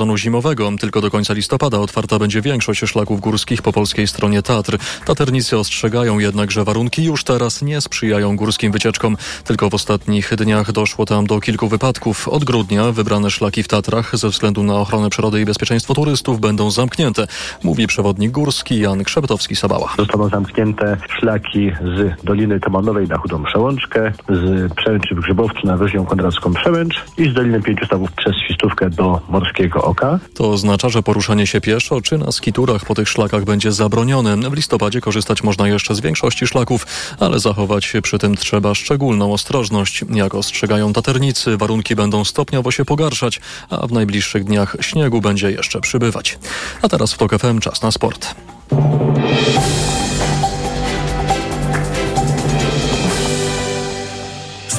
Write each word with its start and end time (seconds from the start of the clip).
sezonu 0.00 0.16
zimowego. 0.16 0.70
Tylko 0.80 1.00
do 1.00 1.10
końca 1.10 1.34
listopada 1.34 1.78
otwarta 1.78 2.18
będzie 2.18 2.40
większość 2.40 2.80
szlaków 2.80 3.20
górskich 3.20 3.62
po 3.62 3.72
polskiej 3.72 4.06
stronie 4.06 4.42
Tatr. 4.42 4.78
Taternicy 5.04 5.58
ostrzegają 5.58 6.18
jednak, 6.18 6.50
że 6.50 6.64
warunki 6.64 7.04
już 7.04 7.24
teraz 7.24 7.62
nie 7.62 7.80
sprzyjają 7.80 8.36
górskim 8.36 8.72
wycieczkom. 8.72 9.16
Tylko 9.44 9.70
w 9.70 9.74
ostatnich 9.74 10.36
dniach 10.36 10.72
doszło 10.72 11.06
tam 11.06 11.26
do 11.26 11.40
kilku 11.40 11.68
wypadków. 11.68 12.28
Od 12.28 12.44
grudnia 12.44 12.92
wybrane 12.92 13.30
szlaki 13.30 13.62
w 13.62 13.68
Tatrach 13.68 14.16
ze 14.16 14.28
względu 14.28 14.62
na 14.62 14.74
ochronę 14.74 15.10
przyrody 15.10 15.40
i 15.40 15.44
bezpieczeństwo 15.44 15.94
turystów 15.94 16.40
będą 16.40 16.70
zamknięte, 16.70 17.26
mówi 17.64 17.86
przewodnik 17.86 18.30
górski 18.30 18.80
Jan 18.80 19.02
Krzeptowski-Sabała. 19.02 19.88
Zostaną 19.98 20.28
zamknięte 20.28 20.96
szlaki 21.18 21.72
z 21.96 22.24
Doliny 22.24 22.60
Tomanowej 22.60 23.08
na 23.08 23.16
Chudą 23.18 23.44
Przełączkę, 23.44 24.12
z 24.28 24.72
Przełęczy 24.74 25.14
w 25.14 25.20
Grzybowcu 25.20 25.66
na 25.66 25.76
Wyżnią 25.76 26.06
Konradzką 26.06 26.54
Przełęcz 26.54 27.04
i 27.18 27.30
z 27.30 27.34
Doliny 27.34 27.62
Pięciu 27.62 27.86
Stawów 27.86 28.12
przez 28.12 28.36
Świstówkę 28.36 28.90
do 28.90 29.20
Morskiego 29.28 29.89
Oka. 29.90 30.18
To 30.34 30.50
oznacza, 30.50 30.88
że 30.88 31.02
poruszanie 31.02 31.46
się 31.46 31.60
pieszo 31.60 32.00
czy 32.00 32.18
na 32.18 32.32
skiturach 32.32 32.84
po 32.84 32.94
tych 32.94 33.08
szlakach 33.08 33.44
będzie 33.44 33.72
zabronione. 33.72 34.50
W 34.50 34.52
listopadzie 34.52 35.00
korzystać 35.00 35.42
można 35.42 35.68
jeszcze 35.68 35.94
z 35.94 36.00
większości 36.00 36.46
szlaków, 36.46 36.86
ale 37.20 37.40
zachować 37.40 37.84
się 37.84 38.02
przy 38.02 38.18
tym 38.18 38.36
trzeba 38.36 38.74
szczególną 38.74 39.32
ostrożność. 39.32 40.04
Jak 40.10 40.34
ostrzegają 40.34 40.92
taternicy, 40.92 41.56
warunki 41.56 41.96
będą 41.96 42.24
stopniowo 42.24 42.70
się 42.70 42.84
pogarszać, 42.84 43.40
a 43.70 43.86
w 43.86 43.92
najbliższych 43.92 44.44
dniach 44.44 44.76
śniegu 44.80 45.20
będzie 45.20 45.50
jeszcze 45.50 45.80
przybywać. 45.80 46.38
A 46.82 46.88
teraz 46.88 47.12
w 47.12 47.18
TOK 47.18 47.38
FM 47.38 47.58
czas 47.58 47.82
na 47.82 47.90
sport. 47.90 48.34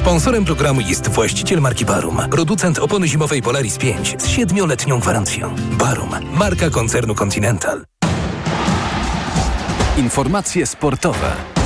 Sponsorem 0.01 0.45
programu 0.45 0.81
jest 0.81 1.07
właściciel 1.07 1.61
marki 1.61 1.85
Barum, 1.85 2.17
producent 2.31 2.79
opony 2.79 3.07
zimowej 3.07 3.41
Polaris 3.41 3.77
5 3.77 4.15
z 4.19 4.27
7-letnią 4.27 4.99
gwarancją. 4.99 5.55
Barum, 5.79 6.09
marka 6.33 6.69
koncernu 6.69 7.15
Continental. 7.15 7.83
Informacje 9.97 10.65
sportowe. 10.65 11.60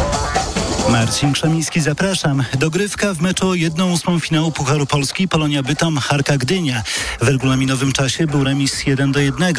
Marcin 0.89 1.33
Krzemiński, 1.33 1.81
zapraszam. 1.81 2.43
Dogrywka 2.59 3.13
w 3.13 3.21
meczu 3.21 3.49
o 3.49 3.53
1-8 3.53 4.19
finału 4.19 4.51
Pucharu 4.51 4.85
Polski 4.85 5.27
Polonia 5.27 5.63
Bytom 5.63 5.97
Harka 5.97 6.37
Gdynia. 6.37 6.83
W 7.21 7.27
regulaminowym 7.27 7.91
czasie 7.91 8.27
był 8.27 8.43
remis 8.43 8.85
1 8.85 9.11
do 9.11 9.19
1. 9.19 9.55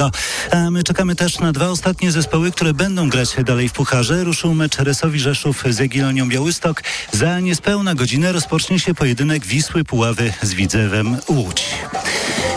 A 0.51 0.71
my 0.71 0.85
czekamy 0.85 1.17
też 1.17 1.39
na 1.39 1.53
dwa 1.53 1.69
ostatnie 1.69 2.13
zespoły, 2.13 2.51
które 2.53 2.75
będą 2.75 3.09
grać 3.09 3.37
dalej 3.45 3.69
w 3.69 3.73
Pucharze. 3.73 4.25
Ruszył 4.25 4.55
mecz 4.55 4.79
Resowi 4.79 5.21
Rzeszów 5.21 5.65
z 5.71 5.79
Jagiellonią 5.79 6.29
Białystok. 6.29 6.83
Za 7.13 7.41
niespełna 7.41 7.95
godzinę 7.95 8.33
rozpocznie 8.33 8.79
się 8.79 8.95
pojedynek 8.95 9.47
Wisły 9.47 9.85
Puławy 9.85 10.33
z 10.43 10.55
Widzewem 10.55 11.17
Łódź. 11.29 11.65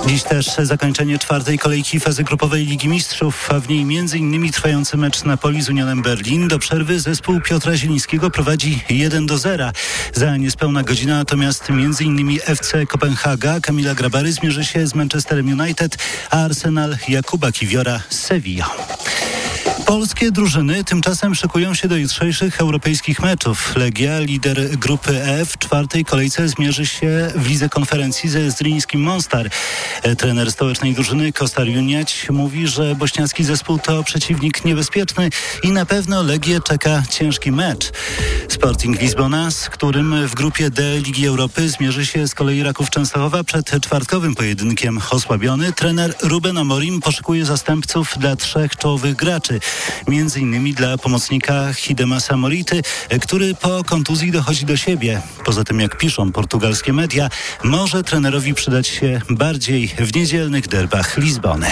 Dziś 0.07 0.23
też 0.23 0.55
zakończenie 0.63 1.19
czwartej 1.19 1.59
kolejki 1.59 1.99
fazy 1.99 2.23
grupowej 2.23 2.65
Ligi 2.65 2.87
Mistrzów, 2.87 3.51
a 3.51 3.59
w 3.59 3.69
niej 3.69 3.81
m.in. 3.81 4.51
trwający 4.51 4.97
mecz 4.97 5.23
Napoli 5.23 5.61
z 5.61 5.69
Unionem 5.69 6.01
Berlin. 6.01 6.47
Do 6.47 6.59
przerwy 6.59 6.99
zespół 6.99 7.41
Piotra 7.41 7.77
Zielińskiego 7.77 8.31
prowadzi 8.31 8.58
1 8.89 9.25
do 9.25 9.37
0. 9.37 9.71
Za 10.13 10.37
niespełna 10.37 10.83
godzina 10.83 11.17
natomiast 11.17 11.69
m.in. 11.69 12.39
FC 12.45 12.85
Kopenhaga 12.85 13.59
Kamila 13.59 13.95
Grabary 13.95 14.31
zmierzy 14.31 14.65
się 14.65 14.87
z 14.87 14.95
Manchesterem 14.95 15.59
United, 15.59 15.97
a 16.29 16.43
Arsenal 16.43 16.97
Jakuba 17.07 17.51
Kiwiora 17.51 18.01
z 18.09 18.19
Sevilla. 18.19 18.69
Polskie 19.89 20.31
drużyny 20.31 20.83
tymczasem 20.83 21.35
szykują 21.35 21.73
się 21.73 21.87
do 21.87 21.97
jutrzejszych 21.97 22.61
europejskich 22.61 23.19
meczów. 23.19 23.75
Legia, 23.75 24.19
lider 24.19 24.69
grupy 24.77 25.23
E 25.23 25.45
w 25.45 25.57
czwartej 25.57 26.05
kolejce 26.05 26.47
zmierzy 26.47 26.85
się 26.85 27.31
w 27.35 27.49
lidze 27.49 27.69
konferencji 27.69 28.29
ze 28.29 28.51
Zryńskim 28.51 29.01
Monstar. 29.01 29.49
Trener 30.17 30.51
stołecznej 30.51 30.93
drużyny 30.93 31.33
Kostar 31.33 31.67
Juniać 31.67 32.27
mówi, 32.29 32.67
że 32.67 32.95
bośniacki 32.95 33.43
zespół 33.43 33.79
to 33.79 34.03
przeciwnik 34.03 34.65
niebezpieczny 34.65 35.29
i 35.63 35.71
na 35.71 35.85
pewno 35.85 36.23
Legię 36.23 36.59
czeka 36.61 37.03
ciężki 37.09 37.51
mecz. 37.51 37.91
Sporting 38.49 39.01
Lizbona, 39.01 39.51
z 39.51 39.69
którym 39.69 40.27
w 40.27 40.35
grupie 40.35 40.69
D 40.69 40.99
Ligi 40.99 41.27
Europy 41.27 41.69
zmierzy 41.69 42.05
się 42.05 42.27
z 42.27 42.35
kolei 42.35 42.63
Raków 42.63 42.89
Częstochowa 42.89 43.43
przed 43.43 43.71
czwartkowym 43.81 44.35
pojedynkiem 44.35 44.99
osłabiony. 45.11 45.73
Trener 45.73 46.15
Ruben 46.21 46.57
Amorim 46.57 47.01
poszykuje 47.01 47.45
zastępców 47.45 48.13
dla 48.17 48.35
trzech 48.35 48.75
czołowych 48.75 49.15
graczy 49.15 49.59
między 50.07 50.39
innymi 50.39 50.73
dla 50.73 50.97
pomocnika 50.97 51.73
Hidemasa 51.73 52.37
Mority, 52.37 52.81
który 53.21 53.55
po 53.55 53.83
kontuzji 53.83 54.31
dochodzi 54.31 54.65
do 54.65 54.77
siebie. 54.77 55.21
Poza 55.45 55.63
tym, 55.63 55.79
jak 55.79 55.97
piszą 55.97 56.31
portugalskie 56.31 56.93
media, 56.93 57.29
może 57.63 58.03
trenerowi 58.03 58.53
przydać 58.53 58.87
się 58.87 59.21
bardziej 59.29 59.87
w 59.87 60.15
niedzielnych 60.15 60.67
derbach 60.67 61.17
Lizbony. 61.17 61.67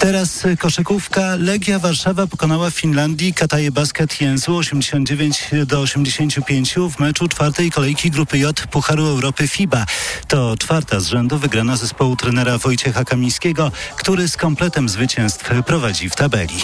Teraz 0.00 0.42
koszykówka. 0.58 1.36
Legia 1.36 1.78
Warszawa 1.78 2.26
pokonała 2.26 2.70
w 2.70 2.74
Finlandii 2.74 3.34
Kataje 3.34 3.72
Basket 3.72 4.20
Jęzu 4.20 4.56
89 4.56 5.50
do 5.66 5.80
85 5.80 6.74
w 6.90 7.00
meczu 7.00 7.28
czwartej 7.28 7.70
kolejki 7.70 8.10
grupy 8.10 8.38
J 8.38 8.66
Pucharu 8.70 9.06
Europy 9.06 9.48
FIBA. 9.48 9.86
To 10.28 10.56
czwarta 10.58 11.00
z 11.00 11.06
rzędu 11.06 11.38
wygrana 11.38 11.76
zespołu 11.76 12.16
trenera 12.16 12.58
Wojciecha 12.58 13.04
Kamińskiego, 13.04 13.72
który 13.96 14.28
z 14.28 14.36
kompletem 14.36 14.88
zwycięstw 14.88 15.50
prowadzi 15.66 16.10
w 16.10 16.16
tabeli. 16.16 16.56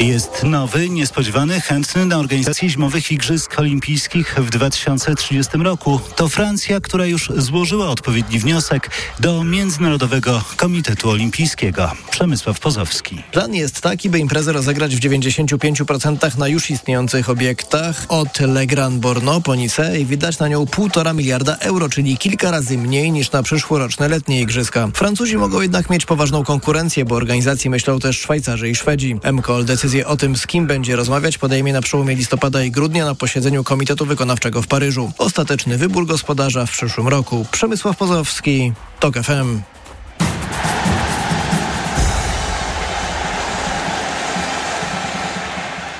Jest 0.00 0.42
nowy, 0.42 0.88
niespodziewany, 0.88 1.60
chętny 1.60 2.06
na 2.06 2.18
organizację 2.18 2.68
zimowych 2.68 3.12
Igrzysk 3.12 3.58
Olimpijskich 3.58 4.34
w 4.38 4.50
2030 4.50 5.58
roku. 5.58 6.00
To 6.16 6.28
Francja, 6.28 6.80
która 6.80 7.06
już 7.06 7.32
złożyła 7.36 7.88
odpowiedni 7.88 8.38
wniosek 8.38 8.90
do 9.20 9.44
Międzynarodowego 9.44 10.42
Komitetu 10.56 11.10
Olimpijskiego. 11.10 11.92
Przemysław 12.10 12.60
Pozowski. 12.60 13.22
Plan 13.32 13.54
jest 13.54 13.80
taki, 13.80 14.10
by 14.10 14.18
imprezę 14.18 14.52
rozegrać 14.52 14.96
w 14.96 15.00
95% 15.00 16.38
na 16.38 16.48
już 16.48 16.70
istniejących 16.70 17.30
obiektach. 17.30 18.06
Od 18.08 18.40
Le 18.40 18.66
Grand 18.66 19.00
Borno 19.00 19.40
po 19.40 19.54
Nice 19.54 20.00
i 20.00 20.06
widać 20.06 20.38
na 20.38 20.48
nią 20.48 20.64
1,5 20.64 21.14
miliarda 21.14 21.56
euro, 21.56 21.88
czyli 21.88 22.18
kilka 22.18 22.50
razy 22.50 22.78
mniej 22.78 23.12
niż 23.12 23.32
na 23.32 23.42
przyszłoroczne 23.42 24.08
letnie 24.08 24.40
igrzyska. 24.40 24.88
Francuzi 24.94 25.36
mogą 25.36 25.60
jednak 25.60 25.90
mieć 25.90 26.06
poważną 26.06 26.44
konkurencję, 26.44 27.04
bo 27.04 27.14
organizacji 27.14 27.70
myślą 27.70 27.98
też 27.98 28.18
Szwajcarzy 28.18 28.70
i 28.70 28.74
Szwedzi. 28.74 29.16
MKOL 29.32 29.64
decyzję 29.84 30.06
o 30.06 30.16
tym, 30.16 30.36
z 30.36 30.46
kim 30.46 30.66
będzie 30.66 30.96
rozmawiać, 30.96 31.38
podejmie 31.38 31.72
na 31.72 31.82
przełomie 31.82 32.14
listopada 32.14 32.62
i 32.62 32.70
grudnia 32.70 33.04
na 33.04 33.14
posiedzeniu 33.14 33.64
Komitetu 33.64 34.06
Wykonawczego 34.06 34.62
w 34.62 34.66
Paryżu. 34.66 35.12
Ostateczny 35.18 35.78
wybór 35.78 36.06
gospodarza 36.06 36.66
w 36.66 36.70
przyszłym 36.70 37.08
roku. 37.08 37.46
Przemysław 37.50 37.96
Pozowski, 37.96 38.72
TOK 39.00 39.14
FM. 39.14 39.60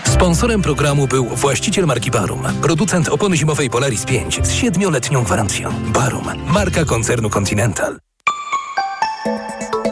Sponsorem 0.04 0.62
programu 0.62 1.06
był 1.06 1.26
właściciel 1.26 1.86
marki 1.86 2.10
Barum, 2.10 2.42
producent 2.62 3.08
opony 3.08 3.36
zimowej 3.36 3.70
Polaris 3.70 4.04
5 4.04 4.40
z 4.42 4.50
7-letnią 4.50 5.24
gwarancją. 5.24 5.72
Barum, 5.92 6.24
marka 6.46 6.84
koncernu 6.84 7.30
Continental. 7.30 7.98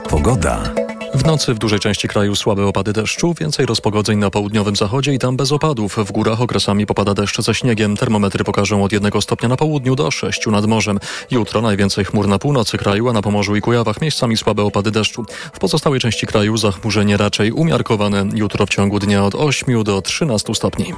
Pogoda. 0.08 0.81
W 1.22 1.24
nocy 1.24 1.54
w 1.54 1.58
dużej 1.58 1.80
części 1.80 2.08
kraju 2.08 2.36
słabe 2.36 2.66
opady 2.66 2.92
deszczu, 2.92 3.34
więcej 3.40 3.66
rozpogodzeń 3.66 4.18
na 4.18 4.30
południowym 4.30 4.76
zachodzie 4.76 5.14
i 5.14 5.18
tam 5.18 5.36
bez 5.36 5.52
opadów. 5.52 5.96
W 5.96 6.12
górach 6.12 6.40
okresami 6.40 6.86
popada 6.86 7.14
deszcz 7.14 7.40
ze 7.40 7.54
śniegiem. 7.54 7.96
Termometry 7.96 8.44
pokażą 8.44 8.84
od 8.84 8.92
1 8.92 9.22
stopnia 9.22 9.48
na 9.48 9.56
południu 9.56 9.96
do 9.96 10.10
6 10.10 10.46
nad 10.46 10.66
morzem. 10.66 10.98
Jutro 11.30 11.60
najwięcej 11.60 12.04
chmur 12.04 12.28
na 12.28 12.38
północy 12.38 12.78
kraju, 12.78 13.08
a 13.08 13.12
na 13.12 13.22
Pomorzu 13.22 13.56
i 13.56 13.60
Kujawach 13.60 14.00
miejscami 14.00 14.36
słabe 14.36 14.62
opady 14.62 14.90
deszczu. 14.90 15.24
W 15.52 15.58
pozostałej 15.58 16.00
części 16.00 16.26
kraju 16.26 16.56
zachmurzenie 16.56 17.16
raczej 17.16 17.52
umiarkowane. 17.52 18.26
Jutro 18.34 18.66
w 18.66 18.68
ciągu 18.68 18.98
dnia 18.98 19.24
od 19.24 19.34
8 19.34 19.84
do 19.84 20.02
13 20.02 20.54
stopni. 20.54 20.94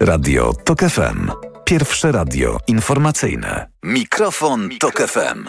Radio 0.00 0.52
TOK 0.64 0.80
FM. 0.80 1.30
Pierwsze 1.64 2.12
radio 2.12 2.58
informacyjne. 2.66 3.66
Mikrofon, 3.82 4.68
Tok 4.80 5.02
FM. 5.08 5.44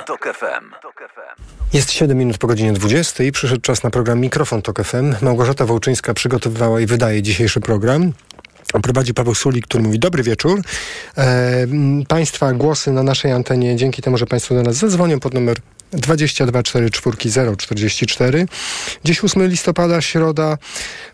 Jest 1.74 1.92
7 1.92 2.18
minut 2.18 2.38
po 2.38 2.48
godzinie 2.48 2.74
20 2.74 3.24
i 3.24 3.32
przyszedł 3.32 3.62
czas 3.62 3.84
na 3.84 3.90
program 3.90 4.20
Mikrofon 4.20 4.62
Tok 4.62 4.84
FM. 4.84 5.16
Małgorzata 5.22 5.66
Wołczyńska 5.66 6.14
przygotowywała 6.14 6.82
i 6.82 6.86
wydaje 6.86 7.22
dzisiejszy 7.22 7.60
program. 7.60 8.14
Prowadzi 8.84 9.14
Paweł 9.14 9.36
Sulik, 9.36 9.68
który 9.68 9.84
mówi 9.84 10.00
dobry 10.00 10.24
wieczór. 10.24 10.62
E, 11.18 11.68
państwa 12.08 12.54
głosy 12.54 12.92
na 12.92 13.04
naszej 13.04 13.32
antenie, 13.32 13.76
dzięki 13.76 14.02
temu, 14.02 14.18
że 14.18 14.26
Państwo 14.26 14.56
do 14.56 14.64
nas 14.64 14.76
zadzwonią 14.76 15.20
pod 15.20 15.34
numer 15.34 15.58
2244 15.92 18.46
Dziś 19.06 19.24
8 19.24 19.48
listopada, 19.48 20.02
środa. 20.02 20.58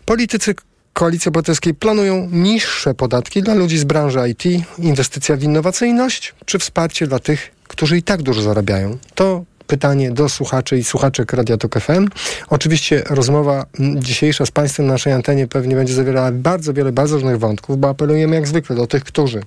Politycy 0.04 0.54
Koalicji 0.92 1.28
Obywatelskiej 1.28 1.74
planują 1.74 2.28
niższe 2.32 2.94
podatki 2.94 3.42
dla 3.42 3.54
ludzi 3.54 3.78
z 3.78 3.84
branży 3.84 4.18
IT, 4.28 4.44
inwestycja 4.78 5.36
w 5.36 5.42
innowacyjność, 5.42 6.34
czy 6.44 6.58
wsparcie 6.58 7.06
dla 7.06 7.18
tych, 7.18 7.50
którzy 7.68 7.98
i 7.98 8.02
tak 8.02 8.22
dużo 8.22 8.42
zarabiają? 8.42 8.98
To 9.14 9.44
pytanie 9.66 10.10
do 10.10 10.28
słuchaczy 10.28 10.78
i 10.78 10.84
słuchaczek 10.84 11.32
Radia 11.32 11.56
Tok 11.56 11.80
FM. 11.80 12.08
Oczywiście 12.48 13.02
rozmowa 13.10 13.66
dzisiejsza 13.96 14.46
z 14.46 14.50
Państwem 14.50 14.86
na 14.86 14.92
naszej 14.92 15.12
antenie 15.12 15.48
pewnie 15.48 15.76
będzie 15.76 15.94
zawierała 15.94 16.32
bardzo 16.32 16.72
wiele 16.72 16.92
bardzo 16.92 17.14
różnych 17.14 17.38
wątków, 17.38 17.78
bo 17.78 17.88
apelujemy 17.88 18.36
jak 18.36 18.48
zwykle 18.48 18.76
do 18.76 18.86
tych, 18.86 19.04
którzy 19.04 19.42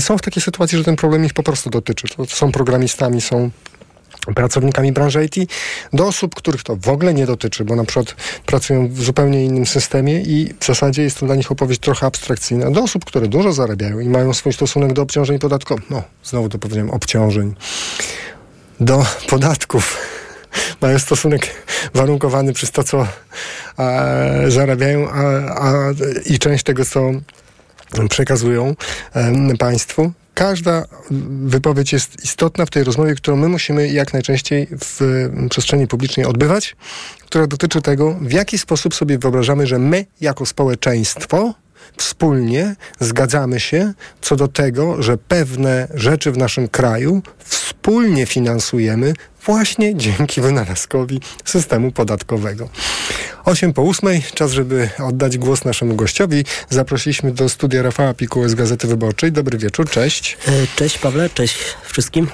są 0.00 0.18
w 0.18 0.22
takiej 0.22 0.42
sytuacji, 0.42 0.78
że 0.78 0.84
ten 0.84 0.96
problem 0.96 1.24
ich 1.24 1.34
po 1.34 1.42
prostu 1.42 1.70
dotyczy. 1.70 2.08
To 2.16 2.26
są 2.26 2.52
programistami, 2.52 3.20
są 3.20 3.50
pracownikami 4.34 4.92
branży 4.92 5.24
IT, 5.24 5.50
do 5.92 6.06
osób, 6.06 6.34
których 6.34 6.62
to 6.62 6.76
w 6.76 6.88
ogóle 6.88 7.14
nie 7.14 7.26
dotyczy, 7.26 7.64
bo 7.64 7.76
na 7.76 7.84
przykład 7.84 8.14
pracują 8.46 8.88
w 8.88 9.02
zupełnie 9.02 9.44
innym 9.44 9.66
systemie 9.66 10.20
i 10.20 10.54
w 10.60 10.66
zasadzie 10.66 11.02
jest 11.02 11.18
to 11.18 11.26
dla 11.26 11.34
nich 11.34 11.52
opowieść 11.52 11.80
trochę 11.80 12.06
abstrakcyjna, 12.06 12.70
do 12.70 12.82
osób, 12.82 13.04
które 13.04 13.28
dużo 13.28 13.52
zarabiają 13.52 14.00
i 14.00 14.08
mają 14.08 14.34
swój 14.34 14.52
stosunek 14.52 14.92
do 14.92 15.02
obciążeń 15.02 15.38
podatkowych, 15.38 15.90
no 15.90 16.02
znowu 16.24 16.48
to 16.48 16.58
powiedziałem, 16.58 16.90
obciążeń, 16.90 17.54
do 18.80 19.06
podatków 19.28 19.98
mają 20.80 20.98
stosunek 20.98 21.50
warunkowany 21.94 22.52
przez 22.52 22.70
to, 22.70 22.84
co 22.84 23.06
a, 23.76 24.02
zarabiają 24.48 25.10
a, 25.10 25.22
a, 25.62 25.72
i 26.26 26.38
część 26.38 26.64
tego, 26.64 26.84
co 26.84 27.10
przekazują 28.08 28.74
um, 29.14 29.56
państwu. 29.56 30.12
Każda 30.34 30.84
wypowiedź 31.44 31.92
jest 31.92 32.24
istotna 32.24 32.66
w 32.66 32.70
tej 32.70 32.84
rozmowie, 32.84 33.14
którą 33.14 33.36
my 33.36 33.48
musimy 33.48 33.88
jak 33.88 34.12
najczęściej 34.12 34.68
w 34.80 35.28
przestrzeni 35.50 35.86
publicznej 35.86 36.26
odbywać, 36.26 36.76
która 37.24 37.46
dotyczy 37.46 37.82
tego, 37.82 38.16
w 38.20 38.32
jaki 38.32 38.58
sposób 38.58 38.94
sobie 38.94 39.18
wyobrażamy, 39.18 39.66
że 39.66 39.78
my 39.78 40.06
jako 40.20 40.46
społeczeństwo 40.46 41.54
wspólnie 41.96 42.76
zgadzamy 43.00 43.60
się 43.60 43.92
co 44.20 44.36
do 44.36 44.48
tego, 44.48 45.02
że 45.02 45.18
pewne 45.18 45.88
rzeczy 45.94 46.32
w 46.32 46.38
naszym 46.38 46.68
kraju 46.68 47.22
wspólnie 47.44 48.26
finansujemy 48.26 49.14
właśnie 49.46 49.96
dzięki 49.96 50.40
wynalazkowi 50.40 51.20
systemu 51.44 51.92
podatkowego. 51.92 52.68
8 53.44 53.72
po 53.72 53.82
8, 53.82 54.20
czas, 54.34 54.52
żeby 54.52 54.88
oddać 54.98 55.38
głos 55.38 55.64
naszemu 55.64 55.94
gościowi. 55.94 56.44
Zaprosiliśmy 56.70 57.32
do 57.32 57.48
studia 57.48 57.82
Rafała 57.82 58.14
Pikuły 58.14 58.48
z 58.48 58.54
Gazety 58.54 58.86
Wyborczej. 58.86 59.32
Dobry 59.32 59.58
wieczór, 59.58 59.90
cześć. 59.90 60.38
E, 60.46 60.50
cześć 60.76 60.98
Pawle, 60.98 61.30
cześć 61.30 61.58
wszystkim. 61.82 62.28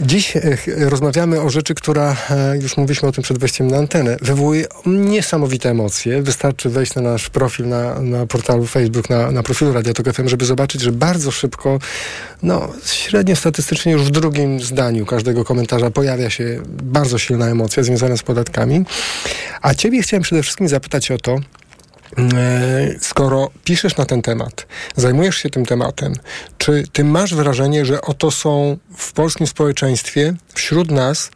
Dziś 0.00 0.36
e, 0.36 0.40
rozmawiamy 0.66 1.40
o 1.40 1.50
rzeczy, 1.50 1.74
która, 1.74 2.16
e, 2.30 2.56
już 2.62 2.76
mówiliśmy 2.76 3.08
o 3.08 3.12
tym 3.12 3.24
przed 3.24 3.38
wejściem 3.38 3.66
na 3.66 3.76
antenę, 3.76 4.16
wywołuje 4.22 4.66
niesamowite 4.86 5.70
emocje. 5.70 6.22
Wystarczy 6.22 6.68
wejść 6.70 6.94
na 6.94 7.02
nasz 7.02 7.30
profil 7.30 7.68
na, 7.68 8.00
na 8.00 8.26
portalu 8.26 8.66
Facebook, 8.66 9.10
na, 9.10 9.30
na 9.30 9.42
profilu 9.42 9.72
Radio 9.72 9.94
Tok 9.94 10.12
FM, 10.12 10.28
żeby 10.28 10.44
zobaczyć, 10.44 10.80
że 10.80 10.92
bardzo 10.92 11.30
szybko, 11.30 11.78
no 12.42 12.72
średnio 12.84 13.36
statystycznie 13.36 13.92
już 13.92 14.02
w 14.02 14.10
drugim 14.10 14.60
zdaniu 14.60 15.06
każdego 15.06 15.44
komentarza 15.44 15.90
pojawia 15.90 16.30
się 16.30 16.41
bardzo 16.66 17.18
silna 17.18 17.46
emocja 17.48 17.82
związana 17.82 18.16
z 18.16 18.22
podatkami. 18.22 18.84
A 19.62 19.74
ciebie 19.74 20.02
chciałem 20.02 20.22
przede 20.22 20.42
wszystkim 20.42 20.68
zapytać 20.68 21.10
o 21.10 21.18
to, 21.18 21.38
E, 22.18 22.94
skoro 23.00 23.50
piszesz 23.64 23.96
na 23.96 24.06
ten 24.06 24.22
temat, 24.22 24.66
zajmujesz 24.96 25.36
się 25.36 25.50
tym 25.50 25.66
tematem, 25.66 26.14
czy 26.58 26.84
ty 26.92 27.04
masz 27.04 27.34
wrażenie, 27.34 27.84
że 27.84 28.00
oto 28.00 28.30
są 28.30 28.76
w 28.96 29.12
polskim 29.12 29.46
społeczeństwie 29.46 30.34
wśród 30.54 30.90
nas 30.90 31.30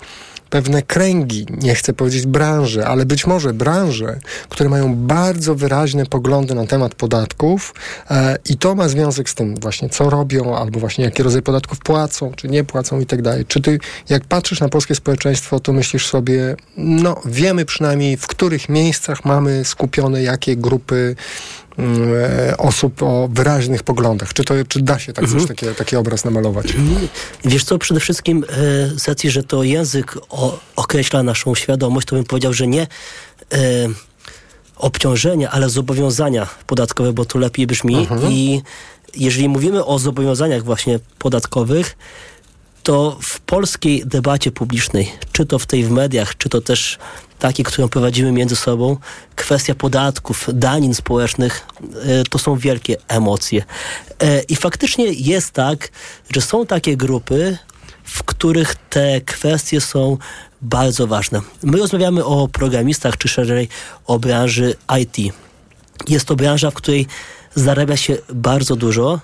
pewne 0.50 0.82
kręgi, 0.82 1.46
nie 1.50 1.74
chcę 1.74 1.92
powiedzieć 1.92 2.26
branże, 2.26 2.86
ale 2.86 3.06
być 3.06 3.26
może 3.26 3.52
branże, 3.52 4.18
które 4.48 4.68
mają 4.68 4.94
bardzo 4.94 5.54
wyraźne 5.54 6.06
poglądy 6.06 6.54
na 6.54 6.66
temat 6.66 6.94
podatków 6.94 7.74
e, 8.10 8.36
i 8.50 8.56
to 8.56 8.74
ma 8.74 8.88
związek 8.88 9.30
z 9.30 9.34
tym 9.34 9.54
właśnie, 9.54 9.88
co 9.88 10.10
robią, 10.10 10.56
albo 10.56 10.80
właśnie 10.80 11.04
jaki 11.04 11.22
rodzaj 11.22 11.42
podatków 11.42 11.78
płacą, 11.78 12.32
czy 12.36 12.48
nie 12.48 12.64
płacą 12.64 13.00
i 13.00 13.06
tak 13.06 13.22
dalej. 13.22 13.44
Czy 13.48 13.60
ty, 13.60 13.78
jak 14.08 14.24
patrzysz 14.24 14.60
na 14.60 14.68
polskie 14.68 14.94
społeczeństwo, 14.94 15.60
to 15.60 15.72
myślisz 15.72 16.06
sobie, 16.06 16.56
no 16.76 17.20
wiemy 17.24 17.64
przynajmniej, 17.64 18.16
w 18.16 18.26
których 18.26 18.68
miejscach 18.68 19.24
mamy 19.24 19.64
skupione 19.64 20.22
jakie 20.22 20.56
grupy 20.56 21.16
osób 22.58 23.02
o 23.02 23.28
wyraźnych 23.32 23.82
poglądach. 23.82 24.32
Czy, 24.32 24.44
to, 24.44 24.54
czy 24.68 24.82
da 24.82 24.98
się 24.98 25.12
tak 25.12 25.24
mhm. 25.24 25.40
coś, 25.40 25.48
takie, 25.48 25.74
taki 25.74 25.96
obraz 25.96 26.24
namalować? 26.24 26.66
Wiesz 27.44 27.64
co, 27.64 27.78
przede 27.78 28.00
wszystkim 28.00 28.44
e, 28.48 28.54
z 28.98 29.08
racji, 29.08 29.30
że 29.30 29.42
to 29.42 29.62
język 29.62 30.18
o, 30.30 30.58
określa 30.76 31.22
naszą 31.22 31.54
świadomość, 31.54 32.06
to 32.06 32.16
bym 32.16 32.24
powiedział, 32.24 32.52
że 32.52 32.66
nie 32.66 32.82
e, 32.82 32.86
obciążenia, 34.76 35.50
ale 35.50 35.68
zobowiązania 35.68 36.46
podatkowe, 36.66 37.12
bo 37.12 37.24
to 37.24 37.38
lepiej 37.38 37.66
brzmi. 37.66 37.96
Mhm. 37.96 38.32
I 38.32 38.62
jeżeli 39.16 39.48
mówimy 39.48 39.84
o 39.84 39.98
zobowiązaniach 39.98 40.64
właśnie 40.64 40.98
podatkowych, 41.18 41.96
to 42.82 43.18
w 43.22 43.40
polskiej 43.40 44.02
debacie 44.06 44.50
publicznej, 44.50 45.12
czy 45.32 45.46
to 45.46 45.58
w 45.58 45.66
tej 45.66 45.84
w 45.84 45.90
mediach, 45.90 46.36
czy 46.36 46.48
to 46.48 46.60
też 46.60 46.98
takiej, 47.38 47.64
którą 47.64 47.88
prowadzimy 47.88 48.32
między 48.32 48.56
sobą, 48.56 48.96
kwestia 49.36 49.74
podatków, 49.74 50.48
danin 50.52 50.94
społecznych, 50.94 51.66
e, 51.80 52.24
to 52.30 52.38
są 52.38 52.56
wielkie 52.56 52.96
emocje. 53.08 53.64
E, 54.22 54.42
I 54.42 54.56
faktycznie 54.56 55.04
jest 55.04 55.50
tak, 55.50 55.88
że 56.34 56.40
są 56.40 56.66
takie 56.66 56.96
grupy, 56.96 57.58
w 58.04 58.22
których 58.22 58.74
te 58.90 59.20
kwestie 59.20 59.80
są 59.80 60.18
bardzo 60.62 61.06
ważne. 61.06 61.40
My 61.62 61.78
rozmawiamy 61.78 62.24
o 62.24 62.48
programistach, 62.48 63.16
czy 63.16 63.28
szerzej 63.28 63.68
o 64.06 64.18
branży 64.18 64.74
IT. 65.00 65.34
Jest 66.08 66.26
to 66.26 66.36
branża, 66.36 66.70
w 66.70 66.74
której 66.74 67.06
zarabia 67.54 67.96
się 67.96 68.16
bardzo 68.32 68.76
dużo, 68.76 69.20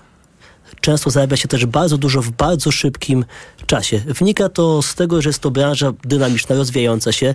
często 0.83 1.11
zarabia 1.11 1.37
się 1.37 1.49
też 1.49 1.67
bardzo 1.67 1.99
dużo 1.99 2.23
w 2.23 2.31
bardzo 2.31 2.71
szybkim 2.73 3.25
czasie. 3.67 3.99
Wynika 3.99 4.49
to 4.49 4.83
z 4.83 4.95
tego, 4.95 5.23
że 5.23 5.29
jest 5.29 5.41
to 5.41 5.51
branża 5.51 5.93
dynamiczna, 6.05 6.57
rozwijająca 6.57 7.13
się, 7.13 7.35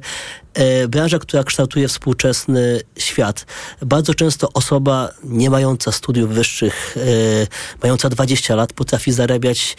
e, 0.53 0.87
branża, 0.87 1.19
która 1.19 1.43
kształtuje 1.43 1.87
współczesny 1.87 2.81
świat. 2.97 3.45
Bardzo 3.81 4.13
często 4.13 4.49
osoba 4.53 5.09
nie 5.23 5.49
mająca 5.49 5.91
studiów 5.91 6.29
wyższych, 6.29 6.97
e, 6.97 7.81
mająca 7.83 8.09
20 8.09 8.55
lat, 8.55 8.73
potrafi 8.73 9.11
zarabiać 9.11 9.77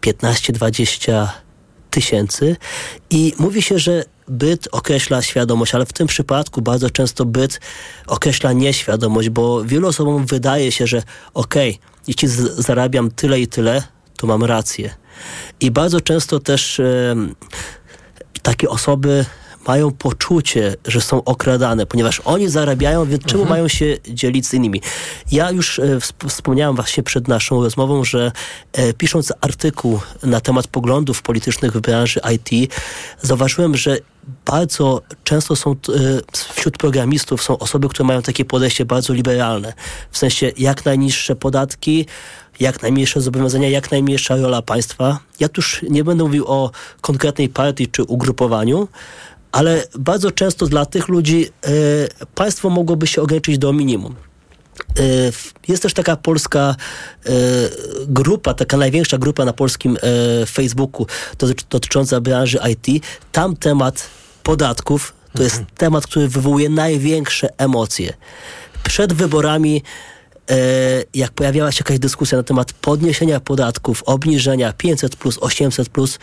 15-20 0.00 1.28
tysięcy 1.90 2.56
i 3.10 3.34
mówi 3.38 3.62
się, 3.62 3.78
że 3.78 4.04
byt 4.28 4.68
określa 4.72 5.22
świadomość, 5.22 5.74
ale 5.74 5.86
w 5.86 5.92
tym 5.92 6.06
przypadku 6.06 6.62
bardzo 6.62 6.90
często 6.90 7.24
byt 7.24 7.60
określa 8.06 8.52
nieświadomość, 8.52 9.28
bo 9.28 9.64
wielu 9.64 9.88
osobom 9.88 10.26
wydaje 10.26 10.72
się, 10.72 10.86
że 10.86 11.02
okej, 11.34 11.70
okay, 11.70 11.89
jeśli 12.06 12.28
zarabiam 12.58 13.10
tyle 13.10 13.40
i 13.40 13.48
tyle, 13.48 13.82
to 14.16 14.26
mam 14.26 14.44
rację. 14.44 14.94
I 15.60 15.70
bardzo 15.70 16.00
często 16.00 16.40
też 16.40 16.80
e, 16.80 17.16
takie 18.42 18.68
osoby 18.68 19.24
mają 19.66 19.90
poczucie, 19.90 20.76
że 20.86 21.00
są 21.00 21.24
okradane, 21.24 21.86
ponieważ 21.86 22.20
oni 22.24 22.48
zarabiają, 22.48 23.06
więc 23.06 23.24
czemu 23.24 23.42
mhm. 23.42 23.58
mają 23.58 23.68
się 23.68 23.96
dzielić 24.08 24.46
z 24.46 24.54
innymi? 24.54 24.80
Ja 25.32 25.50
już 25.50 25.78
e, 25.78 25.98
wspomniałem 26.28 26.76
właśnie 26.76 27.02
przed 27.02 27.28
naszą 27.28 27.62
rozmową, 27.62 28.04
że 28.04 28.32
e, 28.72 28.92
pisząc 28.92 29.32
artykuł 29.40 30.00
na 30.22 30.40
temat 30.40 30.66
poglądów 30.66 31.22
politycznych 31.22 31.72
w 31.72 31.80
branży 31.80 32.20
IT, 32.34 32.72
zauważyłem, 33.22 33.76
że 33.76 33.98
bardzo 34.46 35.02
często 35.24 35.56
są 35.56 35.70
e, 35.72 35.74
wśród 36.54 36.78
programistów 36.78 37.42
są 37.42 37.58
osoby, 37.58 37.88
które 37.88 38.06
mają 38.06 38.22
takie 38.22 38.44
podejście 38.44 38.84
bardzo 38.84 39.12
liberalne. 39.12 39.72
W 40.10 40.18
sensie 40.18 40.52
jak 40.58 40.84
najniższe 40.84 41.36
podatki, 41.36 42.06
jak 42.60 42.82
najmniejsze 42.82 43.20
zobowiązania, 43.20 43.68
jak 43.68 43.90
najmniejsza 43.90 44.36
rola 44.36 44.62
państwa. 44.62 45.18
Ja 45.40 45.48
tu 45.48 45.58
już 45.58 45.82
nie 45.90 46.04
będę 46.04 46.24
mówił 46.24 46.44
o 46.46 46.70
konkretnej 47.00 47.48
partii 47.48 47.88
czy 47.88 48.02
ugrupowaniu, 48.02 48.88
ale 49.52 49.84
bardzo 49.98 50.30
często 50.30 50.66
dla 50.66 50.86
tych 50.86 51.08
ludzi 51.08 51.46
e, 51.46 51.70
państwo 52.34 52.70
mogłoby 52.70 53.06
się 53.06 53.22
ograniczyć 53.22 53.58
do 53.58 53.72
minimum. 53.72 54.14
E, 54.98 55.02
jest 55.68 55.82
też 55.82 55.94
taka 55.94 56.16
polska 56.16 56.76
e, 57.26 57.30
grupa, 58.06 58.54
taka 58.54 58.76
największa 58.76 59.18
grupa 59.18 59.44
na 59.44 59.52
polskim 59.52 59.96
e, 59.96 60.46
Facebooku 60.46 61.06
dotycząca 61.70 62.20
branży 62.20 62.58
IT. 62.72 63.04
Tam 63.32 63.56
temat 63.56 64.06
podatków 64.42 65.12
to 65.36 65.42
jest 65.42 65.56
mhm. 65.56 65.76
temat, 65.76 66.06
który 66.06 66.28
wywołuje 66.28 66.68
największe 66.68 67.48
emocje. 67.58 68.12
Przed 68.82 69.12
wyborami 69.12 69.82
jak 71.14 71.30
pojawiała 71.30 71.72
się 71.72 71.78
jakaś 71.80 71.98
dyskusja 71.98 72.38
na 72.38 72.44
temat 72.44 72.72
podniesienia 72.72 73.40
podatków, 73.40 74.02
obniżenia 74.06 74.72
500 74.72 75.16
plus, 75.16 75.38
800 75.40 75.88
plus, 75.88 76.18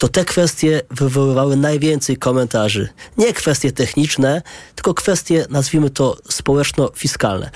to 0.00 0.08
te 0.08 0.24
kwestie 0.24 0.80
wywoływały 0.90 1.56
najwięcej 1.56 2.16
komentarzy. 2.16 2.88
Nie 3.18 3.32
kwestie 3.32 3.72
techniczne, 3.72 4.42
tylko 4.74 4.94
kwestie, 4.94 5.46
nazwijmy 5.50 5.90
to, 5.90 6.16
społeczno-fiskalne. 6.28 7.50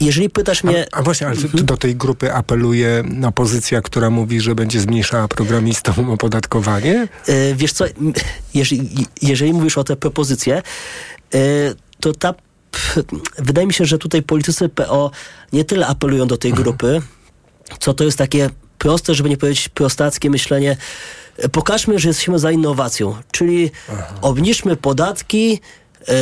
Jeżeli 0.00 0.30
pytasz 0.30 0.64
mnie... 0.64 0.86
A, 0.92 0.96
a 0.96 1.02
właśnie, 1.02 1.26
ale 1.26 1.36
mhm. 1.36 1.66
do 1.66 1.76
tej 1.76 1.96
grupy 1.96 2.34
apeluje 2.34 3.04
opozycja, 3.26 3.82
która 3.82 4.10
mówi, 4.10 4.40
że 4.40 4.54
będzie 4.54 4.80
zmniejszała 4.80 5.28
programistom 5.28 6.10
opodatkowanie? 6.10 7.08
Yy, 7.28 7.54
wiesz 7.54 7.72
co, 7.72 7.84
jeżeli, 8.54 9.06
jeżeli 9.22 9.52
mówisz 9.52 9.78
o 9.78 9.84
te 9.84 9.96
propozycje, 9.96 10.62
yy, 11.34 11.40
to 12.00 12.12
ta 12.12 12.34
wydaje 13.38 13.66
mi 13.66 13.72
się, 13.72 13.84
że 13.84 13.98
tutaj 13.98 14.22
politycy 14.22 14.68
PO 14.68 15.10
nie 15.52 15.64
tyle 15.64 15.86
apelują 15.86 16.26
do 16.26 16.36
tej 16.36 16.50
mhm. 16.50 16.64
grupy, 16.64 17.02
co 17.80 17.94
to 17.94 18.04
jest 18.04 18.18
takie 18.18 18.50
proste, 18.78 19.14
żeby 19.14 19.28
nie 19.28 19.36
powiedzieć 19.36 19.68
prostackie 19.68 20.30
myślenie, 20.30 20.76
pokażmy, 21.52 21.98
że 21.98 22.08
jesteśmy 22.08 22.38
za 22.38 22.50
innowacją, 22.50 23.14
czyli 23.30 23.70
Aha. 23.92 24.14
obniżmy 24.22 24.76
podatki 24.76 25.60
e, 26.08 26.12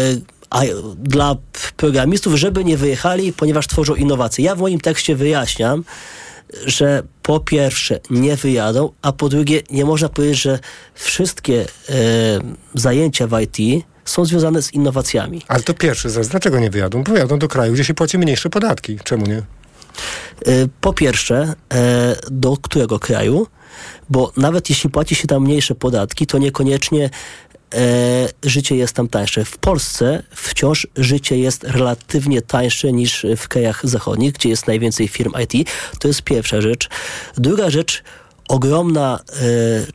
a, 0.50 0.60
dla 0.98 1.36
programistów, 1.76 2.34
żeby 2.34 2.64
nie 2.64 2.76
wyjechali, 2.76 3.32
ponieważ 3.32 3.66
tworzą 3.66 3.94
innowacje. 3.94 4.44
Ja 4.44 4.54
w 4.54 4.58
moim 4.58 4.80
tekście 4.80 5.16
wyjaśniam, 5.16 5.84
że 6.66 7.02
po 7.22 7.40
pierwsze 7.40 8.00
nie 8.10 8.36
wyjadą, 8.36 8.90
a 9.02 9.12
po 9.12 9.28
drugie 9.28 9.62
nie 9.70 9.84
można 9.84 10.08
powiedzieć, 10.08 10.42
że 10.42 10.58
wszystkie 10.94 11.60
e, 11.60 11.64
zajęcia 12.74 13.26
w 13.26 13.40
IT 13.40 13.84
są 14.04 14.24
związane 14.24 14.62
z 14.62 14.74
innowacjami. 14.74 15.42
Ale 15.48 15.62
to 15.62 15.74
pierwszy 15.74 16.10
zaraz, 16.10 16.28
dlaczego 16.28 16.60
nie 16.60 16.70
wyjadą? 16.70 17.02
Bo 17.02 17.12
wyjadą 17.12 17.38
do 17.38 17.48
kraju, 17.48 17.72
gdzie 17.72 17.84
się 17.84 17.94
płaci 17.94 18.18
mniejsze 18.18 18.50
podatki. 18.50 18.98
Czemu 19.04 19.26
nie? 19.26 19.36
E, 19.36 19.42
po 20.80 20.92
pierwsze, 20.92 21.54
do 22.30 22.56
którego 22.56 22.98
kraju? 22.98 23.46
Bo 24.10 24.32
nawet 24.36 24.70
jeśli 24.70 24.90
płaci 24.90 25.14
się 25.14 25.26
tam 25.26 25.42
mniejsze 25.42 25.74
podatki, 25.74 26.26
to 26.26 26.38
niekoniecznie 26.38 27.10
e, 27.74 27.78
życie 28.42 28.76
jest 28.76 28.92
tam 28.92 29.08
tańsze. 29.08 29.44
W 29.44 29.58
Polsce 29.58 30.22
wciąż 30.30 30.86
życie 30.96 31.38
jest 31.38 31.64
relatywnie 31.64 32.42
tańsze 32.42 32.92
niż 32.92 33.26
w 33.36 33.48
krajach 33.48 33.86
zachodnich, 33.86 34.32
gdzie 34.32 34.48
jest 34.48 34.66
najwięcej 34.66 35.08
firm 35.08 35.32
IT. 35.44 35.68
To 35.98 36.08
jest 36.08 36.22
pierwsza 36.22 36.60
rzecz. 36.60 36.88
Druga 37.36 37.70
rzecz, 37.70 38.02
ogromna 38.48 39.20
e, 39.28 39.42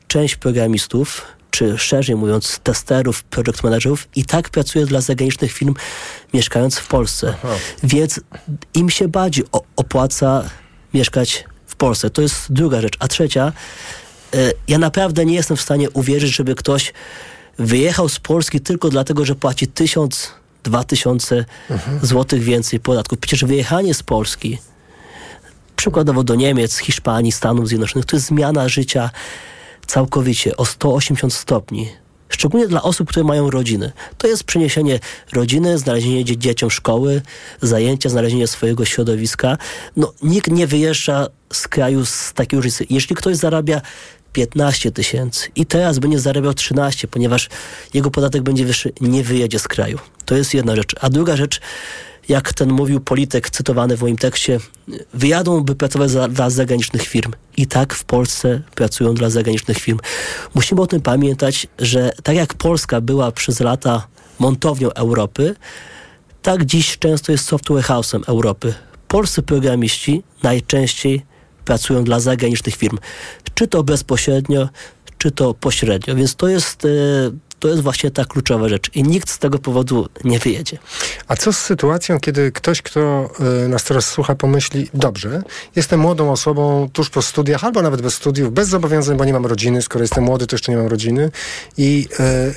część 0.07 0.35
programistów, 0.35 1.25
czy 1.51 1.77
szerzej 1.77 2.15
mówiąc 2.15 2.59
testerów, 2.63 3.23
project 3.23 3.63
managerów 3.63 4.07
i 4.15 4.25
tak 4.25 4.49
pracuje 4.49 4.85
dla 4.85 5.01
zagranicznych 5.01 5.51
firm 5.51 5.73
mieszkając 6.33 6.77
w 6.77 6.87
Polsce. 6.87 7.33
Aha. 7.43 7.55
Więc 7.83 8.21
im 8.73 8.89
się 8.89 9.07
bardziej 9.07 9.45
opłaca 9.75 10.49
mieszkać 10.93 11.45
Polsce. 11.81 12.09
To 12.09 12.21
jest 12.21 12.53
druga 12.53 12.81
rzecz. 12.81 12.93
A 12.99 13.07
trzecia, 13.07 13.53
e, 14.33 14.51
ja 14.67 14.77
naprawdę 14.77 15.25
nie 15.25 15.35
jestem 15.35 15.57
w 15.57 15.61
stanie 15.61 15.89
uwierzyć, 15.89 16.35
żeby 16.35 16.55
ktoś 16.55 16.93
wyjechał 17.59 18.09
z 18.09 18.19
Polski 18.19 18.61
tylko 18.61 18.89
dlatego, 18.89 19.25
że 19.25 19.35
płaci 19.35 19.67
tysiąc, 19.67 20.31
dwa 20.63 20.83
tysiące 20.83 21.45
mhm. 21.69 21.99
złotych 22.05 22.43
więcej 22.43 22.79
podatków. 22.79 23.19
Przecież 23.19 23.45
wyjechanie 23.45 23.93
z 23.93 24.03
Polski, 24.03 24.57
przykładowo 25.75 26.23
do 26.23 26.35
Niemiec, 26.35 26.77
Hiszpanii, 26.77 27.31
Stanów 27.31 27.67
Zjednoczonych, 27.67 28.05
to 28.05 28.15
jest 28.15 28.27
zmiana 28.27 28.69
życia 28.69 29.09
całkowicie 29.87 30.57
o 30.57 30.65
180 30.65 31.33
stopni. 31.33 31.89
Szczególnie 32.31 32.67
dla 32.67 32.83
osób, 32.83 33.09
które 33.09 33.23
mają 33.23 33.49
rodziny. 33.49 33.91
To 34.17 34.27
jest 34.27 34.43
przeniesienie 34.43 34.99
rodziny, 35.33 35.77
znalezienie 35.77 36.25
dzieciom 36.25 36.71
szkoły, 36.71 37.21
zajęcia, 37.61 38.09
znalezienie 38.09 38.47
swojego 38.47 38.85
środowiska. 38.85 39.57
No, 39.97 40.13
nikt 40.21 40.51
nie 40.51 40.67
wyjeżdża 40.67 41.27
z 41.53 41.67
kraju 41.67 42.05
z 42.05 42.33
takiej 42.33 42.57
różnicy. 42.57 42.85
Jeśli 42.89 43.15
ktoś 43.15 43.37
zarabia 43.37 43.81
15 44.33 44.91
tysięcy 44.91 45.49
i 45.55 45.65
teraz 45.65 45.99
będzie 45.99 46.19
zarabiał 46.19 46.53
13, 46.53 47.07
ponieważ 47.07 47.49
jego 47.93 48.11
podatek 48.11 48.41
będzie 48.41 48.65
wyższy, 48.65 48.93
nie 49.01 49.23
wyjedzie 49.23 49.59
z 49.59 49.67
kraju. 49.67 49.99
To 50.25 50.35
jest 50.35 50.53
jedna 50.53 50.75
rzecz. 50.75 50.95
A 51.01 51.09
druga 51.09 51.35
rzecz, 51.35 51.61
jak 52.29 52.53
ten 52.53 52.71
mówił 52.71 52.99
polityk 52.99 53.49
cytowany 53.49 53.97
w 53.97 54.01
moim 54.01 54.17
tekście, 54.17 54.59
wyjadą, 55.13 55.61
by 55.61 55.75
pracować 55.75 56.11
za, 56.11 56.27
dla 56.27 56.49
zagranicznych 56.49 57.01
firm. 57.01 57.31
I 57.57 57.67
tak 57.67 57.93
w 57.93 58.03
Polsce 58.03 58.61
pracują 58.75 59.13
dla 59.13 59.29
zagranicznych 59.29 59.77
firm. 59.77 59.99
Musimy 60.55 60.81
o 60.81 60.87
tym 60.87 61.01
pamiętać, 61.01 61.67
że 61.79 62.11
tak 62.23 62.35
jak 62.35 62.53
Polska 62.53 63.01
była 63.01 63.31
przez 63.31 63.59
lata 63.59 64.07
montownią 64.39 64.91
Europy, 64.91 65.55
tak 66.41 66.65
dziś 66.65 66.97
często 66.97 67.31
jest 67.31 67.45
software 67.45 67.83
house'em 67.83 68.21
Europy. 68.27 68.73
Polscy 69.07 69.41
programiści 69.41 70.23
najczęściej 70.43 71.25
pracują 71.65 72.03
dla 72.03 72.19
zagranicznych 72.19 72.75
firm. 72.75 72.97
Czy 73.53 73.67
to 73.67 73.83
bezpośrednio, 73.83 74.69
czy 75.17 75.31
to 75.31 75.53
pośrednio. 75.53 76.15
Więc 76.15 76.35
to 76.35 76.47
jest, 76.47 76.85
e, 76.85 76.89
to 77.61 77.67
jest 77.67 77.81
właśnie 77.81 78.11
ta 78.11 78.25
kluczowa 78.25 78.69
rzecz. 78.69 78.89
I 78.95 79.03
nikt 79.03 79.29
z 79.29 79.39
tego 79.39 79.59
powodu 79.59 80.09
nie 80.23 80.39
wyjedzie. 80.39 80.77
A 81.27 81.35
co 81.35 81.53
z 81.53 81.57
sytuacją, 81.57 82.19
kiedy 82.19 82.51
ktoś, 82.51 82.81
kto 82.81 83.29
y, 83.65 83.67
nas 83.67 83.83
teraz 83.83 84.09
słucha, 84.09 84.35
pomyśli, 84.35 84.89
dobrze, 84.93 85.43
jestem 85.75 85.99
młodą 85.99 86.31
osobą 86.31 86.89
tuż 86.93 87.09
po 87.09 87.21
studiach, 87.21 87.63
albo 87.63 87.81
nawet 87.81 88.01
bez 88.01 88.13
studiów, 88.13 88.53
bez 88.53 88.67
zobowiązań, 88.67 89.17
bo 89.17 89.25
nie 89.25 89.33
mam 89.33 89.45
rodziny, 89.45 89.81
skoro 89.81 90.03
jestem 90.03 90.23
młody, 90.23 90.47
to 90.47 90.55
jeszcze 90.55 90.71
nie 90.71 90.77
mam 90.77 90.87
rodziny. 90.87 91.31
I 91.77 92.07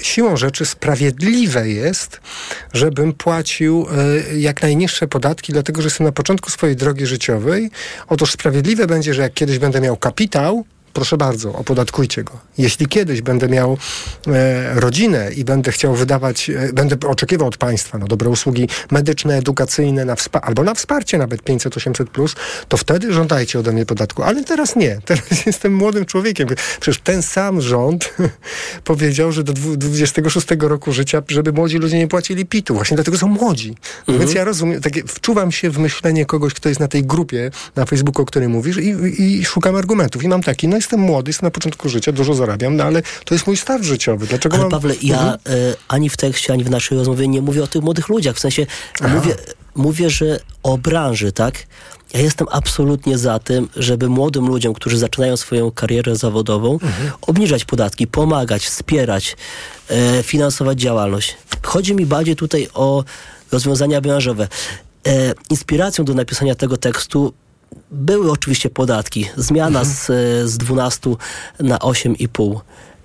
y, 0.00 0.04
siłą 0.04 0.36
rzeczy 0.36 0.66
sprawiedliwe 0.66 1.68
jest, 1.68 2.20
żebym 2.72 3.12
płacił 3.12 3.86
y, 4.32 4.40
jak 4.40 4.62
najniższe 4.62 5.08
podatki, 5.08 5.52
dlatego 5.52 5.82
że 5.82 5.86
jestem 5.86 6.06
na 6.06 6.12
początku 6.12 6.50
swojej 6.50 6.76
drogi 6.76 7.06
życiowej. 7.06 7.70
Otóż 8.08 8.32
sprawiedliwe 8.32 8.86
będzie, 8.86 9.14
że 9.14 9.22
jak 9.22 9.34
kiedyś 9.34 9.58
będę 9.58 9.80
miał 9.80 9.96
kapitał, 9.96 10.64
proszę 10.94 11.16
bardzo, 11.16 11.52
opodatkujcie 11.52 12.24
go. 12.24 12.32
Jeśli 12.58 12.86
kiedyś 12.86 13.22
będę 13.22 13.48
miał 13.48 13.78
e, 14.26 14.80
rodzinę 14.80 15.30
i 15.36 15.44
będę 15.44 15.72
chciał 15.72 15.94
wydawać, 15.94 16.50
e, 16.50 16.72
będę 16.72 17.08
oczekiwał 17.08 17.48
od 17.48 17.56
państwa 17.56 17.98
no, 17.98 18.06
dobre 18.06 18.30
usługi 18.30 18.68
medyczne, 18.90 19.36
edukacyjne, 19.36 20.04
na 20.04 20.16
albo 20.42 20.62
na 20.62 20.74
wsparcie 20.74 21.18
nawet 21.18 21.42
500-800+, 21.42 22.06
plus, 22.06 22.34
to 22.68 22.76
wtedy 22.76 23.12
żądajcie 23.12 23.58
ode 23.58 23.72
mnie 23.72 23.86
podatku. 23.86 24.22
Ale 24.22 24.44
teraz 24.44 24.76
nie. 24.76 25.00
Teraz 25.04 25.46
jestem 25.46 25.74
młodym 25.74 26.04
człowiekiem. 26.04 26.48
Przecież 26.80 27.00
ten 27.00 27.22
sam 27.22 27.60
rząd 27.60 28.14
powiedział, 28.84 29.32
że 29.32 29.44
do 29.44 29.52
26 29.52 30.46
roku 30.60 30.92
życia, 30.92 31.22
żeby 31.28 31.52
młodzi 31.52 31.78
ludzie 31.78 31.98
nie 31.98 32.08
płacili 32.08 32.46
PIT-u. 32.46 32.74
Właśnie 32.74 32.94
dlatego 32.94 33.18
są 33.18 33.28
młodzi. 33.28 33.76
Mhm. 34.00 34.18
Więc 34.18 34.34
ja 34.34 34.44
rozumiem, 34.44 34.80
takie, 34.80 35.02
wczuwam 35.02 35.52
się 35.52 35.70
w 35.70 35.78
myślenie 35.78 36.26
kogoś, 36.26 36.54
kto 36.54 36.68
jest 36.68 36.80
na 36.80 36.88
tej 36.88 37.04
grupie 37.04 37.50
na 37.76 37.84
Facebooku, 37.84 38.22
o 38.22 38.26
której 38.26 38.48
mówisz 38.48 38.76
i, 38.76 38.88
i, 38.88 39.40
i 39.40 39.44
szukam 39.44 39.76
argumentów. 39.76 40.24
I 40.24 40.28
mam 40.28 40.42
taki, 40.42 40.68
no 40.68 40.76
jestem 40.84 41.00
młody, 41.00 41.28
jestem 41.28 41.46
na 41.46 41.50
początku 41.50 41.88
życia, 41.88 42.12
dużo 42.12 42.34
zarabiam, 42.34 42.76
no 42.76 42.84
ale 42.84 43.02
to 43.24 43.34
jest 43.34 43.46
mój 43.46 43.56
start 43.56 43.82
życiowy. 43.84 44.26
Dlaczego 44.26 44.54
ale 44.54 44.62
mam... 44.62 44.70
Pawle, 44.70 44.94
ja 45.02 45.20
mhm. 45.20 45.56
y, 45.56 45.74
ani 45.88 46.10
w 46.10 46.16
tekście, 46.16 46.52
ani 46.52 46.64
w 46.64 46.70
naszej 46.70 46.98
rozmowie 46.98 47.28
nie 47.28 47.42
mówię 47.42 47.62
o 47.62 47.66
tych 47.66 47.82
młodych 47.82 48.08
ludziach. 48.08 48.36
W 48.36 48.40
sensie 48.40 48.66
mówię, 49.14 49.34
mówię, 49.74 50.10
że 50.10 50.40
o 50.62 50.78
branży, 50.78 51.32
tak? 51.32 51.66
Ja 52.14 52.20
jestem 52.20 52.46
absolutnie 52.50 53.18
za 53.18 53.38
tym, 53.38 53.68
żeby 53.76 54.08
młodym 54.08 54.46
ludziom, 54.46 54.74
którzy 54.74 54.98
zaczynają 54.98 55.36
swoją 55.36 55.70
karierę 55.70 56.16
zawodową, 56.16 56.72
mhm. 56.72 57.10
obniżać 57.20 57.64
podatki, 57.64 58.06
pomagać, 58.06 58.66
wspierać, 58.66 59.36
e, 59.88 60.22
finansować 60.22 60.80
działalność. 60.80 61.36
Chodzi 61.62 61.94
mi 61.94 62.06
bardziej 62.06 62.36
tutaj 62.36 62.68
o 62.74 63.04
rozwiązania 63.52 64.00
branżowe. 64.00 64.48
E, 65.06 65.34
inspiracją 65.50 66.04
do 66.04 66.14
napisania 66.14 66.54
tego 66.54 66.76
tekstu 66.76 67.32
były 67.90 68.30
oczywiście 68.30 68.70
podatki. 68.70 69.28
Zmiana 69.36 69.80
mhm. 69.80 69.96
z, 69.96 70.06
z 70.50 70.58
12 70.58 71.10
na 71.60 71.78
8,5. 71.78 72.60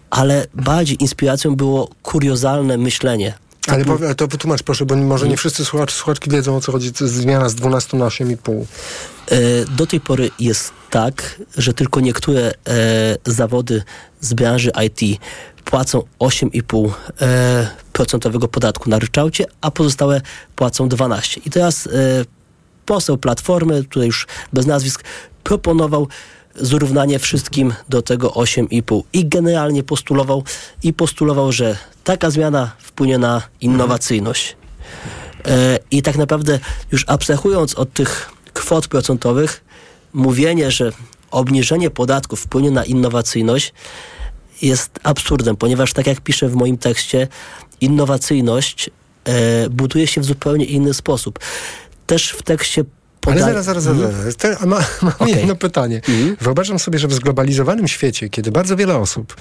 Ale 0.10 0.46
bardziej 0.54 1.04
inspiracją 1.04 1.56
było 1.56 1.90
kuriozalne 2.04 2.78
myślenie. 2.78 3.34
Ale 3.68 3.86
powie, 3.86 4.16
to 4.16 4.28
wytłumacz 4.28 4.64
proszę, 4.64 4.86
bo 4.86 4.96
może 4.96 5.28
nie 5.28 5.38
wszyscy 5.38 5.66
słuchacz, 5.66 5.94
słuchaczki 5.94 6.30
wiedzą 6.30 6.56
o 6.56 6.62
co 6.62 6.72
chodzi. 6.72 6.92
Zmiana 6.96 7.50
z 7.50 7.56
12 7.56 7.98
na 7.98 8.06
8,5. 8.06 8.66
E, 9.32 9.66
do 9.66 9.88
tej 9.88 10.00
pory 10.00 10.32
jest 10.40 10.72
tak, 10.90 11.42
że 11.58 11.74
tylko 11.74 12.00
niektóre 12.00 12.42
e, 12.42 12.52
zawody 13.26 13.84
z 14.22 14.34
branży 14.34 14.72
IT 14.86 15.22
płacą 15.66 16.04
8,5% 16.20 16.92
e, 17.22 17.68
procentowego 17.94 18.48
podatku 18.48 18.90
na 18.90 19.00
ryczałcie, 19.00 19.46
a 19.62 19.72
pozostałe 19.72 20.22
płacą 20.56 20.90
12. 20.90 21.42
I 21.46 21.50
teraz 21.50 21.88
e, 21.88 21.90
poseł 22.89 23.17
Platformy, 23.17 23.84
tutaj 23.84 24.05
już 24.05 24.27
bez 24.53 24.65
nazwisk, 24.65 25.03
proponował 25.43 26.08
zrównanie 26.55 27.19
wszystkim 27.19 27.74
do 27.89 28.01
tego 28.01 28.29
8,5 28.29 29.01
i 29.13 29.25
generalnie 29.25 29.84
postulował 29.84 30.43
i 30.84 30.93
postulował, 30.93 31.51
że 31.51 31.77
taka 32.03 32.29
zmiana 32.29 32.72
wpłynie 32.79 33.17
na 33.17 33.41
innowacyjność. 33.62 34.55
E, 35.46 35.79
I 35.91 36.01
tak 36.01 36.17
naprawdę 36.17 36.60
już 36.91 37.05
abstrahując 37.08 37.75
od 37.75 37.93
tych 37.93 38.31
kwot 38.53 38.88
procentowych, 38.88 39.63
mówienie, 40.13 40.72
że 40.72 40.91
obniżenie 41.31 41.89
podatków 41.89 42.39
wpłynie 42.39 42.72
na 42.72 42.86
innowacyjność 42.86 43.74
jest 44.62 45.00
absurdem, 45.03 45.55
ponieważ 45.55 45.93
tak 45.93 46.08
jak 46.08 46.22
piszę 46.22 46.50
w 46.50 46.55
moim 46.55 46.77
tekście, 46.77 47.27
innowacyjność 47.81 48.89
e, 49.25 49.69
buduje 49.69 50.08
się 50.08 50.22
w 50.22 50.25
zupełnie 50.25 50.65
inny 50.65 50.93
sposób 50.93 51.39
też 52.10 52.32
w 52.32 52.44
tekście 52.44 52.84
ale 53.28 53.40
zaraz, 53.40 53.66
zaraz, 53.66 53.84
zaraz. 53.84 54.02
Mhm. 54.02 54.32
zaraz. 54.40 54.60
Mam, 54.66 54.84
mam 55.02 55.14
okay. 55.20 55.30
jedno 55.30 55.56
pytanie. 55.56 56.02
Mm. 56.10 56.36
Wyobrażam 56.42 56.80
sobie, 56.80 57.00
że 57.00 57.08
w 57.08 57.14
zglobalizowanym 57.14 57.88
świecie, 57.88 58.30
kiedy 58.30 58.52
bardzo 58.52 58.76
wiele 58.76 58.98
osób 58.98 59.36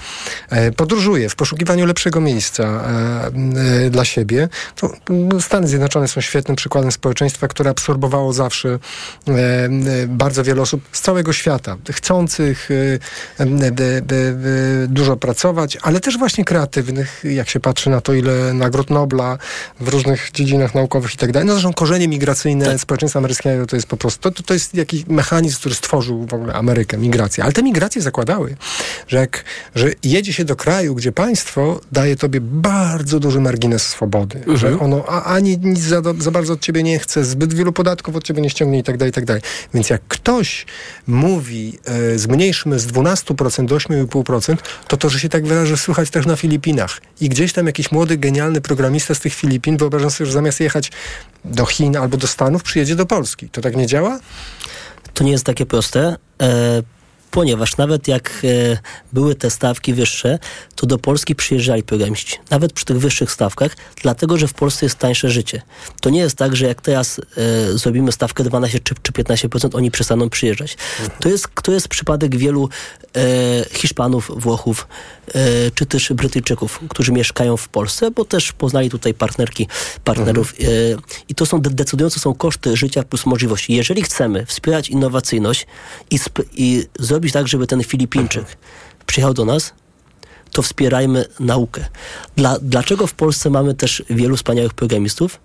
e, 0.49 0.71
podróżuje 0.71 1.29
w 1.29 1.35
poszukiwaniu 1.35 1.85
lepszego 1.85 2.21
miejsca 2.21 2.63
e, 2.63 3.85
e, 3.85 3.89
dla 3.89 4.05
siebie, 4.05 4.49
to 4.75 4.93
no, 5.09 5.41
Stany 5.41 5.67
Zjednoczone 5.67 6.07
są 6.07 6.21
świetnym 6.21 6.55
przykładem 6.55 6.91
społeczeństwa, 6.91 7.47
które 7.47 7.69
absorbowało 7.69 8.33
zawsze 8.33 8.69
e, 8.69 9.31
e, 9.31 9.69
bardzo 10.07 10.43
wiele 10.43 10.61
osób 10.61 10.81
z 10.91 11.01
całego 11.01 11.33
świata, 11.33 11.77
chcących 11.91 12.69
e, 13.39 14.87
dużo 14.87 15.17
pracować, 15.17 15.77
ale 15.81 15.99
też 15.99 16.17
właśnie 16.17 16.45
kreatywnych, 16.45 17.21
jak 17.23 17.49
się 17.49 17.59
patrzy 17.59 17.89
na 17.89 18.01
to, 18.01 18.13
ile 18.13 18.53
nagród 18.53 18.89
Nobla 18.89 19.37
w 19.79 19.87
różnych 19.87 20.31
dziedzinach 20.31 20.75
naukowych 20.75 21.13
i 21.13 21.17
tak 21.17 21.31
dalej. 21.31 21.47
No 21.47 21.53
zresztą 21.53 21.73
korzenie 21.73 22.07
migracyjne 22.07 22.65
tak. 22.65 22.79
społeczeństwa 22.79 23.19
amerykańskiego 23.19 23.68
to 23.69 23.75
jest 23.75 23.87
po 23.87 23.97
prostu, 23.97 24.31
to, 24.31 24.43
to, 24.43 24.53
jest 24.53 24.75
jakiś 24.75 25.07
mechanizm, 25.07 25.57
który 25.59 25.75
stworzył 25.75 26.25
w 26.25 26.33
ogóle 26.33 26.53
Amerykę, 26.53 26.97
migrację. 26.97 27.43
Ale 27.43 27.53
te 27.53 27.63
migracje 27.63 28.01
zakładały, 28.01 28.55
że 29.07 29.17
jak, 29.17 29.43
że 29.75 29.91
jedzie 30.03 30.33
się 30.33 30.45
do 30.45 30.55
kraju, 30.55 30.95
gdzie 30.95 31.11
państwo 31.11 31.81
daje 31.91 32.15
tobie 32.15 32.41
bardzo 32.41 33.19
duży 33.19 33.39
margines 33.39 33.87
swobody, 33.87 34.37
Mhm. 34.37 34.57
że 34.57 34.79
ono 34.79 35.05
a, 35.07 35.23
ani 35.23 35.57
nic 35.57 35.79
za, 35.79 36.01
za 36.19 36.31
bardzo 36.31 36.53
od 36.53 36.61
ciebie 36.61 36.83
nie 36.83 36.99
chce, 36.99 37.25
zbyt 37.25 37.53
wielu 37.53 37.71
podatków 37.73 38.15
od 38.15 38.23
ciebie 38.23 38.41
nie 38.41 38.49
ściągnie 38.49 38.79
i 38.79 38.83
tak 38.83 38.97
dalej, 38.97 39.09
i 39.09 39.13
tak 39.13 39.25
dalej. 39.25 39.41
Więc 39.73 39.89
jak 39.89 40.01
ktoś 40.07 40.65
mówi, 41.07 41.79
e, 41.85 42.19
zmniejszmy 42.19 42.79
z 42.79 42.87
12% 42.87 43.65
do 43.65 43.75
8,5%, 43.75 44.57
to 44.87 44.97
to, 44.97 45.09
że 45.09 45.19
się 45.19 45.29
tak 45.29 45.45
wyrażę, 45.45 45.77
słychać 45.77 46.09
też 46.09 46.25
na 46.25 46.35
Filipinach. 46.35 47.01
I 47.21 47.29
gdzieś 47.29 47.53
tam 47.53 47.65
jakiś 47.67 47.91
młody, 47.91 48.17
genialny 48.17 48.61
programista 48.61 49.15
z 49.15 49.19
tych 49.19 49.33
Filipin, 49.33 49.77
wyobrażam 49.77 50.11
sobie, 50.11 50.25
że 50.25 50.33
zamiast 50.33 50.59
jechać 50.59 50.91
do 51.45 51.65
Chin 51.65 51.97
albo 51.97 52.17
do 52.17 52.27
Stanów, 52.27 52.63
przyjedzie 52.63 52.95
do 52.95 53.05
Polski. 53.05 53.49
To 53.49 53.58
tak 53.61 53.75
nie 53.75 53.87
działa? 53.87 54.19
To 55.13 55.23
nie 55.23 55.31
jest 55.31 55.45
takie 55.45 55.65
proste, 55.65 56.15
e, 56.41 56.81
ponieważ 57.31 57.77
nawet 57.77 58.07
jak 58.07 58.41
e, 58.43 58.77
były 59.13 59.35
te 59.35 59.49
stawki 59.49 59.93
wyższe, 59.93 60.39
to 60.75 60.87
do 60.87 60.97
Polski 60.97 61.35
przyjeżdżali 61.35 61.83
programiści. 61.83 62.37
Nawet 62.49 62.73
przy 62.73 62.85
tych 62.85 62.99
wyższych 62.99 63.31
stawkach, 63.31 63.75
dlatego 64.01 64.37
że 64.37 64.47
w 64.47 64.53
Polsce 64.53 64.85
jest 64.85 64.95
tańsze 64.95 65.29
życie. 65.29 65.61
To 66.01 66.09
nie 66.09 66.19
jest 66.19 66.35
tak, 66.35 66.55
że 66.55 66.67
jak 66.67 66.81
teraz 66.81 67.19
e, 67.19 67.77
zrobimy 67.77 68.11
stawkę 68.11 68.43
12 68.43 68.79
czy, 68.79 68.95
czy 69.01 69.11
15%, 69.11 69.75
oni 69.75 69.91
przestaną 69.91 70.29
przyjeżdżać. 70.29 70.77
To 71.19 71.29
jest, 71.29 71.47
to 71.63 71.71
jest 71.71 71.87
przypadek 71.87 72.35
wielu 72.35 72.69
e, 73.15 73.19
Hiszpanów, 73.71 74.31
Włochów, 74.35 74.87
czy 75.75 75.85
też 75.85 76.13
Brytyjczyków, 76.13 76.79
którzy 76.89 77.11
mieszkają 77.11 77.57
w 77.57 77.69
Polsce, 77.69 78.11
bo 78.11 78.25
też 78.25 78.51
poznali 78.51 78.89
tutaj 78.89 79.13
partnerki, 79.13 79.67
partnerów. 80.03 80.53
E, 80.53 80.65
I 81.29 81.35
to 81.35 81.45
są 81.45 81.61
de- 81.61 81.69
decydujące 81.69 82.19
są 82.19 82.33
koszty 82.33 82.77
życia 82.77 83.03
plus 83.03 83.25
możliwości. 83.25 83.73
Jeżeli 83.73 84.01
chcemy 84.01 84.45
wspierać 84.45 84.89
innowacyjność 84.89 85.67
i, 86.11 86.19
i 86.53 86.83
zrobić 86.99 87.18
tak, 87.31 87.47
żeby 87.47 87.67
ten 87.67 87.83
Filipińczyk 87.83 88.57
przyjechał 89.05 89.33
do 89.33 89.45
nas, 89.45 89.73
to 90.51 90.61
wspierajmy 90.61 91.25
naukę. 91.39 91.85
Dla, 92.35 92.57
dlaczego 92.61 93.07
w 93.07 93.13
Polsce 93.13 93.49
mamy 93.49 93.73
też 93.73 94.03
wielu 94.09 94.37
wspaniałych 94.37 94.73
programistów? 94.73 95.39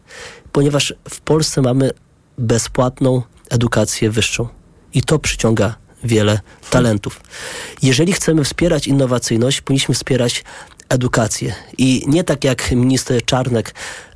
Ponieważ 0.53 0.95
w 1.09 1.21
Polsce 1.21 1.63
mamy 1.63 1.91
bezpłatną 2.39 3.23
edukację 3.51 4.11
wyższą 4.11 4.49
i 4.95 5.03
to 5.03 5.19
przyciąga 5.19 5.75
wiele 6.05 6.41
talentów. 6.71 7.21
Jeżeli 7.83 8.13
chcemy 8.13 8.45
wspierać 8.45 8.87
innowacyjność, 8.87 9.61
powinniśmy 9.61 9.95
wspierać 9.95 10.45
edukację. 10.89 11.55
I 11.79 12.05
nie 12.07 12.25
tak 12.25 12.45
jak 12.45 12.73
minister 12.73 13.25
Czarnek 13.25 13.75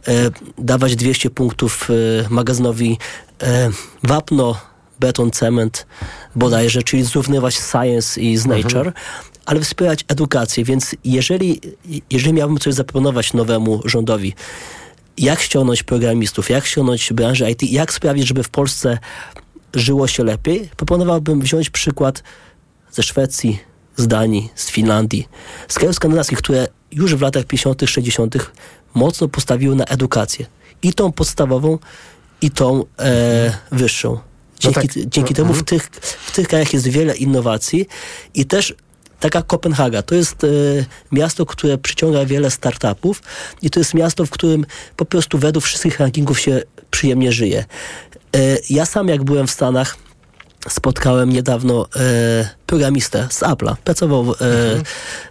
e, 0.09 0.13
dawać 0.59 0.97
200 0.97 1.31
punktów 1.31 1.89
e, 1.91 1.95
magazynowi 2.31 2.99
e, 3.43 3.71
wapno, 4.03 4.61
beton, 5.01 5.31
cement 5.31 5.87
bodajże, 6.37 6.83
czyli 6.83 7.05
zrównywać 7.05 7.55
science 7.55 8.21
i 8.21 8.37
z 8.37 8.47
nature, 8.47 8.93
ale 9.47 9.61
wspierać 9.61 10.05
edukację. 10.09 10.65
Więc 10.65 10.95
jeżeli, 11.05 11.61
jeżeli 12.11 12.33
miałbym 12.33 12.59
coś 12.59 12.75
zaproponować 12.75 13.33
nowemu 13.33 13.81
rządowi, 13.85 14.35
jak 15.19 15.41
ściągnąć 15.41 15.83
programistów, 15.83 16.51
jak 16.51 16.67
ściągnąć 16.67 17.13
branżę 17.13 17.51
IT, 17.51 17.63
jak 17.63 17.93
sprawić, 17.93 18.29
żeby 18.29 18.43
w 18.43 18.49
Polsce 18.49 18.99
żyło 19.75 20.07
się 20.07 20.25
lepiej, 20.25 20.69
proponowałbym 20.77 21.41
wziąć 21.41 21.71
przykład 21.71 22.23
ze 22.93 23.03
Szwecji, 23.03 23.59
z 23.97 24.09
Danii, 24.09 24.51
z 24.55 24.71
Finlandii, 24.71 25.29
z 25.69 25.75
krajów 25.75 25.97
skandynawskich, 25.97 26.39
które 26.39 26.67
już 26.93 27.15
w 27.15 27.21
latach 27.21 27.45
50., 27.45 27.83
60. 27.87 28.51
mocno 28.95 29.29
postawiły 29.29 29.77
na 29.77 29.85
edukację. 29.85 30.47
I 30.83 30.93
tą 30.93 31.13
podstawową, 31.13 31.79
i 32.41 32.51
tą 32.51 32.85
e, 32.99 33.59
wyższą. 33.73 34.19
Dzięki, 34.59 34.89
tak. 34.89 35.09
dzięki 35.09 35.35
temu 35.35 35.55
w 35.55 35.63
tych, 35.63 35.87
w 36.27 36.33
tych 36.33 36.49
krajach 36.49 36.73
jest 36.73 36.89
wiele 36.89 37.17
innowacji 37.17 37.87
i 38.35 38.47
też 38.47 38.75
taka 39.21 39.43
Kopenhaga. 39.43 40.03
To 40.03 40.15
jest 40.15 40.45
e, 40.45 40.49
miasto, 41.13 41.47
które 41.47 41.79
przyciąga 41.79 42.25
wiele 42.25 42.51
startupów 42.51 43.23
i 43.63 43.71
to 43.71 43.81
jest 43.81 43.95
miasto, 43.95 44.27
w 44.27 44.31
którym 44.31 44.67
po 44.97 45.05
prostu 45.05 45.39
według 45.39 45.65
wszystkich 45.65 46.01
rankingów 46.01 46.41
się 46.41 46.63
przyjemnie 46.91 47.33
żyje. 47.33 47.65
E, 48.37 48.59
ja 48.71 48.87
sam 48.87 49.09
jak 49.09 49.25
byłem 49.25 49.47
w 49.47 49.51
Stanach, 49.51 49.97
spotkałem 50.69 51.33
niedawno 51.33 51.87
e, 51.97 52.49
programistę 52.67 53.29
z 53.31 53.41
Apple'a. 53.41 53.77
Pracował 53.85 54.25
w, 54.25 54.31
e, 54.31 54.35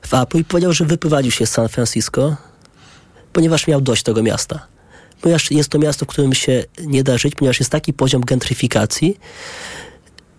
w 0.01 0.13
Apple 0.13 0.37
i 0.37 0.43
powiedział, 0.43 0.73
że 0.73 0.85
wyprowadził 0.85 1.31
się 1.31 1.45
z 1.45 1.51
San 1.51 1.69
Francisco, 1.69 2.35
ponieważ 3.33 3.67
miał 3.67 3.81
dość 3.81 4.03
tego 4.03 4.23
miasta. 4.23 4.67
Ponieważ 5.21 5.51
jest 5.51 5.69
to 5.69 5.79
miasto, 5.79 6.05
w 6.05 6.07
którym 6.07 6.33
się 6.33 6.63
nie 6.79 7.03
da 7.03 7.17
żyć, 7.17 7.35
ponieważ 7.35 7.59
jest 7.59 7.71
taki 7.71 7.93
poziom 7.93 8.21
gentryfikacji, 8.21 9.19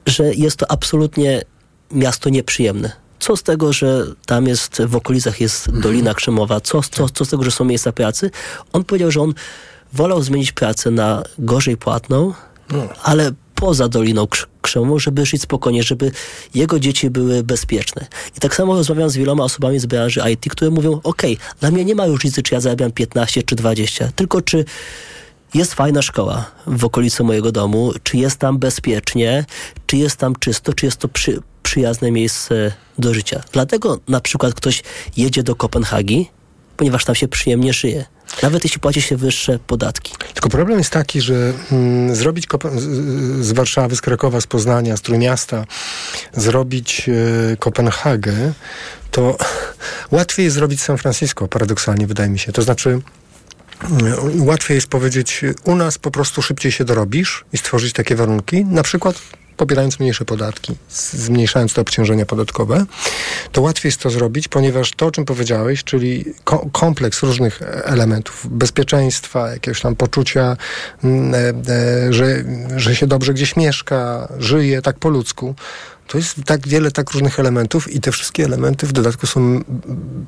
że 0.07 0.35
jest 0.35 0.57
to 0.57 0.71
absolutnie 0.71 1.43
miasto 1.91 2.31
nieprzyjemne. 2.31 2.93
Co 3.19 3.37
z 3.37 3.43
tego, 3.43 3.73
że 3.73 4.05
tam 4.27 4.47
jest, 4.47 4.83
w 4.83 4.97
okolicach 4.97 5.41
jest 5.41 5.71
Dolina 5.71 6.14
Krzemowa, 6.14 6.61
co, 6.61 6.83
co, 6.83 7.09
co 7.09 7.25
z 7.25 7.29
tego, 7.29 7.45
że 7.45 7.51
są 7.51 7.64
miejsca 7.64 7.93
pracy? 7.93 8.31
On 8.73 8.85
powiedział, 8.85 9.11
że 9.11 9.21
on 9.21 9.35
wolał 9.93 10.23
zmienić 10.23 10.53
pracę 10.53 10.91
na 10.91 11.23
gorzej 11.38 11.77
płatną, 11.77 12.35
ale 13.03 13.33
poza 13.61 13.88
Doliną 13.88 14.25
Krz- 14.25 14.47
Krzemową, 14.62 14.99
żeby 14.99 15.27
żyć 15.27 15.42
spokojnie, 15.42 15.83
żeby 15.83 16.11
jego 16.55 16.81
dzieci 16.81 17.11
były 17.11 17.42
bezpieczne. 17.42 18.07
I 18.37 18.40
tak 18.40 18.55
samo 18.55 18.75
rozmawiam 18.75 19.11
z 19.11 19.16
wieloma 19.16 19.44
osobami 19.44 19.79
z 19.79 19.87
branży 19.87 20.23
IT, 20.33 20.51
które 20.51 20.71
mówią, 20.71 21.01
ok, 21.05 21.23
dla 21.61 21.71
mnie 21.71 21.85
nie 21.85 21.94
ma 21.94 22.07
różnicy, 22.07 22.42
czy 22.42 22.55
ja 22.55 22.61
zarabiam 22.61 22.92
15 22.92 23.42
czy 23.42 23.55
20, 23.55 24.12
tylko 24.16 24.42
czy 24.42 24.64
jest 25.55 25.75
fajna 25.75 26.03
szkoła 26.03 26.51
w 26.66 26.85
okolicy 26.85 27.23
mojego 27.23 27.53
domu, 27.53 27.92
czy 28.03 28.16
jest 28.16 28.38
tam 28.38 28.59
bezpiecznie, 28.59 29.44
czy 29.87 29.97
jest 29.97 30.16
tam 30.16 30.37
czysto, 30.37 30.73
czy 30.73 30.87
jest 30.87 30.97
to 30.97 31.09
przy, 31.09 31.40
przyjazne 31.62 32.11
miejsce 32.11 32.73
do 32.99 33.14
życia. 33.14 33.42
Dlatego 33.53 33.99
na 34.09 34.21
przykład 34.21 34.55
ktoś 34.55 34.83
jedzie 35.16 35.42
do 35.42 35.55
Kopenhagi, 35.55 36.31
ponieważ 36.77 37.05
tam 37.05 37.14
się 37.14 37.29
przyjemnie 37.29 37.73
żyje. 37.73 38.05
Nawet 38.43 38.64
jeśli 38.64 38.81
płaci 38.81 39.03
się 39.03 39.17
wyższe 39.17 39.59
podatki. 39.67 40.12
Tylko 40.35 40.49
problem 40.49 40.79
jest 40.79 40.91
taki, 40.91 41.21
że 41.21 41.53
mm, 41.73 42.17
zrobić 42.17 42.47
z, 43.41 43.53
Warszawy, 43.53 43.97
z 43.97 44.01
Krakowa, 44.01 44.41
z 44.41 44.47
Poznania, 44.47 44.97
z 44.97 45.01
Trójmiasta, 45.01 45.64
zrobić 46.37 47.09
e, 47.53 47.57
Kopenhagę, 47.57 48.53
to 49.11 49.37
łatwiej 50.11 50.45
jest 50.45 50.57
zrobić 50.57 50.83
San 50.83 50.99
Francisco, 50.99 51.49
paradoksalnie 51.49 52.07
wydaje 52.07 52.31
mi 52.31 52.38
się. 52.38 52.53
To 52.53 52.62
znaczy 52.62 53.01
mm, 53.91 54.47
łatwiej 54.47 54.75
jest 54.75 54.87
powiedzieć, 54.87 55.45
u 55.64 55.75
nas 55.75 55.99
po 55.99 56.11
prostu 56.11 56.43
szybciej 56.43 56.73
się 56.73 56.85
dorobisz 56.85 57.45
i 57.53 57.59
stworzyć 57.59 57.93
takie 57.93 58.17
warunki, 58.17 58.64
na 58.64 58.83
przykład 58.83 59.21
pobierając 59.59 60.01
mniejsze 60.01 60.25
podatki, 60.25 60.75
zmniejszając 60.90 61.75
te 61.75 61.81
obciążenia 61.81 62.27
podatkowe, 62.27 62.87
to 63.53 63.62
łatwiej 63.62 63.88
jest 63.88 64.01
to 64.01 64.11
zrobić, 64.11 64.49
ponieważ 64.49 64.92
to, 64.92 65.07
o 65.07 65.11
czym 65.11 65.25
powiedziałeś, 65.25 65.85
czyli 65.85 66.25
ko- 66.44 66.68
kompleks 66.73 67.23
różnych 67.23 67.62
e, 67.62 67.85
elementów, 67.85 68.47
bezpieczeństwa, 68.51 69.49
jakiegoś 69.49 69.81
tam 69.81 69.97
poczucia, 69.97 70.57
mm, 71.05 71.35
e, 71.35 71.38
e, 72.09 72.12
że, 72.12 72.44
że 72.77 72.97
się 72.97 73.07
dobrze 73.07 73.35
gdzieś 73.35 73.57
mieszka, 73.57 74.29
żyje 74.38 74.83
tak 74.83 74.99
po 74.99 75.09
ludzku, 75.09 75.55
to 76.09 76.18
jest 76.18 76.35
tak 76.47 76.68
wiele 76.68 76.90
tak 76.90 77.11
różnych 77.11 77.40
elementów 77.40 77.92
i 77.92 78.01
te 78.01 78.12
wszystkie 78.12 78.44
elementy 78.44 78.87
w 78.87 78.92
dodatku 78.92 79.27
są 79.27 79.61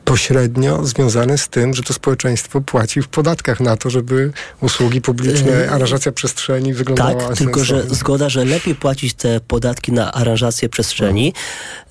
pośrednio 0.04 0.86
związane 0.86 1.38
z 1.38 1.48
tym, 1.48 1.74
że 1.74 1.82
to 1.82 1.92
społeczeństwo 1.94 2.60
płaci 2.60 3.02
w 3.02 3.08
podatkach 3.08 3.60
na 3.60 3.76
to, 3.76 3.90
żeby 3.90 4.32
usługi 4.60 5.00
publiczne, 5.00 5.50
Yy, 5.50 5.70
aranżacja 5.70 6.12
przestrzeni 6.12 6.74
wyglądała 6.74 7.14
Tak, 7.14 7.36
tylko 7.36 7.64
że 7.64 7.74
sensownie. 7.74 7.96
zgoda, 7.96 8.28
że 8.28 8.44
lepiej 8.44 8.74
płacić 8.74 9.14
te 9.14 9.40
podatki 9.40 9.92
na 9.92 10.12
aranżację 10.12 10.68
przestrzeni, 10.68 11.32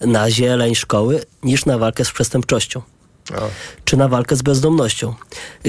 na 0.01 0.31
zieleń 0.31 0.75
szkoły, 0.75 1.21
niż 1.43 1.65
na 1.65 1.77
walkę 1.77 2.05
z 2.05 2.11
przestępczością, 2.11 2.81
A. 3.33 3.41
czy 3.85 3.97
na 3.97 4.07
walkę 4.07 4.35
z 4.35 4.41
bezdomnością. 4.41 5.13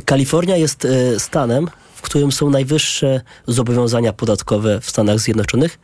Kalifornia 0.04 0.56
jest 0.56 0.84
e, 0.84 1.20
stanem, 1.20 1.68
w 1.94 2.02
którym 2.02 2.32
są 2.32 2.50
najwyższe 2.50 3.20
zobowiązania 3.46 4.12
podatkowe 4.12 4.80
w 4.80 4.90
Stanach 4.90 5.18
Zjednoczonych, 5.20 5.78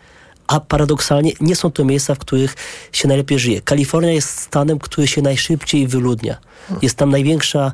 a 0.47 0.61
paradoksalnie 0.61 1.33
nie 1.41 1.57
są 1.57 1.71
to 1.71 1.85
miejsca, 1.85 2.15
w 2.15 2.19
których 2.19 2.55
się 2.93 3.09
najlepiej 3.09 3.39
żyje. 3.39 3.61
Kalifornia 3.61 4.13
jest 4.13 4.41
stanem, 4.41 4.79
który 4.79 5.07
się 5.07 5.23
najszybciej 5.23 5.87
wyludnia. 5.87 6.37
Jest 6.83 6.97
tam 6.97 7.11
największa, 7.11 7.73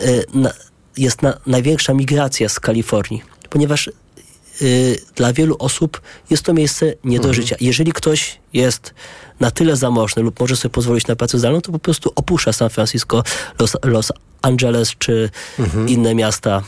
e, 0.00 0.02
jest 0.96 1.22
na, 1.22 1.38
największa 1.46 1.94
migracja 1.94 2.48
z 2.48 2.60
Kalifornii, 2.60 3.22
ponieważ 3.50 3.90
y, 4.62 5.00
dla 5.14 5.32
wielu 5.32 5.56
osób 5.58 6.00
jest 6.30 6.42
to 6.42 6.54
miejsce 6.54 6.94
nie 7.04 7.20
do 7.20 7.34
życia. 7.34 7.56
Jeżeli 7.60 7.92
ktoś 7.92 8.38
jest 8.52 8.94
na 9.40 9.50
tyle 9.50 9.76
zamożny 9.76 10.22
lub 10.22 10.40
może 10.40 10.56
sobie 10.56 10.72
pozwolić 10.72 11.06
na 11.06 11.16
pracę 11.16 11.38
zdalną, 11.38 11.60
to 11.60 11.72
po 11.72 11.78
prostu 11.78 12.12
opuszcza 12.16 12.52
San 12.52 12.70
Francisco, 12.70 13.22
Los, 13.58 13.76
Los 13.84 14.12
Angeles 14.42 14.90
czy 14.98 15.30
inne 15.86 16.14
miasta 16.14 16.58
y, 16.58 16.62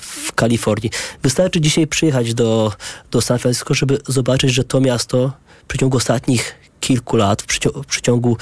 w 0.00 0.32
Kalifornii. 0.34 0.90
Wystarczy 1.22 1.60
dzisiaj 1.60 1.86
przyjechać 1.86 2.34
do, 2.34 2.72
do 3.10 3.20
San 3.20 3.38
Francisco, 3.38 3.74
żeby 3.74 3.98
zobaczyć, 4.08 4.50
że 4.54 4.64
to 4.64 4.80
miasto 4.80 5.32
w 5.62 5.66
przeciągu 5.66 5.96
ostatnich 5.96 6.54
kilku 6.80 7.16
lat, 7.16 7.42
w, 7.42 7.46
przycią- 7.46 7.82
w 7.82 7.86
przeciągu 7.86 8.36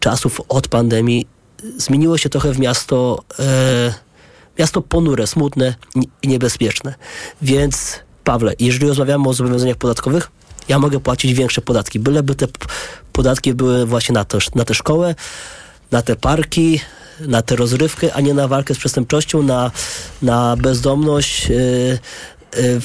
czasów 0.00 0.40
od 0.48 0.68
pandemii, 0.68 1.26
zmieniło 1.76 2.18
się 2.18 2.28
trochę 2.28 2.52
w 2.52 2.58
miasto, 2.58 3.24
e, 3.38 3.94
miasto 4.58 4.82
ponure, 4.82 5.26
smutne 5.26 5.74
i 6.22 6.28
niebezpieczne. 6.28 6.94
Więc 7.42 8.00
Pawle, 8.24 8.52
jeżeli 8.58 8.88
rozmawiamy 8.88 9.28
o 9.28 9.32
zobowiązaniach 9.32 9.76
podatkowych, 9.76 10.30
ja 10.68 10.78
mogę 10.78 11.00
płacić 11.00 11.34
większe 11.34 11.60
podatki, 11.60 11.98
byleby 11.98 12.34
te 12.34 12.46
podatki 13.12 13.54
były 13.54 13.86
właśnie 13.86 14.12
na, 14.12 14.24
to, 14.24 14.38
na 14.54 14.64
tę 14.64 14.74
szkołę, 14.74 15.14
na 15.90 16.02
te 16.02 16.16
parki, 16.16 16.80
na 17.20 17.42
tę 17.42 17.56
rozrywkę, 17.56 18.14
a 18.14 18.20
nie 18.20 18.34
na 18.34 18.48
walkę 18.48 18.74
z 18.74 18.78
przestępczością, 18.78 19.42
na, 19.42 19.70
na 20.22 20.56
bezdomność. 20.56 21.48
Yy, 21.48 21.98
yy, 22.56 22.80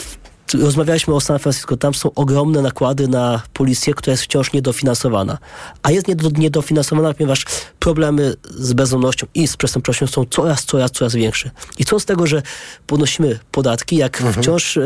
rozmawialiśmy 0.54 1.16
o 1.16 1.22
San 1.22 1.40
Francisco, 1.40 1.78
tam 1.78 1.94
są 1.94 2.14
ogromne 2.14 2.62
nakłady 2.62 3.08
na 3.08 3.42
policję, 3.54 3.94
która 3.94 4.12
jest 4.12 4.24
wciąż 4.24 4.54
niedofinansowana. 4.54 5.38
A 5.84 5.92
jest 5.92 6.08
niedofinansowana, 6.38 7.14
ponieważ 7.14 7.46
problemy 7.80 8.36
z 8.50 8.74
bezdomnością 8.74 9.28
i 9.36 9.48
z 9.48 9.58
przestępczością 9.58 10.08
są 10.08 10.26
coraz, 10.26 10.66
coraz, 10.66 10.92
coraz 10.92 11.16
większe. 11.16 11.52
I 11.78 11.86
co 11.86 12.00
z 12.00 12.06
tego, 12.06 12.28
że 12.28 12.42
podnosimy 12.88 13.40
podatki, 13.52 13.96
jak 13.96 14.22
mhm. 14.22 14.44
wciąż 14.44 14.78
e, 14.78 14.82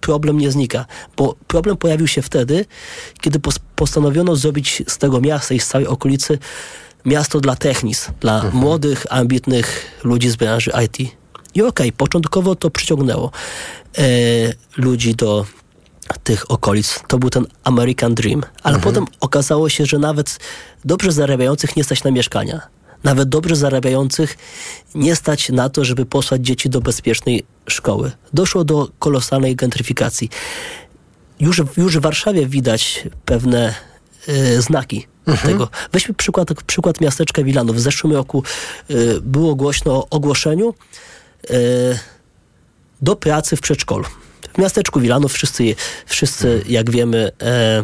problem 0.00 0.38
nie 0.38 0.50
znika? 0.50 0.86
Bo 1.16 1.34
problem 1.46 1.76
pojawił 1.76 2.06
się 2.06 2.22
wtedy, 2.22 2.64
kiedy 3.20 3.40
postanowiono 3.76 4.36
zrobić 4.36 4.82
z 4.86 4.98
tego 4.98 5.20
miasta 5.20 5.54
i 5.54 5.60
z 5.60 5.66
całej 5.68 5.86
okolicy 5.86 6.38
miasto 7.04 7.40
dla 7.40 7.56
technis, 7.56 8.10
dla 8.20 8.34
mhm. 8.34 8.54
młodych, 8.54 9.06
ambitnych 9.10 9.86
ludzi 10.04 10.30
z 10.30 10.36
branży 10.36 10.72
IT. 10.84 11.16
I 11.56 11.62
okej, 11.62 11.88
okay, 11.88 11.92
początkowo 11.92 12.54
to 12.54 12.70
przyciągnęło 12.70 13.30
e, 13.98 14.02
ludzi 14.76 15.14
do 15.14 15.46
tych 16.24 16.50
okolic. 16.50 17.00
To 17.08 17.18
był 17.18 17.30
ten 17.30 17.46
American 17.64 18.14
Dream. 18.14 18.42
Ale 18.62 18.76
mhm. 18.76 18.94
potem 18.94 19.14
okazało 19.20 19.68
się, 19.68 19.86
że 19.86 19.98
nawet 19.98 20.38
dobrze 20.84 21.12
zarabiających 21.12 21.76
nie 21.76 21.84
stać 21.84 22.04
na 22.04 22.10
mieszkania. 22.10 22.60
Nawet 23.04 23.28
dobrze 23.28 23.56
zarabiających 23.56 24.36
nie 24.94 25.16
stać 25.16 25.48
na 25.48 25.68
to, 25.68 25.84
żeby 25.84 26.06
posłać 26.06 26.46
dzieci 26.46 26.70
do 26.70 26.80
bezpiecznej 26.80 27.44
szkoły. 27.68 28.12
Doszło 28.32 28.64
do 28.64 28.88
kolosalnej 28.98 29.56
gentryfikacji. 29.56 30.30
Już, 31.40 31.62
już 31.76 31.98
w 31.98 32.00
Warszawie 32.00 32.46
widać 32.46 33.04
pewne 33.24 33.74
y, 34.28 34.62
znaki 34.62 35.06
mhm. 35.26 35.52
tego. 35.52 35.68
Weźmy 35.92 36.14
przykład, 36.14 36.48
przykład 36.66 37.00
miasteczka 37.00 37.42
Wilanów. 37.42 37.76
W 37.76 37.80
zeszłym 37.80 38.12
roku 38.12 38.42
y, 38.90 39.20
było 39.20 39.54
głośno 39.54 39.92
o 39.92 40.08
ogłoszeniu 40.10 40.74
do 43.02 43.16
pracy 43.16 43.56
w 43.56 43.60
przedszkolu. 43.60 44.04
W 44.54 44.58
miasteczku 44.58 45.00
Wilanów 45.00 45.32
wszyscy, 45.32 45.74
wszyscy 46.06 46.64
jak 46.68 46.90
wiemy, 46.90 47.32
e, 47.42 47.82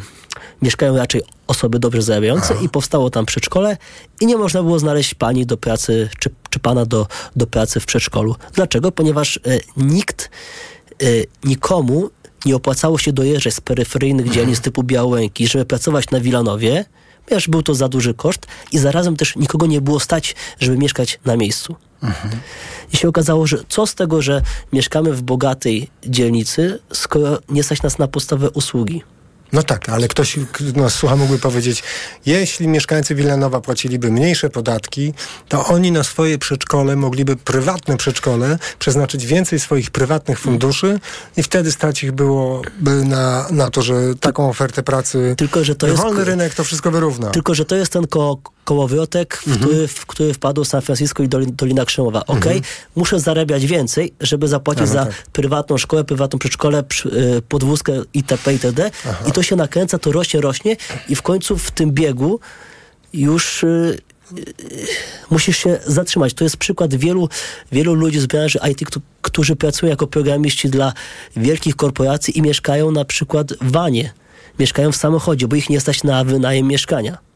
mieszkają 0.62 0.96
raczej 0.96 1.22
osoby 1.46 1.78
dobrze 1.78 2.02
zarabiające 2.02 2.54
i 2.64 2.68
powstało 2.68 3.10
tam 3.10 3.26
przedszkole 3.26 3.76
i 4.20 4.26
nie 4.26 4.36
można 4.36 4.62
było 4.62 4.78
znaleźć 4.78 5.14
pani 5.14 5.46
do 5.46 5.56
pracy, 5.56 6.08
czy, 6.18 6.30
czy 6.50 6.58
pana 6.58 6.86
do, 6.86 7.06
do 7.36 7.46
pracy 7.46 7.80
w 7.80 7.86
przedszkolu. 7.86 8.36
Dlaczego? 8.54 8.92
Ponieważ 8.92 9.36
e, 9.36 9.40
nikt, 9.76 10.30
e, 11.02 11.06
nikomu 11.44 12.10
nie 12.46 12.56
opłacało 12.56 12.98
się 12.98 13.12
dojeżdżać 13.12 13.54
z 13.54 13.60
peryferyjnych 13.60 14.30
dzielnic 14.30 14.60
typu 14.60 14.82
Białęki, 14.82 15.48
żeby 15.48 15.64
pracować 15.64 16.10
na 16.10 16.20
Wilanowie, 16.20 16.84
ponieważ 17.26 17.48
był 17.48 17.62
to 17.62 17.74
za 17.74 17.88
duży 17.88 18.14
koszt 18.14 18.46
i 18.72 18.78
zarazem 18.78 19.16
też 19.16 19.36
nikogo 19.36 19.66
nie 19.66 19.80
było 19.80 20.00
stać, 20.00 20.34
żeby 20.60 20.78
mieszkać 20.78 21.20
na 21.24 21.36
miejscu. 21.36 21.76
Mhm. 22.02 22.40
I 22.92 22.96
się 22.96 23.08
okazało, 23.08 23.46
że 23.46 23.58
co 23.68 23.86
z 23.86 23.94
tego, 23.94 24.22
że 24.22 24.42
mieszkamy 24.72 25.12
w 25.12 25.22
bogatej 25.22 25.88
dzielnicy, 26.06 26.78
skoro 26.92 27.38
nie 27.48 27.62
stać 27.62 27.82
nas 27.82 27.98
na 27.98 28.08
podstawowe 28.08 28.50
usługi. 28.50 29.02
No 29.52 29.62
tak, 29.62 29.88
ale 29.88 30.08
ktoś 30.08 30.38
nas 30.76 30.94
słucha 30.94 31.16
mógłby 31.16 31.38
powiedzieć, 31.38 31.82
jeśli 32.26 32.68
mieszkańcy 32.68 33.14
Wilanowa 33.14 33.60
płaciliby 33.60 34.10
mniejsze 34.10 34.50
podatki, 34.50 35.14
to 35.48 35.66
oni 35.66 35.92
na 35.92 36.04
swoje 36.04 36.38
przedszkole 36.38 36.96
mogliby 36.96 37.36
prywatne 37.36 37.96
przedszkole 37.96 38.58
przeznaczyć 38.78 39.26
więcej 39.26 39.60
swoich 39.60 39.90
prywatnych 39.90 40.38
funduszy 40.38 41.00
i 41.36 41.42
wtedy 41.42 41.72
stać 41.72 42.04
ich 42.04 42.12
byłoby 42.12 43.04
na, 43.04 43.46
na 43.50 43.70
to, 43.70 43.82
że 43.82 43.94
taką 44.20 44.48
ofertę 44.48 44.82
pracy, 44.82 45.34
tylko, 45.38 45.64
że 45.64 45.74
to 45.74 45.86
jest, 45.86 46.02
wolny 46.02 46.24
rynek 46.24 46.54
to 46.54 46.64
wszystko 46.64 46.90
wyrówna. 46.90 47.30
Tylko, 47.30 47.54
że 47.54 47.64
to 47.64 47.76
jest 47.76 47.92
ten 47.92 48.06
ko 48.06 48.38
kołowrotek, 48.64 49.36
w, 49.36 49.46
mhm. 49.46 49.66
który, 49.66 49.88
w 49.88 50.06
który 50.06 50.34
wpadł 50.34 50.64
San 50.64 50.82
Francisco 50.82 51.22
i 51.22 51.28
Dolina 51.28 51.84
Krzemowa. 51.84 52.26
Ok, 52.26 52.46
mhm. 52.46 52.60
muszę 52.96 53.20
zarabiać 53.20 53.66
więcej, 53.66 54.12
żeby 54.20 54.48
zapłacić 54.48 54.88
za 54.88 55.06
tak. 55.06 55.14
prywatną 55.32 55.78
szkołę, 55.78 56.04
prywatną 56.04 56.38
przedszkole, 56.38 56.84
y, 57.06 57.42
podwózkę 57.48 58.02
itp. 58.14 58.52
itd. 58.52 58.90
Aha. 59.08 59.24
I 59.28 59.32
to 59.32 59.42
się 59.42 59.56
nakręca, 59.56 59.98
to 59.98 60.12
rośnie, 60.12 60.40
rośnie 60.40 60.76
i 61.08 61.16
w 61.16 61.22
końcu 61.22 61.58
w 61.58 61.70
tym 61.70 61.92
biegu 61.92 62.40
już 63.12 63.62
y, 63.62 63.98
y, 64.38 64.44
musisz 65.30 65.58
się 65.58 65.78
zatrzymać. 65.86 66.34
To 66.34 66.44
jest 66.44 66.56
przykład 66.56 66.94
wielu, 66.94 67.28
wielu 67.72 67.94
ludzi 67.94 68.20
z 68.20 68.26
branży 68.26 68.58
IT, 68.70 68.80
którzy 69.22 69.56
pracują 69.56 69.90
jako 69.90 70.06
programiści 70.06 70.68
dla 70.68 70.92
wielkich 71.36 71.76
korporacji 71.76 72.38
i 72.38 72.42
mieszkają 72.42 72.90
na 72.90 73.04
przykład 73.04 73.52
w 73.52 73.70
wanie. 73.72 74.12
Mieszkają 74.58 74.92
w 74.92 74.96
samochodzie, 74.96 75.48
bo 75.48 75.56
ich 75.56 75.70
nie 75.70 75.80
stać 75.80 76.04
na 76.04 76.24
wynajem 76.24 76.68
mieszkania. 76.68 77.31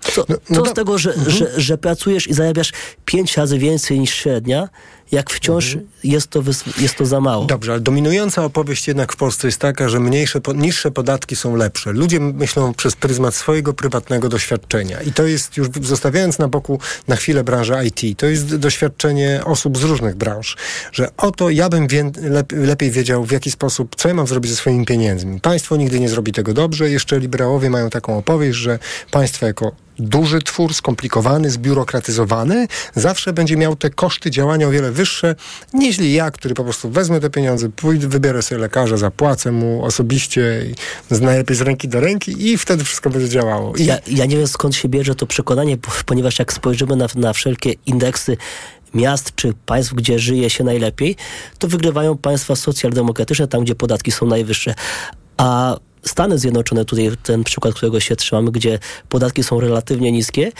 Co, 0.00 0.24
no, 0.28 0.36
no 0.50 0.62
co 0.62 0.70
z 0.70 0.74
tego, 0.74 0.98
że, 0.98 1.14
mhm. 1.14 1.30
że, 1.30 1.60
że 1.60 1.78
pracujesz 1.78 2.26
i 2.26 2.34
zarabiasz 2.34 2.72
pięć 3.04 3.36
razy 3.36 3.58
więcej 3.58 4.00
niż 4.00 4.14
średnia, 4.14 4.68
jak 5.12 5.30
wciąż 5.30 5.66
mhm. 5.66 5.90
jest, 6.04 6.30
to 6.30 6.42
jest 6.78 6.96
to 6.96 7.06
za 7.06 7.20
mało. 7.20 7.44
Dobrze, 7.44 7.72
ale 7.72 7.80
dominująca 7.80 8.44
opowieść 8.44 8.88
jednak 8.88 9.12
w 9.12 9.16
Polsce 9.16 9.48
jest 9.48 9.58
taka, 9.58 9.88
że 9.88 10.00
mniejsze, 10.00 10.40
niższe 10.54 10.90
podatki 10.90 11.36
są 11.36 11.56
lepsze. 11.56 11.92
Ludzie 11.92 12.20
myślą 12.20 12.74
przez 12.74 12.96
pryzmat 12.96 13.34
swojego 13.34 13.72
prywatnego 13.72 14.28
doświadczenia. 14.28 15.02
I 15.02 15.12
to 15.12 15.26
jest, 15.26 15.56
już 15.56 15.68
zostawiając 15.82 16.38
na 16.38 16.48
boku 16.48 16.80
na 17.08 17.16
chwilę 17.16 17.44
branżę 17.44 17.82
IT, 17.86 18.18
to 18.18 18.26
jest 18.26 18.56
doświadczenie 18.56 19.40
osób 19.44 19.78
z 19.78 19.82
różnych 19.82 20.16
branż, 20.16 20.56
że 20.92 21.08
oto 21.16 21.50
ja 21.50 21.68
bym 21.68 21.88
wie, 21.88 22.10
lepiej 22.52 22.90
wiedział, 22.90 23.24
w 23.24 23.30
jaki 23.30 23.50
sposób, 23.50 23.96
co 23.96 24.08
ja 24.08 24.14
mam 24.14 24.26
zrobić 24.26 24.50
ze 24.50 24.56
swoimi 24.56 24.86
pieniędzmi. 24.86 25.40
Państwo 25.40 25.76
nigdy 25.76 26.00
nie 26.00 26.08
zrobi 26.08 26.32
tego 26.32 26.54
dobrze. 26.54 26.90
Jeszcze 26.90 27.18
liberałowie 27.18 27.70
mają 27.70 27.90
taką 27.90 28.18
opowieść, 28.18 28.58
że 28.58 28.78
państwo 29.10 29.46
jako 29.46 29.72
duży 30.00 30.42
twór, 30.42 30.74
skomplikowany, 30.74 31.50
zbiurokratyzowany, 31.50 32.68
zawsze 32.94 33.32
będzie 33.32 33.56
miał 33.56 33.76
te 33.76 33.90
koszty 33.90 34.30
działania 34.30 34.68
o 34.68 34.70
wiele 34.70 34.90
wyższe 34.90 34.99
niż 35.74 35.98
ja, 35.98 36.30
który 36.30 36.54
po 36.54 36.64
prostu 36.64 36.90
wezmę 36.90 37.20
te 37.20 37.30
pieniądze, 37.30 37.68
pójdę, 37.68 38.08
wybiorę 38.08 38.42
sobie 38.42 38.60
lekarza, 38.60 38.96
zapłacę 38.96 39.52
mu 39.52 39.84
osobiście, 39.84 40.66
najlepiej 41.10 41.56
z 41.56 41.60
ręki 41.60 41.88
do 41.88 42.00
ręki 42.00 42.48
i 42.48 42.58
wtedy 42.58 42.84
wszystko 42.84 43.10
będzie 43.10 43.28
działało. 43.28 43.76
I... 43.76 43.84
Ja, 43.84 43.98
ja 44.06 44.26
nie 44.26 44.36
wiem 44.36 44.46
skąd 44.46 44.76
się 44.76 44.88
bierze 44.88 45.14
to 45.14 45.26
przekonanie, 45.26 45.76
ponieważ 46.06 46.38
jak 46.38 46.52
spojrzymy 46.52 46.96
na, 46.96 47.06
na 47.14 47.32
wszelkie 47.32 47.74
indeksy 47.86 48.36
miast 48.94 49.34
czy 49.34 49.54
państw, 49.66 49.94
gdzie 49.94 50.18
żyje 50.18 50.50
się 50.50 50.64
najlepiej, 50.64 51.16
to 51.58 51.68
wygrywają 51.68 52.18
państwa 52.18 52.56
socjaldemokratyczne, 52.56 53.48
tam 53.48 53.64
gdzie 53.64 53.74
podatki 53.74 54.12
są 54.12 54.26
najwyższe. 54.26 54.74
A 55.36 55.76
Stany 56.06 56.38
Zjednoczone, 56.38 56.84
tutaj 56.84 57.10
ten 57.22 57.44
przykład, 57.44 57.74
którego 57.74 58.00
się 58.00 58.16
trzymamy, 58.16 58.50
gdzie 58.50 58.78
podatki 59.08 59.42
są 59.42 59.60
relatywnie 59.60 60.12
niskie, 60.12 60.52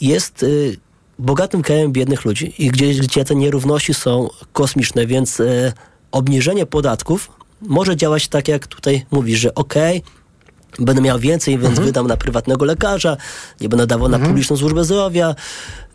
jest 0.00 0.42
y, 0.42 0.76
bogatym 1.18 1.62
krajem 1.62 1.92
biednych 1.92 2.24
ludzi 2.24 2.54
i 2.58 2.68
gdzie, 2.68 2.94
gdzie 2.94 3.24
te 3.24 3.34
nierówności 3.34 3.94
są 3.94 4.28
kosmiczne, 4.52 5.06
więc 5.06 5.40
y, 5.40 5.72
obniżenie 6.12 6.66
podatków 6.66 7.30
może 7.60 7.96
działać 7.96 8.28
tak, 8.28 8.48
jak 8.48 8.66
tutaj 8.66 9.06
mówisz, 9.10 9.40
że 9.40 9.54
okej, 9.54 9.98
okay, 9.98 10.84
będę 10.84 11.02
miał 11.02 11.18
więcej, 11.18 11.58
więc 11.58 11.68
mhm. 11.68 11.86
wydam 11.86 12.06
na 12.06 12.16
prywatnego 12.16 12.64
lekarza, 12.64 13.16
nie 13.60 13.68
będę 13.68 13.86
dawał 13.86 14.06
mhm. 14.06 14.22
na 14.22 14.28
publiczną 14.28 14.56
służbę 14.56 14.84
zdrowia, 14.84 15.34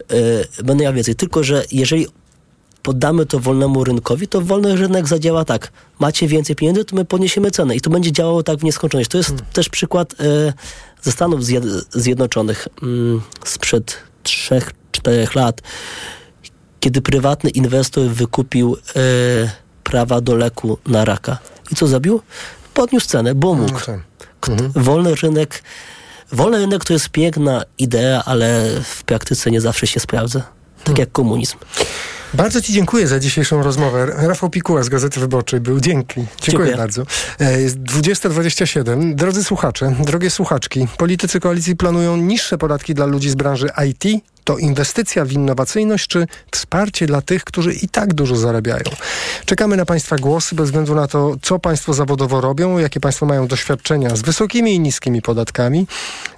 yy, 0.09 0.63
będę 0.63 0.83
miał 0.83 0.93
więcej. 0.93 1.15
Tylko, 1.15 1.43
że 1.43 1.63
jeżeli 1.71 2.07
poddamy 2.83 3.25
to 3.25 3.39
wolnemu 3.39 3.83
rynkowi, 3.83 4.27
to 4.27 4.41
wolny 4.41 4.75
rynek 4.75 5.07
zadziała 5.07 5.45
tak. 5.45 5.71
Macie 5.99 6.27
więcej 6.27 6.55
pieniędzy, 6.55 6.85
to 6.85 6.95
my 6.95 7.05
podniesiemy 7.05 7.51
cenę. 7.51 7.75
I 7.75 7.81
to 7.81 7.89
będzie 7.89 8.11
działało 8.11 8.43
tak 8.43 8.59
w 8.59 8.63
nieskończoność. 8.63 9.09
To 9.09 9.17
jest 9.17 9.29
hmm. 9.29 9.45
też 9.53 9.69
przykład 9.69 10.13
e, 10.19 10.53
ze 11.01 11.11
Stanów 11.11 11.41
Zjednoczonych 11.91 12.67
mm, 12.83 13.21
sprzed 13.45 13.97
3-4 14.91 15.35
lat, 15.35 15.61
kiedy 16.79 17.01
prywatny 17.01 17.49
inwestor 17.49 18.07
wykupił 18.09 18.77
e, 18.95 18.99
prawa 19.83 20.21
do 20.21 20.35
leku 20.35 20.77
na 20.85 21.05
raka. 21.05 21.37
I 21.71 21.75
co 21.75 21.87
zrobił? 21.87 22.21
Podniósł 22.73 23.07
cenę, 23.07 23.35
bo 23.35 23.53
mógł. 23.53 23.71
Mhm. 23.71 24.01
mhm. 24.49 24.71
Wolny 24.75 25.15
rynek 25.15 25.63
Wolny 26.31 26.57
rynek 26.57 26.85
to 26.85 26.93
jest 26.93 27.09
piękna 27.09 27.63
idea, 27.77 28.23
ale 28.25 28.67
w 28.83 29.03
praktyce 29.03 29.51
nie 29.51 29.61
zawsze 29.61 29.87
się 29.87 29.99
sprawdza. 29.99 30.39
Tak 30.39 30.85
hmm. 30.85 30.99
jak 30.99 31.11
komunizm. 31.11 31.57
Bardzo 32.33 32.61
Ci 32.61 32.73
dziękuję 32.73 33.07
za 33.07 33.19
dzisiejszą 33.19 33.63
rozmowę. 33.63 34.05
Rafał 34.05 34.49
Pikuła 34.49 34.83
z 34.83 34.89
Gazety 34.89 35.19
Wyborczej 35.19 35.59
był. 35.59 35.79
Dzięki. 35.79 36.15
Dziękuję, 36.15 36.37
dziękuję. 36.39 36.77
bardzo. 36.77 37.05
E, 37.39 37.61
jest 37.61 37.77
20.27. 37.77 39.15
Drodzy 39.15 39.43
słuchacze, 39.43 39.95
drogie 39.99 40.29
słuchaczki, 40.29 40.87
politycy 40.97 41.39
koalicji 41.39 41.75
planują 41.75 42.17
niższe 42.17 42.57
podatki 42.57 42.93
dla 42.93 43.05
ludzi 43.05 43.29
z 43.29 43.35
branży 43.35 43.69
IT, 43.89 44.23
to 44.43 44.57
inwestycja 44.57 45.25
w 45.25 45.31
innowacyjność 45.31 46.07
czy 46.07 46.27
wsparcie 46.51 47.07
dla 47.07 47.21
tych, 47.21 47.43
którzy 47.43 47.73
i 47.73 47.89
tak 47.89 48.13
dużo 48.13 48.35
zarabiają? 48.35 48.83
Czekamy 49.51 49.77
na 49.77 49.85
Państwa 49.85 50.15
głosy 50.15 50.55
bez 50.55 50.65
względu 50.65 50.95
na 50.95 51.07
to, 51.07 51.35
co 51.41 51.59
Państwo 51.59 51.93
zawodowo 51.93 52.41
robią, 52.41 52.77
jakie 52.77 52.99
Państwo 52.99 53.25
mają 53.25 53.47
doświadczenia 53.47 54.15
z 54.15 54.21
wysokimi 54.21 54.75
i 54.75 54.79
niskimi 54.79 55.21
podatkami, 55.21 55.87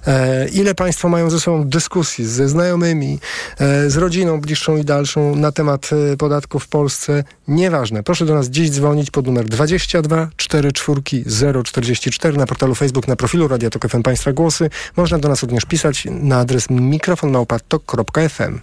e, 0.06 0.48
ile 0.48 0.74
Państwo 0.74 1.08
mają 1.08 1.30
ze 1.30 1.40
sobą 1.40 1.68
dyskusji 1.68 2.24
ze 2.24 2.48
znajomymi, 2.48 3.18
e, 3.58 3.90
z 3.90 3.96
rodziną 3.96 4.40
bliższą 4.40 4.76
i 4.76 4.84
dalszą 4.84 5.36
na 5.36 5.52
temat 5.52 5.90
e, 6.12 6.16
podatków 6.16 6.64
w 6.64 6.68
Polsce. 6.68 7.24
Nieważne. 7.48 8.02
Proszę 8.02 8.26
do 8.26 8.34
nas 8.34 8.48
dziś 8.48 8.70
dzwonić 8.70 9.10
pod 9.10 9.26
numer 9.26 9.44
22 9.44 10.28
44 10.36 11.62
044 11.64 12.36
na 12.38 12.46
portalu 12.46 12.74
Facebook, 12.74 13.08
na 13.08 13.16
profilu 13.16 13.48
Radia 13.48 13.70
Tok 13.70 13.88
FM 13.88 14.02
Państwa 14.02 14.32
Głosy. 14.32 14.70
Można 14.96 15.18
do 15.18 15.28
nas 15.28 15.42
również 15.42 15.64
pisać 15.64 16.06
na 16.10 16.38
adres 16.38 16.70
mikrofonmałpatok.fm. 16.70 18.60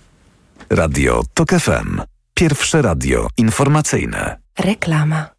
Radio 0.70 1.24
TOK 1.34 1.50
FM. 1.50 2.02
Pierwsze 2.34 2.82
radio 2.82 3.28
informacyjne. 3.38 4.41
Reklama. 4.60 5.30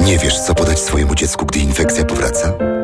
Nie 0.00 0.18
wiesz, 0.18 0.40
co 0.40 0.54
podać 0.54 0.78
swojemu 0.78 1.14
dziecku, 1.14 1.46
gdy 1.46 1.58
infekcja 1.58 2.04
powraca? 2.04 2.52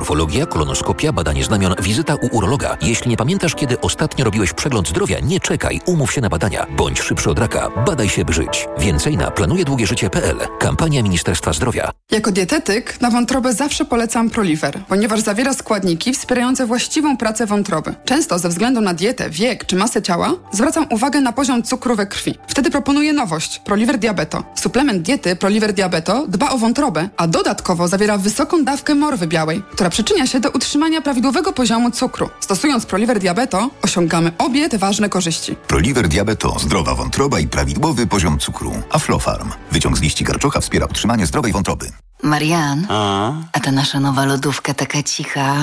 Morfologia, 0.00 0.46
kolonoskopia, 0.46 1.12
badanie 1.12 1.44
znamion, 1.44 1.74
wizyta 1.82 2.14
u 2.14 2.36
urologa. 2.36 2.76
Jeśli 2.82 3.10
nie 3.10 3.16
pamiętasz, 3.16 3.54
kiedy 3.54 3.80
ostatnio 3.80 4.24
robiłeś 4.24 4.52
przegląd 4.52 4.88
zdrowia, 4.88 5.20
nie 5.20 5.40
czekaj, 5.40 5.80
umów 5.86 6.12
się 6.12 6.20
na 6.20 6.28
badania. 6.28 6.66
Bądź 6.76 7.00
szybszy 7.00 7.30
od 7.30 7.38
raka. 7.38 7.68
Badaj 7.86 8.08
się, 8.08 8.24
by 8.24 8.32
żyć. 8.32 8.68
Więcej 8.78 9.16
na 9.16 9.30
planujedługieżycie.pl. 9.30 10.36
Kampania 10.58 11.02
Ministerstwa 11.02 11.52
Zdrowia. 11.52 11.90
Jako 12.10 12.32
dietetyk 12.32 13.00
na 13.00 13.10
wątrobę 13.10 13.52
zawsze 13.52 13.84
polecam 13.84 14.30
Proliver, 14.30 14.80
ponieważ 14.88 15.20
zawiera 15.20 15.54
składniki 15.54 16.12
wspierające 16.12 16.66
właściwą 16.66 17.16
pracę 17.16 17.46
wątroby. 17.46 17.94
Często 18.04 18.38
ze 18.38 18.48
względu 18.48 18.80
na 18.80 18.94
dietę, 18.94 19.30
wiek 19.30 19.64
czy 19.64 19.76
masę 19.76 20.02
ciała 20.02 20.34
zwracam 20.52 20.86
uwagę 20.90 21.20
na 21.20 21.32
poziom 21.32 21.62
cukru 21.62 21.96
we 21.96 22.06
krwi. 22.06 22.34
Wtedy 22.48 22.70
proponuję 22.70 23.12
nowość 23.12 23.58
Proliver 23.58 23.98
Diabeto. 23.98 24.42
Suplement 24.54 25.02
diety 25.02 25.36
Proliver 25.36 25.72
Diabeto 25.72 26.26
dba 26.28 26.50
o 26.50 26.58
wątrobę, 26.58 27.08
a 27.16 27.26
dodatkowo 27.26 27.88
zawiera 27.88 28.18
wysoką 28.18 28.64
dawkę 28.64 28.94
morwy 28.94 29.26
białej, 29.26 29.62
która 29.72 29.89
przyczynia 29.90 30.26
się 30.26 30.40
do 30.40 30.50
utrzymania 30.50 31.00
prawidłowego 31.00 31.52
poziomu 31.52 31.90
cukru. 31.90 32.30
Stosując 32.40 32.86
Proliver 32.86 33.18
Diabeto 33.18 33.70
osiągamy 33.82 34.32
obie 34.38 34.68
te 34.68 34.78
ważne 34.78 35.08
korzyści. 35.08 35.56
Proliver 35.56 36.08
Diabeto, 36.08 36.58
zdrowa 36.58 36.94
wątroba 36.94 37.40
i 37.40 37.48
prawidłowy 37.48 38.06
poziom 38.06 38.38
cukru. 38.38 38.72
Aflofarm. 38.90 39.50
Wyciąg 39.72 39.98
z 39.98 40.00
liści 40.00 40.24
karczocha 40.24 40.60
wspiera 40.60 40.86
utrzymanie 40.86 41.26
zdrowej 41.26 41.52
wątroby. 41.52 41.92
Marian, 42.22 42.86
A? 42.90 43.32
a 43.52 43.60
ta 43.60 43.72
nasza 43.72 44.00
nowa 44.00 44.24
lodówka 44.24 44.74
taka 44.74 45.02
cicha 45.02 45.56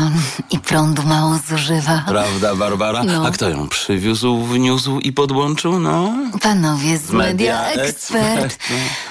i 0.52 0.60
prądu 0.60 1.04
mało 1.04 1.40
zużywa. 1.50 2.04
Prawda, 2.08 2.56
Barbara? 2.56 3.04
No. 3.04 3.26
A 3.28 3.32
kto 3.32 3.50
ją 3.50 3.68
przywiózł, 3.68 4.38
wniósł 4.44 5.00
i 5.00 5.14
podłączył? 5.14 5.80
No. 5.80 6.14
Panowie 6.42 6.98
z 6.98 7.12
Media, 7.12 7.62
Media 7.62 7.68
Expert. 7.84 8.44
Expert, 8.46 8.58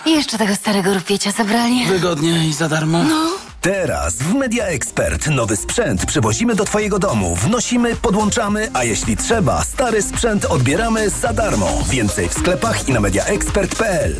I 0.06 0.10
jeszcze 0.10 0.38
tego 0.38 0.54
starego 0.54 0.94
rupiecia 0.94 1.30
zabrali. 1.32 1.86
Wygodnie 1.86 2.48
i 2.48 2.52
za 2.52 2.68
darmo. 2.68 3.04
No. 3.04 3.45
Teraz 3.60 4.14
w 4.14 4.34
Media 4.34 4.64
Expert 4.64 5.26
nowy 5.26 5.56
sprzęt 5.56 6.06
przywozimy 6.06 6.54
do 6.54 6.64
Twojego 6.64 6.98
domu, 6.98 7.36
wnosimy, 7.36 7.96
podłączamy, 7.96 8.70
a 8.72 8.84
jeśli 8.84 9.16
trzeba, 9.16 9.64
stary 9.64 10.02
sprzęt 10.02 10.44
odbieramy 10.44 11.10
za 11.10 11.32
darmo. 11.32 11.68
Więcej 11.90 12.28
w 12.28 12.34
sklepach 12.34 12.88
i 12.88 12.92
na 12.92 13.00
mediaexpert.pl. 13.00 14.16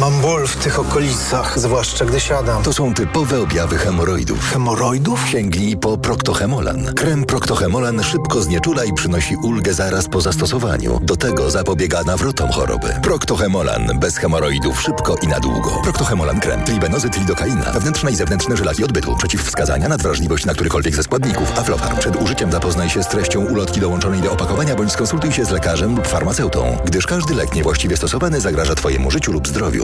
Mam 0.00 0.20
ból 0.20 0.46
w 0.46 0.56
tych 0.56 0.78
okolicach, 0.78 1.58
zwłaszcza 1.58 2.04
gdy 2.04 2.20
siadam. 2.20 2.62
To 2.62 2.72
są 2.72 2.94
typowe 2.94 3.40
objawy 3.40 3.78
hemoroidów. 3.78 4.50
Hemoroidów? 4.52 5.28
Sięgnij 5.28 5.76
po 5.76 5.98
Proctohemolan. 5.98 6.94
Krem 6.94 7.24
Proctohemolan 7.24 8.02
szybko 8.02 8.42
znieczula 8.42 8.84
i 8.84 8.92
przynosi 8.92 9.36
ulgę 9.36 9.74
zaraz 9.74 10.08
po 10.08 10.20
zastosowaniu. 10.20 11.00
Do 11.02 11.16
tego 11.16 11.50
zapobiega 11.50 12.02
nawrotom 12.02 12.50
choroby. 12.50 12.88
Proctohemolan. 13.02 13.98
Bez 14.00 14.16
hemoroidów 14.16 14.82
szybko 14.82 15.16
i 15.22 15.28
na 15.28 15.40
długo. 15.40 15.70
Proctohemolan 15.82 16.40
krem. 16.40 16.64
Tribenozy, 16.64 17.08
lidokaina. 17.18 17.72
Wewnętrzne 17.72 18.10
i 18.12 18.16
zewnętrzne 18.16 18.56
żelaki 18.56 18.84
odbytu. 18.84 19.16
Przeciwwskazania 19.16 19.88
na 19.88 19.96
wrażliwość 19.96 20.44
na 20.44 20.54
którykolwiek 20.54 20.96
ze 20.96 21.02
składników. 21.02 21.58
Aflofarm. 21.58 21.98
Przed 21.98 22.22
użyciem 22.22 22.52
zapoznaj 22.52 22.90
się 22.90 23.02
z 23.02 23.08
treścią 23.08 23.44
ulotki 23.44 23.80
dołączonej 23.80 24.20
do 24.20 24.32
opakowania 24.32 24.74
bądź 24.74 24.92
skonsultuj 24.92 25.32
się 25.32 25.44
z 25.44 25.50
lekarzem 25.50 25.96
lub 25.96 26.06
farmaceutą, 26.06 26.78
gdyż 26.84 27.06
każdy 27.06 27.34
lek 27.34 27.54
niewłaściwie 27.54 27.96
stosowany 27.96 28.40
zagraża 28.40 28.74
Twojemu 28.74 29.10
życiu 29.10 29.32
lub 29.32 29.48
zdrowiu. 29.48 29.83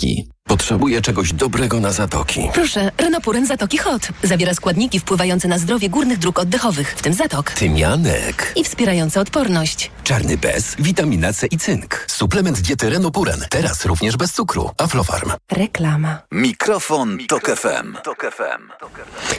Римский. 0.01 0.31
Potrzebuję 0.51 1.01
czegoś 1.01 1.33
dobrego 1.33 1.79
na 1.79 1.91
zatoki. 1.91 2.49
Proszę, 2.53 2.91
Renopuren 2.97 3.47
Zatoki 3.47 3.77
Hot. 3.77 4.07
Zawiera 4.23 4.53
składniki 4.53 4.99
wpływające 4.99 5.47
na 5.47 5.57
zdrowie 5.57 5.89
górnych 5.89 6.17
dróg 6.19 6.39
oddechowych, 6.39 6.93
w 6.97 7.01
tym 7.01 7.13
zatok. 7.13 7.51
Tymianek. 7.51 8.53
I 8.55 8.63
wspierające 8.63 9.19
odporność. 9.21 9.91
Czarny 10.03 10.37
bez, 10.37 10.75
witamina 10.79 11.33
C 11.33 11.47
i 11.47 11.57
cynk. 11.57 12.05
Suplement 12.07 12.59
diety 12.59 12.89
Renopuren. 12.89 13.45
Teraz 13.49 13.85
również 13.85 14.17
bez 14.17 14.33
cukru. 14.33 14.69
Aflofarm. 14.77 15.31
Reklama. 15.51 16.21
Mikrofon, 16.31 17.17
Tok 17.27 17.47
FM. 17.47 17.95
Tok 18.03 18.25
FM. 18.37 18.61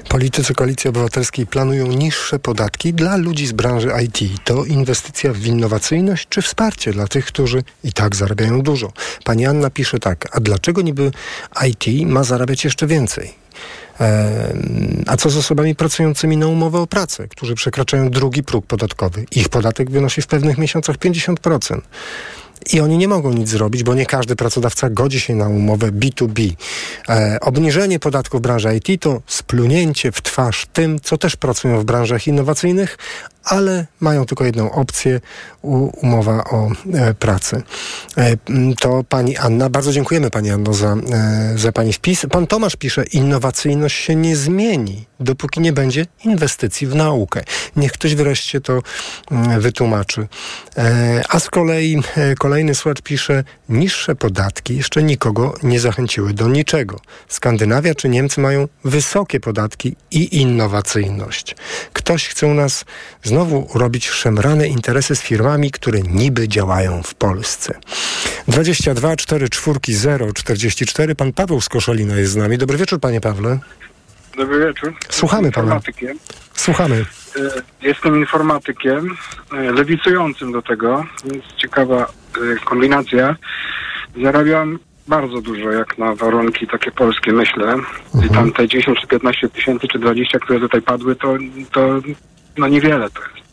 Politycy 0.09 0.55
Koalicji 0.55 0.91
Obywatelskiej 0.91 1.47
planują 1.47 1.87
niższe 1.87 2.39
podatki 2.39 2.95
dla 2.95 3.17
ludzi 3.17 3.47
z 3.47 3.53
branży 3.53 3.91
IT. 4.05 4.45
To 4.45 4.65
inwestycja 4.65 5.33
w 5.33 5.47
innowacyjność 5.47 6.27
czy 6.29 6.43
wsparcie 6.43 6.93
dla 6.93 7.07
tych, 7.07 7.25
którzy 7.25 7.63
i 7.85 7.93
tak 7.93 8.17
zarabiają 8.17 8.63
dużo? 8.63 8.93
Pani 9.25 9.47
Anna 9.47 9.71
pisze 9.71 9.99
tak, 9.99 10.29
a 10.37 10.41
dlaczego 10.41 10.83
niby 10.83 11.02
IT 11.67 12.07
ma 12.07 12.25
zarabiać 12.25 12.65
jeszcze 12.65 12.87
więcej? 12.87 13.43
A 15.07 15.17
co 15.17 15.31
z 15.31 15.37
osobami 15.37 15.75
pracującymi 15.75 16.37
na 16.37 16.47
umowę 16.47 16.81
o 16.81 16.87
pracę, 16.87 17.29
którzy 17.29 17.55
przekraczają 17.55 18.11
drugi 18.11 18.43
próg 18.43 18.67
podatkowy? 18.67 19.27
Ich 19.31 19.49
podatek 19.49 19.91
wynosi 19.91 20.23
w 20.23 20.27
pewnych 20.27 20.59
miesiącach 20.59 20.97
50%. 20.97 21.81
I 22.73 22.81
oni 22.81 22.99
nie 22.99 23.09
mogą 23.09 23.33
nic 23.33 23.49
zrobić, 23.49 23.83
bo 23.83 23.95
nie 23.95 24.07
każdy 24.07 24.37
pracodawca 24.37 24.91
godzi 24.91 25.21
się 25.21 25.35
na 25.35 25.49
umowę 25.49 25.93
B2B. 25.93 26.51
E, 27.09 27.39
obniżenie 27.41 27.99
podatków 27.99 28.41
w 28.41 28.43
branży 28.43 28.77
IT 28.77 29.03
to 29.03 29.23
splunięcie 29.27 30.13
w 30.13 30.23
twarz 30.23 30.67
tym, 30.73 31.01
co 31.01 31.19
też 31.19 31.37
pracują 31.37 31.81
w 31.81 31.85
branżach 31.85 32.27
innowacyjnych, 32.27 32.99
ale 33.45 33.87
mają 34.01 34.27
tylko 34.27 34.45
jedną 34.45 34.73
opcję, 34.73 35.21
umowa 35.63 36.45
o 36.45 36.71
e, 36.95 37.15
pracę. 37.15 37.63
E, 38.17 38.37
to 38.81 39.05
pani 39.09 39.37
Anna, 39.37 39.71
bardzo 39.71 39.93
dziękujemy 39.93 40.31
pani 40.31 40.51
Anno 40.51 40.75
za, 40.75 40.97
e, 41.13 41.59
za 41.59 41.73
pani 41.73 41.93
wpis. 41.93 42.27
Pan 42.31 42.47
Tomasz 42.47 42.77
pisze, 42.77 43.05
innowacyjność 43.05 44.05
się 44.05 44.15
nie 44.15 44.37
zmieni, 44.37 45.07
dopóki 45.21 45.61
nie 45.61 45.73
będzie 45.73 46.07
inwestycji 46.25 46.87
w 46.87 46.95
naukę. 46.95 47.43
Niech 47.77 47.93
ktoś 47.93 48.15
wreszcie 48.15 48.61
to 48.61 48.83
wytłumaczy. 49.59 50.29
E, 50.77 51.23
a 51.29 51.39
z 51.39 51.51
kolei 51.51 52.03
e, 52.17 52.35
kolejny 52.35 52.75
słuchacz 52.75 53.03
pisze, 53.03 53.45
niższe 53.69 54.15
podatki 54.15 54.77
jeszcze 54.77 55.03
nikogo 55.03 55.55
nie 55.63 55.81
zachęciły 55.81 56.35
do 56.35 56.49
niczego. 56.49 57.01
Skandynawia 57.29 57.95
czy 57.95 58.09
Niemcy 58.09 58.41
mają 58.41 58.69
wysokie 58.85 59.41
podatki 59.41 59.97
i 60.11 60.41
innowacyjność. 60.41 61.57
Ktoś 61.93 62.29
chce 62.29 62.47
u 62.47 62.55
nas 62.55 62.85
znowu 63.33 63.69
robić 63.75 64.09
szemrane 64.09 64.69
interesy 64.69 65.17
z 65.17 65.23
firmami, 65.23 65.71
które 65.71 66.01
niby 66.01 66.49
działają 66.49 67.03
w 67.03 67.15
Polsce. 67.15 67.81
22 68.49 69.17
4 69.17 69.49
4 69.49 69.79
0 69.89 70.33
44. 70.33 71.15
Pan 71.15 71.33
Paweł 71.33 71.61
z 71.61 71.69
Koszalina 71.69 72.17
jest 72.17 72.33
z 72.33 72.37
nami. 72.37 72.59
Dobry 72.59 72.79
wieczór, 72.79 73.01
panie 73.01 73.21
Pawle. 73.21 73.59
Dobry 74.37 74.67
wieczór. 74.67 74.95
Słuchamy 75.09 75.53
pana. 75.53 75.81
Słuchamy. 76.55 77.05
E, 77.37 77.87
Jestem 77.89 78.17
informatykiem, 78.17 79.17
e, 79.53 79.73
lewicującym 79.73 80.53
do 80.53 80.63
tego. 80.63 81.05
Jest 81.25 81.57
ciekawa 81.57 82.03
e, 82.03 82.65
kombinacja. 82.65 83.37
Zarabiam 84.23 84.79
bardzo 85.09 85.41
dużo, 85.41 85.71
jak 85.71 85.99
na 85.99 86.15
warunki 86.15 86.67
takie 86.67 86.91
polskie, 86.91 87.33
myślę. 87.33 87.77
I 88.27 88.29
tam 88.35 88.53
te 88.53 88.69
10 88.69 89.01
czy 89.01 89.07
15 89.07 89.49
tysięcy, 89.49 89.89
czy 89.89 89.99
20, 89.99 90.39
które 90.39 90.61
tutaj 90.61 90.83
padły, 90.83 91.17
to, 91.17 91.37
to 91.73 92.01
no 92.59 92.69
niewiele 92.69 93.11
to 93.11 93.21
jest. 93.21 93.53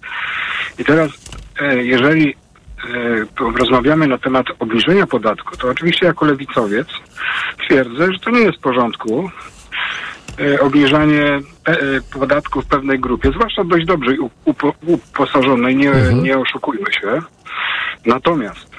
I 0.79 0.85
teraz, 0.85 1.11
e, 1.59 1.83
jeżeli 1.83 2.29
e, 2.29 3.57
rozmawiamy 3.57 4.07
na 4.07 4.17
temat 4.17 4.45
obniżenia 4.59 5.07
podatku, 5.07 5.57
to 5.57 5.69
oczywiście 5.69 6.05
jako 6.05 6.25
lewicowiec 6.25 6.87
twierdzę, 7.65 8.13
że 8.13 8.19
to 8.19 8.29
nie 8.29 8.39
jest 8.39 8.57
w 8.57 8.61
porządku 8.61 9.29
e, 10.39 10.59
obniżanie 10.59 11.25
e, 11.65 12.01
podatków 12.13 12.65
pewnej 12.65 12.99
grupie, 12.99 13.31
zwłaszcza 13.31 13.63
dość 13.63 13.85
dobrze 13.85 14.11
uposażonej, 14.87 15.75
nie, 15.75 15.91
nie 16.21 16.37
oszukujmy 16.37 16.93
się. 16.93 17.21
Natomiast 18.05 18.69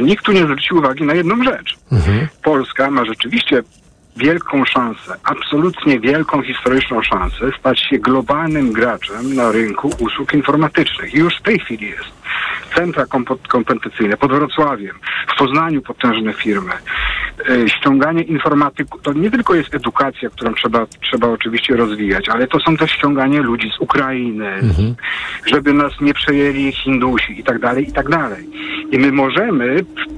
nikt 0.00 0.24
tu 0.24 0.32
nie 0.32 0.42
zwrócił 0.42 0.76
uwagi 0.76 1.04
na 1.04 1.14
jedną 1.14 1.44
rzecz. 1.44 1.76
Polska 2.42 2.90
ma 2.90 3.04
rzeczywiście 3.04 3.62
wielką 4.16 4.64
szansę, 4.64 5.16
absolutnie 5.24 6.00
wielką 6.00 6.42
historyczną 6.42 7.02
szansę 7.02 7.50
stać 7.58 7.80
się 7.80 7.98
globalnym 7.98 8.72
graczem 8.72 9.34
na 9.34 9.52
rynku 9.52 9.90
usług 9.98 10.34
informatycznych. 10.34 11.14
Już 11.14 11.38
w 11.38 11.42
tej 11.42 11.58
chwili 11.58 11.86
jest. 11.86 12.21
Centra 12.74 13.04
kompetencyjne 13.48 14.16
pod 14.16 14.32
Wrocławiem, 14.32 14.94
w 15.34 15.38
Poznaniu 15.38 15.82
potężne 15.82 16.32
firmy. 16.32 16.72
E, 17.48 17.68
ściąganie 17.68 18.22
informatyków, 18.22 19.02
to 19.02 19.12
nie 19.12 19.30
tylko 19.30 19.54
jest 19.54 19.74
edukacja, 19.74 20.30
którą 20.30 20.54
trzeba, 20.54 20.86
trzeba 21.00 21.28
oczywiście 21.28 21.76
rozwijać, 21.76 22.28
ale 22.28 22.46
to 22.46 22.60
są 22.60 22.76
też 22.76 22.90
ściąganie 22.90 23.40
ludzi 23.40 23.70
z 23.76 23.80
Ukrainy, 23.80 24.60
żeby 25.46 25.72
nas 25.72 25.92
nie 26.00 26.14
przejęli 26.14 26.72
Hindusi 26.72 27.40
i 27.40 27.44
tak 27.44 27.58
dalej, 27.58 27.88
i 27.88 27.92
tak 27.92 28.08
dalej. 28.08 28.46
I 28.90 28.98
my 28.98 29.12
możemy 29.12 29.76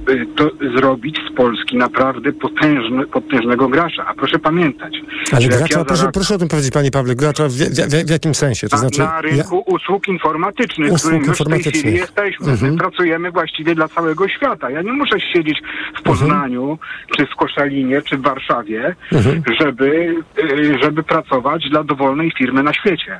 y, 0.09 0.25
to 0.35 0.51
zrobić 0.77 1.19
z 1.31 1.35
Polski 1.35 1.77
naprawdę 1.77 2.33
potężny, 2.33 3.07
potężnego 3.07 3.67
gracza. 3.67 4.05
A 4.07 4.13
proszę 4.13 4.39
pamiętać, 4.39 4.93
Ale 5.35 5.47
gracza, 5.47 5.79
ja 5.79 5.85
proszę, 5.85 6.11
proszę 6.13 6.35
o 6.35 6.37
tym 6.37 6.47
powiedzieć, 6.47 6.73
panie 6.73 6.91
Pawle, 6.91 7.15
gracza 7.15 7.47
w, 7.47 7.51
w, 7.51 8.05
w, 8.05 8.09
jakim 8.09 8.35
sensie? 8.35 8.69
To 8.69 8.75
na, 8.75 8.79
znaczy, 8.79 8.99
na 8.99 9.21
rynku 9.21 9.63
usług 9.65 10.07
informatycznych, 10.07 10.91
Usług 10.91 10.99
którym 11.13 11.17
już 11.19 11.23
w 11.23 11.37
tej 11.37 11.45
informatycznych. 11.45 11.81
chwili 11.83 11.97
jesteśmy. 11.97 12.51
Mhm. 12.51 12.71
My 12.71 12.77
pracujemy 12.77 13.31
właściwie 13.31 13.75
dla 13.75 13.87
całego 13.87 14.27
świata. 14.27 14.69
Ja 14.69 14.81
nie 14.81 14.93
muszę 14.93 15.19
siedzieć 15.33 15.61
w 15.99 16.01
Poznaniu, 16.01 16.79
czy 17.17 17.25
w 17.25 17.35
Koszalinie, 17.35 18.01
czy 18.01 18.17
w 18.17 18.21
Warszawie, 18.21 18.95
Mhm. 19.11 19.43
żeby, 19.59 20.15
y, 20.39 20.77
żeby 20.83 21.03
pracować 21.03 21.69
dla 21.69 21.83
dowolnej 21.83 22.31
firmy 22.37 22.63
na 22.63 22.73
świecie. 22.73 23.19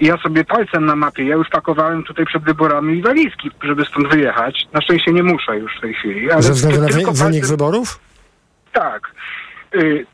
I 0.00 0.06
ja 0.06 0.16
sobie 0.18 0.44
palcem 0.44 0.86
na 0.86 0.96
mapie, 0.96 1.24
ja 1.24 1.34
już 1.36 1.48
pakowałem 1.48 2.04
tutaj 2.04 2.24
przed 2.26 2.44
wyborami 2.44 3.02
walizki, 3.02 3.50
żeby 3.62 3.84
stąd 3.84 4.08
wyjechać. 4.08 4.66
Na 4.72 4.80
szczęście 4.80 5.12
nie 5.12 5.22
muszę 5.22 5.58
już 5.58 5.72
w 5.78 5.80
tej 5.80 5.94
chwili. 5.94 6.30
Ale 6.30 6.42
ze 6.42 6.52
względu 6.52 6.80
na 6.80 7.12
wynik 7.24 7.46
wyborów? 7.46 8.00
tak. 8.72 9.02
Y, 9.74 10.06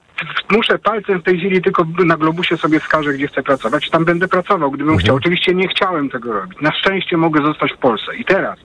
Muszę 0.50 0.78
palcem 0.78 1.20
w 1.20 1.22
tej 1.22 1.38
chwili 1.38 1.62
tylko 1.62 1.86
na 2.04 2.16
globusie 2.16 2.56
sobie 2.56 2.80
wskażę, 2.80 3.12
gdzie 3.12 3.28
chcę 3.28 3.42
pracować. 3.42 3.90
Tam 3.90 4.04
będę 4.04 4.28
pracował, 4.28 4.70
gdybym 4.70 4.98
chciał. 4.98 5.16
Oczywiście 5.16 5.54
nie 5.54 5.68
chciałem 5.68 6.10
tego 6.10 6.32
robić. 6.32 6.60
Na 6.60 6.72
szczęście 6.72 7.16
mogę 7.16 7.42
zostać 7.42 7.72
w 7.72 7.78
Polsce. 7.78 8.16
I 8.16 8.24
teraz 8.24 8.58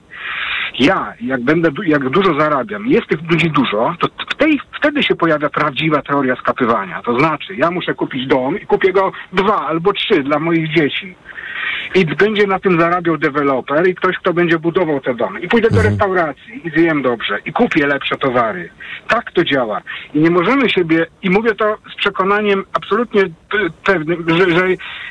ja, 0.78 1.14
jak 1.20 1.40
będę, 1.40 1.70
jak 1.86 2.08
dużo 2.08 2.40
zarabiam, 2.40 2.86
jest 2.86 3.06
tych 3.06 3.30
ludzi 3.30 3.50
dużo, 3.50 3.94
to 3.98 4.08
w 4.30 4.34
tej, 4.34 4.60
wtedy 4.78 5.02
się 5.02 5.14
pojawia 5.14 5.50
prawdziwa 5.50 6.02
teoria 6.02 6.36
skapywania. 6.36 7.02
To 7.02 7.18
znaczy, 7.18 7.54
ja 7.56 7.70
muszę 7.70 7.94
kupić 7.94 8.26
dom 8.26 8.60
i 8.60 8.66
kupię 8.66 8.92
go 8.92 9.12
dwa 9.32 9.66
albo 9.66 9.92
trzy 9.92 10.22
dla 10.22 10.38
moich 10.38 10.74
dzieci. 10.74 11.14
I 11.94 12.06
będzie 12.06 12.46
na 12.46 12.58
tym 12.58 12.80
zarabiał 12.80 13.16
deweloper 13.18 13.88
i 13.88 13.94
ktoś, 13.94 14.16
kto 14.16 14.32
będzie 14.32 14.58
budował 14.58 15.00
te 15.00 15.14
domy. 15.14 15.40
I 15.40 15.48
pójdę 15.48 15.70
do 15.70 15.82
restauracji 15.82 16.66
i 16.66 16.70
zjem 16.70 17.02
dobrze 17.02 17.38
i 17.44 17.52
kupię 17.52 17.86
lepsze 17.86 18.16
towary. 18.16 18.70
Tak 19.08 19.32
to 19.32 19.44
działa. 19.44 19.80
I 20.14 20.20
nie 20.20 20.30
możemy 20.30 20.70
siebie, 20.70 21.06
i 21.22 21.30
mówię 21.30 21.54
to 21.54 21.76
z 21.92 21.96
przekonaniem 21.96 22.64
absolutnie 22.72 23.22
pewnym, 23.84 24.24
że, 24.28 24.50
że, 24.50 24.66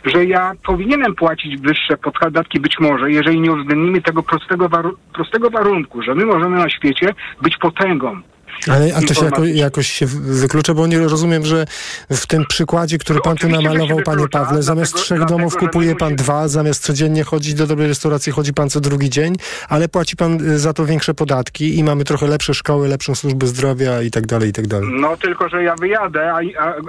że 0.06 0.26
ja 0.26 0.52
powinienem 0.66 1.16
płacić 1.16 1.62
wyższe 1.62 1.98
podatki 1.98 2.60
być 2.60 2.80
może, 2.80 3.12
jeżeli 3.12 3.40
nie 3.40 3.52
uwzględnimy 3.52 4.02
tego 4.02 4.24
prostego, 4.24 4.70
waru- 4.70 4.96
prostego 5.14 5.50
warunku, 5.50 6.02
że 6.02 6.16
my 6.16 6.26
możemy 6.26 6.58
na 6.58 6.70
świecie 6.70 7.14
być 7.42 7.58
potęgą. 7.58 8.22
Ale 8.68 8.96
a 8.96 9.02
to 9.02 9.14
się 9.14 9.26
jako, 9.26 9.46
jakoś 9.46 9.88
się 9.88 10.06
wyklucza, 10.06 10.74
bo 10.74 10.88
nie 10.88 11.00
rozumiem, 11.00 11.46
że 11.46 11.66
w 12.10 12.28
tym 12.28 12.46
przykładzie, 12.46 12.98
który 12.98 13.22
pan 13.22 13.38
tu 13.38 13.50
namalował, 13.50 14.00
panie 14.06 14.28
Pawle, 14.28 14.64
zamiast 14.64 14.96
trzech 14.96 15.26
domów 15.26 15.58
kupuje 15.58 15.96
pan 15.96 16.16
dwa, 16.16 16.48
zamiast 16.48 16.84
codziennie 16.84 17.24
chodzić 17.24 17.54
do 17.54 17.68
dobrej 17.68 17.88
restauracji, 17.88 18.32
chodzi 18.32 18.54
pan 18.54 18.70
co 18.70 18.80
drugi 18.80 19.10
dzień, 19.10 19.36
ale 19.70 19.90
płaci 19.90 20.16
pan 20.16 20.50
y, 20.50 20.60
za 20.60 20.74
to 20.74 20.86
większe 20.86 21.14
podatki 21.14 21.78
i 21.78 21.84
mamy 21.84 22.04
trochę 22.04 22.28
lepsze 22.28 22.54
szkoły, 22.54 22.88
lepszą 22.88 23.16
służbę 23.16 23.48
zdrowia 23.48 24.02
i 24.02 24.12
tak 24.12 24.28
dalej, 24.28 24.50
i 24.50 24.54
tak 24.54 24.68
dalej. 24.68 24.90
No 24.94 25.18
tylko, 25.18 25.50
że 25.50 25.64
ja 25.64 25.76
wyjadę, 25.76 26.34
a, 26.34 26.40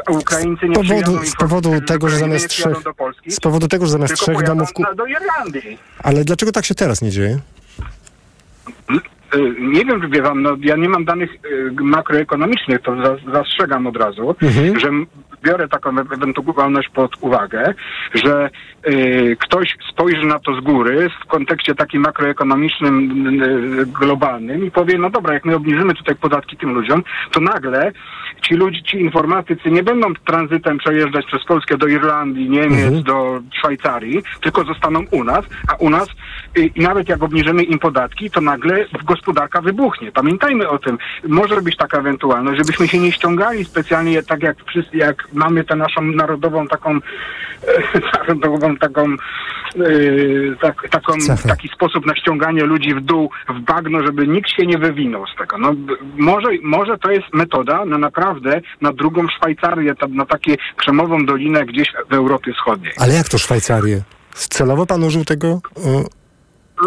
a, 0.07 0.11
Ukraińcy 0.11 0.69
nie 0.69 0.75
Z 0.75 0.89
powodu, 0.89 1.27
z 1.27 1.37
powodu 1.37 1.81
tego, 1.81 2.09
że 2.09 2.17
zamiast 2.17 2.49
trzech, 2.49 2.77
z 3.29 3.41
powodu 3.41 3.69
tego, 3.69 3.87
że 3.87 3.93
zamiast 3.93 4.15
trzech 4.15 4.43
domów... 4.43 4.73
Ku... 4.73 4.83
na, 4.83 4.95
do 4.95 5.07
Irlandii. 5.07 5.79
Ale 6.03 6.25
dlaczego 6.25 6.53
tak 6.53 6.65
się 6.65 6.75
teraz 6.75 7.03
nie 7.03 7.11
dzieje? 7.11 7.39
Y, 9.35 9.55
Nie 9.61 9.85
wiem, 9.85 10.01
czy 10.01 10.09
wie 10.09 10.23
wam, 10.23 10.43
no, 10.43 10.57
ja 10.61 10.77
nie 10.77 10.89
mam 10.89 11.05
danych 11.05 11.31
y, 11.35 11.73
makroekonomicznych, 11.81 12.81
to 12.83 12.97
za- 13.03 13.33
zastrzegam 13.33 13.87
od 13.87 13.97
razu, 13.97 14.35
Mhm. 14.43 14.81
że 14.81 14.91
biorę 15.45 15.69
taką 15.69 15.91
e- 15.99 16.05
ewentualność 16.15 16.89
pod 16.89 17.17
uwagę, 17.21 17.75
że 18.15 18.51
y, 18.89 19.37
ktoś 19.41 19.77
spojrzy 19.93 20.27
na 20.27 20.39
to 20.39 20.55
z 20.55 20.61
góry 20.61 21.09
w 21.23 21.27
kontekście 21.27 21.75
takim 21.75 22.03
makroekonomicznym, 22.03 23.27
y, 23.43 23.87
globalnym 23.87 24.65
i 24.67 24.71
powie, 24.71 24.99
no 24.99 25.11
dobra, 25.11 25.35
jak 25.35 25.45
my 25.45 25.55
obniżymy 25.55 25.95
tutaj 25.95 26.15
podatki 26.17 26.57
tym 26.57 26.75
ludziom, 26.75 27.03
to 27.33 27.41
nagle 27.41 27.93
ci 28.43 28.55
ludzie, 28.55 28.83
ci 28.83 29.01
informatycy 29.01 29.71
nie 29.71 29.83
będą 29.83 30.15
tranzytem 30.15 30.79
przejeżdżać 30.79 31.27
przez 31.27 31.45
Polskę 31.45 31.79
do 31.79 31.87
Irlandii, 31.87 32.51
Niemiec, 32.51 32.73
Mhm. 32.85 33.03
do 33.03 33.41
Szwajcarii, 33.59 34.23
tylko 34.43 34.65
zostaną 34.65 35.05
u 35.11 35.25
nas, 35.25 35.45
a 35.69 35.75
u 35.79 35.91
nas 35.91 36.09
i 36.57 36.83
nawet 36.83 37.09
jak 37.09 37.23
obniżymy 37.23 37.63
im 37.63 37.79
podatki, 37.79 38.31
to 38.31 38.41
nagle 38.41 38.87
gospodarka 39.05 39.61
wybuchnie. 39.61 40.13
Pamiętajmy 40.13 40.69
o 40.69 40.79
tym. 40.79 40.99
Może 41.29 41.63
być 41.63 41.77
taka 41.77 41.99
ewentualność, 41.99 42.59
żebyśmy 42.59 42.89
się 42.89 42.99
nie 42.99 43.13
ściągali 43.13 43.65
specjalnie 43.65 44.23
tak 44.23 44.43
jak, 44.43 44.57
wszyscy, 44.67 44.97
jak 44.97 45.29
mamy 45.33 45.65
tę 45.65 45.77
naszą 45.77 46.03
narodową 46.03 46.69
taką 46.69 46.91
e, 46.91 47.01
narodową 48.19 48.77
taką 48.77 49.05
e, 49.05 49.17
tak, 50.61 50.89
taką, 50.91 51.13
taki 51.49 51.69
sposób 51.69 52.07
na 52.07 52.17
ściąganie 52.17 52.65
ludzi 52.65 52.95
w 52.95 53.01
dół, 53.01 53.31
w 53.49 53.61
bagno, 53.61 54.03
żeby 54.03 54.27
nikt 54.27 54.51
się 54.51 54.67
nie 54.67 54.79
wywinął 54.79 55.27
z 55.27 55.39
tego. 55.39 55.59
No, 55.59 55.75
może, 56.17 56.49
może 56.63 56.99
to 56.99 57.11
jest 57.11 57.35
metoda 57.35 57.85
na 57.85 57.99
naprawdę 57.99 58.61
na 58.81 58.93
drugą 58.93 59.29
Szwajcarię, 59.29 59.95
tam, 59.95 60.15
na 60.15 60.27
takie 60.27 60.57
krzemową 60.77 61.27
dolinę 61.27 61.67
gdzieś 61.67 61.89
w 62.11 62.15
Europie 62.15 62.53
Wschodniej. 62.53 62.93
Ale 62.99 63.15
jak 63.15 63.29
to 63.29 63.39
Szwajcarię? 63.39 64.03
Celowo 64.35 64.87
pan 64.87 65.05
użył 65.05 65.25
tego? 65.25 65.61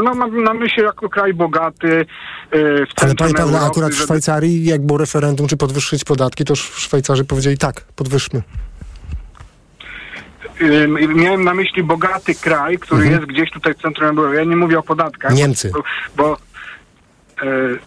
No 0.03 0.13
mam 0.15 0.43
na 0.43 0.53
myśli 0.53 0.83
jako 0.83 1.09
kraj 1.09 1.33
bogaty 1.33 1.87
y, 1.87 2.05
w 2.85 3.03
Ale 3.03 3.15
panie 3.15 3.33
Pawle, 3.33 3.43
Europy, 3.57 3.65
akurat 3.65 3.91
w 3.91 3.95
Szwajcarii, 4.03 4.65
jak 4.65 4.81
było 4.81 4.97
referendum, 4.97 5.47
czy 5.47 5.57
podwyższyć 5.57 6.03
podatki, 6.03 6.45
to 6.45 6.53
Sz- 6.53 6.79
Szwajcarzy 6.79 7.25
powiedzieli 7.25 7.57
tak, 7.57 7.81
podwyższmy. 7.95 8.41
miałem 11.15 11.43
na 11.43 11.53
myśli 11.53 11.83
bogaty 11.83 12.35
kraj, 12.35 12.77
który 12.77 13.01
Mhm. 13.03 13.19
jest 13.21 13.31
gdzieś 13.33 13.51
tutaj 13.51 13.73
w 13.73 13.81
centrum 13.81 14.07
Europy. 14.19 14.35
Ja 14.35 14.43
nie 14.43 14.55
mówię 14.55 14.79
o 14.79 14.83
podatkach. 14.83 15.33
Niemcy. 15.35 15.71
Bo, 15.73 15.83
bo 16.17 16.37
mm, 17.41 17.79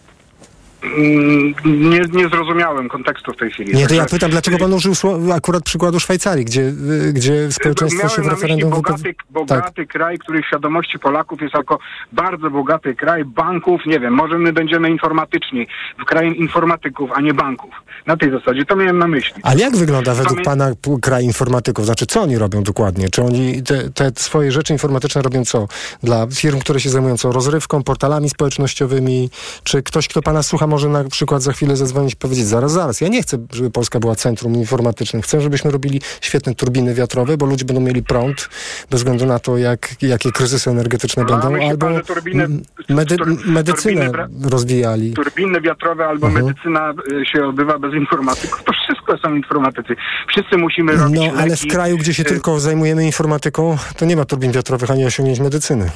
nie, 1.65 1.99
nie 1.99 2.29
zrozumiałem 2.29 2.89
kontekstu 2.89 3.33
w 3.33 3.37
tej 3.37 3.51
chwili. 3.51 3.75
Nie, 3.75 3.87
to 3.87 3.93
ja 3.93 3.99
Także- 4.01 4.15
pytam, 4.15 4.31
dlaczego 4.31 4.57
pan 4.57 4.73
użył 4.73 4.93
akurat 5.35 5.63
przykładu 5.63 5.99
Szwajcarii, 5.99 6.45
gdzie, 6.45 6.61
y, 6.61 7.13
gdzie 7.13 7.51
społeczeństwo 7.51 8.09
się 8.09 8.21
Miałem 8.21 8.23
w 8.23 8.25
na 8.25 8.31
myśli 8.31 8.47
referendum 8.47 8.69
bogaty, 8.69 9.15
bogaty 9.29 9.85
kraj, 9.87 10.17
który 10.17 10.41
w 10.41 10.45
świadomości 10.45 10.99
Polaków 10.99 11.41
jest 11.41 11.53
jako 11.53 11.79
bardzo 12.11 12.49
bogaty 12.49 12.95
kraj 12.95 13.25
banków, 13.25 13.81
nie 13.85 13.99
wiem, 13.99 14.13
może 14.13 14.37
my 14.37 14.53
będziemy 14.53 14.89
informatyczni, 14.89 15.67
w 15.99 16.05
krajem 16.05 16.35
informatyków, 16.35 17.09
a 17.13 17.21
nie 17.21 17.33
banków. 17.33 17.71
Na 18.05 18.17
tej 18.17 18.31
zasadzie 18.31 18.65
to 18.65 18.75
miałem 18.75 18.97
na 18.99 19.07
myśli. 19.07 19.41
Ale 19.43 19.59
jak 19.59 19.77
wygląda 19.77 20.13
według 20.15 20.39
Pamię- 20.39 20.45
pana 20.45 20.71
kraj 21.01 21.23
informatyków? 21.23 21.85
Znaczy, 21.85 22.05
co 22.05 22.21
oni 22.21 22.37
robią 22.37 22.63
dokładnie? 22.63 23.09
Czy 23.09 23.23
oni 23.23 23.63
te, 23.63 23.89
te 23.89 24.11
swoje 24.15 24.51
rzeczy 24.51 24.73
informatyczne 24.73 25.21
robią 25.21 25.45
co? 25.45 25.67
Dla 26.03 26.27
firm, 26.27 26.59
które 26.59 26.79
się 26.79 26.89
zajmują 26.89 27.17
co? 27.17 27.31
Rozrywką, 27.31 27.83
portalami 27.83 28.29
społecznościowymi? 28.29 29.29
Czy 29.63 29.83
ktoś, 29.83 30.07
kto 30.07 30.21
pana 30.21 30.43
słucha, 30.43 30.67
może 30.67 30.76
może 30.77 30.89
na 30.89 31.03
przykład 31.03 31.41
za 31.41 31.51
chwilę 31.53 31.75
zadzwonić 31.77 32.13
i 32.13 32.15
powiedzieć, 32.17 32.45
zaraz, 32.45 32.71
zaraz, 32.71 33.01
ja 33.01 33.07
nie 33.07 33.21
chcę, 33.21 33.37
żeby 33.53 33.71
Polska 33.71 33.99
była 33.99 34.15
centrum 34.15 34.55
informatycznym. 34.55 35.21
Chcę, 35.21 35.41
żebyśmy 35.41 35.71
robili 35.71 36.01
świetne 36.21 36.55
turbiny 36.55 36.93
wiatrowe, 36.93 37.37
bo 37.37 37.45
ludzie 37.45 37.65
będą 37.65 37.81
mieli 37.81 38.03
prąd, 38.03 38.49
bez 38.89 38.99
względu 38.99 39.25
na 39.25 39.39
to, 39.39 39.57
jak, 39.57 39.89
jakie 40.01 40.31
kryzysy 40.31 40.69
energetyczne 40.69 41.23
No, 41.23 41.29
będą, 41.29 41.69
albo 41.69 41.85
pan, 41.85 41.95
turbiny- 42.01 42.47
medy, 42.89 43.15
medycynę 43.45 44.05
turbiny 44.11 44.49
rozwijali. 44.49 45.13
Turbiny 45.13 45.61
wiatrowe 45.61 46.05
albo 46.07 46.27
Mhm. 46.27 46.45
medycyna 46.45 46.93
y, 47.21 47.25
się 47.25 47.45
odbywa 47.45 47.79
bez 47.79 47.93
informatyków. 47.93 48.63
To 48.63 48.73
wszystko 48.73 49.17
są 49.17 49.35
informatycy. 49.35 49.95
Wszyscy 50.29 50.57
musimy 50.57 50.95
robić 50.95 51.19
No, 51.19 51.31
ale 51.39 51.47
w 51.47 51.49
leki, 51.49 51.67
kraju, 51.67 51.97
gdzie 51.97 52.13
się 52.13 52.23
y, 52.23 52.25
tylko 52.25 52.59
zajmujemy 52.59 53.05
informatyką, 53.05 53.77
to 53.97 54.05
nie 54.05 54.15
ma 54.15 54.25
turbin 54.25 54.51
wiatrowych 54.51 54.91
ani 54.91 55.05
osiągnięć 55.05 55.39
medycyny. 55.39 55.89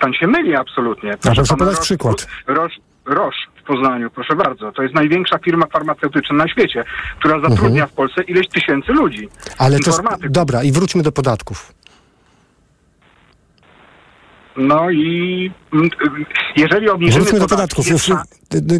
Pan 0.00 0.12
się 0.14 0.26
myli 0.26 0.54
absolutnie. 0.54 1.12
A 1.12 1.16
proszę 1.16 1.42
pana, 1.48 1.58
podać 1.58 1.78
przykład. 1.80 2.26
Roche 3.06 3.38
w 3.62 3.66
Poznaniu, 3.66 4.10
proszę 4.10 4.36
bardzo. 4.36 4.72
To 4.72 4.82
jest 4.82 4.94
największa 4.94 5.38
firma 5.38 5.66
farmaceutyczna 5.72 6.36
na 6.36 6.48
świecie, 6.48 6.84
która 7.18 7.40
zatrudnia 7.40 7.82
Mhm. 7.82 7.88
w 7.88 7.92
Polsce 7.92 8.22
ileś 8.22 8.48
tysięcy 8.48 8.92
ludzi. 8.92 9.28
Ale 9.58 9.78
to... 9.78 9.90
Informatyków. 9.90 10.32
Dobra, 10.32 10.62
i 10.62 10.72
wróćmy 10.72 11.02
do 11.02 11.12
podatków. 11.12 11.72
No 14.56 14.90
i 14.90 15.50
mm, 15.72 15.88
jeżeli 16.56 16.88
obniżymy 16.90 17.20
Wróćmy 17.24 17.40
do 17.40 17.46
podatków. 17.46 17.86
jest, 17.88 18.08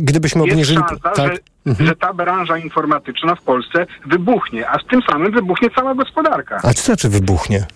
gdybyśmy 0.01 0.41
jest 0.41 0.53
obniżyli... 0.53 0.79
szansa, 0.79 0.97
tak. 0.97 1.17
że, 1.17 1.39
Mhm. 1.67 1.87
że 1.87 1.97
ta 1.97 2.13
branża 2.15 2.59
informatyczna 2.59 3.35
w 3.35 3.43
Polsce 3.43 3.87
wybuchnie, 4.07 4.71
a 4.71 4.79
z 4.79 4.87
tym 4.91 5.01
samym 5.11 5.33
wybuchnie 5.33 5.69
cała 5.71 5.95
gospodarka. 5.95 6.57
A 6.63 6.73
co 6.75 6.83
znaczy 6.83 7.09
wybuchnie? 7.09 7.67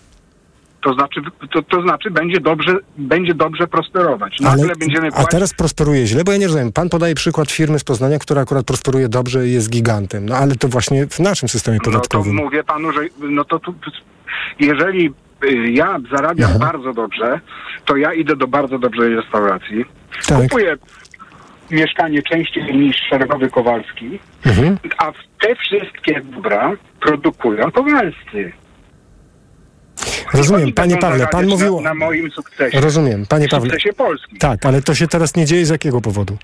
To 0.83 0.93
znaczy, 0.93 1.21
to, 1.53 1.61
to 1.61 1.81
znaczy 1.81 2.11
będzie 2.11 2.39
dobrze, 2.39 2.75
będzie 2.97 3.33
dobrze 3.33 3.67
prosperować. 3.67 4.39
Nagle 4.39 4.63
Ale, 4.63 4.75
będziemy 4.75 5.07
a 5.07 5.11
płacić 5.11 5.31
teraz 5.31 5.53
prosperuje 5.53 6.07
źle, 6.07 6.23
bo 6.23 6.31
ja 6.31 6.37
nie 6.37 6.45
rozumiem. 6.47 6.71
Pan 6.71 6.89
podaje 6.89 7.15
przykład 7.15 7.51
firmy 7.51 7.79
z 7.79 7.83
Poznania, 7.83 8.19
która 8.19 8.41
akurat 8.41 8.65
prosperuje 8.65 9.09
dobrze 9.09 9.47
i 9.47 9.53
jest 9.53 9.69
gigantem. 9.69 10.25
No 10.25 10.35
ale 10.35 10.55
to 10.55 10.67
właśnie 10.67 11.07
w 11.07 11.19
naszym 11.19 11.49
systemie 11.49 11.77
No 11.77 11.83
to 11.83 11.91
podatkowym. 11.91 12.35
mówię 12.35 12.63
panu, 12.63 12.91
że 12.91 12.99
no 13.19 13.45
to 13.45 13.59
tu, 13.59 13.73
jeżeli 14.59 15.13
y, 15.43 15.71
ja 15.71 15.97
zarabiam 16.11 16.59
bardzo 16.59 16.93
dobrze, 16.93 17.39
to 17.85 17.95
ja 17.97 18.13
idę 18.13 18.35
do 18.35 18.47
bardzo 18.47 18.79
dobrej 18.79 19.15
restauracji, 19.15 19.85
Tak. 20.27 20.41
kupuję 20.41 20.75
mieszkanie 21.71 22.21
częściej 22.23 22.75
niż 22.77 22.95
szeregowy 23.09 23.49
Kowalski, 23.49 24.19
Mhm. 24.45 24.77
a 24.97 25.11
te 25.41 25.55
wszystkie 25.55 26.21
dobra 26.21 26.71
produkują 26.99 27.71
Kowalscy. 27.71 28.51
Rozumiem, 30.33 30.73
panie 30.73 30.97
Pawle, 30.97 31.27
pan 31.27 31.47
mówił... 31.47 31.81
Na, 31.81 31.89
na 31.89 31.95
moim 31.95 32.31
sukcesie. 32.31 32.81
Rozumiem, 32.81 33.25
panie 33.25 33.47
Pawle. 33.47 33.69
Sukcesie 33.69 33.93
Polski. 33.93 34.37
Tak, 34.37 34.65
ale 34.65 34.81
to 34.81 34.95
się 34.95 35.07
teraz 35.07 35.35
nie 35.35 35.45
dzieje 35.45 35.65
z 35.65 35.69
jakiego 35.69 36.01
powodu? 36.01 36.37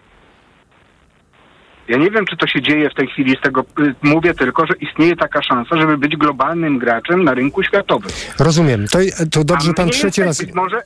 Ja 1.87 1.97
nie 1.97 2.11
wiem, 2.11 2.25
czy 2.25 2.37
to 2.37 2.47
się 2.47 2.61
dzieje 2.61 2.89
w 2.89 2.93
tej 2.93 3.07
chwili 3.07 3.35
z 3.39 3.41
tego. 3.41 3.61
y, 3.79 3.95
Mówię 4.03 4.33
tylko, 4.33 4.65
że 4.67 4.73
istnieje 4.81 5.15
taka 5.15 5.41
szansa, 5.41 5.77
żeby 5.77 5.97
być 5.97 6.15
globalnym 6.17 6.79
graczem 6.79 7.23
na 7.23 7.33
rynku 7.33 7.63
światowym. 7.63 8.11
Rozumiem. 8.39 8.87
To, 8.87 8.99
to 9.31 9.43
dobrze 9.43 9.73
pan 9.73 9.89
trzeci 9.89 10.21
raz... 10.23 10.37
Być 10.37 10.53
może 10.53 10.81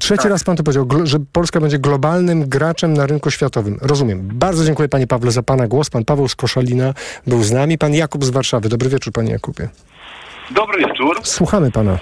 Trzeci 0.00 0.22
Tak. 0.22 0.30
raz 0.30 0.44
pan 0.44 0.56
to 0.56 0.62
powiedział, 0.62 0.88
że 1.04 1.18
Polska 1.32 1.60
będzie 1.60 1.78
globalnym 1.78 2.48
graczem 2.48 2.94
na 2.94 3.06
rynku 3.06 3.30
światowym. 3.30 3.78
Rozumiem. 3.82 4.28
Bardzo 4.32 4.64
dziękuję 4.64 4.88
panie 4.88 5.06
Pawle 5.06 5.30
za 5.30 5.42
pana 5.42 5.68
głos. 5.68 5.90
Pan 5.90 6.04
Paweł 6.04 6.28
z 6.28 6.34
Koszalina 6.34 6.94
był 7.26 7.42
z 7.42 7.52
nami. 7.52 7.78
Pan 7.78 7.94
Jakub 7.94 8.24
z 8.24 8.30
Warszawy. 8.30 8.68
Dobry 8.68 8.88
wieczór 8.88 9.12
panie 9.12 9.30
Jakubie. 9.32 9.68
Dobry 10.50 10.78
wieczór. 10.86 11.20
Słuchamy 11.22 11.70
pana. 11.72 11.98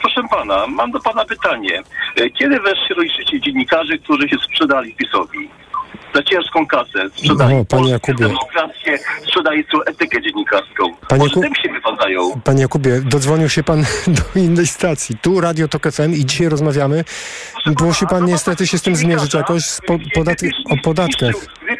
Proszę 0.00 0.20
pana, 0.30 0.66
mam 0.66 0.90
do 0.90 1.00
pana 1.00 1.24
pytanie. 1.24 1.82
E, 2.16 2.30
Kiedy 2.30 2.60
wreszcie 2.60 2.94
rozliczycie 2.94 3.40
dziennikarzy, 3.40 3.98
którzy 3.98 4.28
się 4.28 4.36
sprzedali 4.44 4.94
PiSowi? 4.94 5.50
Za 6.14 6.22
ciężką 6.22 6.66
kasę. 6.66 7.10
Sprzedali 7.16 7.54
O, 7.54 7.64
panie 7.64 7.90
Jakubie. 7.90 8.18
demokrację, 8.28 8.98
sprzedali 9.26 9.64
etykę 9.86 10.22
dziennikarską. 10.22 10.84
Panie 11.08 11.22
Może 11.22 11.40
tym 11.40 11.54
się 11.54 11.72
wypadają. 11.72 12.40
Panie 12.44 12.62
Jakubie, 12.62 13.00
dodzwonił 13.04 13.48
się 13.48 13.62
pan 13.62 13.82
do 14.34 14.40
innej 14.40 14.66
stacji. 14.66 15.16
Tu 15.22 15.40
Radio 15.40 15.68
Tok 15.68 15.92
FM 15.92 16.12
i 16.12 16.26
dzisiaj 16.26 16.48
rozmawiamy. 16.48 17.04
Musi 17.80 18.06
pan 18.06 18.24
niestety 18.24 18.66
się 18.66 18.78
z 18.78 18.82
tym 18.82 18.96
zmierzyć 18.96 19.34
jakoś 19.34 19.62
z 19.64 19.80
po, 19.80 19.98
podatki, 20.14 20.46
o 20.70 20.76
podatkach. 20.84 21.34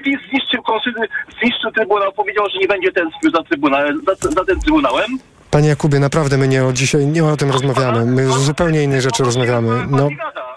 PiS 0.05 0.19
zniszczył, 0.31 0.63
konstytucję, 0.63 1.09
zniszczył 1.41 1.73
Trybunał, 1.73 2.13
powiedział, 2.13 2.45
że 2.53 2.59
nie 2.59 2.69
będzie 2.69 2.93
tęsknił 2.93 3.31
za, 3.33 3.43
trybunałem, 3.43 4.01
za, 4.07 4.29
za 4.31 4.45
tym 4.45 4.61
Trybunałem. 4.61 5.19
Panie 5.55 5.69
Jakubie, 5.69 5.99
naprawdę 5.99 6.39
my 6.39 6.49
nie 6.49 6.65
o 6.65 6.73
dzisiaj 6.73 7.07
nie 7.07 7.25
o 7.25 7.37
tym 7.37 7.51
rozmawiamy. 7.51 8.07
My 8.07 8.29
o 8.29 8.39
zupełnie 8.39 8.83
innej 8.83 9.01
rzeczy 9.01 9.25
rozmawiamy. 9.25 9.87
No, 9.91 10.09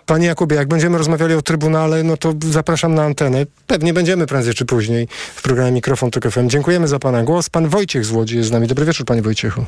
panie 0.05 0.27
Jakubie, 0.27 0.55
jak 0.55 0.67
będziemy 0.67 0.97
rozmawiali 0.97 1.33
o 1.33 1.41
Trybunale, 1.41 2.03
no 2.03 2.17
to 2.17 2.33
zapraszam 2.39 2.95
na 2.95 3.03
antenę. 3.03 3.45
Pewnie 3.67 3.93
będziemy 3.93 4.27
prędzej 4.27 4.53
czy 4.53 4.65
później 4.65 5.07
w 5.11 5.41
programie 5.41 5.71
Mikrofon 5.71 6.11
Tok 6.11 6.23
FM. 6.23 6.49
Dziękujemy 6.49 6.87
za 6.87 6.99
pana 6.99 7.23
głos. 7.23 7.49
Pan 7.49 7.67
Wojciech 7.67 8.05
z 8.05 8.11
Łodzi 8.11 8.37
jest 8.37 8.49
z 8.49 8.51
nami. 8.51 8.67
Dobry 8.67 8.85
wieczór, 8.85 9.05
panie 9.05 9.21
Wojciechu. 9.21 9.65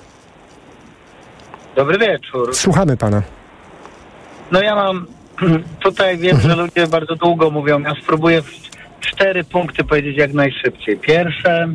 Dobry 1.75 1.97
wieczór. 1.97 2.55
Słuchamy 2.55 2.97
pana. 2.97 3.21
No 4.51 4.61
ja 4.61 4.75
mam, 4.75 5.05
tutaj 5.85 6.17
wiem, 6.17 6.39
że 6.39 6.55
ludzie 6.55 6.87
bardzo 6.87 7.15
długo 7.15 7.51
mówią, 7.51 7.79
ja 7.79 7.93
spróbuję 8.03 8.41
cztery 8.99 9.43
punkty 9.43 9.83
powiedzieć 9.83 10.17
jak 10.17 10.33
najszybciej. 10.33 10.97
Pierwsze, 10.97 11.73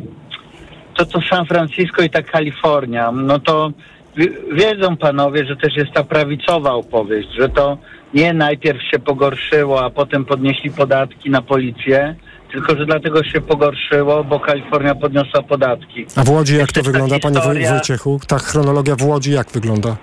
to 0.95 1.05
to 1.05 1.19
San 1.29 1.45
Francisco 1.45 2.01
i 2.03 2.09
ta 2.09 2.21
Kalifornia, 2.21 3.11
no 3.11 3.39
to 3.39 3.71
wi- 4.17 4.29
wiedzą 4.51 4.97
panowie, 4.97 5.45
że 5.45 5.55
też 5.55 5.75
jest 5.75 5.91
ta 5.91 6.03
prawicowa 6.03 6.71
opowieść, 6.73 7.29
że 7.39 7.49
to 7.49 7.77
nie 8.13 8.33
najpierw 8.33 8.81
się 8.91 8.99
pogorszyło, 8.99 9.83
a 9.85 9.89
potem 9.89 10.25
podnieśli 10.25 10.71
podatki 10.71 11.29
na 11.29 11.41
policję, 11.41 12.15
tylko 12.51 12.75
że 12.75 12.85
dlatego 12.85 13.23
się 13.23 13.41
pogorszyło, 13.41 14.23
bo 14.23 14.39
Kalifornia 14.39 14.95
podniosła 14.95 15.41
podatki. 15.43 16.05
A 16.15 16.23
w 16.23 16.29
Łodzi 16.29 16.53
jak 16.53 16.61
Jest 16.61 16.73
to 16.75 16.81
wygląda, 16.83 17.19
panie 17.19 17.35
historia- 17.35 17.71
Wojciechu? 17.71 18.19
Ta 18.27 18.37
chronologia 18.39 18.95
w 18.95 19.03
Łodzi 19.03 19.31
jak 19.31 19.51
wygląda? 19.51 19.95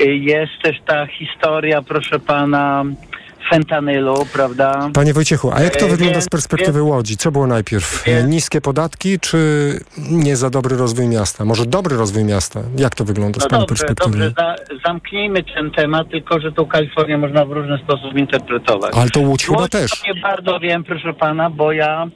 Y, 0.00 0.16
Jest 0.16 0.52
też 0.62 0.76
ta 0.86 1.06
historia, 1.06 1.82
proszę 1.82 2.18
pana, 2.18 2.84
fentanylu, 3.50 4.26
prawda? 4.32 4.88
Panie 4.94 5.12
Wojciechu, 5.14 5.50
a 5.52 5.60
jak 5.60 5.76
to 5.76 5.86
E, 5.86 5.88
wygląda 5.88 6.20
z 6.20 6.28
perspektywy 6.28 6.82
Łodzi? 6.82 7.16
Co 7.16 7.32
było 7.32 7.46
najpierw? 7.46 8.08
E, 8.08 8.24
Niskie 8.24 8.60
podatki, 8.60 9.20
czy 9.20 9.38
nie 10.10 10.36
za 10.36 10.50
dobry 10.50 10.76
rozwój 10.76 11.06
miasta? 11.08 11.44
Może 11.44 11.66
dobry 11.66 11.96
rozwój 11.96 12.24
miasta? 12.24 12.60
Jak 12.76 12.94
to 12.94 13.04
wygląda 13.04 13.40
z 13.40 13.42
No 13.42 13.48
Pana 13.48 13.60
dobrze, 13.60 13.68
perspektywy? 13.86 14.18
dobrze, 14.18 14.34
za, 14.38 14.56
zamknijmy 14.86 15.42
ten 15.54 15.70
temat, 15.70 16.10
tylko 16.10 16.40
że 16.40 16.52
tą 16.52 16.66
Kalifornię 16.66 17.18
można 17.18 17.44
w 17.44 17.52
różny 17.52 17.78
sposób 17.78 18.14
interpretować. 18.18 18.92
Ale 18.96 19.10
to 19.10 19.20
Łódź 19.20 19.46
chyba 19.46 19.58
Łódź 19.60 19.70
też. 19.70 19.90
to 19.90 20.06
Nie 20.14 20.20
bardzo 20.20 20.60
wiem, 20.60 20.84
proszę 20.84 21.12
pana, 21.14 21.50
bo 21.50 21.72
ja 21.72 22.06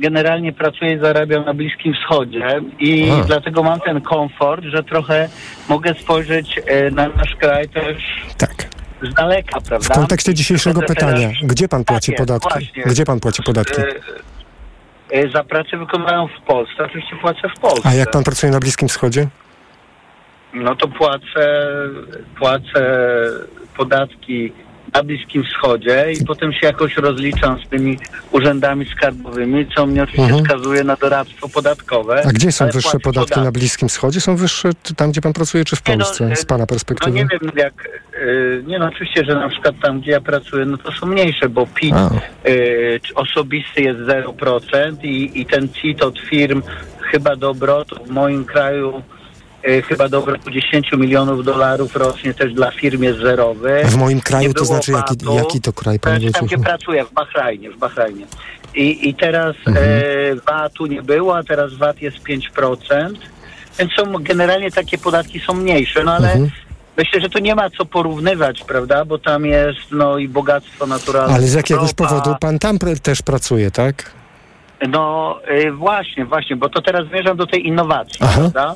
generalnie 0.00 0.52
pracuję 0.52 0.92
i 0.94 0.98
zarabiam 0.98 1.44
na 1.44 1.54
Bliskim 1.54 1.94
Wschodzie 1.94 2.60
i 2.80 3.08
Aha. 3.12 3.24
dlatego 3.26 3.62
mam 3.62 3.80
ten 3.80 4.00
komfort, 4.00 4.64
że 4.64 4.82
trochę 4.82 5.28
mogę 5.68 5.94
spojrzeć 5.94 6.60
e, 6.66 6.90
na 6.90 7.08
nasz 7.08 7.34
kraj 7.40 7.68
też 7.68 7.96
Tak. 8.38 8.68
Z 9.02 9.14
daleka, 9.14 9.60
W 9.60 9.62
prawda? 9.62 9.94
kontekście 9.94 10.34
dzisiejszego 10.34 10.82
pytania, 10.82 11.28
teraz- 11.28 11.42
gdzie 11.42 11.68
Pan 11.68 11.84
płaci 11.84 12.12
Tak 12.12 12.18
podatki? 12.18 12.48
właśnie. 12.52 12.82
Gdzie 12.82 13.04
Pan 13.04 13.20
płaci 13.20 13.42
podatki? 13.42 13.80
E, 13.80 13.86
e, 15.10 15.28
Za 15.30 15.44
pracę 15.44 15.76
wykonaną 15.78 16.28
w 16.28 16.46
Polsce, 16.46 16.84
oczywiście 16.84 17.16
płacę 17.16 17.48
w 17.56 17.60
Polsce. 17.60 17.88
A 17.88 17.94
jak 17.94 18.10
Pan 18.10 18.24
pracuje 18.24 18.52
na 18.52 18.60
Bliskim 18.60 18.88
Wschodzie? 18.88 19.28
No 20.54 20.76
to 20.76 20.88
płacę, 20.88 21.68
płacę 22.38 22.82
podatki 23.76 24.52
na 24.94 25.02
Bliskim 25.02 25.44
Wschodzie 25.44 26.06
i 26.20 26.24
potem 26.24 26.52
się 26.52 26.66
jakoś 26.66 26.96
rozliczam 26.96 27.58
z 27.66 27.68
tymi 27.68 27.98
urzędami 28.30 28.86
skarbowymi, 28.96 29.66
co 29.76 29.86
mnie 29.86 30.02
oczywiście 30.02 30.22
Mhm. 30.34 30.44
skazuje 30.44 30.84
na 30.84 30.96
doradztwo 30.96 31.48
podatkowe. 31.48 32.22
A 32.26 32.32
gdzie 32.32 32.52
są 32.52 32.66
wyższe 32.68 32.90
podatki 32.98 33.02
podatki. 33.30 33.40
na 33.40 33.52
Bliskim 33.52 33.88
Wschodzie? 33.88 34.20
Są 34.20 34.36
wyższe 34.36 34.70
tam, 34.96 35.10
gdzie 35.10 35.20
Pan 35.20 35.32
pracuje, 35.32 35.64
czy 35.64 35.76
w 35.76 35.82
no, 35.88 35.94
Polsce? 35.94 36.24
e, 36.32 36.36
Z 36.36 36.44
Pana 36.44 36.62
No 36.62 36.66
perspektywy? 36.66 37.12
nie 37.16 37.26
wiem 37.32 37.52
jak, 37.56 37.88
y, 38.22 38.62
nie 38.66 38.78
no 38.78 38.86
oczywiście, 38.86 39.24
że 39.24 39.34
na 39.34 39.48
przykład 39.48 39.74
tam, 39.82 40.00
gdzie 40.00 40.10
ja 40.10 40.20
pracuję, 40.20 40.64
no 40.64 40.78
to 40.78 40.92
są 40.92 41.06
mniejsze, 41.06 41.48
bo 41.48 41.66
PIT 41.66 41.94
A. 41.94 42.10
y, 42.48 43.00
osobisty 43.14 43.82
jest 43.82 44.00
0% 44.00 45.04
i, 45.04 45.40
i 45.40 45.46
ten 45.46 45.68
CIT 45.68 46.02
od 46.02 46.18
firm 46.18 46.62
chyba 47.10 47.36
do 47.36 47.50
obrotu 47.50 48.04
w 48.04 48.10
moim 48.10 48.44
kraju 48.44 49.02
chyba 49.88 50.08
do 50.08 50.18
obrotu 50.18 50.50
10 50.50 50.92
milionów 50.92 51.44
dolarów 51.44 51.96
rocznie 51.96 52.34
też 52.34 52.54
dla 52.54 52.70
firm 52.70 53.02
jest 53.02 53.18
zerowy. 53.18 53.82
W 53.84 53.96
moim 53.96 54.20
kraju 54.20 54.54
to 54.54 54.64
znaczy 54.64 54.92
jaki, 54.92 55.14
jaki 55.36 55.60
to 55.60 55.72
kraj, 55.72 55.98
Znaczy 56.02 56.32
tam, 56.32 56.46
gdzie 56.46 56.58
pracuję, 56.58 57.04
w 57.04 57.12
Bahrajnie, 57.12 57.70
w 57.70 57.78
Bahrajnie. 57.78 58.24
I, 58.74 59.08
i 59.08 59.14
teraz 59.14 59.56
Mhm. 59.66 59.86
e, 59.86 60.34
VAT-u 60.34 60.86
nie 60.86 61.02
było, 61.02 61.36
a 61.36 61.42
teraz 61.42 61.74
VAT 61.74 62.02
jest 62.02 62.16
5%, 62.22 63.14
więc 63.78 63.92
są 63.92 64.12
generalnie 64.20 64.70
takie 64.70 64.98
podatki 64.98 65.40
są 65.40 65.54
mniejsze, 65.54 66.04
no 66.04 66.12
ale 66.12 66.32
Mhm. 66.32 66.50
myślę, 66.96 67.20
że 67.20 67.28
tu 67.28 67.38
nie 67.38 67.54
ma 67.54 67.70
co 67.70 67.84
porównywać, 67.84 68.64
prawda, 68.64 69.04
bo 69.04 69.18
tam 69.18 69.46
jest 69.46 69.78
no 69.90 70.18
i 70.18 70.28
bogactwo 70.28 70.86
naturalne. 70.86 71.34
Ale 71.34 71.42
z 71.46 71.54
jakiegoś 71.54 71.88
ropa. 71.90 72.04
powodu 72.08 72.36
Pan 72.40 72.58
tam 72.58 72.78
pr- 72.78 72.98
też 72.98 73.22
pracuje, 73.22 73.70
tak? 73.70 74.10
No 74.88 75.38
e, 75.46 75.72
właśnie, 75.72 76.24
właśnie, 76.24 76.56
bo 76.56 76.68
to 76.68 76.82
teraz 76.82 77.06
zmierzam 77.08 77.36
do 77.36 77.46
tej 77.46 77.66
innowacji, 77.66 78.18
Aha. 78.20 78.32
prawda? 78.40 78.74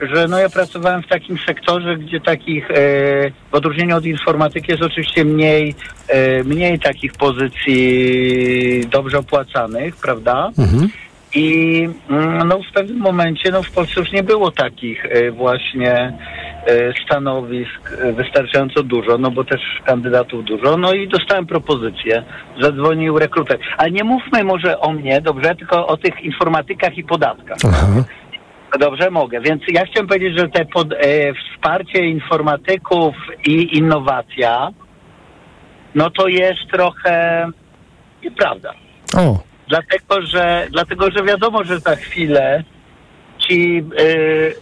Że 0.00 0.28
no 0.28 0.38
ja 0.38 0.48
pracowałem 0.48 1.02
w 1.02 1.06
takim 1.06 1.38
sektorze, 1.46 1.96
gdzie 1.96 2.20
takich, 2.20 2.70
e, 2.70 2.74
w 3.50 3.54
odróżnieniu 3.54 3.96
od 3.96 4.04
informatyki 4.04 4.70
jest 4.70 4.82
oczywiście 4.82 5.24
mniej, 5.24 5.74
e, 6.08 6.44
mniej 6.44 6.78
takich 6.78 7.12
pozycji 7.12 8.86
dobrze 8.90 9.18
opłacanych, 9.18 9.96
prawda? 9.96 10.50
I 11.34 11.88
mm, 12.10 12.48
no 12.48 12.58
w 12.70 12.72
pewnym 12.74 12.98
momencie 12.98 13.50
no 13.50 13.62
w 13.62 13.70
Polsce 13.70 14.00
już 14.00 14.12
nie 14.12 14.22
było 14.22 14.50
takich 14.50 15.06
e, 15.06 15.30
właśnie 15.30 15.92
e, 15.92 16.92
stanowisk 17.04 17.96
wystarczająco 18.16 18.82
dużo, 18.82 19.18
no 19.18 19.30
bo 19.30 19.44
też 19.44 19.60
kandydatów 19.84 20.44
dużo, 20.44 20.76
no 20.76 20.92
i 20.92 21.08
dostałem 21.08 21.46
propozycję, 21.46 22.22
zadzwonił 22.60 23.18
rekruter. 23.18 23.58
Ale 23.76 23.90
nie 23.90 24.04
mówmy 24.04 24.44
może 24.44 24.80
o 24.80 24.92
mnie, 24.92 25.20
dobrze, 25.20 25.54
tylko 25.54 25.86
o 25.86 25.96
tych 25.96 26.20
informatykach 26.20 26.98
i 26.98 27.04
podatkach. 27.04 27.58
Dobrze, 28.78 29.10
mogę. 29.10 29.40
Więc 29.40 29.62
ja 29.68 29.86
chciałem 29.86 30.06
powiedzieć, 30.06 30.38
że 30.38 30.48
te 30.48 30.64
pod, 30.64 30.92
e, 30.92 30.96
wsparcie 31.34 32.06
informatyków 32.06 33.14
i 33.46 33.78
innowacja, 33.78 34.68
no 35.94 36.10
to 36.10 36.28
jest 36.28 36.60
trochę 36.70 37.46
nieprawda. 38.22 38.72
O, 39.16 39.50
Dlatego, 39.70 40.26
że, 40.26 40.66
dlatego, 40.70 41.10
że 41.10 41.24
wiadomo, 41.24 41.64
że 41.64 41.80
za 41.80 41.96
chwilę 41.96 42.64
ci 43.38 43.84
y, 44.00 44.54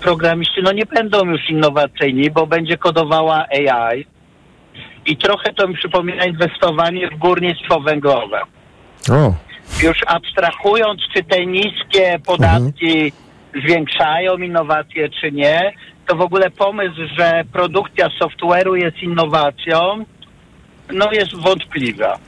programiści 0.00 0.60
no 0.62 0.72
nie 0.72 0.86
będą 0.86 1.24
już 1.24 1.50
innowacyjni, 1.50 2.30
bo 2.30 2.46
będzie 2.46 2.78
kodowała 2.78 3.46
AI 3.50 4.06
i 5.06 5.16
trochę 5.16 5.52
to 5.52 5.68
mi 5.68 5.74
przypomina 5.74 6.24
inwestowanie 6.24 7.10
w 7.10 7.18
górnictwo 7.18 7.80
węglowe. 7.80 8.40
o. 9.10 9.34
Już 9.82 9.98
abstrahując, 10.06 11.00
czy 11.14 11.24
te 11.24 11.46
niskie 11.46 12.18
podatki 12.26 13.12
zwiększają 13.64 14.36
innowacje, 14.36 15.08
czy 15.08 15.32
nie, 15.32 15.72
to 16.06 16.16
w 16.16 16.20
ogóle 16.20 16.50
pomysł, 16.50 16.96
że 17.18 17.44
produkcja 17.52 18.08
software'u 18.20 18.74
jest 18.74 19.02
innowacją, 19.02 20.04
no 20.92 21.12
jest 21.12 21.34
wątpliwa. 21.34 22.18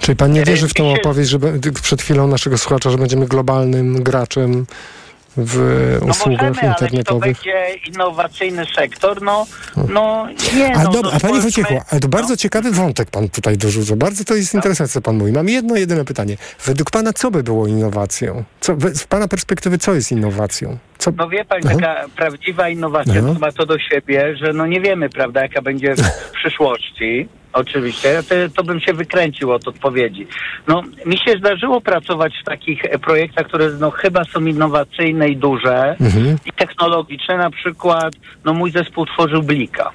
Czyli 0.00 0.16
pan 0.16 0.32
nie 0.32 0.44
wierzy 0.44 0.68
w 0.68 0.74
tą 0.74 0.92
opowieść, 0.92 1.30
że 1.30 1.38
przed 1.82 2.02
chwilą 2.02 2.26
naszego 2.28 2.58
słuchacza, 2.58 2.90
że 2.90 2.98
będziemy 2.98 3.26
globalnym 3.26 4.02
graczem 4.02 4.66
w 5.36 5.96
No 6.02 6.06
usługach 6.10 6.48
możemy, 6.48 6.60
ale 6.68 6.74
czy 6.74 6.78
to 6.78 6.84
internetowych? 6.84 7.36
będzie 7.36 7.74
innowacyjny 7.86 8.64
sektor? 8.76 9.22
No, 9.22 9.46
no 9.88 10.26
nie. 10.56 10.74
A 10.76 10.82
no, 10.82 10.90
dobra, 10.92 11.10
no, 11.10 11.16
a 11.16 11.18
spójrzmy- 11.18 11.42
Wojciechu, 11.42 11.80
ale 11.90 12.00
to 12.00 12.08
bardzo 12.08 12.36
ciekawy 12.36 12.70
wątek 12.70 13.10
pan 13.10 13.28
tutaj 13.28 13.56
dorzuca. 13.58 13.96
Bardzo 13.96 14.24
to 14.24 14.34
jest 14.34 14.54
interesujące, 14.54 14.92
co 14.92 15.00
pan 15.02 15.16
mówi. 15.16 15.32
Mam 15.32 15.48
jedno, 15.48 15.76
jedyne 15.76 16.04
pytanie. 16.04 16.36
Według 16.64 16.90
pana 16.90 17.12
co 17.12 17.30
by 17.30 17.42
było 17.42 17.66
innowacją? 17.66 18.44
Co, 18.60 18.76
z 18.94 19.04
pana 19.04 19.28
perspektywy 19.28 19.78
co 19.78 19.94
jest 19.94 20.12
innowacją? 20.12 20.78
Co... 20.98 21.10
No 21.16 21.28
wie 21.28 21.44
pan, 21.44 21.60
Aha. 21.64 21.74
taka 21.74 22.04
prawdziwa 22.16 22.68
innowacja 22.68 23.22
No. 23.22 23.34
to 23.34 23.40
ma 23.40 23.52
to 23.52 23.66
do 23.66 23.78
siebie, 23.78 24.36
że 24.36 24.52
no 24.52 24.66
nie 24.66 24.80
wiemy, 24.80 25.08
prawda, 25.10 25.42
jaka 25.42 25.62
będzie 25.62 25.94
w 25.96 26.32
przyszłości. 26.38 27.28
Oczywiście, 27.54 28.22
to, 28.22 28.34
to 28.56 28.64
bym 28.64 28.80
się 28.80 28.92
wykręcił 28.92 29.52
od 29.52 29.68
odpowiedzi. 29.68 30.26
No, 30.68 30.82
mi 31.06 31.18
się 31.18 31.38
zdarzyło 31.38 31.80
pracować 31.80 32.32
w 32.42 32.44
takich 32.44 32.84
e, 32.84 32.98
projektach, 32.98 33.46
które 33.46 33.70
no, 33.80 33.90
chyba 33.90 34.24
są 34.24 34.40
innowacyjne 34.40 35.28
i 35.28 35.36
duże 35.36 35.96
Mhm. 36.00 36.36
i 36.46 36.52
technologiczne. 36.52 37.36
Na 37.36 37.50
przykład, 37.50 38.14
no 38.44 38.54
mój 38.54 38.70
zespół 38.70 39.06
tworzył 39.06 39.42
Blika. 39.42 39.90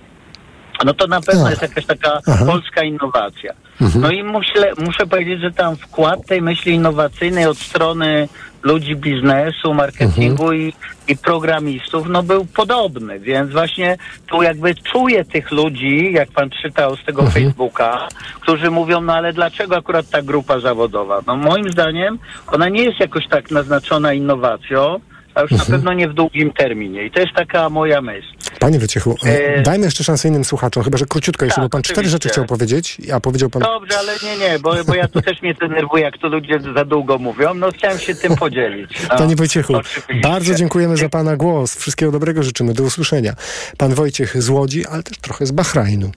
No 0.85 0.93
to 0.93 1.07
na 1.07 1.21
pewno 1.21 1.43
Ach. 1.43 1.49
jest 1.49 1.61
jakaś 1.61 1.85
taka 1.85 2.19
Aha. 2.27 2.45
polska 2.45 2.83
innowacja. 2.83 3.53
Mhm. 3.81 4.01
No 4.01 4.11
i 4.11 4.23
muszę, 4.23 4.71
muszę 4.85 5.07
powiedzieć, 5.07 5.41
że 5.41 5.51
tam 5.51 5.75
wkład 5.75 6.25
tej 6.27 6.41
myśli 6.41 6.73
innowacyjnej 6.73 7.45
od 7.45 7.57
strony 7.57 8.27
ludzi 8.63 8.95
biznesu, 8.95 9.73
marketingu 9.73 10.53
i, 10.53 10.73
i 11.07 11.17
programistów, 11.17 12.09
no 12.09 12.23
był 12.23 12.45
podobny, 12.45 13.19
więc 13.19 13.51
właśnie 13.51 13.97
tu 14.27 14.41
jakby 14.41 14.75
czuję 14.75 15.25
tych 15.25 15.51
ludzi, 15.51 16.13
jak 16.13 16.31
pan 16.31 16.49
czytał 16.49 16.95
z 16.95 17.05
tego 17.05 17.23
Facebooka, 17.31 18.07
którzy 18.41 18.71
mówią, 18.71 19.01
no 19.01 19.13
ale 19.13 19.33
dlaczego 19.33 19.77
akurat 19.77 20.09
ta 20.09 20.21
grupa 20.21 20.59
zawodowa? 20.59 21.21
No 21.27 21.35
moim 21.35 21.71
zdaniem 21.71 22.19
ona 22.47 22.69
nie 22.69 22.83
jest 22.83 22.99
jakoś 22.99 23.27
tak 23.27 23.51
naznaczona 23.51 24.13
innowacją, 24.13 24.99
a 25.39 25.41
już 25.41 25.51
na 25.51 25.65
pewno 25.65 25.93
nie 25.93 26.07
w 26.07 26.13
długim 26.13 26.53
terminie. 26.53 27.05
I 27.05 27.11
to 27.11 27.19
jest 27.19 27.33
taka 27.35 27.69
moja 27.69 28.01
myśl. 28.01 28.27
Panie 28.59 28.79
Wyciechu, 28.79 29.15
e, 29.25 29.61
dajmy 29.61 29.85
jeszcze 29.85 30.03
szansę 30.03 30.27
innym 30.27 30.45
słuchaczom, 30.45 30.83
chyba 30.83 30.97
że 30.97 31.05
króciutko 31.05 31.45
jeszcze, 31.45 31.61
Tak, 31.61 31.65
bo 31.65 31.69
pan 31.69 31.81
cztery 31.81 31.93
oczywiście. 31.99 32.11
rzeczy 32.11 32.29
chciał 32.29 32.45
powiedzieć, 32.45 32.97
a 33.13 33.19
powiedział 33.19 33.49
pan... 33.49 33.61
Dobrze, 33.61 33.97
ale 33.97 34.13
nie, 34.23 34.37
nie, 34.37 34.59
bo, 34.59 34.75
bo 34.87 34.95
ja 34.95 35.07
tu 35.07 35.21
też 35.21 35.41
mnie 35.41 35.53
denerwuję, 35.53 36.03
jak 36.03 36.17
to 36.17 36.27
ludzie 36.27 36.59
za 36.75 36.85
długo 36.85 37.17
mówią. 37.17 37.53
No 37.53 37.71
chciałem 37.71 37.99
się 37.99 38.15
tym 38.15 38.35
podzielić. 38.35 38.91
No, 39.09 39.17
Panie 39.17 39.35
Wojciechu, 39.35 39.75
oczywiście. 39.75 40.15
bardzo 40.23 40.55
dziękujemy 40.55 40.97
za 40.97 41.09
Pana 41.09 41.37
głos. 41.37 41.75
Wszystkiego 41.75 42.11
dobrego 42.11 42.43
życzymy. 42.43 42.73
Do 42.73 42.83
usłyszenia. 42.83 43.33
Pan 43.77 43.93
Wojciech 43.93 44.41
z 44.41 44.49
Łodzi, 44.49 44.85
ale 44.85 45.03
też 45.03 45.17
trochę 45.17 45.45
z 45.45 45.51
Bahrajnu. 45.51 46.11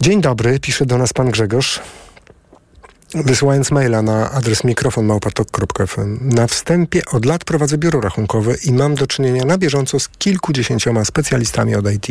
Dzień 0.00 0.20
dobry, 0.20 0.60
pisze 0.60 0.86
do 0.86 0.98
nas 0.98 1.12
Pan 1.12 1.30
Grzegorz. 1.30 1.80
Wysyłając 3.14 3.70
maila 3.70 4.02
na 4.02 4.30
adres 4.30 4.64
mikrofonmałpatok.fm. 4.64 6.18
Na 6.22 6.46
wstępie 6.46 7.02
od 7.04 7.24
lat 7.24 7.44
prowadzę 7.44 7.78
biuro 7.78 8.00
rachunkowe 8.00 8.54
i 8.64 8.72
mam 8.72 8.94
do 8.94 9.06
czynienia 9.06 9.44
na 9.44 9.58
bieżąco 9.58 10.00
z 10.00 10.08
kilkudziesięcioma 10.08 11.04
specjalistami 11.04 11.74
od 11.74 11.92
IT. 11.92 12.06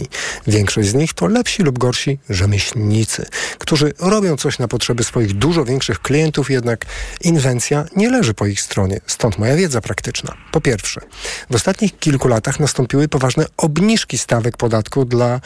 Większość 0.47 0.89
z 0.89 0.93
nich 0.93 1.13
to 1.13 1.27
lepsi 1.27 1.63
lub 1.63 1.79
gorsi 1.79 2.19
rzemieślnicy, 2.29 3.25
którzy 3.57 3.93
robią 3.99 4.37
coś 4.37 4.59
na 4.59 4.67
potrzeby 4.67 5.03
swoich 5.03 5.33
dużo 5.33 5.65
większych 5.65 5.99
klientów, 5.99 6.51
jednak 6.51 6.85
inwencja 7.21 7.85
nie 7.95 8.09
leży 8.09 8.33
po 8.33 8.45
ich 8.45 8.61
stronie. 8.61 8.99
Stąd 9.07 9.37
moja 9.37 9.55
wiedza 9.55 9.81
praktyczna. 9.81 10.33
Po 10.51 10.61
pierwsze, 10.61 11.01
w 11.49 11.55
ostatnich 11.55 11.99
kilku 11.99 12.27
latach 12.27 12.59
nastąpiły 12.59 13.07
poważne 13.07 13.45
obniżki 13.57 14.17
stawek 14.17 14.57
podatku 14.57 15.05
dla 15.05 15.41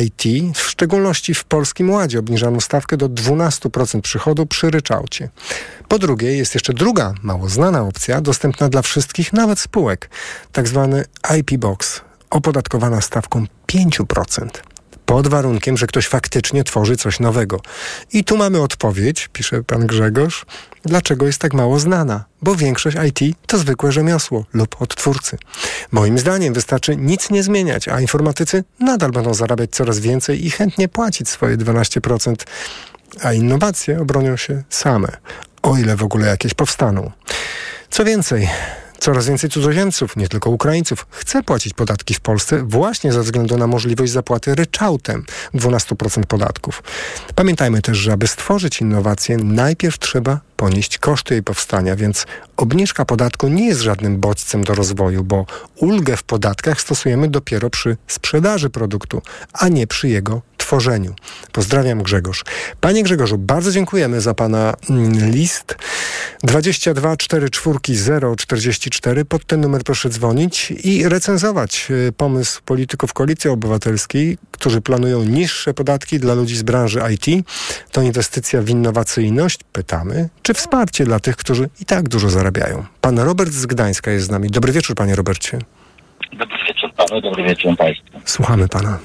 IT, 0.00 0.54
w 0.54 0.60
szczególności 0.60 1.34
w 1.34 1.44
Polskim 1.44 1.90
Ładzie 1.90 2.18
obniżano 2.18 2.60
stawkę 2.60 2.96
do 2.96 3.08
12% 3.08 4.00
przychodu 4.00 4.46
przy 4.46 4.70
ryczałcie. 4.70 5.28
Po 5.88 5.98
drugie, 5.98 6.36
jest 6.36 6.54
jeszcze 6.54 6.72
druga, 6.72 7.14
mało 7.22 7.48
znana 7.48 7.82
opcja, 7.82 8.20
dostępna 8.20 8.68
dla 8.68 8.82
wszystkich, 8.82 9.32
nawet 9.32 9.60
spółek, 9.60 10.10
tak 10.52 10.68
zwany 10.68 11.04
IP 11.38 11.56
Box, 11.56 12.00
opodatkowana 12.30 13.00
stawką 13.00 13.44
5%. 13.66 14.48
Pod 15.12 15.28
warunkiem, 15.28 15.76
że 15.76 15.86
ktoś 15.86 16.08
faktycznie 16.08 16.64
tworzy 16.64 16.96
coś 16.96 17.20
nowego. 17.20 17.60
I 18.12 18.24
tu 18.24 18.36
mamy 18.36 18.60
odpowiedź, 18.60 19.28
pisze 19.32 19.62
pan 19.62 19.86
Grzegorz, 19.86 20.46
dlaczego 20.84 21.26
jest 21.26 21.38
tak 21.38 21.54
mało 21.54 21.78
znana. 21.78 22.24
Bo 22.42 22.54
większość 22.54 22.96
IT 23.08 23.36
to 23.46 23.58
zwykłe 23.58 23.92
rzemiosło 23.92 24.44
lub 24.52 24.82
odtwórcy. 24.82 25.38
Moim 25.90 26.18
zdaniem 26.18 26.54
wystarczy 26.54 26.96
nic 26.96 27.30
nie 27.30 27.42
zmieniać, 27.42 27.88
a 27.88 28.00
informatycy 28.00 28.64
nadal 28.80 29.10
będą 29.10 29.34
zarabiać 29.34 29.70
coraz 29.70 29.98
więcej 29.98 30.46
i 30.46 30.50
chętnie 30.50 30.88
płacić 30.88 31.28
swoje 31.28 31.56
12%, 31.56 32.34
a 33.22 33.32
innowacje 33.32 34.00
obronią 34.00 34.36
się 34.36 34.62
same, 34.70 35.08
o 35.62 35.76
ile 35.76 35.96
w 35.96 36.02
ogóle 36.02 36.26
jakieś 36.26 36.54
powstaną. 36.54 37.10
Co 37.90 38.04
więcej, 38.04 38.48
Coraz 39.02 39.26
więcej 39.26 39.50
cudzoziemców, 39.50 40.16
nie 40.16 40.28
tylko 40.28 40.50
Ukraińców, 40.50 41.06
chce 41.10 41.42
płacić 41.42 41.74
podatki 41.74 42.14
w 42.14 42.20
Polsce 42.20 42.62
właśnie 42.62 43.12
ze 43.12 43.22
względu 43.22 43.58
na 43.58 43.66
możliwość 43.66 44.12
zapłaty 44.12 44.54
ryczałtem 44.54 45.24
12% 45.54 46.24
podatków. 46.26 46.82
Pamiętajmy 47.34 47.82
też, 47.82 47.98
że 47.98 48.12
aby 48.12 48.26
stworzyć 48.26 48.80
innowację, 48.80 49.36
najpierw 49.36 49.98
trzeba 49.98 50.40
ponieść 50.56 50.98
koszty 50.98 51.34
jej 51.34 51.42
powstania, 51.42 51.96
więc 51.96 52.26
obniżka 52.56 53.04
podatku 53.04 53.48
nie 53.48 53.66
jest 53.66 53.80
żadnym 53.80 54.20
bodźcem 54.20 54.64
do 54.64 54.74
rozwoju, 54.74 55.24
bo 55.24 55.46
ulgę 55.76 56.16
w 56.16 56.22
podatkach 56.22 56.80
stosujemy 56.80 57.28
dopiero 57.28 57.70
przy 57.70 57.96
sprzedaży 58.06 58.70
produktu, 58.70 59.22
a 59.52 59.68
nie 59.68 59.86
przy 59.86 60.08
jego 60.08 60.42
tworzeniu. 60.72 61.14
Pozdrawiam 61.52 62.02
Grzegorz. 62.02 62.44
Panie 62.80 63.02
Grzegorzu, 63.02 63.38
bardzo 63.38 63.72
dziękujemy 63.72 64.20
za 64.20 64.34
Pana 64.34 64.74
mm, 64.90 65.30
list. 65.30 65.76
22 66.42 67.16
44 67.16 67.50
044. 68.92 69.24
Pod 69.24 69.44
ten 69.44 69.60
numer 69.60 69.82
proszę 69.82 70.08
dzwonić 70.08 70.70
i 70.84 71.08
recenzować 71.08 71.86
y, 71.90 72.12
pomysł 72.12 72.62
polityków 72.64 73.12
Koalicji 73.12 73.50
Obywatelskiej, 73.50 74.38
którzy 74.50 74.80
planują 74.80 75.24
niższe 75.24 75.74
podatki 75.74 76.18
dla 76.18 76.34
ludzi 76.34 76.56
z 76.56 76.62
branży 76.62 77.00
IT. 77.14 77.46
To 77.92 78.02
inwestycja 78.02 78.62
w 78.62 78.68
innowacyjność? 78.68 79.58
Pytamy. 79.72 80.28
Czy 80.42 80.54
wsparcie 80.54 81.04
dla 81.04 81.20
tych, 81.20 81.36
którzy 81.36 81.68
i 81.80 81.84
tak 81.84 82.08
dużo 82.08 82.30
zarabiają? 82.30 82.84
Pan 83.00 83.18
Robert 83.18 83.50
z 83.50 83.66
Gdańska 83.66 84.10
jest 84.10 84.26
z 84.26 84.30
nami. 84.30 84.48
Dobry 84.50 84.72
wieczór, 84.72 84.96
Panie 84.96 85.14
Robercie. 85.14 85.58
Dobry 86.32 86.56
wieczór 86.68 86.92
panu, 86.94 87.20
dobry 87.20 87.42
wieczór 87.44 87.76
państwu. 87.76 88.20
Słuchamy 88.24 88.68
Pana. 88.68 88.98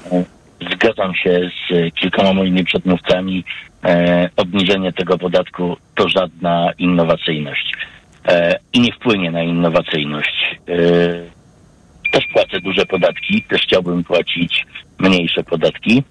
Zgadzam 0.72 1.14
się 1.14 1.40
z 1.70 1.94
kilkoma 1.94 2.32
moimi 2.32 2.64
przedmówcami. 2.64 3.44
E, 3.84 4.30
obniżenie 4.36 4.92
tego 4.92 5.18
podatku 5.18 5.76
to 5.94 6.08
żadna 6.08 6.72
innowacyjność 6.78 7.76
i 8.72 8.80
nie 8.80 8.92
wpłynie 8.92 9.30
na 9.30 9.42
innowacyjność. 9.42 10.58
E, 10.68 10.76
też 12.12 12.26
płacę 12.32 12.60
duże 12.60 12.86
podatki, 12.86 13.42
też 13.42 13.62
chciałbym 13.62 14.04
płacić 14.04 14.66
mniejsze 14.98 15.44
podatki. 15.44 16.02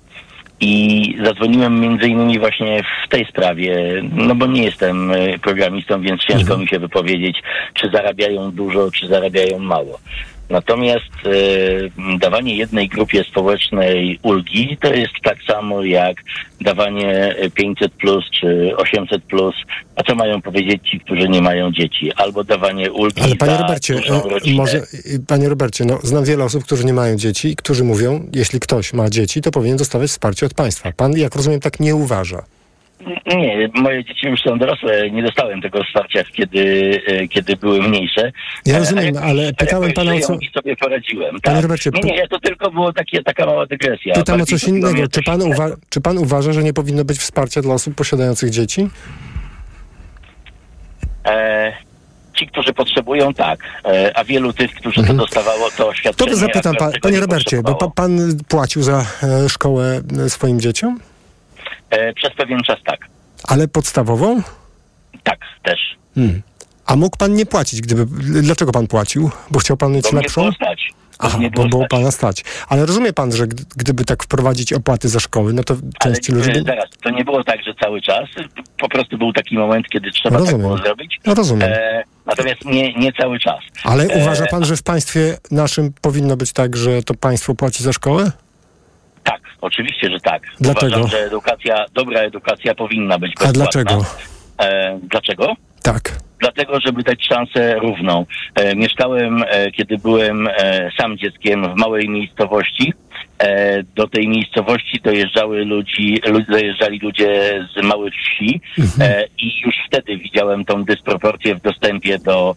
I 0.59 1.15
zadzwoniłem 1.24 1.80
między 1.80 2.07
innymi 2.07 2.39
właśnie 2.39 2.84
w 3.05 3.09
tej 3.09 3.26
sprawie, 3.26 4.01
no 4.13 4.36
bo 4.36 4.45
nie 4.45 4.63
jestem 4.63 5.11
e, 5.11 5.39
programistą, 5.39 6.01
więc 6.01 6.22
ciężko 6.22 6.57
mi 6.57 6.68
się 6.68 6.80
wypowiedzieć, 6.80 7.41
czy 7.74 7.89
zarabiają 7.89 8.51
dużo, 8.51 8.91
czy 8.91 9.07
zarabiają 9.07 9.59
mało. 9.59 9.99
Natomiast 10.50 11.12
e, 11.26 12.18
dawanie 12.20 12.56
jednej 12.56 12.88
grupie 12.89 13.24
społecznej 13.24 14.20
ulgi 14.24 14.78
to 14.82 14.93
jest 14.93 15.14
tak 15.24 15.38
samo 15.48 15.84
jak 15.84 16.18
dawanie 16.62 17.36
500 17.54 17.93
plus 17.93 18.26
czy 18.32 18.72
800 18.78 19.24
plus. 19.24 19.56
A 19.95 20.04
co 20.04 20.16
mają 20.16 20.41
powiedzieć 20.41 20.89
ci, 20.91 21.00
którzy 21.00 21.30
nie 21.30 21.41
mają 21.41 21.72
dzieci? 21.72 22.12
Albo 22.16 22.43
dawanie 22.43 22.91
ulgi 22.91 23.22
Ale 23.22 23.36
panie 23.36 23.58
Robercie, 23.58 23.95
e, 23.95 24.54
może, 24.54 24.78
e, 24.78 24.84
panie 25.28 25.50
Robercie, 25.50 25.86
no, 25.86 26.00
znam 26.04 26.26
wiele 26.26 26.43
osób, 26.43 26.64
którzy 26.64 26.86
nie 26.86 26.93
mają 26.93 27.16
dzieci, 27.16 27.56
którzy 27.56 27.84
mówią, 27.84 28.30
jeśli 28.34 28.60
ktoś 28.60 28.93
ma 28.93 29.10
dzieci, 29.10 29.41
to 29.41 29.52
powinien 29.52 29.78
dostawać 29.78 30.10
wsparcie 30.10 30.45
od 30.45 30.54
państwa. 30.54 30.91
Pan, 30.91 31.18
jak 31.18 31.36
rozumiem, 31.36 31.60
tak 31.60 31.80
nie 31.80 31.95
uważa. 31.95 32.43
Nie, 33.28 33.70
moje 33.76 34.03
dzieci 34.05 34.28
już 34.28 34.41
są 34.41 34.58
dorosłe. 34.58 35.12
Nie 35.12 35.24
dostałem 35.24 35.62
tego 35.62 35.84
wsparcia, 35.84 36.24
kiedy, 36.34 36.91
e, 37.08 37.28
kiedy 37.28 37.55
były 37.55 37.82
mniejsze. 37.82 38.32
Ja 38.66 38.78
rozumiem, 38.80 39.16
ale 39.24 39.53
pytałem 39.53 39.91
pana 39.93 40.14
o 40.16 40.20
co- 40.20 40.34
I 40.41 40.49
sobie 40.53 40.76
poradziłem. 40.76 41.36
Panie 41.41 41.55
tak. 41.55 41.64
Robercie, 41.64 41.89
nie, 42.03 42.12
nie, 42.12 42.28
to 42.28 42.39
tylko 42.39 42.93
takie, 42.93 43.24
taka 43.24 43.45
mała 43.45 43.66
dygresja. 43.66 44.14
Pytam 44.14 44.41
o 44.41 44.45
coś 44.45 44.64
innego. 44.64 45.08
Czy 45.08 45.24
pan, 45.24 45.39
uwa- 45.39 45.76
czy 45.89 46.01
pan 46.01 46.18
uważa, 46.18 46.53
że 46.53 46.64
nie 46.64 46.74
powinno 46.74 47.05
być 47.05 47.18
wsparcia 47.18 47.62
dla 47.62 47.74
osób 47.74 47.95
posiadających 47.95 48.49
dzieci? 48.49 48.89
E, 51.26 51.74
ci, 52.34 52.47
którzy 52.47 52.74
potrzebują, 52.74 53.34
tak. 53.34 53.60
E, 53.86 54.18
a 54.18 54.24
wielu 54.24 54.53
tych, 54.53 54.72
którzy 54.76 55.03
to 55.03 55.14
dostawało, 55.14 55.70
to 55.78 55.86
To 55.86 55.93
świadczenie... 55.93 56.32
by 56.32 56.38
zapytam, 56.38 56.74
akurat 56.76 56.80
pa, 56.80 56.91
tego 56.91 57.01
panie 57.01 57.16
nie 57.16 57.22
Robercie, 57.22 57.62
bo 57.64 57.76
pa, 57.76 57.88
pan 57.89 58.38
płacił 58.47 58.84
za 58.84 59.05
e, 59.24 59.49
szkołę 59.49 60.01
e, 60.26 60.30
swoim 60.30 60.60
dzieciom, 60.60 60.99
przez 62.16 62.34
pewien 62.38 62.60
czas 62.64 62.78
tak. 62.86 63.00
ale 63.44 63.68
podstawową? 63.68 64.42
Tak, 65.24 65.40
też. 65.64 65.80
Hmm. 66.16 66.42
A 66.86 66.96
mógł 66.96 67.18
pan 67.18 67.34
nie 67.34 67.46
płacić, 67.46 67.82
gdyby... 67.82 68.06
Dlaczego 68.42 68.72
pan 68.72 68.88
płacił? 68.88 69.30
Bo 69.52 69.60
chciał 69.60 69.78
pan 69.78 69.92
mieć 69.92 70.04
Bo 70.04 70.12
mnie 70.12 70.22
lepszą? 70.22 70.42
było 70.42 70.54
stać. 70.54 70.90
Bo 71.22 71.28
Aha, 71.28 71.38
mnie 71.38 71.52
bo 71.52 71.66
było 71.68 71.88
pana 71.88 72.12
stać. 72.12 72.44
Ale 72.70 72.86
rozumie 72.86 73.14
pan, 73.14 73.32
że 73.32 73.48
gdy- 73.48 73.64
gdyby 73.78 74.06
tak 74.06 74.24
wprowadzić 74.24 74.74
opłaty 74.74 75.10
za 75.10 75.20
szkoły, 75.20 75.54
no 75.54 75.64
to 75.64 75.76
części 76.00 76.32
Ale 76.32 76.40
ludzi... 76.42 76.52
e, 76.52 76.54
By... 76.54 76.62
zaraz, 76.70 76.86
to 77.04 77.10
nie 77.10 77.26
było 77.26 77.44
tak, 77.44 77.64
że 77.64 77.74
cały 77.84 78.02
czas. 78.02 78.30
Po 78.80 78.90
prostu 78.90 79.18
był 79.18 79.34
taki 79.34 79.58
moment, 79.58 79.88
kiedy 79.90 80.12
trzeba 80.12 80.38
Rozumiem. 80.38 80.62
tak 80.62 80.68
było 80.68 80.78
zrobić. 80.78 81.20
No 81.26 81.34
rozumiem. 81.34 81.70
E, 81.74 82.04
natomiast 82.26 82.66
nie, 82.66 82.94
nie 82.94 83.14
cały 83.14 83.40
czas. 83.40 83.60
Ale 83.84 84.04
E, 84.04 84.18
uważa 84.22 84.46
pan, 84.46 84.66
że 84.66 84.78
w 84.78 84.84
państwie 84.84 85.38
naszym 85.52 85.94
powinno 86.02 86.38
być 86.38 86.54
tak, 86.54 86.78
że 86.78 87.04
to 87.04 87.14
państwo 87.14 87.56
płaci 87.56 87.84
za 87.84 87.94
szkołę? 87.94 88.32
Tak, 89.28 89.41
oczywiście, 89.61 90.09
że 90.09 90.19
tak. 90.19 90.43
Dlaczego? 90.59 90.88
Uważam, 90.97 91.07
że 91.07 91.25
edukacja, 91.25 91.86
dobra 91.93 92.19
edukacja 92.21 92.75
powinna 92.75 93.19
być 93.19 93.32
A 93.32 93.43
bezpłatna. 93.47 93.53
dlaczego? 93.63 94.05
E, 94.61 94.99
dlaczego? 95.03 95.53
Tak. 95.84 96.11
Dlatego, 96.39 96.80
żeby 96.86 97.03
dać 97.03 97.25
szansę 97.28 97.75
równą. 97.80 98.25
E, 98.55 98.75
mieszkałem, 98.75 99.43
e, 99.47 99.71
kiedy 99.71 99.97
byłem 99.97 100.47
e, 100.47 100.89
sam 100.99 101.17
dzieckiem 101.17 101.73
w 101.73 101.75
małej 101.75 102.09
miejscowości. 102.09 102.93
E, 103.39 103.84
do 103.84 104.07
tej 104.07 104.28
miejscowości 104.28 104.99
dojeżdżały 105.03 105.65
ludzi, 105.65 106.19
lu- 106.28 106.41
dojeżdżali 106.49 106.99
ludzie 106.99 107.59
z 107.78 107.84
małych 107.84 108.13
wsi 108.13 108.61
e, 108.99 109.23
i 109.38 109.61
już 109.65 109.75
wtedy 109.88 110.17
widziałem 110.17 110.65
tą 110.65 110.84
dysproporcję 110.84 111.55
w 111.55 111.61
dostępie 111.61 112.19
do, 112.19 112.55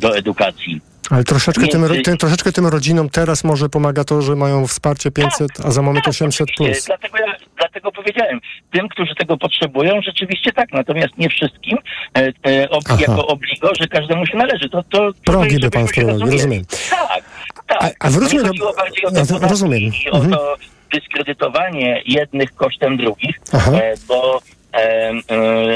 do 0.00 0.16
edukacji. 0.16 0.80
Ale 1.10 1.24
troszeczkę 1.24 1.66
tym, 1.68 1.80
Między- 1.82 2.02
tym, 2.02 2.16
troszeczkę 2.16 2.52
tym 2.52 2.66
rodzinom 2.66 3.08
teraz 3.10 3.44
może 3.44 3.68
pomaga 3.68 4.04
to, 4.04 4.22
że 4.22 4.36
mają 4.36 4.66
wsparcie 4.66 5.10
500, 5.10 5.50
a 5.64 5.70
za 5.70 5.82
moment 5.82 6.08
800 6.08 6.48
E, 6.50 6.52
plus. 6.56 6.84
Dlatego, 6.86 7.18
ja, 7.18 7.34
dlatego 7.58 7.92
powiedziałem, 7.92 8.40
tym, 8.72 8.88
którzy 8.88 9.14
tego 9.14 9.36
potrzebują, 9.36 10.00
rzeczywiście 10.02 10.52
tak, 10.52 10.72
natomiast 10.72 11.18
nie 11.18 11.28
wszystkim 11.28 11.78
e, 12.18 12.32
e, 12.50 12.70
ob, 12.70 12.84
jako 13.00 13.26
obligo, 13.26 13.70
że 13.80 13.86
każdemu 13.88 14.26
się 14.26 14.36
należy. 14.36 14.68
To, 14.68 14.82
to, 14.82 15.10
Progi 15.24 15.58
by 15.58 15.70
pan 15.70 15.86
wprowadził, 15.86 16.30
rozumiem. 16.30 16.62
Tak, 16.90 17.22
tak. 17.66 17.96
A- 18.00 18.06
a 18.06 18.10
wróćmy 18.10 18.42
do- 18.42 18.50
no 19.30 19.38
rozumiem. 19.48 19.80
i 19.80 20.10
o 20.10 20.16
Mhm. 20.16 20.32
to 20.32 20.56
dyskredytowanie 20.92 22.02
jednych 22.06 22.54
kosztem 22.54 22.96
drugich, 22.96 23.36
Aha. 23.52 23.72
e, 23.72 23.94
bo 24.08 24.40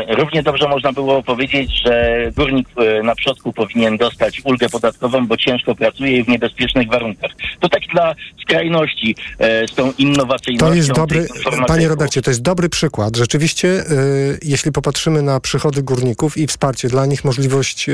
równie 0.09 0.43
dobrze 0.43 0.69
można 0.69 0.93
było 0.93 1.23
powiedzieć, 1.23 1.83
że 1.85 2.19
górnik 2.37 2.69
e, 2.77 3.03
na 3.03 3.15
przodku 3.15 3.53
powinien 3.53 3.97
dostać 3.97 4.41
ulgę 4.45 4.69
podatkową, 4.69 5.27
bo 5.27 5.37
ciężko 5.37 5.75
pracuje 5.75 6.19
i 6.19 6.25
w 6.25 6.29
niebezpiecznych 6.29 6.89
warunkach. 6.89 7.31
To 7.61 7.69
tak 7.69 7.83
dla 7.93 8.15
skrajności 8.43 9.17
z 9.71 9.75
tą 9.75 9.93
innowacyjnością. 9.99 10.69
To 10.69 10.75
jest 10.75 10.93
dobry, 10.93 11.27
panie 11.67 11.89
Robercie, 11.89 12.23
to 12.23 12.31
jest 12.31 12.43
dobry 12.43 12.69
przykład. 12.69 13.17
Rzeczywiście, 13.17 13.85
jeśli 14.43 14.73
popatrzymy 14.73 15.23
na 15.23 15.41
przychody 15.41 15.83
górników 15.83 16.37
i 16.37 16.47
wsparcie 16.47 16.89
dla 16.89 17.07
nich, 17.07 17.25
możliwość 17.25 17.87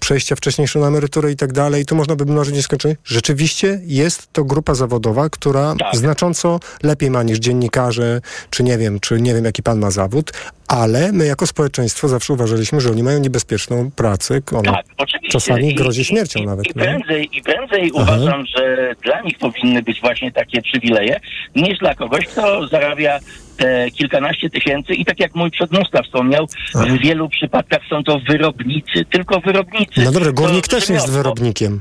przejścia 0.00 0.36
wcześniejszą 0.36 0.80
na 0.80 0.86
emeryturę 0.86 1.32
i 1.32 1.36
tak 1.36 1.52
dalej, 1.52 1.86
tu 1.86 1.96
można 1.96 2.16
by 2.16 2.24
mnożyć 2.24 2.54
nieskończenie. 2.54 2.96
Rzeczywiście 3.04 3.80
jest 3.84 4.32
to 4.32 4.44
grupa 4.44 4.74
zawodowa, 4.74 5.28
która 5.30 5.74
Tak. 5.78 5.96
znacząco 5.96 6.60
lepiej 6.82 7.10
ma 7.10 7.22
niż 7.22 7.38
dziennikarze, 7.38 8.20
czy 8.50 8.62
nie 8.62 8.78
wiem, 8.78 9.00
czy 9.00 9.20
nie 9.20 9.34
wiem, 9.34 9.44
jaki 9.44 9.62
pan 9.62 9.78
ma 9.78 9.90
zawód, 9.90 10.32
ale 10.68 11.12
my 11.12 11.26
jako 11.26 11.46
społeczeństwo 11.46 12.08
zawsze 12.08 12.32
uważaliśmy, 12.32 12.80
że 12.80 12.90
oni 12.90 13.02
mają 13.02 13.18
niebezpieczną 13.20 13.90
pracę. 13.96 14.40
Ona 14.52 14.72
Tak, 14.72 14.84
oczywiście. 14.98 15.32
czasami 15.32 15.74
grozi 15.74 16.00
i- 16.00 16.04
śmiercią 16.04 16.40
i, 16.40 16.46
nawet. 16.46 16.66
I 16.66 16.70
no. 16.76 16.82
prędzej, 16.84 17.28
i 17.32 17.42
prędzej 17.42 17.90
Aha. 17.96 18.02
uważam, 18.02 18.44
że 18.56 18.92
dla 19.02 19.20
nich 19.20 19.38
powinny 19.38 19.82
być 19.82 20.00
właśnie 20.00 20.32
takie 20.32 20.62
przywileje, 20.62 21.20
niż 21.56 21.78
dla 21.78 21.94
kogoś, 21.94 22.26
kto 22.26 22.68
zarabia 22.68 23.18
te 23.56 23.90
kilkanaście 23.90 24.50
tysięcy 24.50 24.94
i 24.94 25.04
tak 25.04 25.20
jak 25.20 25.34
mój 25.34 25.50
przedmówca 25.50 26.02
wspomniał, 26.02 26.46
w 26.74 26.98
wielu 26.98 27.28
przypadkach 27.28 27.80
są 27.90 28.04
to 28.04 28.20
wyrobnicy, 28.28 29.04
tylko 29.04 29.40
wyrobnicy. 29.40 30.00
No 30.04 30.12
dobra, 30.12 30.26
To 30.28 30.32
górnik 30.32 30.68
też 30.68 30.88
jest 30.88 31.10
wyrobnikiem. 31.10 31.80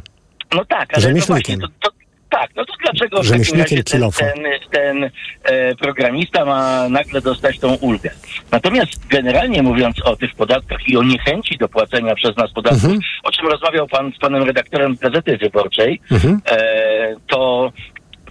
No 0.55 0.65
tak, 0.65 0.97
ale 0.97 1.13
to 1.15 1.25
właśnie, 1.25 1.57
to, 1.57 1.67
to, 1.79 1.89
tak, 2.33 2.49
no 2.55 2.65
to 2.65 2.73
dlaczego 2.83 3.23
w 3.23 3.29
takim 3.29 3.59
razie 3.59 3.83
ten, 3.83 4.01
ten, 4.11 4.43
ten 4.71 5.09
e, 5.43 5.75
programista 5.75 6.45
ma 6.45 6.89
nagle 6.89 7.21
dostać 7.21 7.59
tą 7.59 7.73
ulgę? 7.73 8.09
Natomiast 8.51 9.07
generalnie 9.07 9.63
mówiąc 9.63 10.01
o 10.05 10.15
tych 10.15 10.35
podatkach 10.35 10.87
i 10.87 10.97
o 10.97 11.03
niechęci 11.03 11.57
do 11.57 11.69
płacenia 11.69 12.15
przez 12.15 12.37
nas 12.37 12.51
podatków, 12.51 12.83
Mhm. 12.83 13.01
o 13.23 13.31
czym 13.31 13.47
rozmawiał 13.47 13.87
pan 13.87 14.11
z 14.15 14.17
panem 14.19 14.43
redaktorem 14.43 14.95
Gazety 15.01 15.37
Wyborczej, 15.37 16.01
Mhm. 16.11 16.41
e, 16.51 17.15
to 17.27 17.71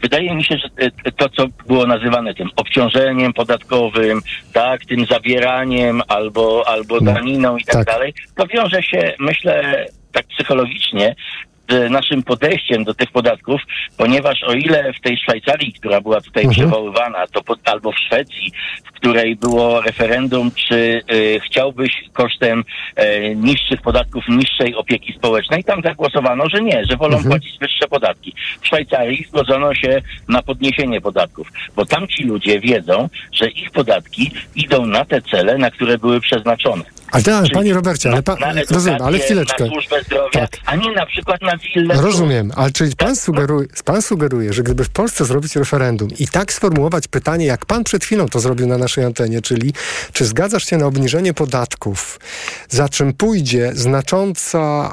wydaje 0.03 0.35
mi 0.35 0.45
się, 0.45 0.57
że 0.59 0.69
e, 1.05 1.13
to, 1.13 1.29
co 1.29 1.47
było 1.67 1.87
nazywane 1.87 2.35
tym 2.35 2.49
obciążeniem 2.57 3.33
podatkowym, 3.33 4.21
tak, 4.53 4.85
tym 4.85 5.07
zawieraniem 5.07 6.03
albo, 6.09 6.69
albo 6.69 7.01
daniną 7.01 7.57
i 7.57 7.65
tak, 7.65 7.75
tak. 7.75 7.87
dalej, 7.87 8.15
to 8.37 8.47
wiąże 8.47 8.83
się, 8.83 9.15
myślę, 9.19 9.87
tak 10.13 10.27
psychologicznie 10.27 11.15
z 11.73 11.91
naszym 11.91 12.23
podejściem 12.23 12.85
do 12.85 12.95
tych 12.95 13.11
podatków, 13.11 13.61
ponieważ 13.97 14.43
o 14.43 14.53
ile 14.53 14.93
w 14.93 15.01
tej 15.01 15.17
Szwajcarii, 15.19 15.73
która 15.73 16.01
była 16.01 16.21
tutaj 16.21 16.45
Mhm. 16.45 16.55
przywoływana, 16.69 17.27
to 17.27 17.43
po, 17.43 17.57
albo 17.65 17.93
w 17.93 17.99
Szwecji, 17.99 18.53
w 18.85 18.93
której 18.93 19.37
było 19.37 19.81
referendum, 19.81 20.51
czy 20.69 21.03
y, 21.13 21.41
chciałbyś 21.47 21.91
kosztem 22.13 22.65
e, 22.97 23.35
niższych 23.35 23.83
podatków, 23.83 24.25
niższej 24.29 24.75
opieki 24.75 25.13
społecznej, 25.13 25.65
tam 25.65 25.83
zagłosowano, 25.83 26.45
że 26.55 26.63
nie, 26.63 26.85
że 26.91 26.97
wolą 26.97 27.17
Mhm. 27.17 27.31
płacić 27.31 27.59
wyższe 27.59 27.89
podatki. 27.89 28.35
W 28.61 28.67
Szwajcarii 28.67 29.25
zgodzono 29.29 29.75
się 29.75 30.03
na 30.29 30.43
podniesienie 30.43 31.01
podatków, 31.01 31.49
bo 31.77 31.85
tam 31.85 32.09
ci 32.09 32.25
ludzie 32.25 32.61
wiedzą, 32.61 33.09
że 33.33 33.49
ich 33.49 33.71
podatki 33.71 34.31
idą 34.57 34.87
na 34.87 35.05
te 35.05 35.23
cele, 35.23 35.59
na 35.59 35.71
które 35.71 35.99
były 35.99 36.21
przeznaczone. 36.21 36.85
Ale 37.13 37.23
tak, 37.23 37.45
panie 37.55 37.75
Robercie, 37.75 38.09
ale 38.09 38.23
na 38.27 38.51
edukację, 38.51 38.75
rozumiem, 38.75 39.03
ale 39.03 39.19
chwileczkę. 39.19 39.65
Na 39.65 40.03
zdrowia, 40.03 40.31
Tak. 40.33 40.51
a 40.67 40.77
nie 40.77 40.93
na 40.93 41.07
przykład 41.07 41.43
na 41.43 41.57
willę. 41.57 41.95
Rozumiem, 41.95 42.53
ale 42.57 42.71
czyli 42.71 42.97
pan 42.97 43.17
sugeruje, 43.17 43.69
pan 43.85 44.03
sugeruje, 44.03 44.53
że 44.53 44.63
gdyby 44.63 44.85
w 44.85 44.91
Polsce 44.91 45.25
zrobić 45.25 45.57
referendum 45.57 46.09
i 46.19 46.29
tak 46.29 46.53
sformułować 46.53 47.09
pytanie, 47.09 47.47
jak 47.47 47.67
pan 47.67 47.85
przed 47.85 48.05
chwilą 48.05 48.29
to 48.29 48.41
zrobił 48.41 48.67
na 48.67 48.79
naszej 48.79 49.05
antenie, 49.05 49.43
czyli 49.43 49.73
czy 50.13 50.25
zgadzasz 50.25 50.65
się 50.67 50.77
na 50.77 50.87
obniżenie 50.87 51.35
podatków, 51.35 52.21
za 52.69 52.89
czym 52.89 53.13
pójdzie 53.13 53.71
znacząca, 53.75 54.93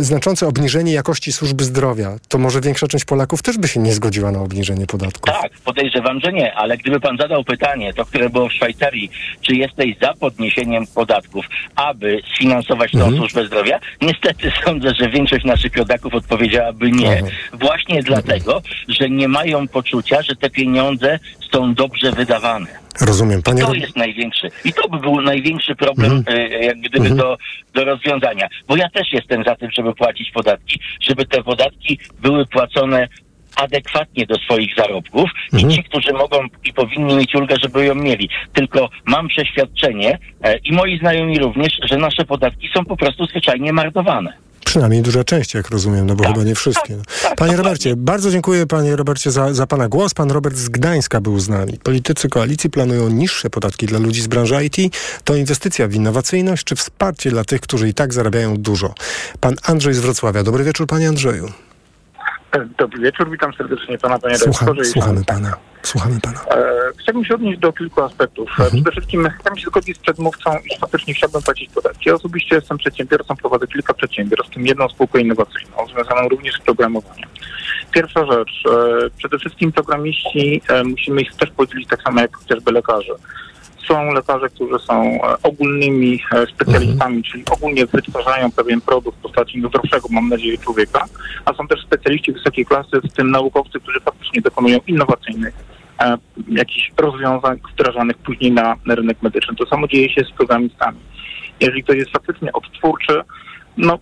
znaczące 0.00 0.46
obniżenie 0.46 0.92
jakości 0.92 1.32
służby 1.32 1.64
zdrowia, 1.64 2.16
to 2.28 2.38
może 2.38 2.60
większa 2.60 2.86
część 2.88 3.04
Polaków 3.04 3.42
też 3.42 3.58
by 3.58 3.68
się 3.68 3.80
nie 3.80 3.92
zgodziła 3.94 4.32
na 4.32 4.40
obniżenie 4.40 4.86
podatków. 4.86 5.34
Tak, 5.34 5.52
podejrzewam, 5.64 6.20
że 6.20 6.32
nie, 6.32 6.54
ale 6.54 6.76
gdyby 6.78 7.00
pan 7.00 7.16
zadał 7.16 7.44
pytanie, 7.44 7.94
to 7.94 8.04
które 8.04 8.30
było 8.30 8.48
w 8.48 8.52
Szwajcarii, 8.52 9.10
czy 9.42 9.54
jesteś 9.54 9.96
za 10.02 10.14
podniesieniem 10.14 10.86
podatków, 10.86 11.44
aby 11.76 12.20
sfinansować 12.34 12.92
tą 12.92 12.98
Mhm. 12.98 13.16
służbę 13.16 13.46
zdrowia, 13.46 13.80
niestety 14.02 14.52
sądzę, 14.64 14.92
że 15.00 15.08
większość 15.08 15.44
naszych 15.44 15.76
rodaków 15.76 16.14
odpowiedziałaby 16.14 16.90
nie. 16.90 17.22
Właśnie 17.52 18.02
dlatego, 18.02 18.62
że 18.88 19.10
nie 19.10 19.28
mają 19.28 19.68
poczucia, 19.68 20.22
że 20.22 20.36
te 20.36 20.50
pieniądze 20.50 21.18
są 21.52 21.74
dobrze 21.74 22.12
wydawane. 22.12 22.66
Rozumiem, 23.00 23.42
panie 23.42 23.60
To 23.60 23.66
Robercie. 23.66 23.84
jest 23.86 23.96
największy. 23.96 24.48
I 24.64 24.72
to 24.72 24.88
by 24.88 24.98
był 24.98 25.20
największy 25.20 25.76
problem, 25.76 26.12
Mhm. 26.12 26.38
e, 26.38 26.64
jak 26.64 26.80
gdyby 26.80 27.10
do, 27.10 27.38
do 27.74 27.84
rozwiązania. 27.84 28.48
Bo 28.68 28.76
ja 28.76 28.88
też 28.90 29.12
jestem 29.12 29.44
za 29.44 29.54
tym, 29.56 29.70
żeby 29.70 29.94
płacić 29.94 30.30
podatki, 30.30 30.80
żeby 31.00 31.26
te 31.26 31.42
podatki 31.42 31.98
były 32.20 32.46
płacone 32.46 33.08
adekwatnie 33.62 34.26
do 34.26 34.34
swoich 34.34 34.74
zarobków 34.76 35.30
Mhm. 35.52 35.70
i 35.70 35.74
ci, 35.74 35.84
którzy 35.84 36.12
mogą 36.12 36.38
i 36.64 36.72
powinni 36.72 37.16
mieć 37.16 37.34
ulgę, 37.34 37.56
żeby 37.62 37.84
ją 37.84 37.94
mieli. 37.94 38.28
Tylko 38.52 38.88
mam 39.04 39.28
przeświadczenie 39.28 40.18
e, 40.42 40.58
i 40.58 40.72
moi 40.72 40.98
znajomi 40.98 41.38
również, 41.38 41.72
że 41.90 41.96
nasze 41.96 42.24
podatki 42.24 42.68
są 42.76 42.84
po 42.84 42.96
prostu 42.96 43.26
zwyczajnie 43.26 43.72
marnowane. 43.72 44.32
Przynajmniej 44.64 45.02
duża 45.02 45.24
część, 45.24 45.54
jak 45.54 45.70
rozumiem, 45.70 46.06
no 46.06 46.14
bo 46.14 46.24
chyba 46.24 46.44
nie 46.44 46.54
wszystkie. 46.54 46.96
No. 46.96 47.02
Panie 47.36 47.56
Robercie, 47.56 47.96
bardzo 47.96 48.30
dziękuję 48.30 48.66
panie 48.66 48.96
Robercie 48.96 49.30
za, 49.30 49.54
za 49.54 49.66
pana 49.66 49.88
głos. 49.88 50.14
Pan 50.14 50.30
Robert 50.30 50.56
z 50.56 50.68
Gdańska 50.68 51.20
był 51.20 51.38
z 51.40 51.48
nami. 51.48 51.72
Politycy 51.82 52.28
koalicji 52.28 52.70
planują 52.70 53.08
niższe 53.08 53.50
podatki 53.50 53.86
dla 53.86 53.98
ludzi 53.98 54.20
z 54.22 54.26
branży 54.26 54.54
IT. 54.64 54.76
To 55.24 55.36
inwestycja 55.36 55.88
w 55.88 55.94
innowacyjność 55.94 56.64
czy 56.64 56.76
wsparcie 56.76 57.30
dla 57.30 57.44
tych, 57.44 57.60
którzy 57.60 57.88
i 57.88 57.94
tak 57.94 58.14
zarabiają 58.14 58.56
dużo. 58.56 58.94
Pan 59.40 59.56
Andrzej 59.64 59.94
z 59.94 59.98
Wrocławia. 60.00 60.42
Dobry 60.42 60.64
wieczór, 60.64 60.86
panie 60.86 61.08
Andrzeju. 61.08 61.52
Dobry 62.78 63.02
wieczór, 63.02 63.30
witam 63.30 63.52
serdecznie 63.54 63.98
pana, 63.98 64.18
panie 64.18 64.38
Słucham, 64.38 64.84
słuchamy 64.84 65.24
pana. 65.24 65.56
Słuchamy 65.82 66.20
pana. 66.20 66.40
E, 66.50 66.90
chciałbym 66.98 67.24
się 67.24 67.34
odnieść 67.34 67.60
do 67.60 67.72
kilku 67.72 68.02
aspektów. 68.02 68.50
E, 68.60 68.70
Przede 68.70 68.90
wszystkim 68.90 69.28
chciałbym 69.40 69.58
się 69.58 69.66
zgodzić 69.66 69.96
z 69.96 70.00
przedmówcą, 70.00 70.50
iż 70.64 70.78
faktycznie 70.78 71.14
chciałbym 71.14 71.42
płacić 71.42 71.70
podatki. 71.70 72.08
Ja 72.08 72.14
osobiście 72.14 72.54
jestem 72.56 72.78
przedsiębiorcą, 72.78 73.36
prowadzę 73.36 73.66
kilka 73.66 73.94
przedsiębiorstw, 73.94 74.50
w 74.50 74.54
tym 74.54 74.66
jedną 74.66 74.88
spółkę 74.88 75.20
innowacyjną, 75.20 75.86
związaną 75.94 76.28
również 76.28 76.54
z 76.54 76.58
programowaniem. 76.58 77.28
Pierwsza 77.90 78.26
rzecz, 78.26 78.62
e, 78.70 79.10
przede 79.18 79.38
wszystkim 79.38 79.72
programiści 79.72 80.62
e, 80.68 80.84
musimy 80.84 81.22
ich 81.22 81.34
też 81.34 81.50
podzielić 81.50 81.88
tak 81.88 82.02
samo 82.02 82.20
jak 82.20 82.36
chociażby 82.36 82.72
lekarze. 82.72 83.12
Są 83.88 84.12
lekarze, 84.12 84.48
którzy 84.48 84.78
są 84.78 85.02
e, 85.02 85.42
ogólnymi 85.42 86.20
e, 86.32 86.46
specjalistami, 86.46 87.22
czyli 87.22 87.44
ogólnie 87.50 87.86
wytwarzają 87.86 88.52
pewien 88.52 88.80
produkt 88.80 89.18
w 89.18 89.22
postaci 89.22 89.60
zdrowszego, 89.60 90.08
mam 90.10 90.28
nadzieję, 90.28 90.58
człowieka, 90.58 91.04
a 91.44 91.54
są 91.54 91.68
też 91.68 91.82
specjaliści 91.82 92.32
wysokiej 92.32 92.66
klasy, 92.66 93.00
w 93.04 93.12
tym 93.12 93.30
naukowcy, 93.30 93.80
którzy 93.80 94.00
faktycznie 94.00 94.40
dokonują 94.40 94.78
innowacyjnych 94.86 95.54
e, 96.00 96.18
jakichś 96.48 96.92
rozwiązań 96.96 97.60
wdrażanych 97.72 98.18
później 98.18 98.52
na, 98.52 98.76
na 98.86 98.94
rynek 98.94 99.22
medyczny. 99.22 99.56
To 99.56 99.66
samo 99.66 99.88
dzieje 99.88 100.10
się 100.10 100.24
z 100.24 100.30
programistami. 100.30 100.98
Jeżeli 101.60 101.82
ktoś 101.82 101.96
jest 101.96 102.10
faktycznie 102.10 102.52
odtwórczy, 102.52 103.20
no 103.76 103.98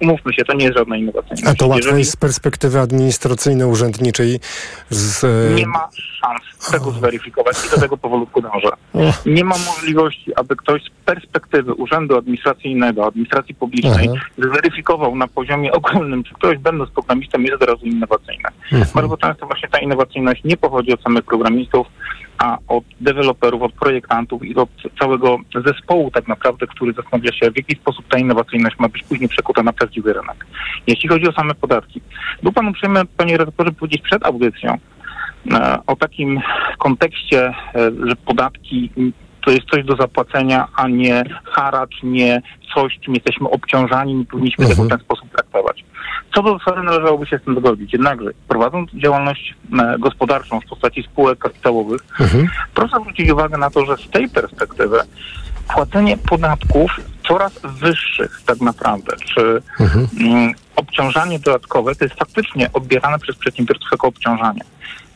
umówmy 0.00 0.32
się, 0.32 0.44
to 0.44 0.52
nie 0.52 0.64
jest 0.64 0.78
żadna 0.78 0.96
innowacyjność. 0.96 1.42
A 1.46 1.54
to 1.54 1.76
Jeżeli 1.76 1.98
jest 1.98 2.10
z 2.10 2.16
perspektywy 2.16 2.78
administracyjno-urzędniczej. 2.80 4.40
Z, 4.90 5.24
e, 5.24 5.54
nie 5.54 5.66
ma 5.66 5.88
szans 5.94 6.70
tego 6.70 6.90
zweryfikować 6.90 7.56
i 7.66 7.70
do 7.70 7.80
tego 7.80 7.96
powolutku 7.96 8.42
dążę. 8.42 8.68
Nie 9.26 9.44
ma 9.44 9.54
możliwości, 9.66 10.34
aby 10.36 10.56
ktoś 10.56 10.82
z 10.82 10.90
perspektywy 11.04 11.74
Urzędu 11.74 12.16
Administracyjnego, 12.16 13.06
Administracji 13.06 13.54
Publicznej 13.54 14.08
Aha. 14.16 14.24
zweryfikował 14.38 15.16
na 15.16 15.28
poziomie 15.28 15.72
ogólnym, 15.72 16.24
czy 16.24 16.34
ktoś 16.34 16.58
będąc 16.58 16.90
programistą 16.90 17.40
jest 17.40 17.62
od 17.62 17.68
razu 17.68 17.86
innowacyjny. 17.86 18.48
Mhm. 18.72 18.90
Bardzo 18.94 19.16
często 19.16 19.46
właśnie 19.46 19.68
ta 19.68 19.78
innowacyjność 19.78 20.44
nie 20.44 20.56
pochodzi 20.56 20.92
od 20.92 21.02
samych 21.02 21.24
programistów, 21.24 21.86
a 22.40 22.58
od 22.68 22.84
deweloperów, 23.00 23.62
od 23.62 23.72
projektantów 23.72 24.44
i 24.44 24.56
od 24.56 24.68
całego 25.00 25.38
zespołu 25.66 26.10
tak 26.10 26.28
naprawdę, 26.28 26.66
który 26.66 26.92
zastanawia 26.92 27.32
się, 27.32 27.50
w 27.50 27.56
jaki 27.56 27.76
sposób 27.76 28.04
ta 28.08 28.18
innowacyjność 28.18 28.78
ma 28.78 28.88
być 28.88 29.02
później 29.02 29.28
przekuta 29.28 29.62
na 29.62 29.72
prawdziwy 29.72 30.12
rynek. 30.12 30.46
Jeśli 30.86 31.08
chodzi 31.08 31.28
o 31.28 31.32
same 31.32 31.54
podatki, 31.54 32.00
był 32.42 32.52
Pan 32.52 32.68
uprzejmy, 32.68 33.00
Panie 33.16 33.36
redaktorze, 33.36 33.72
powiedzieć 33.72 34.02
przed 34.02 34.26
audycją 34.26 34.78
e, 35.52 35.78
o 35.86 35.96
takim 35.96 36.40
kontekście, 36.78 37.46
e, 37.46 37.54
że 38.06 38.16
podatki 38.16 38.90
to 39.44 39.50
jest 39.50 39.64
coś 39.70 39.84
do 39.84 39.96
zapłacenia, 39.96 40.68
a 40.76 40.88
nie 40.88 41.24
haracz, 41.44 42.02
nie 42.02 42.42
coś, 42.74 42.98
czym 43.00 43.14
jesteśmy 43.14 43.50
obciążani, 43.50 44.14
nie 44.14 44.24
powinniśmy 44.24 44.66
tego 44.66 44.84
w 44.84 44.88
ten 44.88 44.98
sposób 44.98 45.30
traktować. 45.30 45.84
Co 46.34 46.42
do 46.42 46.58
zasady 46.58 46.82
należałoby 46.82 47.26
się 47.26 47.38
z 47.38 47.42
tym 47.44 47.58
zgodzić. 47.58 47.92
Jednakże 47.92 48.30
prowadząc 48.48 48.90
działalność 48.94 49.54
e, 49.78 49.98
gospodarczą 49.98 50.60
w 50.60 50.64
postaci 50.64 51.02
spółek 51.02 51.38
kapitałowych, 51.38 52.00
proszę 52.74 52.96
zwrócić 53.00 53.30
uwagę 53.30 53.58
na 53.58 53.70
to, 53.70 53.86
że 53.86 53.96
z 53.96 54.10
tej 54.10 54.28
perspektywy 54.28 54.98
płacenie 55.74 56.16
podatków 56.16 56.90
coraz 57.28 57.52
wyższych 57.64 58.42
tak 58.46 58.60
naprawdę, 58.60 59.16
czy 59.34 59.62
mm, 60.20 60.52
obciążanie 60.76 61.38
dodatkowe, 61.38 61.94
to 61.94 62.04
jest 62.04 62.18
faktycznie 62.18 62.72
odbierane 62.72 63.18
przez 63.18 63.36
przedsiębiorców 63.36 63.88
jako 63.92 64.08
obciążanie. 64.08 64.60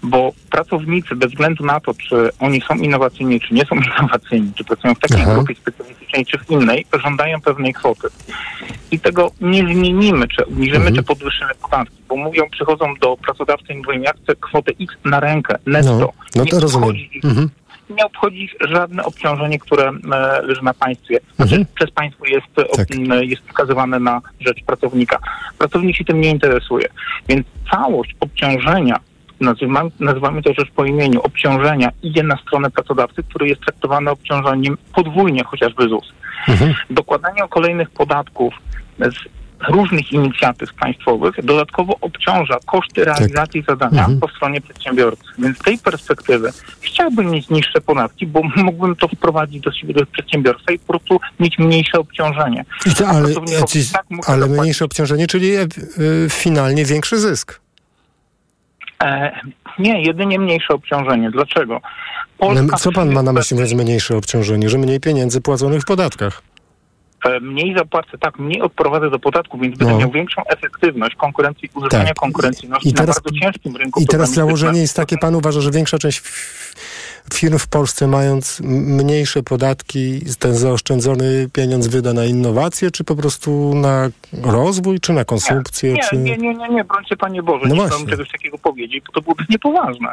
Bo 0.05 0.33
pracownicy, 0.51 1.17
bez 1.17 1.31
względu 1.31 1.65
na 1.65 1.81
to, 1.81 1.95
czy 1.95 2.31
oni 2.41 2.61
są 2.61 2.75
innowacyjni, 2.75 3.41
czy 3.41 3.55
nie 3.55 3.65
są 3.65 3.75
innowacyjni, 3.99 4.53
czy 4.55 4.65
pracują 4.65 4.95
w 4.95 4.99
takiej 4.99 5.23
Aha. 5.23 5.35
grupie 5.35 5.55
specjalistycznej, 5.55 6.27
czy 6.27 6.39
w 6.39 6.51
innej, 6.51 6.87
żądają 7.03 7.41
pewnej 7.41 7.73
kwoty. 7.75 8.09
I 8.91 9.01
tego 9.01 9.31
nie 9.41 9.63
zmienimy, 9.75 10.29
czy 10.29 10.47
obniżymy, 10.47 10.93
czy 10.93 11.03
podwyższymy 11.03 11.51
podatki, 11.63 11.97
bo 12.09 12.17
mówią, 12.17 12.43
przychodzą 12.51 12.95
do 13.01 13.17
pracodawcy 13.17 13.73
i 13.73 13.77
mówią, 13.77 14.01
ja 14.01 14.13
chcę 14.13 14.37
kwotę 14.41 14.73
X 14.81 14.95
na 15.05 15.21
rękę, 15.21 15.59
netto. 15.67 15.99
No, 15.99 16.13
no 16.37 16.45
Nie 16.45 16.51
to 16.51 16.61
rozumiem. 16.61 16.89
obchodzi 16.89 17.11
ich 17.19 17.25
Mhm. 17.25 17.51
nie 17.91 18.07
obchodzi 18.07 18.49
żadne 18.61 19.05
obciążenie, 19.05 19.59
które 19.59 19.89
e, 20.13 20.43
leży 20.43 20.63
na 20.63 20.75
państwie. 20.75 21.21
Znaczy, 21.37 21.55
Mhm. 21.55 21.67
przez 21.75 21.91
państwo 21.91 22.27
jest, 22.27 22.47
e, 22.59 22.65
Tak. 22.77 22.87
m, 22.91 23.25
jest 23.25 23.43
wskazywane 23.49 24.01
na 24.01 24.21
rzecz 24.41 24.65
pracownika. 24.67 25.19
Pracownik 25.59 25.97
się 25.97 26.05
tym 26.05 26.21
nie 26.21 26.31
interesuje. 26.31 26.89
Więc 27.29 27.47
całość 27.71 28.17
obciążenia, 28.21 28.97
nazywamy, 29.41 29.91
nazywamy 30.01 30.43
to 30.43 30.55
rzecz 30.55 30.70
po 30.70 30.85
imieniu, 30.85 31.20
obciążenia 31.20 31.91
idzie 32.03 32.22
na 32.22 32.37
stronę 32.37 32.70
pracodawcy, 32.70 33.22
który 33.22 33.49
jest 33.49 33.61
traktowany 33.61 34.11
obciążeniem 34.11 34.76
podwójnie, 34.95 35.45
chociażby 35.45 35.89
ZUS. 35.89 36.12
Dokładanie 36.91 37.41
kolejnych 37.49 37.91
podatków 37.91 38.55
z 38.99 39.14
różnych 39.68 40.12
inicjatyw 40.12 40.74
państwowych 40.74 41.35
dodatkowo 41.45 41.97
obciąża 42.01 42.57
koszty 42.66 43.05
realizacji 43.05 43.64
zadania 43.68 44.01
Mhm. 44.01 44.20
po 44.20 44.28
stronie 44.28 44.61
przedsiębiorcy. 44.61 45.22
Więc 45.39 45.59
z 45.59 45.62
tej 45.62 45.78
perspektywy 45.78 46.51
chciałbym 46.80 47.30
mieć 47.30 47.49
niższe 47.51 47.80
podatki, 47.80 48.26
bo 48.26 48.41
mógłbym 48.57 48.97
to 48.97 49.09
wprowadzić 49.09 49.61
do 49.62 49.72
siebie 49.72 49.95
do 49.95 50.07
przedsiębiorstwa 50.07 50.72
i 50.72 50.78
po 50.78 50.87
prostu 50.87 51.20
mieć 51.41 51.59
mniejsze 51.59 51.99
obciążenie. 51.99 52.64
I 52.87 52.95
to, 52.95 53.09
ale, 53.09 53.28
jacyś, 53.32 53.93
tak 53.93 54.05
ale 54.11 54.41
zapłacić. 54.41 54.61
mniejsze 54.61 54.85
obciążenie, 54.85 55.26
czyli 55.26 55.55
e, 55.55 55.61
e, 55.62 55.66
finalnie 56.30 56.85
większy 56.85 57.18
zysk. 57.18 57.61
E, 59.05 59.33
nie, 59.79 60.03
jedynie 60.03 60.39
mniejsze 60.39 60.75
obciążenie. 60.75 61.31
Dlaczego? 61.31 61.81
Polska 62.39 62.77
co 62.77 62.93
pan 62.93 63.13
ma 63.13 63.23
na 63.23 63.33
myśli, 63.33 63.55
mówiąc 63.57 63.73
mniejsze 63.75 64.17
obciążenie? 64.17 64.69
Że 64.69 64.79
mniej 64.79 65.01
pieniędzy 65.01 65.41
płaconych 65.41 65.83
w 65.83 65.87
podatkach? 65.87 66.43
e, 67.27 67.41
mniej 67.41 67.75
zapłacę, 67.79 68.19
tak, 68.21 68.39
mniej 68.39 68.63
odprowadzę 68.63 69.11
do 69.11 69.19
podatku, 69.19 69.59
więc 69.59 69.79
będę 69.79 69.93
No. 69.95 70.01
miał 70.01 70.11
większą 70.11 70.43
efektywność 70.47 71.15
konkurencji, 71.17 71.71
uzyskania 71.75 72.05
Tak. 72.05 72.17
konkurencyjności 72.17 72.89
I 72.89 72.93
teraz- 72.93 73.17
na 73.17 73.23
bardzo 73.23 73.41
ciężkim 73.41 73.77
rynku. 73.77 74.01
I 74.01 74.07
teraz 74.07 74.31
założenie 74.33 74.81
jest 74.81 74.97
takie, 74.97 75.19
pan 75.19 75.35
uważa, 75.35 75.61
że 75.61 75.71
większa 75.71 75.99
część 75.99 76.23
firm 77.33 77.59
w 77.59 77.68
Polsce 77.68 78.07
mając 78.07 78.61
mniejsze 78.61 79.43
podatki, 79.43 80.20
ten 80.39 80.55
zaoszczędzony 80.55 81.49
pieniądz 81.53 81.87
wyda 81.87 82.12
na 82.12 82.25
innowacje, 82.25 82.91
czy 82.91 83.05
po 83.05 83.16
prostu 83.16 83.75
na 83.75 84.09
rozwój, 84.43 85.01
czy 85.01 85.12
na 85.12 85.25
konsumpcję? 85.25 85.93
Nie, 85.93 86.03
czy... 86.11 86.16
nie, 86.16 86.37
nie, 86.37 86.55
nie, 86.55 86.68
nie, 86.68 86.85
brońcie 86.85 87.16
Panie 87.16 87.43
Boże, 87.43 87.66
No 87.68 87.75
nie 87.75 87.87
chciałbym 87.87 88.09
czegoś 88.09 88.31
takiego 88.33 88.59
powiedzieć, 88.59 89.05
bo 89.07 89.12
to 89.12 89.20
byłoby 89.20 89.45
niepoważne. 89.49 90.09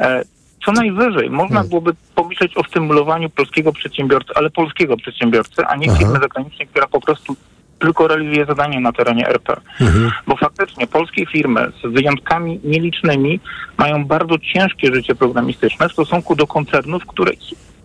E, 0.00 0.22
co 0.64 0.72
najwyżej, 0.72 1.30
można 1.30 1.54
Hmm. 1.54 1.68
byłoby 1.68 1.92
pomyśleć 2.14 2.56
o 2.56 2.64
stymulowaniu 2.64 3.30
polskiego 3.30 3.72
przedsiębiorcy, 3.72 4.32
ale 4.34 4.50
polskiego 4.50 4.96
przedsiębiorcy, 4.96 5.66
a 5.66 5.76
nie 5.76 5.96
firmy 5.96 6.18
zagranicznej, 6.20 6.68
która 6.68 6.86
po 6.86 7.00
prostu 7.00 7.36
tylko 7.78 8.08
realizuje 8.08 8.46
zadanie 8.46 8.80
na 8.80 8.92
terenie 8.92 9.28
RP. 9.28 9.56
Mhm. 9.80 10.10
Bo 10.26 10.36
faktycznie 10.36 10.86
polskie 10.86 11.26
firmy 11.26 11.72
z 11.84 11.92
wyjątkami 11.92 12.60
nielicznymi 12.64 13.40
mają 13.78 14.04
bardzo 14.04 14.38
ciężkie 14.38 14.94
życie 14.94 15.14
programistyczne 15.14 15.88
w 15.88 15.92
stosunku 15.92 16.36
do 16.36 16.46
koncernów, 16.46 17.06
które 17.06 17.32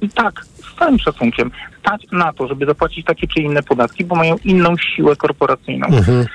i- 0.02 0.10
tak 0.10 0.46
z 0.46 0.76
całym 0.80 1.00
szacunkiem 1.00 1.52
stać 1.80 2.06
na 2.12 2.34
to, 2.34 2.48
żeby 2.48 2.66
zapłacić 2.66 3.06
takie 3.06 3.28
czy 3.28 3.40
inne 3.42 3.64
podatki, 3.64 4.06
bo 4.06 4.16
mają 4.16 4.36
inną 4.46 4.76
siłę 4.78 5.16
korporacyjną 5.16 5.88
Mhm. 5.88 6.26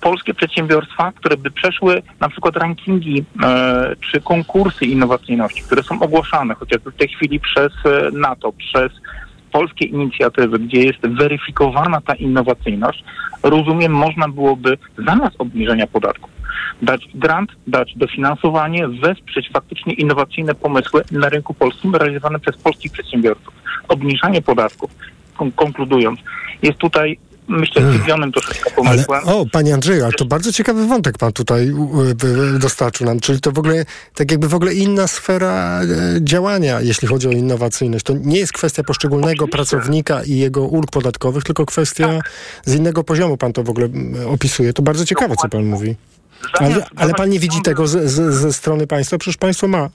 polskie 0.00 0.34
przedsiębiorstwa, 0.34 1.12
które 1.12 1.36
by 1.36 1.50
przeszły 1.50 2.02
na 2.20 2.28
przykład 2.28 2.56
rankingi 2.56 3.24
e, 3.42 3.96
czy 4.00 4.20
konkursy 4.20 4.84
innowacyjności, 4.84 5.62
które 5.62 5.82
są 5.82 6.00
ogłaszane 6.02 6.54
chociażby 6.54 6.90
w 6.90 6.96
tej 6.96 7.08
chwili 7.08 7.40
przez 7.40 7.72
e, 7.84 8.10
NATO, 8.12 8.52
przez 8.52 8.92
polskie 9.52 9.84
inicjatywy, 9.84 10.58
gdzie 10.58 10.80
jest 10.80 11.00
weryfikowana 11.00 12.00
ta 12.00 12.14
innowacyjność, 12.14 13.04
rozumiem, 13.42 13.92
można 13.92 14.28
byłoby 14.28 14.78
zamiast 14.98 15.34
obniżenia 15.38 15.86
podatków 15.86 16.30
dać 16.82 17.08
grant, 17.14 17.50
dać 17.66 17.92
dofinansowanie, 17.96 18.88
wesprzeć 18.88 19.50
faktycznie 19.52 19.92
innowacyjne 19.92 20.54
pomysły 20.54 21.02
na 21.10 21.28
rynku 21.28 21.54
polskim 21.54 21.94
realizowane 21.94 22.38
przez 22.38 22.56
polskich 22.56 22.92
przedsiębiorców. 22.92 23.54
Obniżanie 23.88 24.42
podatków, 24.42 24.90
kon- 25.36 25.52
konkludując, 25.52 26.20
jest 26.62 26.78
tutaj 26.78 27.18
myślę 27.50 27.92
dziwionym 27.92 28.32
troszeczkę 28.32 28.70
Ale, 28.76 29.04
pomysłem. 29.04 29.28
o, 29.28 29.46
panie 29.52 29.74
Andrzeju, 29.74 30.04
ale 30.04 30.12
to 30.12 30.24
bardzo 30.24 30.52
ciekawy 30.52 30.86
wątek 30.86 31.18
pan 31.18 31.32
tutaj 31.32 31.72
dostarczył 32.58 33.06
nam, 33.06 33.20
czyli 33.20 33.40
to 33.40 33.52
w 33.52 33.58
ogóle, 33.58 33.84
tak 34.14 34.30
jakby 34.30 34.48
w 34.48 34.54
ogóle 34.54 34.74
inna 34.74 35.06
sfera 35.06 35.80
e, 35.82 35.86
działania, 36.20 36.80
jeśli 36.80 37.08
chodzi 37.08 37.28
o 37.28 37.30
innowacyjność. 37.30 38.04
To 38.04 38.12
nie 38.12 38.38
jest 38.38 38.52
kwestia 38.52 38.84
poszczególnego 38.84 39.48
pracownika 39.48 40.22
i 40.22 40.36
jego 40.36 40.62
ulg 40.62 40.90
podatkowych, 40.90 41.44
tylko 41.44 41.66
kwestia 41.66 42.20
z 42.64 42.74
innego 42.74 43.04
poziomu 43.04 43.36
pan 43.36 43.52
to 43.52 43.62
w 43.62 43.70
ogóle 43.70 43.86
mm, 43.86 44.28
opisuje. 44.28 44.72
To 44.72 44.82
bardzo 44.82 45.04
ciekawe, 45.04 45.34
co 45.36 45.48
pan 45.48 45.64
mówi. 45.64 45.96
Ale, 46.52 46.86
ale 46.96 47.14
pan 47.14 47.30
nie 47.30 47.38
widzi 47.38 47.62
tego 47.62 47.86
ze, 47.86 48.08
ze, 48.08 48.32
ze 48.32 48.52
strony 48.52 48.86
państwa? 48.86 49.18
Przecież 49.18 49.36
państwo 49.36 49.68
ma 49.68 49.88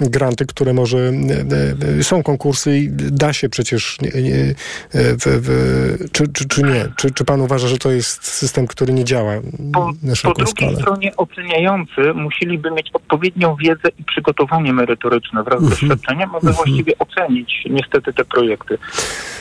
granty, 0.00 0.46
które 0.46 0.72
może... 0.72 0.98
e, 0.98 1.98
e, 1.98 2.04
Są 2.04 2.22
konkursy 2.22 2.78
i 2.78 2.88
da 2.92 3.32
się 3.32 3.48
przecież... 3.48 3.96
nie- 4.00 4.22
nie, 4.22 4.34
e, 4.34 4.54
W, 4.92 5.18
w, 5.26 6.10
czy, 6.12 6.28
czy, 6.28 6.44
czy 6.48 6.62
nie? 6.62 6.88
Czy, 6.96 7.10
czy 7.10 7.24
pan 7.24 7.40
uważa, 7.40 7.68
że 7.68 7.78
to 7.78 7.90
jest 7.90 8.26
system, 8.26 8.66
który 8.66 8.92
nie 8.92 9.04
działa 9.04 9.32
Po, 9.72 9.92
na 10.02 10.10
po 10.10 10.14
szeroką 10.16 10.44
drugiej 10.44 10.54
skalę? 10.68 10.76
stronie 10.80 11.16
oceniający 11.16 12.14
musieliby 12.14 12.70
mieć 12.70 12.90
odpowiednią 12.92 13.56
wiedzę 13.56 13.88
i 13.98 14.04
przygotowanie 14.04 14.72
merytoryczne 14.72 15.42
wraz 15.42 15.60
z 15.60 15.62
Mhm. 15.62 15.70
doświadczeniem, 15.80 16.34
aby 16.34 16.52
właściwie 16.52 16.92
ocenić 16.98 17.52
niestety 17.70 18.12
te 18.12 18.24
projekty. 18.24 18.78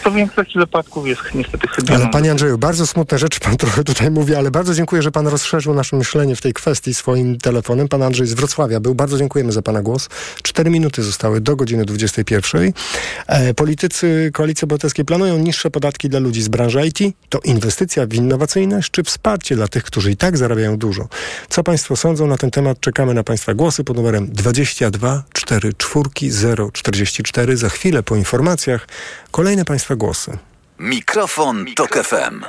To 0.04 0.12
w 0.12 0.16
większości 0.16 0.60
wypadków 0.60 1.08
jest 1.08 1.22
niestety 1.36 1.68
chybione. 1.68 2.02
Ale 2.04 2.12
panie 2.12 2.32
Andrzeju, 2.32 2.58
bardzo 2.58 2.88
smutne 2.88 3.18
rzeczy 3.18 3.40
pan 3.40 3.58
trochę 3.58 3.84
tutaj 3.84 4.12
mówi, 4.12 4.36
ale 4.36 4.52
bardzo 4.52 4.74
dziękuję, 4.74 5.02
że 5.02 5.12
pan 5.12 5.28
rozszerzył 5.28 5.74
nasze 5.74 5.96
myślenie 5.98 6.36
w 6.36 6.42
tej 6.44 6.54
kwestii 6.54 6.94
swoim 6.94 7.38
telefonem. 7.38 7.88
Pan 7.88 8.04
Andrzej 8.04 8.28
z 8.28 8.34
Wrocławia 8.34 8.80
był. 8.80 8.96
Bardzo 8.96 9.18
dziękujemy 9.18 9.52
za 9.52 9.62
pana 9.62 9.82
głos. 9.82 10.10
Cztery 10.44 10.70
minuty 10.70 11.04
zostały 11.04 11.42
do 11.42 11.56
godziny 11.56 11.86
21. 11.86 12.74
E, 13.28 13.54
politycy 13.54 14.32
Koalicji 14.34 14.66
Obywatelskiej 14.66 15.06
planują 15.06 15.38
niższe 15.38 15.72
podatki 15.72 16.10
dla 16.10 16.20
ludzi 16.20 16.42
z 16.42 16.48
branży 16.48 16.88
IT. 16.88 17.16
To 17.30 17.40
inwestycja 17.44 18.06
w 18.06 18.14
innowacyjność 18.14 18.92
czy 18.92 19.04
wsparcie 19.04 19.56
dla 19.56 19.68
tych, 19.68 19.84
którzy 19.84 20.12
i 20.12 20.18
tak 20.18 20.38
zarabiają 20.38 20.78
dużo? 20.78 21.08
Co 21.50 21.64
państwo 21.64 21.96
sądzą 21.96 22.28
na 22.28 22.38
ten 22.38 22.52
temat? 22.52 22.80
Czekamy 22.80 23.14
na 23.14 23.24
państwa 23.24 23.54
głosy 23.54 23.84
pod 23.84 23.98
numerem 23.98 24.28
22 24.28 25.24
44 25.34 26.72
044. 26.72 27.58
Za 27.58 27.70
chwilę 27.70 28.04
po 28.04 28.16
informacjach 28.16 28.88
kolejne 29.32 29.66
państwa 29.66 29.96
głosy. 29.96 30.38
Mikrofon, 30.80 31.66
Tok 31.76 32.04
FM. 32.04 32.44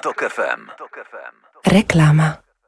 Reklama. 1.67 2.44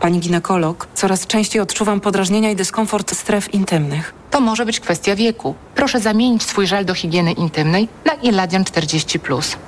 Pani 0.00 0.20
ginekolog, 0.20 0.88
coraz 0.94 1.26
częściej 1.26 1.62
odczuwam 1.62 2.00
podrażnienia 2.00 2.50
i 2.50 2.56
dyskomfort 2.56 3.16
stref 3.16 3.54
intymnych. 3.54 4.14
To 4.30 4.40
może 4.40 4.66
być 4.66 4.80
kwestia 4.80 5.16
wieku. 5.16 5.54
Proszę 5.74 6.00
zamienić 6.00 6.42
swój 6.42 6.66
żel 6.66 6.84
do 6.84 6.94
higieny 6.94 7.32
intymnej 7.32 7.88
na 8.04 8.12
Iladian 8.12 8.64
40. 8.64 9.20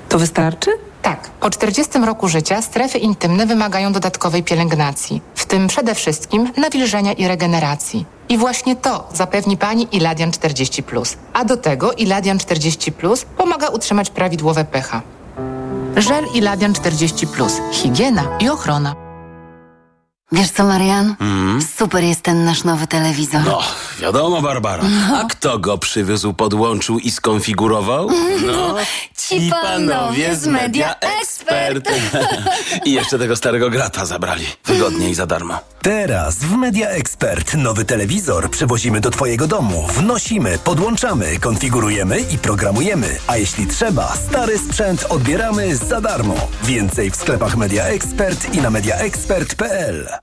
To 0.09 0.19
wystarczy? 0.19 0.71
Tak. 1.01 1.29
Po 1.29 1.49
40 1.49 1.99
roku 1.99 2.27
życia 2.27 2.61
strefy 2.61 2.97
intymne 2.97 3.45
wymagają 3.45 3.93
dodatkowej 3.93 4.43
pielęgnacji, 4.43 5.21
w 5.35 5.45
tym 5.45 5.67
przede 5.67 5.95
wszystkim 5.95 6.51
nawilżenia 6.57 7.13
i 7.13 7.27
regeneracji. 7.27 8.05
I 8.29 8.37
właśnie 8.37 8.75
to 8.75 9.09
zapewni 9.13 9.57
Pani 9.57 9.87
Iladian 9.91 10.31
40. 10.31 10.83
A 11.33 11.45
do 11.45 11.57
tego 11.57 11.91
Iladian 11.91 12.39
40 12.39 12.91
pomaga 13.37 13.67
utrzymać 13.67 14.09
prawidłowe 14.09 14.65
pH. 14.65 15.01
Żel 15.97 16.25
Iladian 16.33 16.73
40. 16.73 17.27
Higiena 17.71 18.23
i 18.39 18.49
ochrona. 18.49 19.02
Wiesz 20.33 20.49
co, 20.51 20.63
Marian? 20.63 21.15
Mm. 21.19 21.61
Super 21.77 22.03
jest 22.03 22.21
ten 22.21 22.45
nasz 22.45 22.63
nowy 22.63 22.87
telewizor. 22.87 23.41
No, 23.45 23.61
wiadomo, 23.99 24.41
Barbara. 24.41 24.83
A 25.13 25.23
kto 25.23 25.59
go 25.59 25.77
przywiózł, 25.77 26.33
podłączył 26.33 26.99
i 26.99 27.11
skonfigurował? 27.11 28.09
No, 28.45 28.75
Ci 29.17 29.49
panowie 29.49 30.35
z 30.35 30.47
Media 30.47 30.95
Expert. 30.99 31.89
I 32.85 32.91
jeszcze 32.93 33.19
tego 33.19 33.35
starego 33.35 33.69
grata 33.69 34.05
zabrali. 34.05 34.45
Wygodnie 34.65 35.09
i 35.09 35.15
za 35.15 35.25
darmo. 35.25 35.59
Teraz 35.81 36.35
w 36.35 36.51
Media 36.55 36.89
Expert 36.89 37.53
nowy 37.53 37.85
telewizor 37.85 38.49
przywozimy 38.49 39.01
do 39.01 39.11
Twojego 39.11 39.47
domu. 39.47 39.87
Wnosimy, 39.93 40.57
podłączamy, 40.63 41.39
konfigurujemy 41.39 42.19
i 42.19 42.37
programujemy. 42.37 43.17
A 43.27 43.37
jeśli 43.37 43.67
trzeba, 43.67 44.13
stary 44.15 44.57
sprzęt 44.57 45.05
odbieramy 45.09 45.75
za 45.75 46.01
darmo. 46.01 46.35
Więcej 46.63 47.11
w 47.11 47.15
sklepach 47.15 47.57
Media 47.57 47.83
Expert 47.83 48.55
i 48.55 48.61
na 48.61 48.69
mediaexpert.pl. 48.69 50.22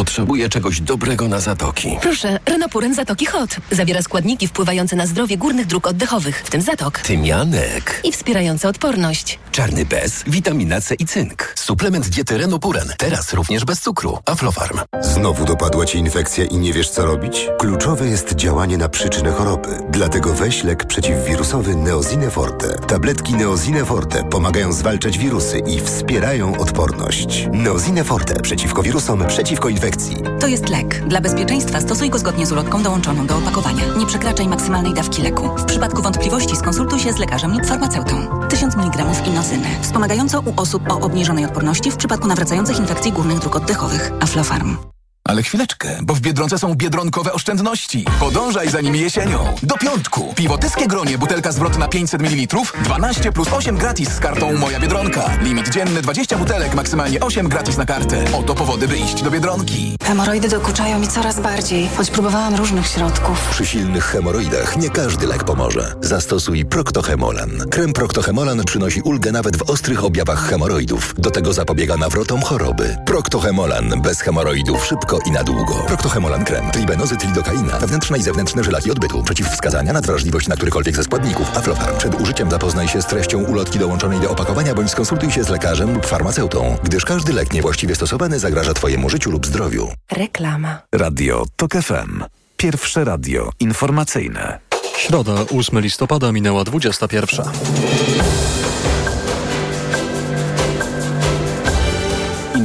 Potrzebuję 0.00 0.48
czegoś 0.48 0.80
dobrego 0.80 1.28
na 1.28 1.40
zatoki. 1.40 1.98
Proszę, 2.02 2.38
Renopuren 2.46 2.94
Zatoki 2.94 3.26
Hot. 3.26 3.50
Zawiera 3.70 4.02
składniki 4.02 4.48
wpływające 4.48 4.96
na 4.96 5.06
zdrowie 5.06 5.36
górnych 5.36 5.66
dróg 5.66 5.86
oddechowych, 5.86 6.42
w 6.44 6.50
tym 6.50 6.62
zatok. 6.62 6.98
Tymianek. 6.98 8.00
I 8.04 8.12
wspierające 8.12 8.68
odporność. 8.68 9.38
Czarny 9.52 9.84
bez, 9.86 10.22
witamina 10.26 10.80
C 10.80 10.94
i 10.94 11.06
cynk. 11.06 11.52
Suplement 11.58 12.08
diety 12.08 12.38
Renopuren. 12.38 12.92
Teraz 12.98 13.32
również 13.32 13.64
bez 13.64 13.80
cukru. 13.80 14.18
Aflofarm. 14.26 14.78
Znowu 15.00 15.44
dopadła 15.44 15.86
Ci 15.86 15.98
infekcja 15.98 16.44
i 16.44 16.56
nie 16.56 16.72
wiesz 16.72 16.90
co 16.90 17.04
robić? 17.06 17.46
Kluczowe 17.58 18.06
jest 18.08 18.34
działanie 18.34 18.78
na 18.78 18.88
przyczynę 18.88 19.32
choroby. 19.32 19.68
Dlatego 19.90 20.34
weź 20.34 20.64
lek 20.64 20.84
przeciwwirusowy 20.84 21.76
Neozine 21.76 22.30
Forte. 22.30 22.68
Tabletki 22.86 23.34
Neozine 23.34 23.84
Forte 23.84 24.24
pomagają 24.24 24.72
zwalczać 24.72 25.18
wirusy 25.18 25.58
i 25.58 25.80
wspierają 25.80 26.58
odporność. 26.58 27.46
Neozine 27.52 28.04
Forte 28.04 28.40
przeciwko 28.40 28.82
wirusom, 28.82 29.24
przeciwko 29.28 29.68
infekcji. 29.80 30.16
To 30.40 30.46
jest 30.46 30.68
lek. 30.68 31.08
Dla 31.08 31.20
bezpieczeństwa 31.20 31.80
stosuj 31.80 32.10
go 32.10 32.18
zgodnie 32.18 32.46
z 32.46 32.52
ulotką 32.52 32.82
dołączoną 32.82 33.26
do 33.26 33.36
opakowania. 33.36 33.82
Nie 33.98 34.06
przekraczaj 34.06 34.48
maksymalnej 34.48 34.94
dawki 34.94 35.22
leku. 35.22 35.48
W 35.56 35.64
przypadku 35.64 36.02
wątpliwości 36.02 36.56
skonsultuj 36.56 36.98
się 36.98 37.12
z 37.12 37.18
lekarzem 37.18 37.52
lub 37.52 37.66
farmaceutą. 37.66 38.48
1000 38.48 38.74
mg 38.74 39.04
inozyny. 39.26 39.66
Wspomagająco 39.82 40.40
u 40.40 40.60
osób 40.60 40.90
o 40.90 41.00
obniżonej 41.00 41.44
odporności 41.44 41.90
w 41.90 41.96
przypadku 41.96 42.28
nawracających 42.28 42.78
infekcji 42.78 43.12
górnych 43.12 43.38
dróg 43.38 43.56
oddechowych. 43.56 44.12
Aflofarm. 44.20 44.76
Ale 45.24 45.42
chwileczkę, 45.42 45.98
bo 46.02 46.14
w 46.14 46.20
Biedronce 46.20 46.58
są 46.58 46.74
biedronkowe 46.74 47.32
oszczędności. 47.32 48.04
Podążaj 48.20 48.70
za 48.70 48.80
nimi 48.80 49.00
jesienią. 49.00 49.54
Do 49.62 49.78
piątku. 49.78 50.32
Piwo 50.36 50.58
Tyskie 50.58 50.86
Gronie, 50.86 51.18
butelka 51.18 51.52
zwrotna 51.52 51.88
500 51.88 52.22
ml, 52.22 52.58
12 52.84 53.32
plus 53.32 53.48
8 53.52 53.76
gratis 53.76 54.08
z 54.08 54.20
kartą 54.20 54.52
Moja 54.52 54.80
Biedronka. 54.80 55.30
Limit 55.42 55.68
dzienny 55.68 56.02
20 56.02 56.38
butelek, 56.38 56.74
maksymalnie 56.74 57.20
8 57.20 57.48
gratis 57.48 57.76
na 57.76 57.86
kartę. 57.86 58.24
Oto 58.38 58.54
powody, 58.54 58.88
by 58.88 58.98
iść 58.98 59.22
do 59.22 59.30
Biedronki. 59.30 59.96
Hemoroidy 60.02 60.48
dokuczają 60.48 60.98
mi 60.98 61.08
coraz 61.08 61.40
bardziej, 61.40 61.88
choć 61.96 62.10
próbowałam 62.10 62.54
różnych 62.54 62.86
środków. 62.86 63.48
Przy 63.50 63.66
silnych 63.66 64.04
hemoroidach 64.04 64.76
nie 64.76 64.90
każdy 64.90 65.26
lek 65.26 65.44
pomoże. 65.44 65.94
Zastosuj 66.00 66.64
Proctohemolan. 66.64 67.50
Krem 67.70 67.92
Proctohemolan 67.92 68.64
przynosi 68.64 69.00
ulgę 69.02 69.32
nawet 69.32 69.56
w 69.56 69.70
ostrych 69.70 70.04
objawach 70.04 70.48
hemoroidów. 70.48 71.14
Do 71.18 71.30
tego 71.30 71.52
zapobiega 71.52 71.96
nawrotom 71.96 72.42
choroby. 72.42 72.96
Proctohemolan 73.06 74.02
bez 74.02 74.20
hemoroidów 74.20 74.86
szybko 74.86 75.09
i 75.26 75.30
na 75.30 75.44
długo. 75.44 75.74
Proctohemolan 75.74 76.44
krem. 76.44 76.70
Tribenozy, 76.70 77.16
lidokaina. 77.26 77.78
Wewnętrzne 77.78 78.18
i 78.18 78.22
zewnętrzne 78.22 78.64
żylaki 78.64 78.90
odbytu. 78.90 79.22
Przeciwwskazania 79.22 79.92
na 79.92 80.00
wrażliwość 80.00 80.48
na 80.48 80.56
którykolwiek 80.56 80.96
ze 80.96 81.04
składników. 81.04 81.56
Aflofarm. 81.56 81.98
Przed 81.98 82.20
użyciem 82.20 82.50
zapoznaj 82.50 82.88
się 82.88 83.02
z 83.02 83.06
treścią 83.06 83.44
ulotki 83.44 83.78
dołączonej 83.78 84.20
do 84.20 84.30
opakowania 84.30 84.74
bądź 84.74 84.90
skonsultuj 84.90 85.30
się 85.30 85.44
z 85.44 85.48
lekarzem 85.48 85.94
lub 85.94 86.06
farmaceutą, 86.06 86.76
gdyż 86.84 87.04
każdy 87.04 87.32
lek 87.32 87.52
niewłaściwie 87.52 87.94
stosowany 87.94 88.38
zagraża 88.38 88.74
Twojemu 88.74 89.10
życiu 89.10 89.30
lub 89.30 89.46
zdrowiu. 89.46 89.88
Reklama. 90.12 90.78
Radio 90.94 91.44
TOK 91.56 91.72
FM. 91.72 92.24
Pierwsze 92.56 93.04
radio 93.04 93.50
informacyjne. 93.60 94.58
Środa, 94.96 95.34
8 95.58 95.80
listopada, 95.80 96.32
minęła 96.32 96.64
21. 96.64 97.46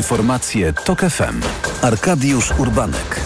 Informacje 0.06 0.74
TOK 0.74 1.00
FM. 1.00 1.42
Arkadiusz 1.82 2.52
Urbanek. 2.58 3.22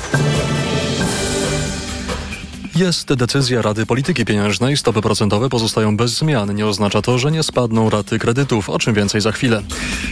Jest 2.76 3.14
decyzja 3.14 3.62
Rady 3.62 3.86
Polityki 3.86 4.26
Pieniężnej. 4.26 4.78
Stopy 4.78 5.02
procentowe 5.02 5.50
pozostają 5.50 5.98
bez 5.98 6.12
zmian. 6.12 6.56
Nie 6.56 6.68
oznacza 6.68 7.02
to, 7.02 7.20
że 7.20 7.32
nie 7.32 7.44
spadną 7.44 7.90
raty 7.90 8.20
kredytów, 8.20 8.70
o 8.70 8.80
czym 8.80 8.94
więcej 8.94 9.22
za 9.22 9.32
chwilę. 9.32 9.62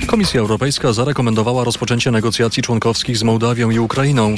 Komisja 0.07 0.39
Europejska 0.39 0.93
zarekomendowała 0.93 1.63
rozpoczęcie 1.63 2.11
negocjacji 2.11 2.63
członkowskich 2.63 3.17
z 3.17 3.23
Mołdawią 3.23 3.69
i 3.69 3.79
Ukrainą. 3.79 4.35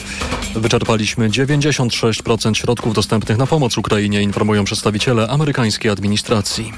Wyczerpaliśmy 0.55 1.30
96% 1.30 2.53
środków 2.53 2.93
dostępnych 2.93 3.38
na 3.38 3.47
pomoc 3.47 3.77
Ukrainie, 3.77 4.21
informują 4.21 4.63
przedstawiciele 4.63 5.27
amerykańskiej 5.27 5.91
administracji. 5.91 6.73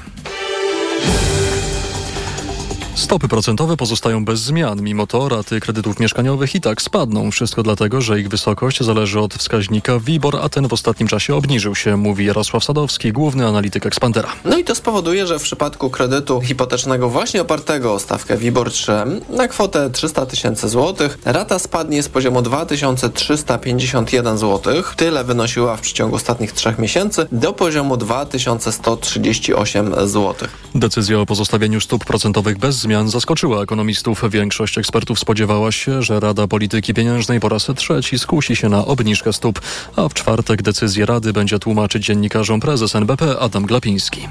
Stopy 2.94 3.28
procentowe 3.28 3.76
pozostają 3.76 4.24
bez 4.24 4.40
zmian, 4.40 4.82
mimo 4.82 5.06
to 5.06 5.28
raty 5.28 5.60
kredytów 5.60 6.00
mieszkaniowych 6.00 6.54
i 6.54 6.60
tak 6.60 6.82
spadną. 6.82 7.30
Wszystko 7.30 7.62
dlatego, 7.62 8.00
że 8.00 8.20
ich 8.20 8.28
wysokość 8.28 8.82
zależy 8.82 9.20
od 9.20 9.34
wskaźnika 9.34 9.98
WIBOR, 9.98 10.38
a 10.42 10.48
ten 10.48 10.68
w 10.68 10.72
ostatnim 10.72 11.08
czasie 11.08 11.34
obniżył 11.34 11.74
się, 11.74 11.96
mówi 11.96 12.26
Jarosław 12.26 12.64
Sadowski, 12.64 13.12
główny 13.12 13.46
analityk 13.46 13.86
Expandera. 13.86 14.28
No 14.44 14.58
i 14.58 14.64
to 14.64 14.74
spowoduje, 14.74 15.26
że 15.26 15.38
w 15.38 15.42
przypadku 15.42 15.90
kredytu 15.90 16.40
hipotecznego 16.40 17.08
właśnie 17.08 17.42
opartego 17.42 17.94
o 17.94 17.98
stawkę 17.98 18.36
WIBOR 18.36 18.70
3 18.70 18.92
na 19.28 19.48
kwotę 19.48 19.90
300 19.90 20.26
tysięcy 20.26 20.68
złotych 20.68 21.18
rata 21.24 21.58
spadnie 21.58 22.02
z 22.02 22.08
poziomu 22.08 22.42
2351 22.42 24.38
zł, 24.38 24.82
tyle 24.96 25.24
wynosiła 25.24 25.76
w 25.76 25.80
przeciągu 25.80 26.16
ostatnich 26.16 26.52
trzech 26.52 26.78
miesięcy, 26.78 27.26
do 27.32 27.52
poziomu 27.52 27.96
2138 27.96 30.08
zł. 30.08 30.34
Decyzja 30.74 31.20
o 31.20 31.26
pozostawieniu 31.26 31.80
stóp 31.80 32.04
procentowych 32.04 32.58
bez 32.58 32.81
zmian 32.82 33.08
zaskoczyła 33.08 33.62
ekonomistów. 33.62 34.22
Większość 34.30 34.78
ekspertów 34.78 35.18
spodziewała 35.18 35.72
się, 35.72 36.02
że 36.02 36.20
Rada 36.20 36.46
Polityki 36.46 36.94
Pieniężnej 36.94 37.40
po 37.40 37.48
raz 37.48 37.68
trzeci 37.76 38.18
skusi 38.18 38.56
się 38.56 38.68
na 38.68 38.84
obniżkę 38.84 39.32
stóp, 39.32 39.60
a 39.96 40.08
w 40.08 40.14
czwartek 40.14 40.62
decyzję 40.62 41.06
Rady 41.06 41.32
będzie 41.32 41.58
tłumaczyć 41.58 42.04
dziennikarzom 42.04 42.60
prezes 42.60 42.96
NBP 42.96 43.38
Adam 43.38 43.66
Glapiński. 43.66 44.28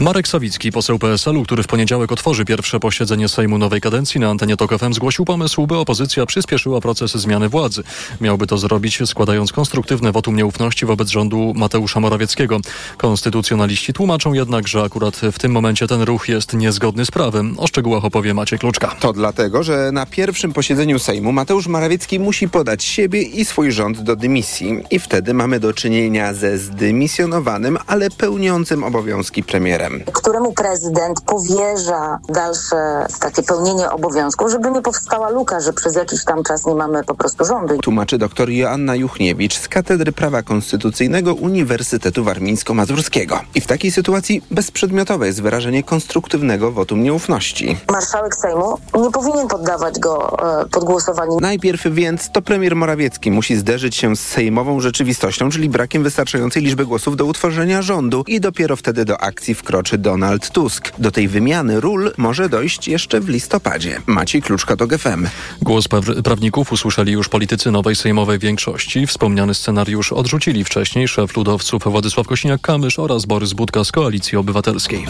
Marek 0.00 0.28
Sawicki, 0.28 0.72
poseł 0.72 0.98
PSL-u, 0.98 1.42
który 1.42 1.62
w 1.62 1.66
poniedziałek 1.66 2.12
otworzy 2.12 2.44
pierwsze 2.44 2.80
posiedzenie 2.80 3.28
Sejmu 3.28 3.58
nowej 3.58 3.80
kadencji 3.80 4.20
na 4.20 4.28
antenie 4.28 4.56
TOK 4.56 4.78
FM, 4.78 4.92
zgłosił 4.92 5.24
pomysł, 5.24 5.66
by 5.66 5.76
opozycja 5.76 6.26
przyspieszyła 6.26 6.80
proces 6.80 7.12
zmiany 7.14 7.48
władzy. 7.48 7.82
Miałby 8.20 8.46
to 8.46 8.58
zrobić 8.58 8.98
składając 9.06 9.52
konstruktywne 9.52 10.12
wotum 10.12 10.36
nieufności 10.36 10.86
wobec 10.86 11.08
rządu 11.08 11.52
Mateusza 11.56 12.00
Morawieckiego. 12.00 12.60
Konstytucjonaliści 12.96 13.92
tłumaczą 13.92 14.32
jednak, 14.32 14.68
że 14.68 14.82
akurat 14.82 15.16
w 15.32 15.38
tym 15.38 15.52
momencie 15.52 15.86
ten 15.86 16.02
ruch 16.02 16.28
jest 16.28 16.52
niezgodny 16.52 17.06
z 17.06 17.10
prawem. 17.10 17.54
O 17.58 17.66
szczegółach 17.66 18.04
opowie 18.04 18.34
Maciej 18.34 18.58
Kluczka. 18.58 18.94
To 19.00 19.12
dlatego, 19.12 19.62
że 19.62 19.92
na 19.92 20.06
pierwszym 20.06 20.52
posiedzeniu 20.52 20.98
Sejmu 20.98 21.32
Mateusz 21.32 21.66
Morawiecki 21.66 22.20
musi 22.20 22.48
podać 22.48 22.84
siebie 22.84 23.22
i 23.22 23.44
swój 23.44 23.72
rząd 23.72 24.00
do 24.00 24.16
dymisji. 24.16 24.84
I 24.90 24.98
wtedy 24.98 25.34
mamy 25.34 25.60
do 25.60 25.72
czynienia 25.72 26.34
ze 26.34 26.58
zdymisjonowanym, 26.58 27.78
ale 27.86 28.10
pełniącym 28.10 28.84
obowiązki 28.84 29.42
premierem. 29.42 30.02
Któremu 30.12 30.52
prezydent 30.52 31.20
powierza 31.20 32.18
dalsze 32.28 33.06
takie 33.20 33.42
pełnienie 33.42 33.90
obowiązków, 33.90 34.50
żeby 34.50 34.70
nie 34.70 34.82
powstała 34.82 35.30
luka, 35.30 35.60
że 35.60 35.72
przez 35.72 35.96
jakiś 35.96 36.24
tam 36.24 36.44
czas 36.44 36.66
nie 36.66 36.74
mamy 36.74 37.04
po 37.04 37.14
prostu 37.14 37.44
rządu. 37.44 37.78
Tłumaczy 37.78 38.18
dr 38.18 38.50
Joanna 38.50 38.96
Juchniewicz 38.96 39.58
z 39.58 39.68
Katedry 39.68 40.12
Prawa 40.12 40.42
Konstytucyjnego 40.42 41.34
Uniwersytetu 41.34 42.24
Warmińsko-Mazurskiego. 42.24 43.40
I 43.54 43.60
w 43.60 43.66
takiej 43.66 43.90
sytuacji 43.90 44.42
bezprzedmiotowe 44.50 45.26
jest 45.26 45.42
wyrażenie 45.42 45.82
konstruktywnego 45.82 46.72
wotum 46.72 47.02
nieufności. 47.02 47.47
Marszałek 47.92 48.34
Sejmu 48.36 48.78
nie 48.94 49.10
powinien 49.10 49.48
poddawać 49.48 49.98
go 49.98 50.36
e, 50.62 50.68
pod 50.68 50.84
głosowanie. 50.84 51.36
Najpierw 51.40 51.86
więc 51.86 52.30
to 52.30 52.42
premier 52.42 52.76
Morawiecki 52.76 53.30
musi 53.30 53.56
zderzyć 53.56 53.96
się 53.96 54.16
z 54.16 54.20
sejmową 54.20 54.80
rzeczywistością, 54.80 55.50
czyli 55.50 55.68
brakiem 55.68 56.02
wystarczającej 56.02 56.62
liczby 56.62 56.86
głosów 56.86 57.16
do 57.16 57.24
utworzenia 57.24 57.82
rządu 57.82 58.24
i 58.26 58.40
dopiero 58.40 58.76
wtedy 58.76 59.04
do 59.04 59.20
akcji 59.20 59.54
wkroczy 59.54 59.98
Donald 59.98 60.50
Tusk. 60.50 60.92
Do 60.98 61.10
tej 61.10 61.28
wymiany 61.28 61.80
ról 61.80 62.12
może 62.16 62.48
dojść 62.48 62.88
jeszcze 62.88 63.20
w 63.20 63.28
listopadzie. 63.28 64.00
Maciej 64.06 64.42
Kluczka 64.42 64.76
to 64.76 64.86
GFM. 64.86 65.26
Głos 65.62 65.88
pra- 65.88 66.22
prawników 66.22 66.72
usłyszeli 66.72 67.12
już 67.12 67.28
politycy 67.28 67.70
nowej 67.70 67.96
sejmowej 67.96 68.38
większości. 68.38 69.06
Wspomniany 69.06 69.54
scenariusz 69.54 70.12
odrzucili 70.12 70.64
wcześniej 70.64 71.08
szef 71.08 71.36
ludowców 71.36 71.82
Władysław 71.86 72.26
Kosiniak-Kamysz 72.26 73.02
oraz 73.02 73.24
Borys 73.24 73.52
Budka 73.52 73.84
z 73.84 73.92
Koalicji 73.92 74.38
Obywatelskiej. 74.38 75.06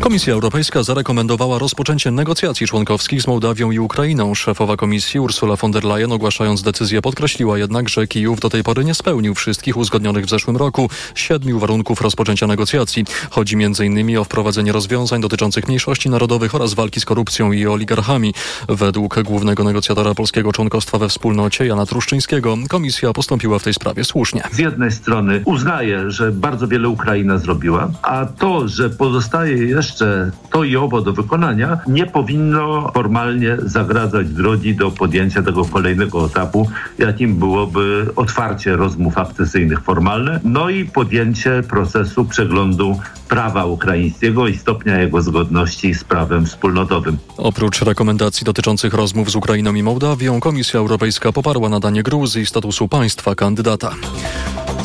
Komisja 0.00 0.34
Europejska 0.34 0.82
zarekomendowała 0.82 1.55
rozpoczęcie 1.58 2.10
negocjacji 2.10 2.66
członkowskich 2.66 3.22
z 3.22 3.26
Mołdawią 3.26 3.70
i 3.70 3.78
Ukrainą. 3.78 4.34
Szefowa 4.34 4.76
komisji 4.76 5.20
Ursula 5.20 5.56
von 5.56 5.70
der 5.70 5.84
Leyen 5.84 6.12
ogłaszając 6.12 6.62
decyzję 6.62 7.02
podkreśliła 7.02 7.58
jednak, 7.58 7.88
że 7.88 8.06
Kijów 8.06 8.40
do 8.40 8.50
tej 8.50 8.62
pory 8.62 8.84
nie 8.84 8.94
spełnił 8.94 9.34
wszystkich 9.34 9.76
uzgodnionych 9.76 10.24
w 10.24 10.28
zeszłym 10.28 10.56
roku 10.56 10.90
siedmiu 11.14 11.58
warunków 11.58 12.00
rozpoczęcia 12.00 12.46
negocjacji. 12.46 13.04
Chodzi 13.30 13.54
m.in. 13.54 14.18
o 14.18 14.24
wprowadzenie 14.24 14.72
rozwiązań 14.72 15.20
dotyczących 15.20 15.66
mniejszości 15.66 16.10
narodowych 16.10 16.54
oraz 16.54 16.74
walki 16.74 17.00
z 17.00 17.04
korupcją 17.04 17.52
i 17.52 17.66
oligarchami. 17.66 18.34
Według 18.68 19.22
głównego 19.22 19.64
negocjatora 19.64 20.14
polskiego 20.14 20.52
członkostwa 20.52 20.98
we 20.98 21.08
wspólnocie 21.08 21.66
Jana 21.66 21.86
Truszczyńskiego 21.86 22.56
komisja 22.68 23.12
postąpiła 23.12 23.58
w 23.58 23.62
tej 23.62 23.74
sprawie 23.74 24.04
słusznie. 24.04 24.42
Z 24.52 24.58
jednej 24.58 24.92
strony 24.92 25.42
uznaje, 25.44 26.10
że 26.10 26.32
bardzo 26.32 26.68
wiele 26.68 26.88
Ukraina 26.88 27.38
zrobiła, 27.38 27.90
a 28.02 28.26
to, 28.26 28.68
że 28.68 28.90
pozostaje 28.90 29.56
jeszcze 29.56 30.30
to 30.50 30.64
i 30.64 30.76
owo 30.76 31.00
do 31.00 31.12
wykonania, 31.12 31.45
nie 31.86 32.06
powinno 32.06 32.90
formalnie 32.94 33.56
zagradzać 33.64 34.28
drogi 34.28 34.74
do 34.74 34.90
podjęcia 34.90 35.42
tego 35.42 35.64
kolejnego 35.64 36.26
etapu, 36.26 36.70
jakim 36.98 37.36
byłoby 37.36 38.06
otwarcie 38.16 38.76
rozmów 38.76 39.18
akcesyjnych 39.18 39.80
formalne, 39.80 40.40
no 40.44 40.70
i 40.70 40.84
podjęcie 40.84 41.62
procesu 41.68 42.24
przeglądu 42.24 43.00
prawa 43.28 43.64
ukraińskiego 43.64 44.48
i 44.48 44.56
stopnia 44.56 44.98
jego 44.98 45.22
zgodności 45.22 45.94
z 45.94 46.04
prawem 46.04 46.46
wspólnotowym. 46.46 47.18
Oprócz 47.36 47.82
rekomendacji 47.82 48.44
dotyczących 48.44 48.94
rozmów 48.94 49.30
z 49.30 49.36
Ukrainą 49.36 49.74
i 49.74 49.82
Mołdawią, 49.82 50.40
Komisja 50.40 50.80
Europejska 50.80 51.32
poparła 51.32 51.68
nadanie 51.68 52.02
Gruzji 52.02 52.46
statusu 52.46 52.88
państwa 52.88 53.34
kandydata. 53.34 53.90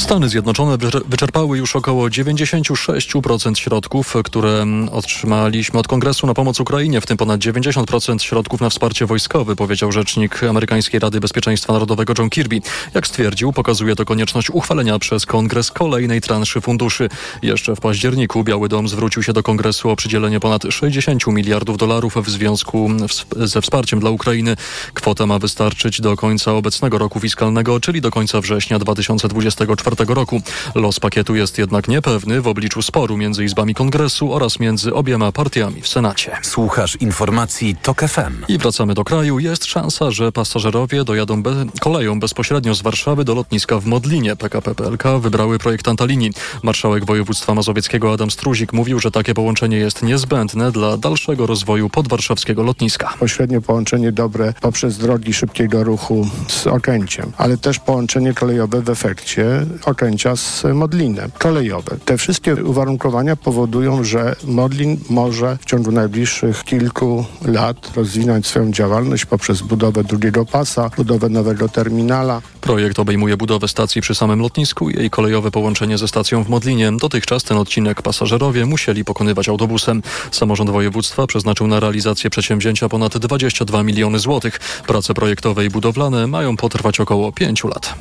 Stany 0.02 0.30
Zjednoczone 0.30 0.78
wyczer- 0.78 1.02
wyczerpały 1.10 1.58
już 1.58 1.76
około 1.76 2.10
96% 2.10 3.56
środków, 3.60 4.16
które 4.24 4.66
otrzymaliśmy 4.92 5.80
od 5.80 5.88
Kongresu 5.88 6.28
na 6.28 6.34
pomoc 6.34 6.60
Ukrainie, 6.60 7.02
w 7.02 7.06
tym 7.06 7.18
ponad 7.18 7.40
90% 7.40 8.24
środków 8.24 8.62
na 8.62 8.70
wsparcie 8.70 9.06
wojskowe, 9.06 9.56
powiedział 9.56 9.92
rzecznik 9.92 10.44
amerykańskiej 10.44 11.00
Rady 11.00 11.20
Bezpieczeństwa 11.20 11.74
Narodowego 11.74 12.14
John 12.18 12.30
Kirby. 12.30 12.62
Jak 12.94 13.08
stwierdził, 13.08 13.54
pokazuje 13.54 13.96
to 13.96 14.06
konieczność 14.06 14.50
uchwalenia 14.50 15.00
przez 15.00 15.26
Kongres 15.26 15.72
kolejnej 15.72 16.22
transzy 16.22 16.62
funduszy. 16.62 17.10
Jeszcze 17.42 17.76
w 17.76 17.80
październiku 17.80 18.44
Biały 18.44 18.70
Dom 18.70 18.88
zwrócił 18.88 19.24
się 19.24 19.34
do 19.34 19.44
Kongresu 19.44 19.90
o 19.90 19.96
przydzielenie 19.96 20.40
ponad 20.40 20.64
60 20.70 21.28
miliardów 21.28 21.78
dolarów 21.78 22.16
w 22.16 22.30
związku 22.30 22.90
ze 23.36 23.62
wsparciem 23.62 24.00
dla 24.00 24.10
Ukrainy. 24.10 24.56
Kwota 24.94 25.26
ma 25.26 25.40
wystarczyć 25.40 26.02
do 26.02 26.16
końca 26.16 26.54
obecnego 26.54 26.98
roku 26.98 27.20
fiskalnego, 27.20 27.80
czyli 27.80 28.02
do 28.02 28.12
końca 28.12 28.42
września 28.42 28.80
2024 28.80 29.91
roku. 30.00 30.42
Los 30.76 31.00
pakietu 31.00 31.36
jest 31.36 31.58
jednak 31.58 31.88
niepewny 31.88 32.42
w 32.42 32.48
obliczu 32.48 32.82
sporu 32.82 33.18
między 33.18 33.44
izbami 33.44 33.74
Kongresu 33.74 34.34
oraz 34.34 34.60
między 34.60 34.94
obiema 34.94 35.32
partiami 35.32 35.82
w 35.82 35.88
Senacie. 35.88 36.38
Słuchasz 36.42 36.96
informacji 36.96 37.76
TOK 37.82 38.02
FM. 38.02 38.46
I 38.48 38.58
wracamy 38.58 38.94
do 38.94 39.04
kraju. 39.04 39.40
Jest 39.40 39.66
szansa, 39.66 40.12
że 40.12 40.32
pasażerowie 40.32 41.04
dojadą 41.04 41.44
be 41.44 41.66
koleją 41.80 42.20
bezpośrednio 42.20 42.76
z 42.76 42.82
Warszawy 42.82 43.24
do 43.24 43.36
lotniska 43.36 43.80
w 43.80 43.86
Modlinie. 43.86 44.36
PKP 44.36 44.76
PLK 44.76 45.04
wybrały 45.20 45.60
projektanta 45.60 46.06
linii. 46.06 46.32
Marszałek 46.64 47.06
województwa 47.06 47.54
mazowieckiego 47.54 48.14
Adam 48.14 48.32
Struzik 48.32 48.74
mówił, 48.74 49.00
że 49.00 49.12
takie 49.12 49.34
połączenie 49.34 49.78
jest 49.78 50.04
niezbędne 50.04 50.72
dla 50.72 50.98
dalszego 50.98 51.46
rozwoju 51.46 51.90
podwarszawskiego 51.90 52.64
lotniska. 52.64 53.14
Pośrednie 53.20 53.62
połączenie 53.62 54.12
dobre 54.12 54.54
poprzez 54.62 54.98
drogi 54.98 55.34
szybkiego 55.34 55.84
ruchu 55.84 56.28
z 56.48 56.68
Okęciem, 56.68 57.32
ale 57.38 57.58
też 57.58 57.80
połączenie 57.80 58.34
kolejowe 58.34 58.82
w 58.82 58.90
efekcie 58.90 59.66
Okęcia 59.86 60.36
z 60.36 60.64
Modlinem. 60.74 61.32
Kolejowe. 61.40 61.98
Te 62.06 62.18
wszystkie 62.18 62.56
uwarunkowania 62.56 63.36
powodują, 63.36 64.04
że 64.04 64.36
Modlin 64.44 64.98
może 65.10 65.58
w 65.62 65.66
ciągu 65.66 65.92
najbliższych 65.92 66.64
kilku 66.64 67.26
lat 67.46 67.92
rozwinąć 67.96 68.48
swoją 68.48 68.72
działalność 68.72 69.26
poprzez 69.26 69.62
budowę 69.62 70.04
drugiego 70.04 70.46
pasa, 70.46 70.90
budowę 70.98 71.30
nowego 71.30 71.70
terminala. 71.70 72.42
Projekt 72.62 73.00
obejmuje 73.00 73.38
budowę 73.38 73.68
stacji 73.68 74.02
przy 74.02 74.16
samym 74.16 74.40
lotnisku 74.40 74.90
i 74.90 74.96
jej 74.96 75.10
kolejowe 75.10 75.52
połączenie 75.52 75.98
ze 75.98 76.08
stacją 76.08 76.44
w 76.44 76.50
Modlinie. 76.50 76.92
Dotychczas 76.92 77.44
ten 77.44 77.58
odcinek 77.58 78.02
pasażerowie 78.02 78.66
musieli 78.66 79.06
pokonywać 79.06 79.50
autobusem. 79.50 80.04
Samorząd 80.32 80.70
województwa 80.70 81.28
przeznaczył 81.28 81.68
na 81.68 81.80
realizację 81.80 82.30
przedsięwzięcia 82.30 82.90
ponad 82.90 83.18
22 83.18 83.84
miliony 83.84 84.20
złotych. 84.20 84.60
Prace 84.88 85.14
projektowe 85.14 85.66
i 85.66 85.70
budowlane 85.70 86.28
mają 86.28 86.58
potrwać 86.58 87.00
około 87.00 87.32
5 87.32 87.64
lat. 87.64 87.94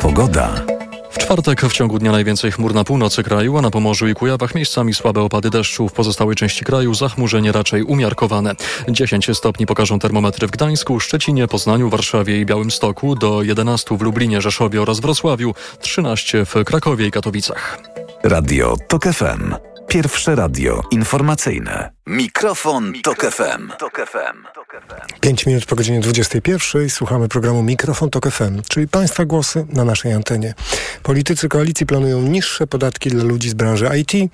Pogoda. 0.00 0.50
W 1.10 1.18
czwartek 1.18 1.60
w 1.60 1.72
ciągu 1.72 1.98
dnia 1.98 2.12
najwięcej 2.12 2.52
chmur 2.52 2.74
na 2.74 2.84
północy 2.84 3.22
kraju, 3.22 3.58
a 3.58 3.60
na 3.60 3.70
Pomorzu 3.70 4.08
i 4.08 4.14
Kujawach 4.14 4.54
miejscami 4.54 4.94
słabe 4.94 5.20
opady 5.20 5.50
deszczu. 5.50 5.88
W 5.88 5.92
pozostałej 5.92 6.36
części 6.36 6.64
kraju 6.64 6.94
zachmurzenie 6.94 7.52
raczej 7.52 7.82
umiarkowane. 7.82 8.54
10 8.88 9.36
stopni 9.36 9.66
pokażą 9.66 9.98
termometry 9.98 10.46
w 10.46 10.50
Gdańsku, 10.50 11.00
Szczecinie, 11.00 11.48
Poznaniu, 11.48 11.90
Warszawie 11.90 12.40
i 12.40 12.46
Białymstoku, 12.46 13.16
do 13.16 13.42
11 13.42 13.96
w 13.96 14.02
Lublinie, 14.02 14.40
Rzeszowie 14.40 14.82
oraz 14.82 15.00
Wrocławiu, 15.00 15.54
13 15.80 16.44
w 16.44 16.64
Krakowie 16.64 17.06
i 17.06 17.10
Katowicach. 17.10 17.78
Radio 18.22 18.76
TOK 18.88 19.04
FM. 19.04 19.54
Pierwsze 19.88 20.34
radio 20.34 20.82
informacyjne. 20.90 21.90
Mikrofon, 22.06 22.92
Tok 23.02 23.20
FM. 23.20 23.70
5 25.20 25.46
minut 25.46 25.66
po 25.66 25.76
godzinie 25.76 26.00
21 26.00 26.90
słuchamy 26.90 27.28
programu 27.28 27.62
Mikrofon 27.62 28.10
Tok 28.10 28.30
FM, 28.30 28.62
czyli 28.68 28.88
Państwa 28.88 29.24
głosy 29.24 29.66
na 29.72 29.84
naszej 29.84 30.12
antenie. 30.12 30.54
Politycy 31.02 31.48
koalicji 31.48 31.86
planują 31.86 32.22
niższe 32.22 32.66
podatki 32.66 33.10
dla 33.10 33.24
ludzi 33.24 33.50
z 33.50 33.54
branży 33.54 33.90
IT. 33.98 34.32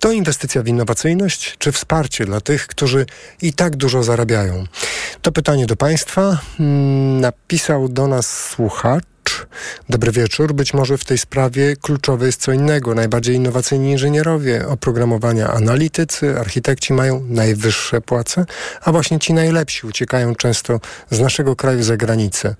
To 0.00 0.12
inwestycja 0.12 0.62
w 0.62 0.68
innowacyjność, 0.68 1.56
czy 1.58 1.72
wsparcie 1.72 2.24
dla 2.24 2.40
tych, 2.40 2.66
którzy 2.66 3.06
i 3.42 3.52
tak 3.52 3.76
dużo 3.76 4.02
zarabiają? 4.02 4.64
To 5.22 5.32
pytanie 5.32 5.66
do 5.66 5.76
Państwa. 5.76 6.38
Mm, 6.60 7.20
napisał 7.20 7.88
do 7.88 8.06
nas 8.06 8.48
słuchacz. 8.50 9.15
Dobry 9.88 10.12
wieczór. 10.12 10.54
Być 10.54 10.74
może 10.74 10.98
w 10.98 11.04
tej 11.04 11.18
sprawie 11.18 11.76
kluczowe 11.76 12.26
jest 12.26 12.40
co 12.40 12.52
innego. 12.52 12.94
Najbardziej 12.94 13.36
innowacyjni 13.36 13.90
inżynierowie 13.90 14.68
oprogramowania, 14.68 15.48
analitycy, 15.48 16.40
architekci 16.40 16.92
mają 16.92 17.24
najwyższe 17.28 18.00
płace, 18.00 18.46
a 18.82 18.92
właśnie 18.92 19.18
ci 19.18 19.32
najlepsi 19.34 19.86
uciekają 19.86 20.34
często 20.34 20.80
z 21.10 21.20
naszego 21.20 21.56
kraju 21.56 21.82
za 21.82 21.96
granicę 21.96 22.54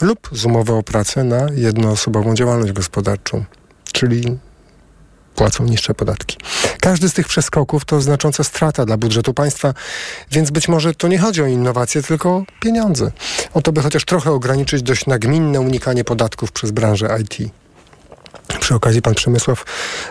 lub 0.00 0.28
z 0.32 0.44
umowy 0.44 0.72
o 0.72 0.82
pracę 0.82 1.24
na 1.24 1.46
jednoosobową 1.54 2.34
działalność 2.34 2.72
gospodarczą, 2.72 3.44
czyli 3.92 4.38
płacą 5.34 5.64
niższe 5.64 5.94
podatki. 5.94 6.36
Każdy 6.80 7.08
z 7.08 7.12
tych 7.12 7.28
przeskoków 7.28 7.84
to 7.84 8.00
znacząca 8.00 8.44
strata 8.44 8.86
dla 8.86 8.96
budżetu 8.96 9.34
państwa, 9.34 9.74
więc 10.30 10.50
być 10.50 10.68
może 10.68 10.94
to 10.94 11.08
nie 11.08 11.18
chodzi 11.18 11.42
o 11.42 11.46
innowacje, 11.46 12.02
tylko 12.02 12.30
o 12.30 12.44
pieniądze. 12.60 13.10
O 13.54 13.62
to 13.62 13.72
by 13.72 13.82
chociaż 13.82 14.04
trochę 14.04 14.30
ograniczyć 14.30 14.82
dość 14.82 15.06
nagminne 15.06 15.60
unikanie 15.60 16.04
podatków 16.04 16.52
przez 16.52 16.70
branżę 16.70 17.18
IT. 17.20 17.50
Przy 18.60 18.74
okazji 18.74 19.02
pan 19.02 19.14
Przemysław 19.14 19.64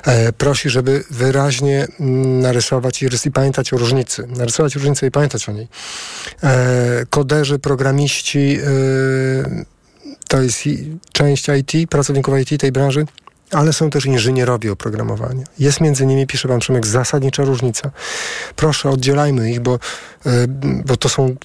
e, 0.04 0.34
prosi, 0.34 0.70
żeby 0.70 1.04
wyraźnie 1.10 1.88
mm, 2.00 2.40
narysować 2.40 3.04
i, 3.04 3.10
i, 3.26 3.32
pamiętać 3.32 3.74
o 3.74 3.78
różnicy. 3.78 4.28
Narysować 4.28 4.76
różnicę 4.76 5.08
i 5.08 5.12
pamiętać 5.12 5.50
o 5.50 5.52
niej. 5.52 5.68
E, 6.44 7.06
koderzy, 7.10 7.60
programiści, 7.60 8.60
e, 8.64 9.66
to 10.28 10.42
jest 10.42 10.64
część 11.12 11.48
IT, 11.50 11.90
pracowników 11.90 12.40
IT 12.40 12.62
tej 12.62 12.72
branży, 12.72 13.06
ale 13.52 13.74
są 13.74 13.90
też 13.90 14.06
inżynierowie 14.06 14.72
oprogramowania. 14.72 15.44
Jest 15.60 15.82
między 15.82 16.06
nimi, 16.06 16.28
pisze 16.28 16.48
pan 16.48 16.60
Przemek, 16.60 16.88
zasadnicza 16.88 17.44
różnica. 17.44 17.92
Proszę, 18.56 18.90
oddzielajmy 18.90 19.52
ich, 19.52 19.60
bo, 19.60 19.80
e, 20.26 20.30
bo 20.86 20.98
to 20.98 21.10
są 21.10 21.36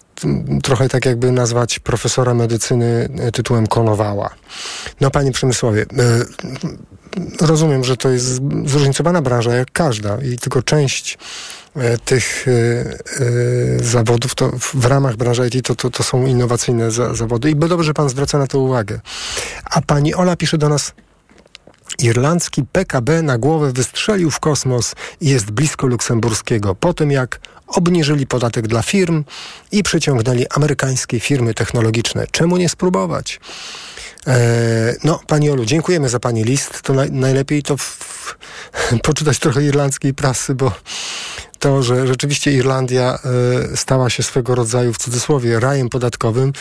trochę 0.63 0.89
tak 0.89 1.05
jakby 1.05 1.33
nazwać 1.33 1.79
profesora 1.79 2.35
medycyny 2.35 3.09
e, 3.19 3.33
tytułem 3.33 3.67
Konowała. 3.67 4.31
No 5.01 5.11
panie 5.11 5.33
Przemysławie, 5.33 5.83
e, 5.83 6.25
rozumiem, 7.41 7.85
że 7.85 7.97
to 7.97 8.11
jest 8.11 8.41
zróżnicowana 8.65 9.23
branża 9.23 9.55
jak 9.55 9.73
każda 9.73 10.19
i 10.19 10.39
tylko 10.39 10.63
część 10.63 11.19
tych 12.05 12.47
zawodów 13.83 14.35
to 14.35 14.51
w 14.75 14.85
ramach 14.85 15.17
branży 15.17 15.49
IT 15.49 15.67
to, 15.67 15.75
to, 15.75 15.91
to 15.91 16.03
są 16.03 16.27
innowacyjne 16.27 16.91
za, 16.91 17.15
zawody 17.15 17.51
i 17.51 17.57
dobrze, 17.57 17.85
że 17.85 17.95
pan 17.95 18.09
zwraca 18.09 18.39
na 18.39 18.47
to 18.47 18.59
uwagę. 18.59 19.01
A 19.65 19.83
pani 19.83 20.15
Ola 20.15 20.37
pisze 20.37 20.59
do 20.59 20.69
nas 20.69 20.93
Irlandzki 22.03 22.63
PKB 22.73 23.23
na 23.23 23.39
głowę 23.39 23.73
wystrzelił 23.73 24.31
w 24.31 24.41
kosmos 24.41 24.95
i 25.21 25.29
jest 25.29 25.51
blisko 25.51 25.87
luksemburskiego 25.87 26.75
po 26.75 26.95
tym, 26.95 27.11
jak 27.11 27.41
obniżyli 27.67 28.27
podatek 28.27 28.69
dla 28.69 28.83
firm 28.83 29.25
i 29.73 29.83
przyciągnęli 29.83 30.47
amerykańskie 30.51 31.21
firmy 31.21 31.55
technologiczne. 31.55 32.27
Czemu 32.31 32.57
nie 32.57 32.69
spróbować? 32.69 33.41
Eee, 34.27 34.97
no, 35.05 35.21
Pani 35.27 35.51
Olu, 35.51 35.65
dziękujemy 35.65 36.09
za 36.09 36.21
Pani 36.21 36.45
list. 36.45 36.83
To 36.83 36.93
na, 36.93 37.05
najlepiej 37.11 37.63
to 37.63 37.77
w, 37.77 37.83
w, 37.83 38.37
poczytać 39.03 39.39
trochę 39.39 39.65
irlandzkiej 39.65 40.15
prasy, 40.15 40.55
bo 40.55 40.73
to, 41.59 41.83
że 41.83 42.07
rzeczywiście 42.07 42.53
Irlandia 42.53 43.19
e, 43.73 43.77
stała 43.77 44.11
się 44.11 44.23
swego 44.23 44.55
rodzaju 44.55 44.93
w 44.93 44.99
cudzysłowie 44.99 45.61
rajem 45.61 45.89
podatkowym, 45.89 46.53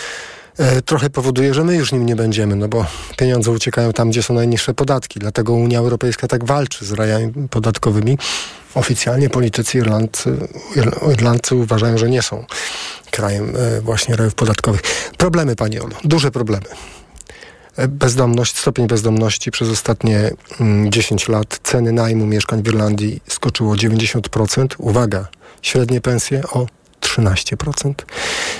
trochę 0.85 1.09
powoduje, 1.09 1.53
że 1.53 1.63
my 1.63 1.75
już 1.75 1.91
nim 1.91 2.05
nie 2.05 2.15
będziemy, 2.15 2.55
no 2.55 2.67
bo 2.67 2.85
pieniądze 3.17 3.51
uciekają 3.51 3.93
tam, 3.93 4.09
gdzie 4.09 4.23
są 4.23 4.33
najniższe 4.33 4.73
podatki. 4.73 5.19
Dlatego 5.19 5.53
Unia 5.53 5.79
Europejska 5.79 6.27
tak 6.27 6.45
walczy 6.45 6.85
z 6.85 6.91
rajami 6.91 7.33
podatkowymi. 7.49 8.17
Oficjalnie 8.75 9.29
politycy 9.29 9.77
Irlandcy, 9.77 10.37
Irlandcy 11.11 11.55
uważają, 11.55 11.97
że 11.97 12.09
nie 12.09 12.21
są 12.21 12.45
krajem 13.11 13.53
e, 13.55 13.81
właśnie 13.81 14.15
rajów 14.15 14.35
podatkowych. 14.35 14.81
Problemy, 15.17 15.55
Pani 15.55 15.79
Olu, 15.79 15.95
duże 16.03 16.31
problemy. 16.31 16.65
E, 17.75 17.87
bezdomność, 17.87 18.57
stopień 18.57 18.87
bezdomności 18.87 19.51
przez 19.51 19.69
ostatnie 19.69 20.31
10 20.89 21.29
mm, 21.29 21.39
lat, 21.39 21.59
ceny 21.63 21.91
najmu 21.91 22.25
mieszkań 22.25 22.63
w 22.63 22.67
Irlandii 22.67 23.21
skoczyło 23.27 23.75
90%. 23.75 24.67
Uwaga, 24.77 25.27
średnie 25.61 26.01
pensje 26.01 26.43
o 26.43 26.67
13%. 27.03 27.93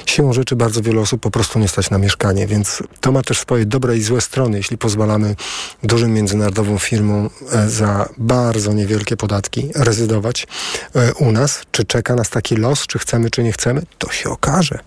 Siłą 0.06 0.34
rzeczy 0.34 0.56
bardzo 0.56 0.82
wiele 0.82 1.02
osób 1.02 1.22
po 1.22 1.32
prostu 1.32 1.60
nie 1.60 1.68
stać 1.68 1.89
na 1.89 1.98
mieszkanie, 1.98 2.48
więc 2.48 2.84
to 3.02 3.12
ma 3.12 3.22
też 3.22 3.39
swoje 3.39 3.66
dobre 3.66 3.98
i 3.98 4.02
złe 4.02 4.22
strony, 4.22 4.58
jeśli 4.58 4.78
pozwalamy 4.78 5.36
dużym 5.84 6.14
międzynarodowym 6.14 6.80
firmom 6.80 7.30
e, 7.52 7.70
za 7.70 8.10
bardzo 8.18 8.74
niewielkie 8.74 9.18
podatki 9.18 9.70
rezydować 9.76 10.48
e, 10.96 11.14
u 11.14 11.32
nas. 11.32 11.62
Czy 11.72 11.86
czeka 11.86 12.16
nas 12.16 12.30
taki 12.30 12.56
los, 12.56 12.88
czy 12.88 13.00
chcemy, 13.00 13.30
czy 13.30 13.44
nie 13.44 13.52
chcemy, 13.52 13.82
to 13.98 14.12
się 14.12 14.30
okaże. 14.30 14.80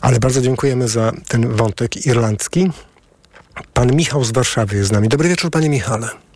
Ale 0.00 0.18
bardzo 0.18 0.40
dziękujemy 0.40 0.88
za 0.88 1.12
ten 1.28 1.56
wątek 1.56 2.06
irlandzki. 2.06 2.70
Pan 3.74 3.96
Michał 3.96 4.24
z 4.24 4.32
Warszawy 4.32 4.76
jest 4.76 4.88
z 4.88 4.92
nami. 4.92 5.08
Dobry 5.08 5.28
wieczór, 5.28 5.50
panie 5.50 5.70
Michale. 5.70 6.27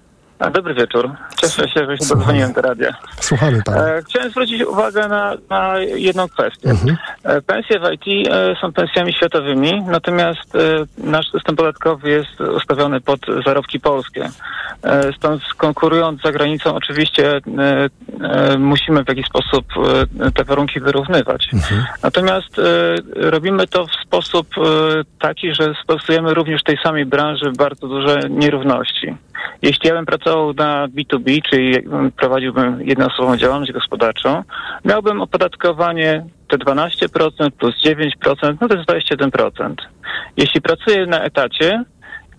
Dobry 0.51 0.75
wieczór. 0.75 1.11
Cieszę 1.37 1.69
się, 1.69 1.87
że 1.87 1.99
się 1.99 2.07
dodzwoniłem 2.15 2.53
do 2.53 2.63
radia. 2.63 2.95
Słuchamy 3.21 3.63
pana. 3.63 3.89
E, 3.89 4.03
chciałem 4.03 4.31
zwrócić 4.31 4.63
uwagę 4.63 5.09
na, 5.09 5.35
na 5.51 5.79
jedną 5.79 6.29
kwestię. 6.29 6.71
Mhm. 6.71 6.97
E, 7.25 7.43
pensje 7.43 7.81
w 7.81 7.93
IT 7.93 8.29
e, 8.31 8.57
są 8.61 8.73
pensjami 8.73 9.13
światowymi, 9.13 9.83
natomiast 9.83 10.53
nasz 10.99 11.31
system 11.31 11.57
podatkowy 11.57 12.11
jest 12.11 12.41
ustawiony 12.41 13.01
pod 13.01 13.21
zarobki 13.47 13.81
polskie. 13.81 14.31
Stąd 15.17 15.43
konkurując 15.57 16.23
za 16.23 16.33
granicą 16.33 16.75
oczywiście 16.75 17.41
musimy 18.59 19.05
w 19.05 19.09
jakiś 19.09 19.27
sposób 19.27 19.67
te 20.35 20.45
warunki 20.45 20.81
wyrównywać. 20.81 21.49
Mhm. 21.53 21.85
Natomiast 22.03 22.61
robimy 23.15 23.67
to 23.67 23.87
w 23.87 23.93
sposób 24.07 24.47
taki, 25.19 25.55
że 25.55 25.75
stosujemy 25.85 26.35
również 26.35 26.61
w 26.61 26.65
tej 26.65 26.79
samej 26.83 27.07
branży 27.07 27.53
bardzo 27.59 27.89
duże 27.89 28.21
nierówności. 28.31 29.17
Jeśli 29.63 29.89
ja 29.89 29.95
bym 29.95 30.07
pracował 30.07 30.55
na 30.55 30.89
B2B, 30.89 31.41
czyli 31.51 31.77
prowadziłbym 32.17 32.81
jednoosobową 32.81 33.37
działalność 33.37 33.73
gospodarczą, 33.73 34.43
miałbym 34.85 35.21
opodatkowanie 35.21 36.25
te 36.49 36.59
12% 36.59 37.51
plus 37.51 37.75
9%, 37.85 38.57
no 38.61 38.69
to 38.69 38.75
jest 38.77 38.89
27%. 38.89 39.75
Jeśli 40.37 40.61
pracuję 40.61 41.07
na 41.07 41.21
etacie 41.21 41.85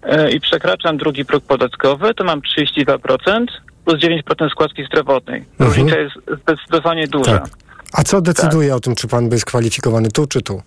e, 0.04 0.32
i 0.32 0.40
przekraczam 0.40 0.98
drugi 0.98 1.26
próg 1.26 1.44
podatkowy, 1.44 2.14
to 2.14 2.24
mam 2.24 2.42
32% 2.42 3.46
plus 3.86 4.00
9% 4.00 4.50
składki 4.50 4.86
zdrowotnej. 4.86 5.40
Mhm. 5.40 5.70
Różnica 5.70 6.00
jest 6.00 6.16
zdecydowanie 6.42 7.08
duża. 7.08 7.40
Tak. 7.40 7.50
A 7.94 8.04
co 8.04 8.22
decyduje 8.22 8.70
tak. 8.70 8.78
o 8.78 8.80
tym, 8.80 8.96
czy 8.96 9.08
pan 9.08 9.30
jest 9.32 9.46
kwalifikowany 9.46 10.12
tu 10.12 10.28
czy 10.28 10.42
tu? 10.42 10.62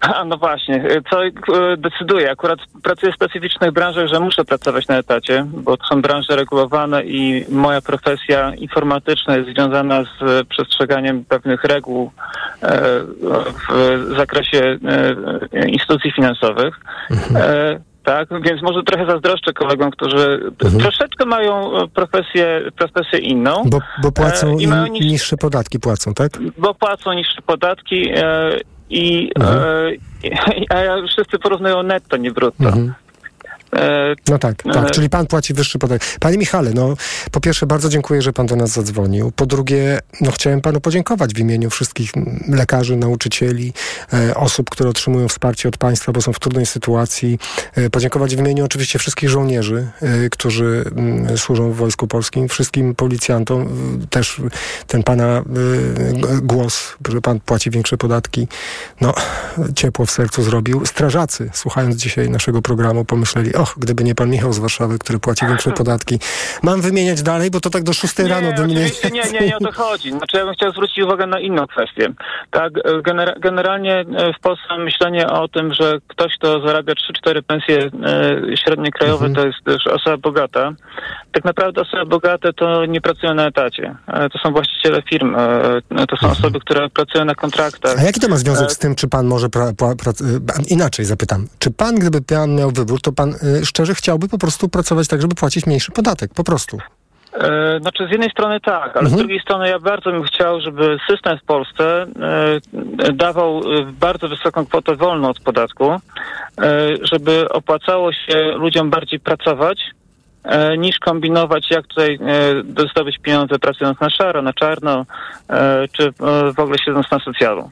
A, 0.00 0.24
no 0.24 0.36
właśnie, 0.36 0.84
co 1.10 1.24
e, 1.24 1.30
decyduje? 1.76 2.30
Akurat 2.30 2.58
pracuję 2.82 3.12
w 3.12 3.14
specyficznych 3.14 3.72
branżach, 3.72 4.06
że 4.06 4.20
muszę 4.20 4.44
pracować 4.44 4.88
na 4.88 4.98
etacie, 4.98 5.46
bo 5.52 5.76
to 5.76 5.86
są 5.86 6.02
branże 6.02 6.36
regulowane 6.36 7.04
i 7.04 7.44
moja 7.48 7.80
profesja 7.80 8.54
informatyczna 8.54 9.36
jest 9.36 9.50
związana 9.50 10.04
z 10.04 10.48
przestrzeganiem 10.48 11.24
pewnych 11.24 11.64
reguł 11.64 12.10
e, 12.62 12.80
w 13.70 14.16
zakresie 14.16 14.78
e, 15.52 15.68
instytucji 15.68 16.12
finansowych. 16.12 16.80
Mhm. 17.10 17.82
Tak, 18.04 18.28
więc 18.42 18.62
może 18.62 18.82
trochę 18.82 19.06
zazdroszczę 19.06 19.52
kolegom, 19.52 19.90
którzy 19.90 20.52
mhm. 20.64 20.82
troszeczkę 20.82 21.26
mają 21.26 21.70
profesję, 21.94 22.60
profesję 22.76 23.18
inną. 23.18 23.62
Bo, 23.66 23.78
bo 24.02 24.12
płacą 24.12 24.48
e, 24.58 24.62
i 24.62 24.66
mają 24.66 24.86
niższe 24.86 25.36
podatki 25.36 25.80
płacą, 25.80 26.14
tak? 26.14 26.30
Bo 26.58 26.74
płacą 26.74 27.12
niższe 27.12 27.42
podatki 27.42 28.10
e, 28.14 28.50
i, 28.90 29.30
mhm. 29.38 29.58
e, 30.70 30.74
a 31.02 31.06
wszyscy 31.06 31.38
porównują 31.38 31.82
netto, 31.82 32.16
nie 32.16 32.30
brutto. 32.30 32.68
Mhm. 32.68 32.94
E, 33.72 34.14
no 34.28 34.38
tak, 34.38 34.62
tak, 34.62 34.88
e, 34.88 34.90
czyli 34.90 35.10
pan 35.10 35.26
płaci 35.26 35.54
wyższy 35.54 35.78
podatek. 35.78 36.18
Panie 36.20 36.38
Michale, 36.38 36.70
no 36.74 36.94
po 37.30 37.40
pierwsze 37.40 37.66
bardzo 37.66 37.88
dziękuję, 37.88 38.22
że 38.22 38.32
pan 38.32 38.46
do 38.46 38.56
nas 38.56 38.70
zadzwonił. 38.70 39.32
Po 39.36 39.46
drugie, 39.46 39.98
no 40.20 40.30
chciałem 40.30 40.60
panu 40.60 40.80
podziękować 40.80 41.34
w 41.34 41.38
imieniu 41.38 41.70
wszystkich 41.70 42.12
lekarzy, 42.48 42.96
nauczycieli, 42.96 43.72
e, 44.12 44.34
osób, 44.34 44.70
które 44.70 44.90
otrzymują 44.90 45.28
wsparcie 45.28 45.68
od 45.68 45.76
państwa, 45.76 46.12
bo 46.12 46.20
są 46.20 46.32
w 46.32 46.40
trudnej 46.40 46.66
sytuacji. 46.66 47.38
Podziękować 47.92 48.36
w 48.36 48.38
imieniu 48.38 48.64
oczywiście 48.64 48.98
wszystkich 48.98 49.28
żołnierzy, 49.28 49.88
którzy 50.30 50.84
m, 50.96 51.38
służą 51.38 51.72
w 51.72 51.76
Wojsku 51.76 52.06
Polskim, 52.06 52.48
wszystkim 52.48 52.94
policjantom, 52.94 53.68
też 54.10 54.40
ten 54.86 55.02
pana 55.02 55.42
głos, 56.42 56.96
że 57.08 57.20
pan 57.20 57.40
płaci 57.40 57.70
większe 57.70 57.96
podatki, 57.96 58.48
no 59.00 59.14
ciepło 59.74 60.06
w 60.06 60.10
sercu 60.10 60.42
zrobił. 60.42 60.86
Strażacy, 60.86 61.50
słuchając 61.52 61.96
dzisiaj 61.96 62.30
naszego 62.30 62.62
programu, 62.62 63.04
pomyśleli, 63.04 63.54
Och, 63.58 63.74
gdyby 63.78 64.04
nie 64.04 64.14
pan 64.14 64.30
Michał 64.30 64.52
z 64.52 64.58
Warszawy, 64.58 64.98
który 64.98 65.18
płaci 65.18 65.46
większe 65.46 65.70
podatki. 65.72 66.18
Mam 66.62 66.80
wymieniać 66.80 67.22
dalej, 67.22 67.50
bo 67.50 67.60
to 67.60 67.70
tak 67.70 67.82
do 67.82 67.92
6 67.92 68.18
Nie, 68.18 68.28
rano 68.28 68.52
wymienię. 68.56 68.80
oczywiście 68.86 69.10
nie, 69.10 69.40
nie, 69.40 69.46
nie 69.46 69.56
o 69.56 69.60
to 69.60 69.72
chodzi. 69.72 70.10
Znaczy 70.10 70.36
ja 70.36 70.44
bym 70.44 70.54
chciał 70.54 70.70
zwrócić 70.72 70.98
uwagę 71.04 71.26
na 71.26 71.40
inną 71.40 71.66
kwestię. 71.66 72.08
Tak, 72.50 72.72
e, 72.84 73.02
genera- 73.02 73.40
generalnie 73.40 73.94
e, 74.00 74.04
w 74.38 74.40
Polsce 74.42 74.78
myślenie 74.78 75.26
o 75.28 75.48
tym, 75.48 75.74
że 75.74 75.98
ktoś, 76.08 76.32
kto 76.38 76.60
zarabia 76.66 76.92
3-4 77.26 77.42
pensje 77.42 77.78
e, 77.78 77.90
średnie 78.64 78.90
krajowe, 78.92 79.26
Mhm. 79.26 79.34
to 79.34 79.46
jest 79.46 79.64
też 79.64 79.86
osoba 79.86 80.16
bogata. 80.16 80.72
Tak 81.32 81.44
naprawdę 81.44 81.80
osoby 81.80 82.06
bogate 82.06 82.52
to 82.52 82.84
nie 82.86 83.00
pracują 83.00 83.34
na 83.34 83.46
etacie. 83.46 83.94
To 84.32 84.38
są 84.38 84.52
właściciele 84.52 85.02
firm, 85.02 85.36
to 86.08 86.16
są 86.16 86.30
osoby, 86.30 86.60
które 86.60 86.88
pracują 86.90 87.24
na 87.24 87.34
kontraktach. 87.34 87.90
Mhm. 87.92 88.04
A 88.04 88.06
jaki 88.06 88.20
to 88.20 88.28
ma 88.28 88.36
związek 88.36 88.72
z 88.72 88.78
tym, 88.78 88.94
czy 88.94 89.08
pan 89.08 89.26
może. 89.26 89.48
Pra, 89.48 89.72
pra, 89.72 89.94
pra, 89.94 90.12
inaczej 90.68 91.04
zapytam. 91.04 91.46
Czy 91.58 91.70
pan, 91.70 91.94
gdyby 91.94 92.22
pan 92.22 92.54
miał 92.56 92.70
wybór, 92.70 93.00
to 93.00 93.12
pan 93.12 93.34
szczerze 93.64 93.94
chciałby 93.94 94.28
po 94.28 94.38
prostu 94.38 94.68
pracować 94.68 95.08
tak, 95.08 95.22
żeby 95.22 95.34
płacić 95.34 95.66
mniejszy 95.66 95.92
podatek? 95.92 96.34
Po 96.34 96.44
prostu. 96.44 96.78
E, 97.34 97.78
Znaczy 97.80 98.06
z 98.06 98.10
jednej 98.10 98.30
strony 98.30 98.60
tak, 98.60 98.82
ale 98.96 99.00
Mhm. 99.06 99.08
z 99.08 99.16
drugiej 99.16 99.40
strony 99.40 99.68
ja 99.68 99.78
bardzo 99.78 100.10
bym 100.10 100.22
chciał, 100.22 100.60
żeby 100.60 100.98
system 101.10 101.38
w 101.38 101.42
Polsce 101.44 102.06
e, 103.02 103.12
dawał 103.12 103.58
e, 103.58 103.62
bardzo 104.00 104.28
wysoką 104.28 104.66
kwotę 104.66 104.96
wolną 104.96 105.28
od 105.28 105.40
podatku, 105.40 105.96
żeby 107.02 107.48
opłacało 107.48 108.12
się 108.12 108.52
ludziom 108.56 108.90
bardziej 108.90 109.20
pracować, 109.20 109.80
niż 110.78 110.98
kombinować, 110.98 111.70
jak 111.70 111.86
tutaj 111.86 112.18
zdobyć 112.92 113.18
pieniądze 113.18 113.58
pracując 113.58 114.00
na 114.00 114.10
szaro, 114.10 114.42
na 114.42 114.52
czarno, 114.52 115.06
czy 115.92 116.12
w 116.56 116.58
ogóle 116.60 116.78
siedząc 116.84 117.10
na 117.10 117.18
socjalu. 117.18 117.70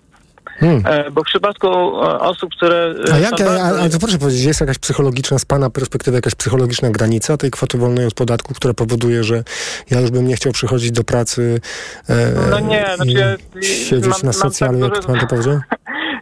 Hmm. 0.60 0.82
E, 0.86 1.10
Bo 1.10 1.20
w 1.22 1.24
przypadku 1.24 1.66
e, 1.68 2.20
osób, 2.20 2.50
które... 2.56 2.94
e, 3.08 3.14
A, 3.14 3.18
jak, 3.18 3.30
bardzo- 3.30 3.62
a, 3.62 3.80
a 3.84 3.88
to 3.88 3.98
proszę 3.98 4.18
powiedzieć, 4.18 4.44
jest 4.44 4.60
jakaś 4.60 4.78
psychologiczna, 4.78 5.38
z 5.38 5.44
pana 5.44 5.70
perspektywy, 5.70 6.16
jakaś 6.16 6.34
psychologiczna 6.34 6.90
granica 6.90 7.36
tej 7.36 7.50
kwoty 7.50 7.78
wolnej 7.78 8.06
od 8.06 8.14
podatku, 8.14 8.54
która 8.54 8.74
powoduje, 8.74 9.24
że 9.24 9.44
ja 9.90 10.00
już 10.00 10.10
bym 10.10 10.26
nie 10.28 10.36
chciał 10.36 10.52
przychodzić 10.52 10.90
do 10.92 11.04
pracy 11.04 11.60
e, 12.08 12.32
No 12.50 12.60
nie, 12.60 12.86
znaczy 12.96 13.10
i 13.10 13.14
ja- 13.14 13.36
siedzieć 13.62 14.12
mam- 14.12 14.22
na 14.24 14.32
socjalu, 14.32 14.80
tak 14.80 14.88
jak 14.94 14.96
duże- 15.04 15.06
pan 15.12 15.20
to 15.20 15.26
powiedział? 15.26 15.60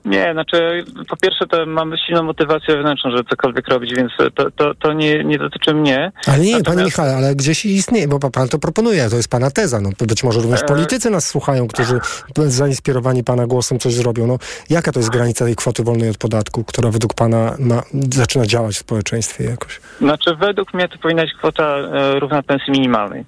Nie, 0.05 0.33
znaczy 0.33 0.85
po 1.09 1.17
pierwsze 1.17 1.47
to 1.47 1.67
mamy 1.67 1.99
silną 1.99 2.23
motywację 2.23 2.75
wewnętrzną, 2.77 3.11
żeby 3.11 3.25
cokolwiek 3.31 3.69
robić, 3.69 3.95
więc 3.95 4.13
to, 4.35 4.51
to, 4.51 4.75
to 4.75 4.93
nie, 4.93 5.25
nie 5.25 5.39
dotyczy 5.39 5.75
mnie. 5.75 6.13
Ale 6.27 6.39
nie, 6.39 6.53
Natomiast- 6.53 6.65
panie 6.65 6.85
Michale, 6.85 7.17
ale 7.17 7.35
gdzieś 7.35 7.65
istnieje, 7.67 8.09
bo 8.09 8.19
pan 8.31 8.49
to 8.49 8.59
proponuje, 8.59 9.11
to 9.11 9.17
jest 9.17 9.29
pana 9.29 9.51
teza. 9.51 9.81
No, 9.81 9.91
być 10.07 10.25
może 10.25 10.41
również 10.41 10.63
E- 10.63 10.65
politycy 10.67 11.11
nas 11.11 11.27
słuchają, 11.29 11.69
którzy 11.69 11.99
zainspirowani 12.47 13.25
pana 13.25 13.47
głosem 13.47 13.79
coś 13.79 13.95
zrobią. 13.95 14.27
No, 14.27 14.39
jaka 14.71 14.93
to 14.93 15.01
jest 15.01 15.11
granica 15.11 15.45
tej 15.45 15.57
kwoty 15.57 15.83
wolnej 15.83 16.11
od 16.11 16.19
podatku, 16.19 16.65
która 16.65 16.91
według 16.91 17.15
pana 17.15 17.57
ma, 17.59 17.83
zaczyna 18.13 18.47
działać 18.47 18.75
w 18.75 18.79
społeczeństwie 18.79 19.45
jakoś? 19.45 19.81
Znaczy 20.01 20.37
według 20.37 20.75
mnie 20.75 20.89
to 20.89 20.99
powinna 20.99 21.23
być 21.23 21.33
kwota 21.33 21.77
e, 21.77 22.21
równa 22.21 22.43
pensji 22.43 22.73
minimalnej. 22.73 23.25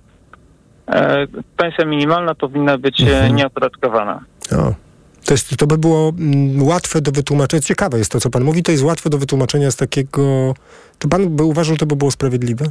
E, 0.89 1.27
pensja 1.57 1.85
minimalna 1.85 2.35
powinna 2.35 2.79
być 2.79 3.01
Mhm. 3.01 3.25
e, 3.25 3.31
nieopodatkowana. 3.31 4.21
O. 4.59 4.86
To, 5.27 5.35
jest, 5.35 5.57
to 5.57 5.67
by 5.67 5.79
było 5.79 6.13
mm, 6.19 6.63
łatwe 6.63 7.01
do 7.01 7.13
wytłumaczenia. 7.13 7.61
Ciekawe 7.63 7.99
jest 7.99 8.13
to, 8.13 8.21
co 8.21 8.31
pan 8.31 8.45
mówi. 8.45 8.63
To 8.63 8.73
jest 8.73 8.85
łatwe 8.85 9.11
do 9.11 9.19
wytłumaczenia 9.19 9.71
z 9.71 9.77
takiego... 9.77 10.55
Czy 10.99 11.09
pan 11.09 11.37
by 11.37 11.45
uważał, 11.45 11.75
że 11.75 11.79
to 11.79 11.87
by 11.87 11.97
było 11.97 12.11
sprawiedliwe? 12.11 12.65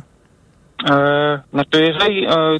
E, 0.89 1.39
znaczy, 1.53 1.81
jeżeli 1.81 2.25
e, 2.25 2.31
e, 2.31 2.59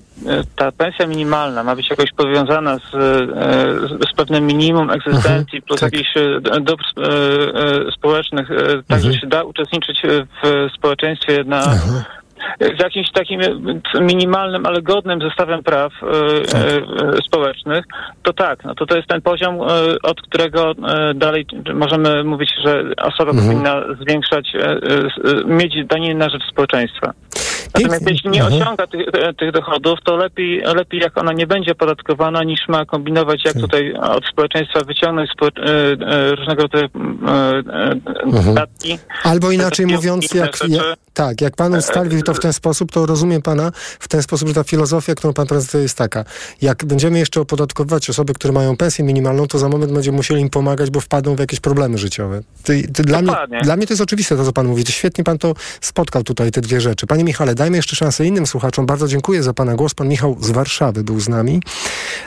ta 0.56 0.72
pensja 0.72 1.08
minimalna 1.08 1.64
ma 1.64 1.76
być 1.76 1.90
jakoś 1.90 2.12
powiązana 2.12 2.78
z, 2.78 2.96
e, 2.96 4.08
z, 4.12 4.16
pewnym 4.16 4.48
minimum 4.48 4.90
egzystencji 4.90 5.62
plus 5.62 5.80
tak. 5.80 5.94
jakichś 5.94 6.18
e, 6.18 6.40
dóbr 6.62 6.84
e, 6.98 7.92
społecznych, 7.92 8.48
tak, 8.88 9.02
że 9.02 9.08
Mhm. 9.08 9.14
się 9.14 9.28
da 9.28 9.44
uczestniczyć 9.44 10.02
w 10.44 10.68
społeczeństwie 10.78 11.44
na 11.44 11.78
z 12.60 12.84
jakimś 12.84 13.12
takim 13.12 13.41
e, 13.41 14.02
minimalnym, 14.02 14.66
ale 14.66 14.82
godnym 14.82 15.22
zestawem 15.22 15.64
praw 15.64 15.94
e, 16.03 16.07
e, 16.07 17.22
społecznych, 17.28 17.86
to 18.24 18.34
tak, 18.34 18.64
no 18.64 18.76
to 18.76 18.86
to 18.86 18.95
jest 18.95 19.07
ten 19.07 19.22
poziom, 19.22 19.60
od 20.03 20.22
którego 20.22 20.74
dalej 21.16 21.45
możemy 21.74 22.24
mówić, 22.24 22.49
że 22.64 22.84
osoba 23.02 23.32
Mhm. 23.32 23.48
powinna 23.48 23.82
zwiększać, 24.02 24.53
mieć 25.45 25.86
daniny 25.86 26.16
na 26.16 26.30
rzecz 26.30 26.44
społeczeństwa. 26.52 27.14
Natomiast 27.76 28.10
jeśli 28.10 28.30
nie 28.30 28.44
Mhm. 28.44 28.62
osiąga 28.62 28.88
tych, 28.88 29.06
tych 29.38 29.52
dochodów, 29.52 30.00
to 30.04 30.16
lepiej, 30.16 30.62
lepiej 30.76 31.00
jak 31.00 31.18
ona 31.18 31.34
nie 31.34 31.48
będzie 31.48 31.72
opodatkowana, 31.72 32.44
niż 32.44 32.60
ma 32.68 32.86
kombinować, 32.86 33.46
jak 33.46 33.54
tutaj 33.54 33.94
od 33.94 34.26
społeczeństwa 34.26 34.84
wyciągnąć 34.84 35.30
spo, 35.32 35.48
e, 35.48 35.52
e, 36.08 36.36
różnego 36.36 36.62
rodzaju 36.62 36.86
e, 37.28 37.56
Mhm. 38.24 38.56
datki. 38.56 39.00
Albo 39.24 39.52
inaczej 39.52 39.86
mówiąc, 39.88 40.34
jak, 40.34 40.58
tak, 41.14 41.42
jak 41.42 41.56
pan 41.56 41.74
ustalił 41.74 42.22
to 42.24 42.34
w 42.34 42.40
ten 42.40 42.54
sposób, 42.54 42.92
to 42.92 43.06
rozumiem 43.06 43.42
pana 43.42 43.72
w 44.00 44.08
ten 44.08 44.24
sposób, 44.24 44.48
że 44.48 44.54
ta 44.54 44.64
filozofia, 44.64 45.16
którą 45.16 45.34
pan 45.34 45.48
prezentuje 45.48 45.84
jest 45.84 45.98
taka. 45.98 46.26
Jak 46.62 46.86
będziemy 46.86 47.20
jeszcze 47.20 47.42
opodatkowywać 47.42 48.10
osoby, 48.10 48.34
które 48.34 48.54
mają 48.54 48.78
pensję 48.78 49.06
minimalną, 49.06 49.48
to 49.48 49.60
za 49.60 49.70
moment 49.70 49.92
będziemy 49.92 50.16
musieli 50.18 50.42
im 50.42 50.50
pomagać, 50.50 50.90
bo 50.90 51.00
wpadną 51.00 51.36
w 51.36 51.40
jakieś 51.40 51.60
problemy 51.60 51.98
życiowe. 51.98 52.42
Ty, 52.64 52.88
ty, 52.94 53.04
dla, 53.04 53.22
mnie, 53.22 53.34
dla 53.64 53.76
mnie 53.76 53.88
to 53.88 53.94
jest 53.94 54.02
oczywiste 54.02 54.38
to, 54.38 54.46
co 54.46 54.54
pan 54.54 54.68
mówi. 54.68 54.84
Świetnie 54.90 55.24
pan 55.24 55.38
to 55.38 55.54
spotkał 55.82 56.24
tutaj, 56.24 56.52
te 56.52 56.62
dwie 56.62 56.82
rzeczy. 56.82 57.08
Panie 57.08 57.24
Michale, 57.24 57.56
dajmy 57.66 57.78
jeszcze 57.78 57.96
szansę 57.96 58.26
innym 58.26 58.48
słuchaczom. 58.48 58.86
Bardzo 58.86 59.08
dziękuję 59.08 59.44
za 59.44 59.54
pana 59.54 59.76
głos. 59.76 59.94
Pan 59.94 60.08
Michał 60.08 60.38
z 60.42 60.52
Warszawy 60.52 61.04
był 61.04 61.20
z 61.20 61.30
nami. 61.30 61.62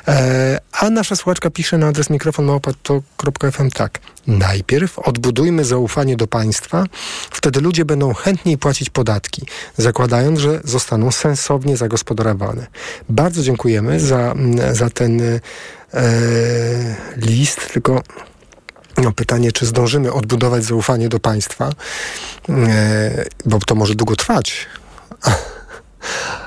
E, 0.08 0.60
a 0.72 0.90
nasza 0.90 1.16
słuchaczka 1.16 1.50
pisze 1.50 1.78
na 1.78 1.86
adres 1.86 2.10
mikrofonmałpa.fm 2.10 3.70
tak. 3.70 3.98
Najpierw 4.26 4.98
odbudujmy 4.98 5.64
zaufanie 5.64 6.16
do 6.16 6.26
państwa, 6.26 6.84
wtedy 7.30 7.60
ludzie 7.60 7.84
będą 7.84 8.14
chętniej 8.14 8.58
płacić 8.58 8.90
podatki, 8.90 9.42
zakładając, 9.76 10.38
że 10.38 10.60
zostaną 10.64 11.10
sensownie 11.10 11.76
zagospodarowane. 11.76 12.66
Bardzo 13.08 13.42
dziękujemy 13.42 14.00
za, 14.00 14.34
za 14.72 14.90
ten 14.90 15.20
e, 15.20 15.40
list, 17.16 17.72
tylko 17.72 18.02
no, 19.02 19.12
pytanie, 19.12 19.52
czy 19.52 19.66
zdążymy 19.66 20.12
odbudować 20.12 20.64
zaufanie 20.64 21.08
do 21.08 21.20
państwa, 21.20 21.70
e, 22.48 23.24
bo 23.44 23.58
to 23.58 23.74
może 23.74 23.94
długo 23.94 24.16
trwać. 24.16 24.66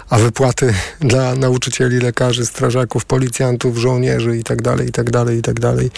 A 0.09 0.17
wypłaty 0.17 0.73
dla 0.99 1.35
nauczycieli, 1.35 1.99
lekarzy, 1.99 2.45
strażaków, 2.45 3.05
policjantów, 3.05 3.77
żołnierzy 3.77 4.37
i 4.37 4.43
tak 4.43 4.61
dalej, 4.61 4.87
i 4.87 4.91
tak 4.91 5.11
dalej, 5.11 5.37
i 5.37 5.41
tak 5.41 5.59
dalej. 5.59 5.89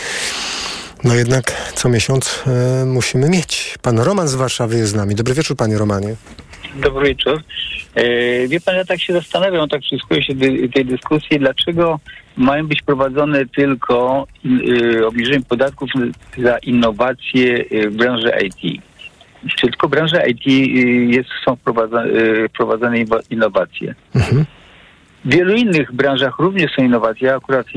No 1.03 1.15
jednak 1.15 1.72
co 1.76 1.90
miesiąc 1.90 2.44
e, 2.48 2.85
musimy 2.85 3.30
mieć. 3.30 3.76
Pan 3.81 3.99
Roman 3.99 4.27
z 4.27 4.35
Warszawy 4.35 4.77
jest 4.77 4.91
z 4.91 4.95
nami. 4.95 5.15
Dobry 5.15 5.34
wieczór, 5.34 5.57
panie 5.57 5.77
Romanie. 5.77 6.15
Dobry 6.76 7.07
wieczór. 7.07 7.44
E, 7.95 8.48
Wie 8.48 8.61
pan, 8.61 8.76
ja 8.76 8.85
tak 8.85 9.02
się 9.02 9.14
zastanawiam, 9.14 9.69
tak 9.69 9.81
przysłuchuję 9.81 10.23
się 10.23 10.35
dy, 10.35 10.69
tej 10.69 10.85
dyskusji, 10.85 11.40
dlaczego 11.40 11.99
mają 12.38 12.68
być 12.68 12.81
prowadzone 12.81 13.45
tylko 13.45 14.27
y, 14.45 15.07
obniżenie 15.07 15.41
podatków 15.49 15.90
za 16.38 16.57
innowacje 16.57 17.65
y, 17.72 17.90
w 17.90 17.95
branży 17.95 18.31
IT. 18.45 18.81
Czy 19.56 19.68
tylko 19.68 19.88
w 19.88 19.91
branży 19.91 20.18
IT 20.28 20.48
y, 20.48 20.52
jest, 21.15 21.30
są 21.45 21.56
wprowadzane, 21.56 22.10
y, 22.10 22.49
wprowadzane 22.49 22.98
inwa- 22.98 23.24
innowacje? 23.30 23.95
W 25.26 25.34
wielu 25.36 25.56
innych 25.56 25.91
branżach 25.94 26.40
również 26.40 26.72
są 26.76 26.84
innowacje. 26.84 27.28
Ja 27.28 27.36
akurat 27.36 27.68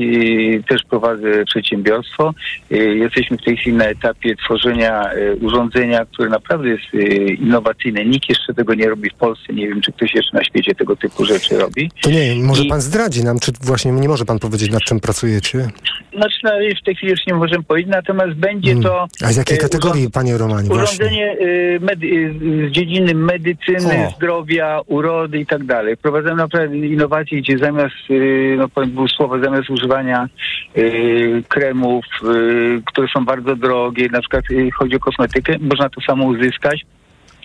też 0.69 0.81
prowadzę 0.89 1.45
przedsiębiorstwo. 1.45 2.33
Y, 2.71 2.75
jesteśmy 2.97 3.37
w 3.37 3.43
tej 3.43 3.57
chwili 3.57 3.77
na 3.77 3.85
etapie 3.85 4.35
tworzenia 4.35 5.13
y, 5.13 5.35
urządzenia, 5.41 6.05
które 6.05 6.29
naprawdę 6.29 6.69
jest 6.69 6.93
y, 6.93 6.99
innowacyjne. 7.33 8.05
Nikt 8.05 8.29
jeszcze 8.29 8.53
tego 8.53 8.73
nie 8.73 8.89
robi 8.89 9.09
w 9.09 9.13
Polsce. 9.13 9.53
Nie 9.53 9.67
wiem, 9.67 9.81
czy 9.81 9.91
ktoś 9.91 10.15
jeszcze 10.15 10.37
na 10.37 10.43
świecie 10.43 10.75
tego 10.75 10.95
typu 10.95 11.25
rzeczy 11.25 11.57
robi. 11.57 11.91
To 12.01 12.09
nie 12.09 12.35
może 12.43 12.63
I- 12.63 12.69
pan 12.69 12.81
zdradzi 12.81 13.23
nam, 13.23 13.39
czy 13.39 13.51
właśnie 13.61 13.91
nie 13.91 14.07
może 14.09 14.25
pan 14.25 14.39
powiedzieć, 14.39 14.71
nad 14.71 14.81
czym 14.81 14.99
pracujecie? 14.99 15.67
Znaczy, 16.13 16.37
no, 16.43 16.51
w 16.81 16.85
tej 16.85 16.95
chwili 16.95 17.11
już 17.11 17.27
nie 17.27 17.33
możemy 17.33 17.63
powiedzieć, 17.63 17.91
natomiast 17.91 18.33
będzie 18.33 18.75
to... 18.75 19.05
A 19.25 19.31
z 19.31 19.37
jakiej 19.37 19.57
y, 19.57 19.59
kategorii, 19.59 20.09
panie 20.11 20.37
Romanie? 20.37 20.69
Urządzenie 20.69 21.37
y, 21.41 21.79
medy, 21.81 22.07
y, 22.07 22.69
z 22.69 22.71
dziedziny 22.71 23.13
medycyny, 23.15 24.07
O. 24.07 24.11
zdrowia, 24.17 24.81
urody 24.87 25.39
i 25.39 25.45
tak 25.45 25.63
dalej. 25.63 25.97
Prowadzimy 25.97 26.35
naprawdę 26.35 26.77
innowacje, 26.77 27.36
gdzie 27.41 27.57
zamiast, 27.57 27.95
y, 28.09 28.55
no 28.57 28.69
powiem 28.69 29.09
słowo, 29.17 29.39
zamiast 29.39 29.69
używania 29.69 30.29
y, 30.77 31.43
kremów, 31.47 32.05
y, 32.23 32.81
które 32.85 33.07
są 33.13 33.25
bardzo 33.25 33.55
drogie, 33.55 34.09
na 34.09 34.19
przykład 34.19 34.43
chodzi 34.75 34.95
o 34.95 34.99
kosmetykę, 34.99 35.55
można 35.59 35.89
to 35.89 36.01
samo 36.01 36.25
uzyskać 36.25 36.85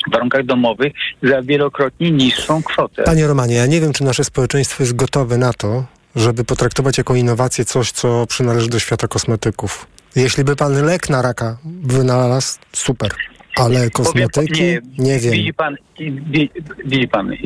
w 0.09 0.13
warunkach 0.13 0.45
domowych 0.45 0.93
za 1.23 1.43
wielokrotnie 1.43 2.11
niższą 2.11 2.63
kwotę. 2.63 3.03
Panie 3.03 3.27
Romanie, 3.27 3.55
ja 3.55 3.67
nie 3.67 3.81
wiem, 3.81 3.93
czy 3.93 4.05
nasze 4.05 4.25
społeczeństwo 4.25 4.83
jest 4.83 4.97
gotowe 4.97 5.39
na 5.39 5.53
to, 5.53 5.85
żeby 6.17 6.45
potraktować 6.45 6.99
jako 6.99 7.15
innowację 7.15 7.65
coś, 7.65 7.93
co 7.93 8.27
przynależy 8.27 8.69
do 8.69 8.79
świata 8.79 9.09
kosmetyków. 9.09 9.87
Jeśli 10.17 10.45
by 10.45 10.57
pan 10.57 10.85
lek 10.85 11.11
na 11.11 11.23
raka 11.23 11.57
wynalazł, 11.83 12.59
super. 12.73 13.11
Ale 13.57 13.91
kosmetyki? 13.91 14.63
Nie, 14.63 14.81
Nie 14.99 15.19
wiem. 15.19 15.33
Widzi 15.33 15.55
pan, 15.55 15.77
wi- 16.31 16.51
widzi 16.85 17.09
pan, 17.09 17.33
e, 17.33 17.37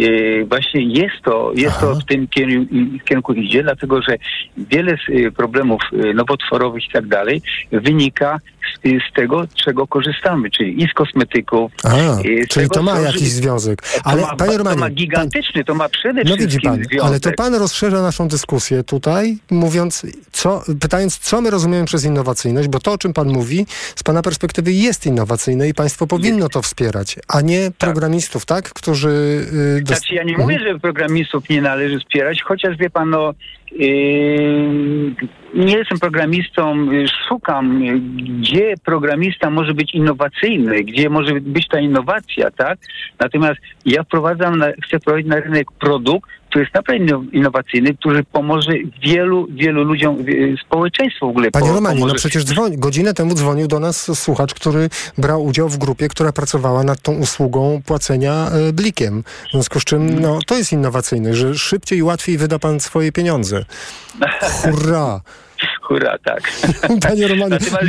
właśnie 0.45 0.83
jest 0.83 1.15
to, 1.25 1.53
jest 1.55 1.81
to 1.81 1.95
w 1.95 2.05
tym 2.05 2.29
kierunku, 2.29 2.75
kierunku 3.05 3.33
idzie, 3.33 3.63
dlatego 3.63 4.03
że 4.03 4.17
wiele 4.57 4.97
z 4.97 5.27
e, 5.27 5.31
problemów 5.31 5.81
e, 5.93 6.15
nowotworowych 6.15 6.85
i 6.85 6.93
tak 6.93 7.07
dalej 7.07 7.43
wynika 7.73 8.39
z, 8.85 9.15
tego, 9.15 9.45
czego 9.65 9.87
korzystamy, 9.87 10.51
czyli 10.51 10.83
i 10.83 10.89
z 10.89 10.93
kosmetyków. 10.93 11.73
E, 11.85 11.91
z 12.17 12.23
czyli 12.49 12.69
tego, 12.69 12.75
to 12.75 12.83
ma 12.83 13.01
jakiś 13.01 13.31
związek. 13.31 13.83
To 13.83 14.01
Ale 14.05 14.23
ma, 14.23 14.37
panie 14.37 14.53
to 14.53 14.59
Romanie, 14.59 14.77
ma 14.81 14.87
pan, 14.87 14.95
gigantyczny, 14.95 15.65
to 15.65 15.75
ma 15.75 15.89
przede 15.89 16.21
no 16.25 16.25
wszystkim 16.25 16.47
widzi 16.47 16.61
pan, 16.61 16.75
związek. 16.77 17.01
ale 17.05 17.21
to 17.21 17.31
pan 17.37 17.55
rozszerza 17.55 18.03
naszą 18.03 18.29
dyskusję 18.29 18.85
tutaj, 18.85 19.37
mówiąc, 19.51 20.07
co, 20.33 20.63
pytając, 20.81 21.19
co 21.19 21.41
my 21.41 21.51
rozumiemy 21.51 21.85
przez 21.85 22.05
innowacyjność, 22.05 22.69
bo 22.69 22.79
to, 22.81 22.93
o 22.93 22.99
czym 22.99 23.13
pan 23.13 23.29
mówi, 23.29 23.67
z 23.97 24.03
pana 24.03 24.23
perspektywy 24.23 24.73
jest 24.73 25.07
innowacyjne 25.07 25.69
i 25.69 25.75
państwo 25.75 26.07
powinno 26.07 26.49
to 26.49 26.63
wspierać, 26.63 27.17
a 27.29 27.41
nie 27.41 27.71
programistów, 27.79 28.47
tak? 28.47 28.71
Którzy... 28.71 29.09
y, 29.79 29.83
dos- 29.83 29.99
Znaczy 29.99 30.15
ja 30.15 30.23
nie 30.23 30.31
Mhm. 30.37 30.49
mówię, 30.49 30.59
że 30.73 30.79
programistów 30.79 31.49
nie 31.49 31.63
należy 31.63 31.99
wspierać, 32.01 32.43
chociaż 32.43 32.77
wie 32.77 32.91
pan, 32.91 33.11
no 33.11 33.21
yy, 33.27 33.66
nie 35.55 35.77
jestem 35.77 35.99
programistą, 35.99 36.91
yy, 36.91 37.07
szukam, 37.29 37.83
yy, 37.83 38.01
gdzie 38.01 38.75
programista 38.85 39.51
może 39.51 39.75
być 39.75 39.95
innowacyjny, 39.95 40.85
gdzie 40.85 41.11
może 41.11 41.41
być 41.41 41.69
ta 41.69 41.81
innowacja, 41.81 42.51
tak? 42.51 42.79
Natomiast 43.19 43.61
ja 43.87 44.03
wprowadzam, 44.03 44.63
chcę 44.87 44.99
wprowadzić 44.99 45.29
na 45.29 45.41
rynek 45.41 45.73
produkt, 45.73 46.31
który 46.57 46.65
jest 46.65 46.75
naprawdę 46.75 47.05
inno- 47.05 47.25
innowacyjny, 47.33 47.95
który 47.95 48.25
pomoże 48.25 48.73
wielu, 49.03 49.47
wielu 49.51 49.85
ludziom, 49.85 50.25
społeczeństwu 50.67 51.27
w 51.27 51.31
ogóle. 51.31 51.51
Panie 51.51 51.73
Romanie, 51.73 52.07
no 52.07 52.15
przecież 52.15 52.45
dzwoni, 52.45 52.79
godzinę 52.79 53.15
temu 53.15 53.35
dzwonił 53.35 53.69
do 53.69 53.81
nas 53.81 54.19
słuchacz, 54.19 54.55
który 54.55 54.89
brał 55.19 55.45
udział 55.45 55.69
w 55.69 55.79
grupie, 55.79 56.09
która 56.09 56.33
pracowała 56.33 56.85
nad 56.85 57.01
tą 57.01 57.13
usługą 57.13 57.83
płacenia 57.87 58.49
e, 58.49 58.73
blikiem. 58.73 59.25
W 59.49 59.51
związku 59.51 59.81
z 59.81 59.85
czym, 59.85 60.21
no, 60.21 60.39
to 60.47 60.55
jest 60.55 60.73
innowacyjne, 60.73 61.35
że 61.35 61.55
szybciej 61.55 61.99
i 61.99 62.03
łatwiej 62.03 62.39
wyda 62.39 62.59
pan 62.59 62.81
swoje 62.81 63.13
pieniądze. 63.13 63.65
Hurra! 64.63 65.21
Hurra, 65.89 66.19
tak. 66.25 66.41
Panie 67.09 67.29
Romanie, 67.29 67.59
pan, 67.71 67.89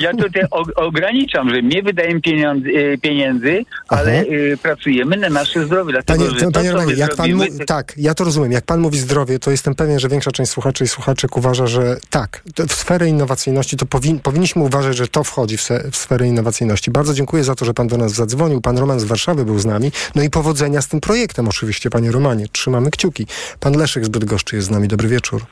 ja 0.00 0.14
tutaj 0.14 0.42
ograniczam, 0.76 1.50
że 1.50 1.62
nie 1.62 1.82
wydajemy 1.82 2.20
pieniądze, 2.20 2.68
e, 2.68 2.98
pieniędzy, 2.98 3.64
ale 3.88 4.20
e, 4.20 4.24
pracujemy 4.62 5.16
na 5.16 5.28
nasze 5.28 5.66
zdrowie. 5.66 5.92
Dlatego, 5.92 6.24
Panie, 6.24 6.38
że 6.38 6.46
to, 6.46 6.52
panie 6.52 6.72
Romanie, 6.72 6.94
jak 6.94 7.16
pan 7.16 7.32
mówi, 7.32 7.50
tak, 7.66 7.94
ja 7.96 8.14
to 8.14 8.24
rozumiem. 8.24 8.52
Jak 8.52 8.64
pan 8.64 8.80
mówi 8.80 8.98
zdrowie, 8.98 9.38
to 9.38 9.50
jestem 9.50 9.74
pewien, 9.74 9.98
że 9.98 10.08
większa 10.08 10.30
część 10.30 10.50
słuchaczy 10.50 10.84
i 10.84 10.88
słuchaczek 10.88 11.36
uważa, 11.36 11.66
że 11.66 11.96
tak, 12.10 12.42
w 12.68 12.72
sferę 12.72 13.08
innowacyjności 13.08 13.76
to 13.76 13.86
powin, 13.86 14.20
powinniśmy 14.20 14.62
uważać, 14.62 14.96
że 14.96 15.08
to 15.08 15.24
wchodzi 15.24 15.56
w, 15.56 15.62
se, 15.62 15.90
w 15.90 15.96
sferę 15.96 16.26
innowacyjności. 16.26 16.90
Bardzo 16.90 17.14
dziękuję 17.14 17.44
za 17.44 17.54
to, 17.54 17.64
że 17.64 17.74
pan 17.74 17.88
do 17.88 17.96
nas 17.96 18.12
zadzwonił. 18.12 18.60
Pan 18.60 18.78
Roman 18.78 19.00
z 19.00 19.04
Warszawy 19.04 19.44
był 19.44 19.58
z 19.58 19.66
nami. 19.66 19.92
No 20.14 20.22
i 20.22 20.30
powodzenia 20.30 20.82
z 20.82 20.88
tym 20.88 21.00
projektem 21.00 21.48
oczywiście, 21.48 21.90
panie 21.90 22.12
Romanie. 22.12 22.46
Trzymamy 22.52 22.90
kciuki. 22.90 23.26
Pan 23.60 23.76
Leszek 23.76 24.04
z 24.04 24.08
Bydgoszczy 24.08 24.56
jest 24.56 24.68
z 24.68 24.70
nami. 24.70 24.88
Dobry 24.88 25.08
wieczór. 25.08 25.42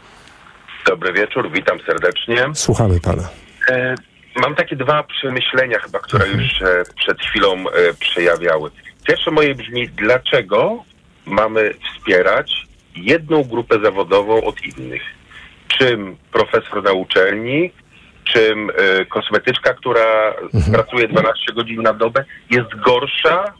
Dobry 0.86 1.12
wieczór, 1.12 1.50
witam 1.52 1.78
serdecznie. 1.86 2.36
Słuchamy 2.54 3.00
pana. 3.00 3.28
E, 3.70 3.94
mam 4.36 4.54
takie 4.54 4.76
dwa 4.76 5.02
przemyślenia 5.02 5.78
chyba, 5.78 5.98
które 5.98 6.28
już 6.28 6.62
e, 6.62 6.82
przed 6.96 7.20
chwilą 7.20 7.52
e, 7.52 7.94
przejawiały. 7.94 8.70
Pierwsze 9.06 9.30
moje 9.30 9.54
brzmi, 9.54 9.88
dlaczego 9.88 10.84
mamy 11.26 11.74
wspierać 11.74 12.66
jedną 12.96 13.44
grupę 13.44 13.80
zawodową 13.82 14.44
od 14.44 14.62
innych? 14.62 15.02
Czym 15.68 16.16
profesor 16.32 16.82
na 16.82 16.92
uczelni, 16.92 17.72
czym 18.24 18.70
e, 18.70 19.04
kosmetyczka, 19.04 19.74
która 19.74 20.34
pracuje 20.72 21.08
12 21.08 21.52
godzin 21.52 21.82
na 21.82 21.92
dobę, 21.92 22.24
jest 22.50 22.74
gorsza 22.74 23.54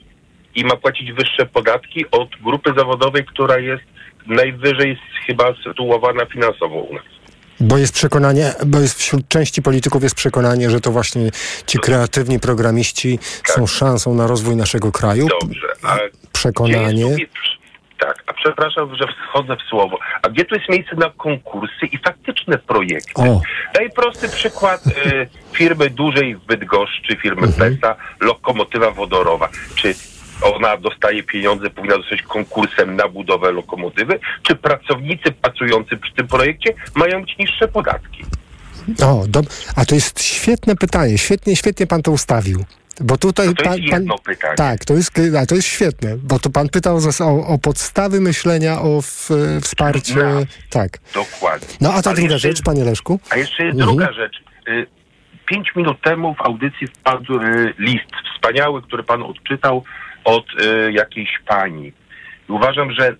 i 0.54 0.64
ma 0.64 0.76
płacić 0.76 1.12
wyższe 1.12 1.46
podatki 1.46 2.10
od 2.10 2.28
grupy 2.42 2.72
zawodowej, 2.76 3.24
która 3.24 3.58
jest 3.58 3.84
najwyżej 4.26 4.98
chyba 5.26 5.54
sytuowana 5.64 6.26
finansowo 6.26 6.74
u 6.74 6.94
nas. 6.94 7.15
Bo 7.60 7.78
jest 7.78 7.92
przekonanie, 7.94 8.52
bo 8.66 8.80
jest 8.80 8.98
wśród 8.98 9.28
części 9.28 9.62
polityków 9.62 10.02
jest 10.02 10.14
przekonanie, 10.14 10.70
że 10.70 10.80
to 10.80 10.90
właśnie 10.90 11.30
ci 11.66 11.78
kreatywni 11.78 12.40
programiści 12.40 13.18
są 13.44 13.66
szansą 13.66 14.14
na 14.14 14.26
rozwój 14.26 14.56
naszego 14.56 14.92
kraju. 14.92 15.28
Dobrze, 15.40 15.68
a 15.82 15.96
Przekonanie. 16.32 17.16
Tak, 17.98 18.22
a 18.26 18.32
przepraszam, 18.32 18.96
że 18.96 19.04
wchodzę 19.28 19.56
w 19.56 19.68
słowo. 19.68 19.98
A 20.22 20.28
gdzie 20.28 20.44
tu 20.44 20.54
jest 20.54 20.68
miejsce 20.68 20.96
na 20.96 21.10
konkursy 21.10 21.86
i 21.92 21.98
faktyczne 21.98 22.58
projekty? 22.58 23.22
O. 23.22 23.40
Daj 23.74 23.90
prosty 23.90 24.28
przykład 24.28 24.86
y, 24.86 25.28
firmy 25.52 25.90
dużej 25.90 26.36
w 26.36 26.44
Bydgoszczy, 26.46 27.16
firmy 27.16 27.46
Mhm. 27.46 27.76
PESA, 27.76 27.96
lokomotywa 28.20 28.90
wodorowa. 28.90 29.48
Czy 29.74 29.94
ona 30.42 30.76
dostaje 30.76 31.22
pieniądze, 31.22 31.70
powinna 31.70 31.96
dostać 31.96 32.22
konkursem 32.22 32.96
na 32.96 33.08
budowę 33.08 33.52
lokomotywy? 33.52 34.18
Czy 34.42 34.54
pracownicy 34.56 35.32
pracujący 35.32 35.96
przy 35.96 36.14
tym 36.14 36.28
projekcie 36.28 36.74
mają 36.94 37.18
mieć 37.20 37.38
niższe 37.38 37.68
podatki? 37.68 38.24
O, 39.02 39.24
dob- 39.28 39.72
a 39.76 39.84
to 39.84 39.94
jest 39.94 40.22
świetne 40.22 40.76
pytanie. 40.76 41.18
Świetnie, 41.18 41.56
świetnie 41.56 41.86
pan 41.86 42.02
to 42.02 42.10
ustawił. 42.10 42.64
Bo 43.00 43.16
tutaj 43.18 43.54
to 43.54 43.62
pan, 43.64 43.78
jest 43.78 43.90
pan, 43.90 44.00
jedno 44.00 44.18
pytanie. 44.18 44.54
Tak, 44.56 44.84
to 44.84 44.94
jest, 44.94 45.12
a 45.42 45.46
to 45.46 45.54
jest 45.54 45.68
świetne, 45.68 46.16
bo 46.16 46.38
to 46.38 46.50
pan 46.50 46.68
pytał 46.68 46.98
o, 47.20 47.46
o 47.46 47.58
podstawy 47.58 48.20
myślenia, 48.20 48.80
o 48.80 49.02
w, 49.02 49.30
wsparcie. 49.62 50.14
No. 50.14 50.40
Tak. 50.70 50.98
Dokładnie. 51.14 51.68
No 51.80 51.92
a 51.94 52.02
ta 52.02 52.10
Ale 52.10 52.16
druga 52.20 52.34
jeszcze 52.34 52.48
rzecz, 52.48 52.62
panie 52.62 52.84
Leszku? 52.84 53.20
A 53.30 53.36
jeszcze 53.36 53.64
jest 53.64 53.78
Mhm. 53.80 53.96
druga 53.96 54.12
rzecz. 54.12 54.36
Y, 54.68 54.86
Pięć 55.46 55.68
minut 55.76 56.00
temu 56.02 56.34
w 56.34 56.40
audycji 56.40 56.86
wpadł 56.86 57.40
y, 57.40 57.74
list 57.78 58.10
wspaniały, 58.34 58.82
który 58.82 59.02
pan 59.02 59.22
odczytał 59.22 59.84
od 60.26 60.44
y, 60.62 60.92
jakiejś 60.92 61.38
pani. 61.46 61.92
I 62.48 62.52
uważam, 62.52 62.92
że 62.92 63.16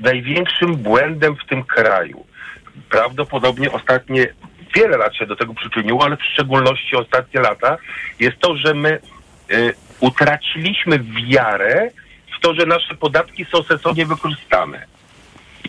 największym 0.00 0.76
błędem 0.76 1.36
w 1.36 1.48
tym 1.48 1.64
kraju, 1.64 2.26
prawdopodobnie 2.90 3.72
ostatnie 3.72 4.28
wiele 4.74 4.96
lat 4.96 5.16
się 5.16 5.26
do 5.26 5.36
tego 5.36 5.54
przyczyniło, 5.54 6.04
ale 6.04 6.16
w 6.16 6.24
szczególności 6.24 6.96
ostatnie 6.96 7.40
lata, 7.40 7.78
jest 8.20 8.38
to, 8.38 8.56
że 8.56 8.74
my 8.74 8.98
y, 9.50 9.74
utraciliśmy 10.00 10.98
wiarę 10.98 11.90
w 12.38 12.40
to, 12.40 12.54
że 12.54 12.66
nasze 12.66 12.94
podatki 12.94 13.44
są 13.44 13.62
sensownie 13.62 14.06
wykorzystane. 14.06 14.86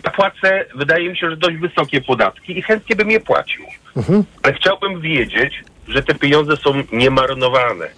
Ja 0.04 0.10
płacę, 0.10 0.64
wydaje 0.74 1.08
mi 1.10 1.16
się, 1.18 1.30
że 1.30 1.36
dość 1.36 1.56
wysokie 1.56 2.00
podatki 2.00 2.58
i 2.58 2.62
chętnie 2.62 2.96
bym 2.96 3.10
je 3.10 3.20
płacił. 3.20 3.64
Mhm. 3.96 4.24
Ale 4.42 4.54
chciałbym 4.54 5.00
wiedzieć, 5.00 5.62
że 5.88 6.02
te 6.02 6.14
pieniądze 6.14 6.56
są 6.56 6.82
niemarnowane. 6.92 7.88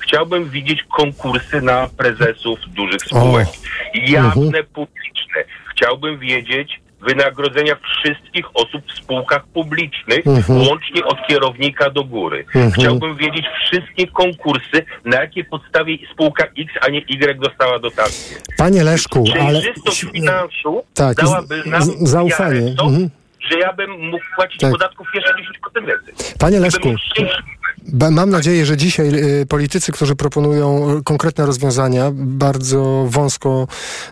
Chciałbym 0.00 0.50
widzieć 0.50 0.82
konkursy 0.96 1.60
na 1.60 1.88
prezesów 1.96 2.58
dużych 2.68 3.00
spółek. 3.02 3.48
Jawne, 3.94 4.62
publiczne. 4.64 5.44
Chciałbym 5.76 6.18
wiedzieć 6.18 6.80
wynagrodzenia 7.00 7.74
wszystkich 7.98 8.44
osób 8.54 8.82
w 8.92 8.96
spółkach 8.98 9.46
publicznych, 9.46 10.26
Mhm. 10.26 10.58
łącznie 10.68 11.04
od 11.04 11.26
kierownika 11.26 11.90
do 11.90 12.04
góry. 12.04 12.44
Mhm. 12.54 12.72
Chciałbym 12.72 13.16
wiedzieć 13.16 13.44
wszystkie 13.66 14.06
konkursy, 14.06 14.84
na 15.04 15.20
jakiej 15.20 15.44
podstawie 15.44 15.96
spółka 16.12 16.44
X, 16.44 16.72
a 16.80 16.88
nie 16.90 16.98
Y 17.00 17.40
dostała 17.40 17.78
dotację. 17.78 18.36
Panie 18.56 18.84
Leszku, 18.84 19.24
ale 19.40 19.60
Przejrzystość 19.60 20.00
finansu 20.12 20.82
tak, 20.94 21.16
dałaby 21.16 21.62
nam 21.66 21.82
zaufanie. 22.06 22.60
wiarę 22.60 22.74
to, 22.76 22.84
Mhm. 22.84 23.10
że 23.50 23.58
ja 23.58 23.72
bym 23.72 23.90
mógł 24.10 24.24
płacić 24.36 24.60
Tak. 24.60 24.70
podatków 24.70 25.06
jeszcze 25.14 25.30
10% 25.34 25.86
więcej. 25.86 26.14
Panie 26.38 26.60
Leszku, 26.60 26.88
Mam 28.10 28.30
nadzieję, 28.30 28.66
że 28.66 28.76
dzisiaj 28.76 29.14
y, 29.40 29.46
politycy, 29.46 29.92
którzy 29.92 30.16
proponują 30.16 30.86
konkretne 31.04 31.46
rozwiązania, 31.46 32.10
bardzo 32.14 33.06
wąsko 33.08 33.68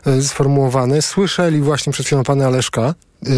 y, 0.07 0.23
sformułowane, 0.23 1.03
słyszeli 1.03 1.61
właśnie 1.61 1.93
przed 1.93 2.07
chwilą 2.07 2.25
pana 2.25 2.51
Leszka 2.51 2.95
y, 3.27 3.31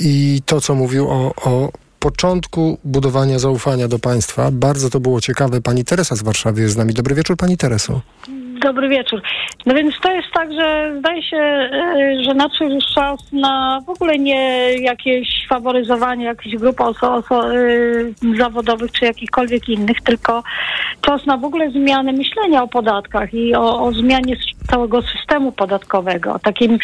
i 0.00 0.42
to, 0.46 0.60
co 0.60 0.74
mówił 0.74 1.08
o, 1.08 1.34
o 1.34 1.72
początku 1.98 2.78
budowania 2.84 3.38
zaufania 3.38 3.88
do 3.88 3.98
państwa. 3.98 4.50
Bardzo 4.50 4.90
to 4.90 5.00
było 5.00 5.20
ciekawe. 5.20 5.60
Pani 5.60 5.84
Teresa 5.84 6.16
z 6.16 6.22
Warszawy 6.22 6.62
jest 6.62 6.74
z 6.74 6.76
nami. 6.76 6.94
Dobry 6.94 7.14
wieczór, 7.14 7.36
pani 7.36 7.56
Tereso. 7.56 8.00
Dobry 8.66 8.88
wieczór. 8.88 9.22
No 9.66 9.74
więc 9.74 10.00
to 10.00 10.12
jest 10.12 10.28
tak, 10.34 10.52
że 10.52 10.94
zdaje 10.98 11.22
się, 11.22 11.36
e, 11.36 12.22
że 12.24 12.34
nadszedł 12.34 12.74
już 12.74 12.84
czas 12.94 13.32
na 13.32 13.80
w 13.86 13.90
ogóle 13.90 14.18
nie 14.18 14.72
jakieś 14.80 15.46
faworyzowanie 15.48 16.24
jakichś 16.24 16.56
grup 16.56 16.80
oso, 16.80 17.14
oso, 17.14 17.54
e, 17.54 17.58
zawodowych 18.38 18.92
czy 18.92 19.04
jakichkolwiek 19.04 19.68
innych, 19.68 20.00
tylko 20.04 20.42
czas 21.00 21.26
na 21.26 21.36
w 21.36 21.44
ogóle 21.44 21.70
zmianę 21.70 22.12
myślenia 22.12 22.62
o 22.62 22.68
podatkach 22.68 23.34
i 23.34 23.54
o, 23.54 23.84
o 23.84 23.92
zmianie 23.92 24.36
całego 24.70 25.02
systemu 25.02 25.52
podatkowego. 25.52 26.34
O 26.34 26.38
takim 26.38 26.78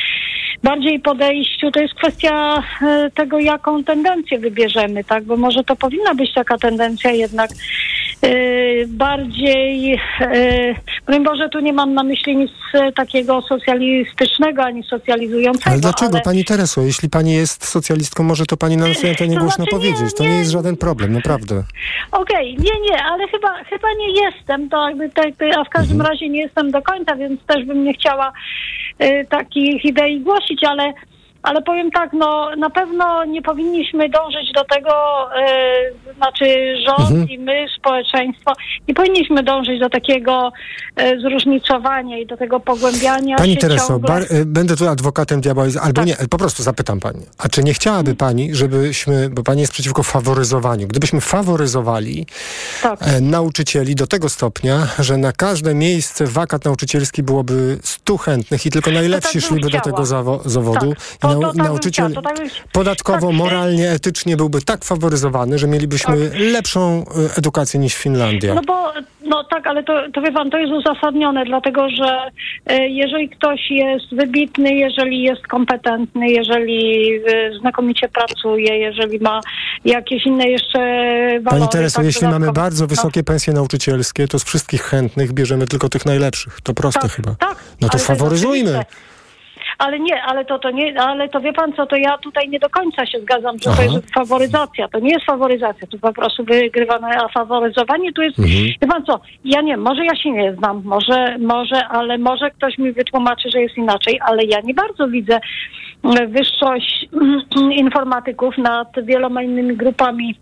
bardziej 0.63 1.01
podejściu 1.01 1.71
to 1.71 1.81
jest 1.81 1.95
kwestia 1.95 2.63
e, 2.83 3.11
tego, 3.15 3.39
jaką 3.39 3.85
tendencję 3.85 4.39
wybierzemy, 4.39 5.05
tak? 5.05 5.25
Bo 5.25 5.37
może 5.37 5.65
to 5.65 5.77
powinna 5.77 6.15
być 6.15 6.35
taka 6.35 6.59
tendencja 6.59 7.11
jednak 7.11 7.51
y, 8.25 8.85
bardziej, 8.89 9.95
y, 9.95 10.75
broń 11.07 11.25
Boże, 11.25 11.49
tu 11.49 11.61
nie 11.61 11.73
mam 11.73 11.95
na 11.95 12.03
myśli 12.03 12.37
nic 12.37 12.51
e, 12.75 12.93
takiego 12.93 13.43
socjalistycznego 13.43 14.63
ani 14.63 14.83
socjalizującego. 14.83 15.71
Ale 15.71 15.81
dlaczego, 15.81 16.13
ale, 16.13 16.21
pani 16.21 16.45
Tereso? 16.45 16.83
Jeśli 16.83 17.09
pani 17.11 17.33
jest 17.33 17.65
socjalistką, 17.65 18.23
może 18.23 18.47
to 18.47 18.57
pani 18.57 18.77
na 18.77 18.87
antenie 18.87 19.35
To 19.35 19.41
głośno 19.41 19.51
znaczy 19.51 19.63
nie, 19.63 19.79
powiedzieć. 19.79 20.15
To 20.17 20.25
nie 20.25 20.39
jest 20.39 20.51
żaden 20.51 20.77
problem, 20.77 21.13
naprawdę. 21.13 21.63
Okej, 22.13 22.57
nie, 22.59 22.91
nie, 22.91 23.03
ale 23.05 23.29
chyba, 23.29 23.65
chyba 23.65 23.89
nie 23.99 24.23
jestem, 24.23 24.69
to 24.69 24.89
jakby, 24.89 25.11
tak, 25.11 25.29
a 25.59 25.65
w 25.65 25.69
każdym 25.69 25.97
Mhm. 25.97 26.11
razie 26.11 26.29
nie 26.29 26.41
jestem 26.41 26.71
do 26.71 26.83
końca, 26.83 27.17
więc 27.17 27.41
też 27.47 27.65
bym 27.73 27.85
nie 27.85 27.95
chciała 27.95 28.33
y, 29.03 29.27
takich 29.29 29.85
idei 29.85 30.21
głosić, 30.21 30.65
ale, 30.65 30.93
ale 31.43 31.63
powiem 31.63 31.91
tak, 31.91 32.13
no 32.13 32.57
na 32.57 32.71
pewno 32.71 33.25
nie 33.25 33.43
powinniśmy 33.43 34.09
dążyć 34.09 34.53
do 34.55 34.65
tego, 34.65 34.93
y, 36.11 36.15
znaczy 36.17 36.75
rząd 36.87 37.01
Mhm. 37.11 37.29
i 37.29 37.39
my, 37.39 37.67
społeczeństwo, 37.79 38.53
nie 38.89 38.95
powinniśmy 38.95 39.43
dążyć 39.43 39.81
do 39.81 39.91
takiego 39.91 40.53
y, 41.03 41.21
zróżnicowania 41.21 42.19
i 42.19 42.27
do 42.27 42.37
tego 42.37 42.61
pogłębiania 42.61 43.37
Pani 43.37 43.57
Tereso, 43.57 43.89
ciągle. 43.89 44.09
bar, 44.09 44.23
y, 44.23 44.45
będę 44.47 44.77
tu 44.77 44.89
adwokatem 44.89 45.41
diabła, 45.41 45.65
albo 45.83 45.93
Tak. 46.01 46.07
nie, 46.07 46.17
po 46.31 46.39
prostu 46.39 46.63
zapytam 46.63 47.01
pani. 47.01 47.21
A 47.39 47.49
czy 47.49 47.63
nie 47.65 47.75
chciałaby 47.75 48.15
pani, 48.15 48.55
żebyśmy, 48.55 49.31
bo 49.31 49.43
pani 49.43 49.61
jest 49.61 49.73
przeciwko 49.73 50.03
faworyzowaniu, 50.03 50.89
gdybyśmy 50.89 51.21
faworyzowali 51.21 52.27
Tak. 52.83 52.99
e, 53.03 53.21
nauczycieli 53.21 53.95
do 53.95 54.07
tego 54.07 54.29
stopnia, 54.29 54.87
że 54.99 55.17
na 55.17 55.33
każde 55.33 55.75
miejsce 55.75 56.27
wakat 56.27 56.65
nauczycielski 56.65 57.23
byłoby 57.23 57.79
stu 57.83 58.19
chętnych 58.19 58.67
i 58.67 58.71
tylko 58.71 58.91
najlepsi 58.91 59.41
tak 59.41 59.49
szliby 59.49 59.61
do 59.61 59.69
chciała. 59.69 59.83
tego 59.85 60.03
zawo- 60.03 60.41
zawodu 60.45 60.95
Tak, 60.95 61.31
to- 61.35 61.41
nau- 61.41 61.53
to 61.53 61.57
tak 61.57 61.67
nauczyciel 61.67 62.13
to 62.15 62.23
tak 62.23 62.37
podatkowo, 62.73 63.27
tak, 63.27 63.37
moralnie, 63.37 63.91
etycznie 63.91 64.37
byłby 64.37 64.63
tak 64.63 64.85
faworyzowany, 64.85 65.59
że 65.59 65.67
mielibyśmy 65.67 66.31
lepszą 66.53 67.05
e, 67.35 67.39
edukację 67.39 67.81
niż 67.81 67.95
Finlandia. 67.95 68.55
No 68.55 68.61
bo, 68.67 68.93
no 69.25 69.45
tak, 69.45 69.67
ale 69.67 69.83
to, 69.85 69.93
to 70.15 70.23
wie 70.23 70.33
pan, 70.33 70.51
to 70.51 70.59
jest 70.59 70.73
uzasadnione, 70.73 71.45
dlatego 71.45 71.89
że 71.91 72.19
e, 72.67 72.89
jeżeli 72.89 73.29
ktoś 73.29 73.71
jest 73.71 74.15
wybitny, 74.15 74.75
jeżeli 74.75 75.23
jest 75.23 75.47
kompetentny, 75.47 76.31
jeżeli 76.31 77.11
e, 77.15 77.59
znakomicie 77.61 78.09
pracuje, 78.09 78.79
jeżeli 78.79 79.19
ma 79.21 79.41
jakieś 79.85 80.27
inne 80.27 80.49
jeszcze 80.49 80.79
walory. 81.43 81.43
Pani 81.45 81.69
Tereso, 81.69 81.97
tak, 81.97 82.07
jeśli 82.07 82.29
mamy 82.29 82.53
bardzo 82.53 82.85
no. 82.85 82.89
wysokie 82.89 83.23
pensje 83.23 83.53
nauczycielskie, 83.53 84.29
to 84.29 84.39
z 84.39 84.45
wszystkich 84.45 84.83
chętnych 84.83 85.33
bierzemy 85.33 85.67
tylko 85.67 85.89
tych 85.89 86.07
najlepszych. 86.07 86.61
To 86.63 86.75
proste 86.75 87.09
chyba. 87.09 87.35
Tak, 87.35 87.57
No 87.81 87.89
to 87.89 87.99
faworyzujmy. 87.99 88.85
Ale 89.85 90.01
nie, 90.01 90.23
ale 90.23 90.45
to, 90.45 90.59
to 90.59 90.71
nie, 90.71 91.01
ale 91.01 91.29
to 91.29 91.41
wie 91.41 91.53
pan 91.53 91.73
co, 91.73 91.87
to 91.87 91.97
ja 91.97 92.19
tutaj 92.19 92.49
nie 92.49 92.59
do 92.59 92.71
końca 92.71 93.07
się 93.07 93.21
zgadzam, 93.21 93.57
że 93.59 93.71
Aha. 93.71 93.83
to 93.83 93.83
jest 93.83 94.15
faworyzacja. 94.15 94.89
To 94.89 94.99
nie 94.99 95.13
jest 95.13 95.25
faworyzacja, 95.27 95.87
to 95.87 95.99
po 95.99 96.13
prostu 96.13 96.45
wygrywane, 96.45 97.09
a 97.25 97.29
faworyzowanie 97.29 98.13
to 98.13 98.23
jest, 98.23 98.39
Mhm. 98.39 98.57
wie 98.83 98.89
pan 98.89 99.05
co, 99.05 99.21
ja 99.45 99.61
nie 99.61 99.77
może 99.77 100.05
ja 100.05 100.17
się 100.17 100.31
nie 100.31 100.55
znam, 100.55 100.83
może, 100.85 101.39
może, 101.39 101.87
ale 101.89 102.19
może 102.19 102.51
ktoś 102.51 102.79
mi 102.79 102.93
wytłumaczy, 102.93 103.51
że 103.51 103.61
jest 103.61 103.77
inaczej, 103.77 104.21
ale 104.25 104.45
ja 104.45 104.61
nie 104.65 104.75
bardzo 104.75 105.09
widzę 105.09 105.41
mm, 106.05 106.33
wyższość 106.33 107.09
mm, 107.13 107.73
informatyków 107.73 108.59
nad 108.59 108.89
wieloma 109.05 109.43
innymi 109.43 109.77
grupami 109.77 110.35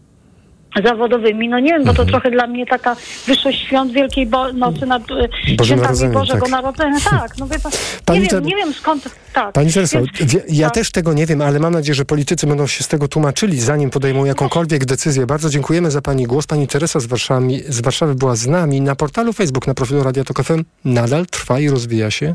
zawodowymi. 0.84 1.48
No 1.48 1.58
nie 1.58 1.68
wiem, 1.72 1.84
bo 1.84 1.94
to 1.94 2.04
trochę 2.04 2.30
dla 2.30 2.46
mnie 2.46 2.66
taka 2.66 2.96
wyższość 3.26 3.60
świąt 3.66 3.92
Wielkiej 3.92 4.26
Bo- 4.26 4.52
Nocy 4.52 4.86
nad 4.86 5.02
e, 5.10 5.64
świętami 5.64 6.08
Bożego 6.12 6.40
tak. 6.40 6.50
Narodzenia. 6.50 6.96
Tak, 7.10 7.38
no 7.38 7.46
wie 7.46 7.58
pan, 7.58 7.72
Pani 8.04 8.20
nie 8.20 8.28
wiem, 8.28 8.44
nie 8.44 8.56
wiem 8.56 8.74
skąd, 8.74 9.04
tak. 9.32 9.52
Pani 9.52 9.72
Tereso, 9.72 9.98
Więc- 10.20 10.36
ja 10.48 10.66
tak. 10.66 10.74
też 10.74 10.90
tego 10.90 11.12
nie 11.12 11.26
wiem, 11.26 11.40
ale 11.42 11.58
mam 11.60 11.72
nadzieję, 11.72 11.94
że 11.94 12.04
politycy 12.04 12.46
będą 12.46 12.66
się 12.66 12.84
z 12.84 12.88
tego 12.88 13.08
tłumaczyli, 13.08 13.60
zanim 13.60 13.90
podejmą 13.90 14.24
jakąkolwiek 14.24 14.84
decyzję. 14.84 15.26
Bardzo 15.26 15.50
dziękujemy 15.50 15.90
za 15.90 16.02
Pani 16.02 16.24
głos. 16.26 16.46
Pani 16.46 16.68
Teresa 16.68 17.00
z 17.00 17.06
Warszawy, 17.06 17.46
z 17.68 17.80
Warszawy 17.80 18.14
była 18.14 18.36
z 18.36 18.46
nami 18.46 18.80
na 18.80 18.96
portalu 18.96 19.32
Facebook, 19.32 19.66
na 19.66 19.74
profilu 19.74 20.02
Radia 20.02 20.24
Tok 20.24 20.42
FM. 20.42 20.64
Nadal 20.84 21.26
trwa 21.26 21.60
i 21.60 21.68
rozwija 21.68 22.10
się, 22.10 22.34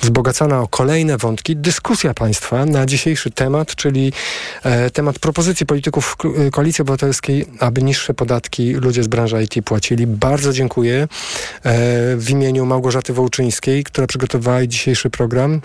wzbogacana 0.00 0.60
o 0.60 0.68
kolejne 0.68 1.16
wątki. 1.16 1.56
Dyskusja 1.56 2.14
Państwa 2.14 2.66
na 2.66 2.86
dzisiejszy 2.86 3.30
temat, 3.30 3.74
czyli 3.74 4.12
e, 4.64 4.90
temat 4.90 5.18
propozycji 5.18 5.66
polityków 5.66 6.16
Ko- 6.16 6.32
Koalicji 6.52 6.82
Obywatelskiej, 6.82 7.46
aby 7.60 7.82
niższe 7.82 8.14
podatki 8.14 8.72
ludzie 8.72 9.02
z 9.02 9.08
branży 9.08 9.42
IT 9.42 9.64
płacili. 9.64 10.06
Bardzo 10.06 10.52
dziękuję 10.52 11.02
e, 11.02 11.08
w 12.16 12.30
imieniu 12.30 12.66
Małgorzaty 12.66 13.12
Wołczyńskiej, 13.12 13.84
która 13.84 14.06
przygotowała 14.06 14.66
dzisiejszy 14.66 15.10
program 15.10 15.60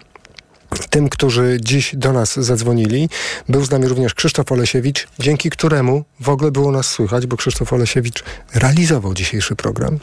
tym, 0.79 1.09
którzy 1.09 1.57
dziś 1.61 1.95
do 1.95 2.13
nas 2.13 2.35
zadzwonili. 2.39 3.09
Był 3.49 3.65
z 3.65 3.71
nami 3.71 3.87
również 3.87 4.13
Krzysztof 4.13 4.51
Olesiewicz, 4.51 5.07
dzięki 5.19 5.49
któremu 5.49 6.03
w 6.19 6.29
ogóle 6.29 6.51
było 6.51 6.71
nas 6.71 6.87
słychać, 6.87 7.25
bo 7.27 7.37
Krzysztof 7.37 7.73
Olesiewicz 7.73 8.23
realizował 8.53 9.13
dzisiejszy 9.13 9.55
program. 9.55 9.99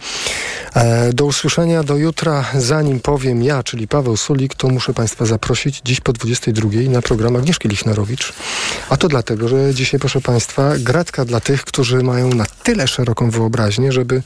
E, 0.74 1.12
do 1.12 1.24
usłyszenia 1.24 1.82
do 1.82 1.96
jutra. 1.96 2.44
Zanim 2.54 3.00
powiem 3.00 3.42
ja, 3.42 3.62
czyli 3.62 3.88
Paweł 3.88 4.16
Sulik, 4.16 4.54
to 4.54 4.68
muszę 4.68 4.94
Państwa 4.94 5.26
zaprosić 5.26 5.80
dziś 5.84 6.00
po 6.00 6.12
22 6.12 6.68
na 6.90 7.02
program 7.02 7.36
Agnieszki 7.36 7.68
Lichnarowicz. 7.68 8.32
A 8.88 8.96
to 8.96 9.08
dlatego, 9.08 9.48
że 9.48 9.74
dzisiaj, 9.74 10.00
proszę 10.00 10.20
Państwa, 10.20 10.72
gratka 10.78 11.24
dla 11.24 11.40
tych, 11.40 11.64
którzy 11.64 12.02
mają 12.02 12.28
na 12.28 12.44
tyle 12.62 12.88
szeroką 12.88 13.30
wyobraźnię, 13.30 13.92
żeby 13.92 14.22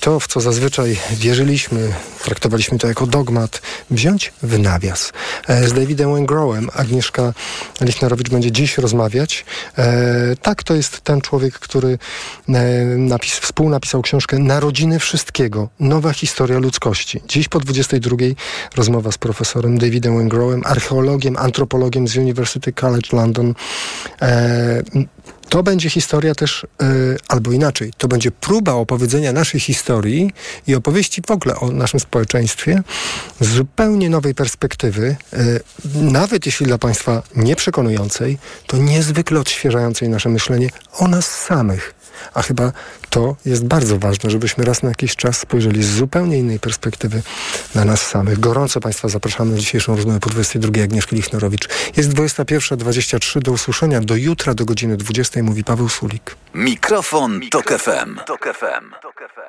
to, 0.00 0.20
w 0.20 0.26
co 0.26 0.40
zazwyczaj 0.40 0.98
wierzyliśmy, 1.10 1.92
traktowaliśmy 2.24 2.78
to 2.78 2.88
jako 2.88 3.06
dogmat, 3.06 3.62
wziąć 3.90 4.32
w 4.42 4.58
nawias. 4.58 5.12
E, 5.46 5.68
Z 5.68 5.87
Davidem 5.88 6.14
Wengrowem 6.14 6.68
Agnieszka 6.74 7.32
Lichnarowicz 7.80 8.30
będzie 8.30 8.52
dziś 8.52 8.78
rozmawiać. 8.78 9.44
E, 9.78 10.36
tak, 10.42 10.62
to 10.62 10.74
jest 10.74 11.00
ten 11.00 11.20
człowiek, 11.20 11.54
który 11.54 11.98
e, 12.48 12.84
napis, 12.84 13.32
współnapisał 13.32 14.02
książkę 14.02 14.38
Narodziny 14.38 14.98
Wszystkiego. 14.98 15.68
Nowa 15.80 16.12
historia 16.12 16.58
ludzkości. 16.58 17.20
Dziś 17.28 17.48
po 17.48 17.60
22 17.60 18.16
rozmowa 18.76 19.12
z 19.12 19.18
profesorem 19.18 19.78
Davidem 19.78 20.16
Wengrowem, 20.16 20.62
archeologiem, 20.64 21.36
antropologiem 21.36 22.08
z 22.08 22.16
University 22.16 22.72
College 22.72 23.16
London. 23.16 23.54
E, 24.22 24.82
to 25.48 25.62
będzie 25.62 25.90
historia 25.90 26.34
też, 26.34 26.66
e, 26.82 26.86
albo 27.28 27.52
inaczej, 27.52 27.92
to 27.98 28.08
będzie 28.08 28.30
próba 28.30 28.72
opowiedzenia 28.72 29.32
naszej 29.32 29.60
historii 29.60 30.30
i 30.66 30.74
opowieści 30.74 31.22
w 31.26 31.30
ogóle 31.30 31.56
o 31.56 31.70
naszym 31.70 32.00
społeczeństwie 32.00 32.82
z 33.40 33.48
zupełnie 33.48 34.10
nowej 34.10 34.34
perspektywy, 34.34 35.16
e, 35.32 35.36
nawet 35.94 36.46
jeśli 36.46 36.66
dla 36.66 36.78
Państwa 36.78 37.22
nieprzekonującej, 37.36 38.38
to 38.66 38.76
niezwykle 38.76 39.40
odświeżającej 39.40 40.08
nasze 40.08 40.28
myślenie 40.28 40.68
o 40.92 41.08
nas 41.08 41.26
samych. 41.26 41.97
A 42.34 42.42
chyba 42.42 42.72
to 43.10 43.36
jest 43.44 43.64
bardzo 43.64 43.98
ważne, 43.98 44.30
żebyśmy 44.30 44.64
raz 44.64 44.82
na 44.82 44.88
jakiś 44.88 45.16
czas 45.16 45.38
spojrzeli 45.38 45.82
z 45.82 45.90
zupełnie 45.90 46.38
innej 46.38 46.60
perspektywy 46.60 47.22
na 47.74 47.84
nas 47.84 48.06
samych. 48.06 48.40
Gorąco 48.40 48.80
Państwa 48.80 49.08
zapraszamy 49.08 49.50
na 49.50 49.58
dzisiejszą 49.58 49.96
rozmowę 49.96 50.20
po 50.20 50.30
22 50.30 50.82
Agnieszki 50.82 51.16
Lichnorowicz. 51.16 51.68
Jest 51.96 52.10
21.23 52.10 53.42
do 53.42 53.52
usłyszenia. 53.52 54.00
Do 54.00 54.16
jutra 54.16 54.54
do 54.54 54.64
godziny 54.64 54.96
20 54.96 55.42
mówi 55.42 55.64
Paweł 55.64 55.88
Sulik. 55.88 56.36
Mikrofon, 56.54 57.40
Tok 57.50 57.68
FM. 57.68 58.16
Tok 58.26 58.44
FM. 58.44 58.90
To 59.02 59.12
był 59.12 59.47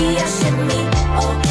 shimmy, 0.00 0.16
should 0.26 0.54
oh. 1.20 1.49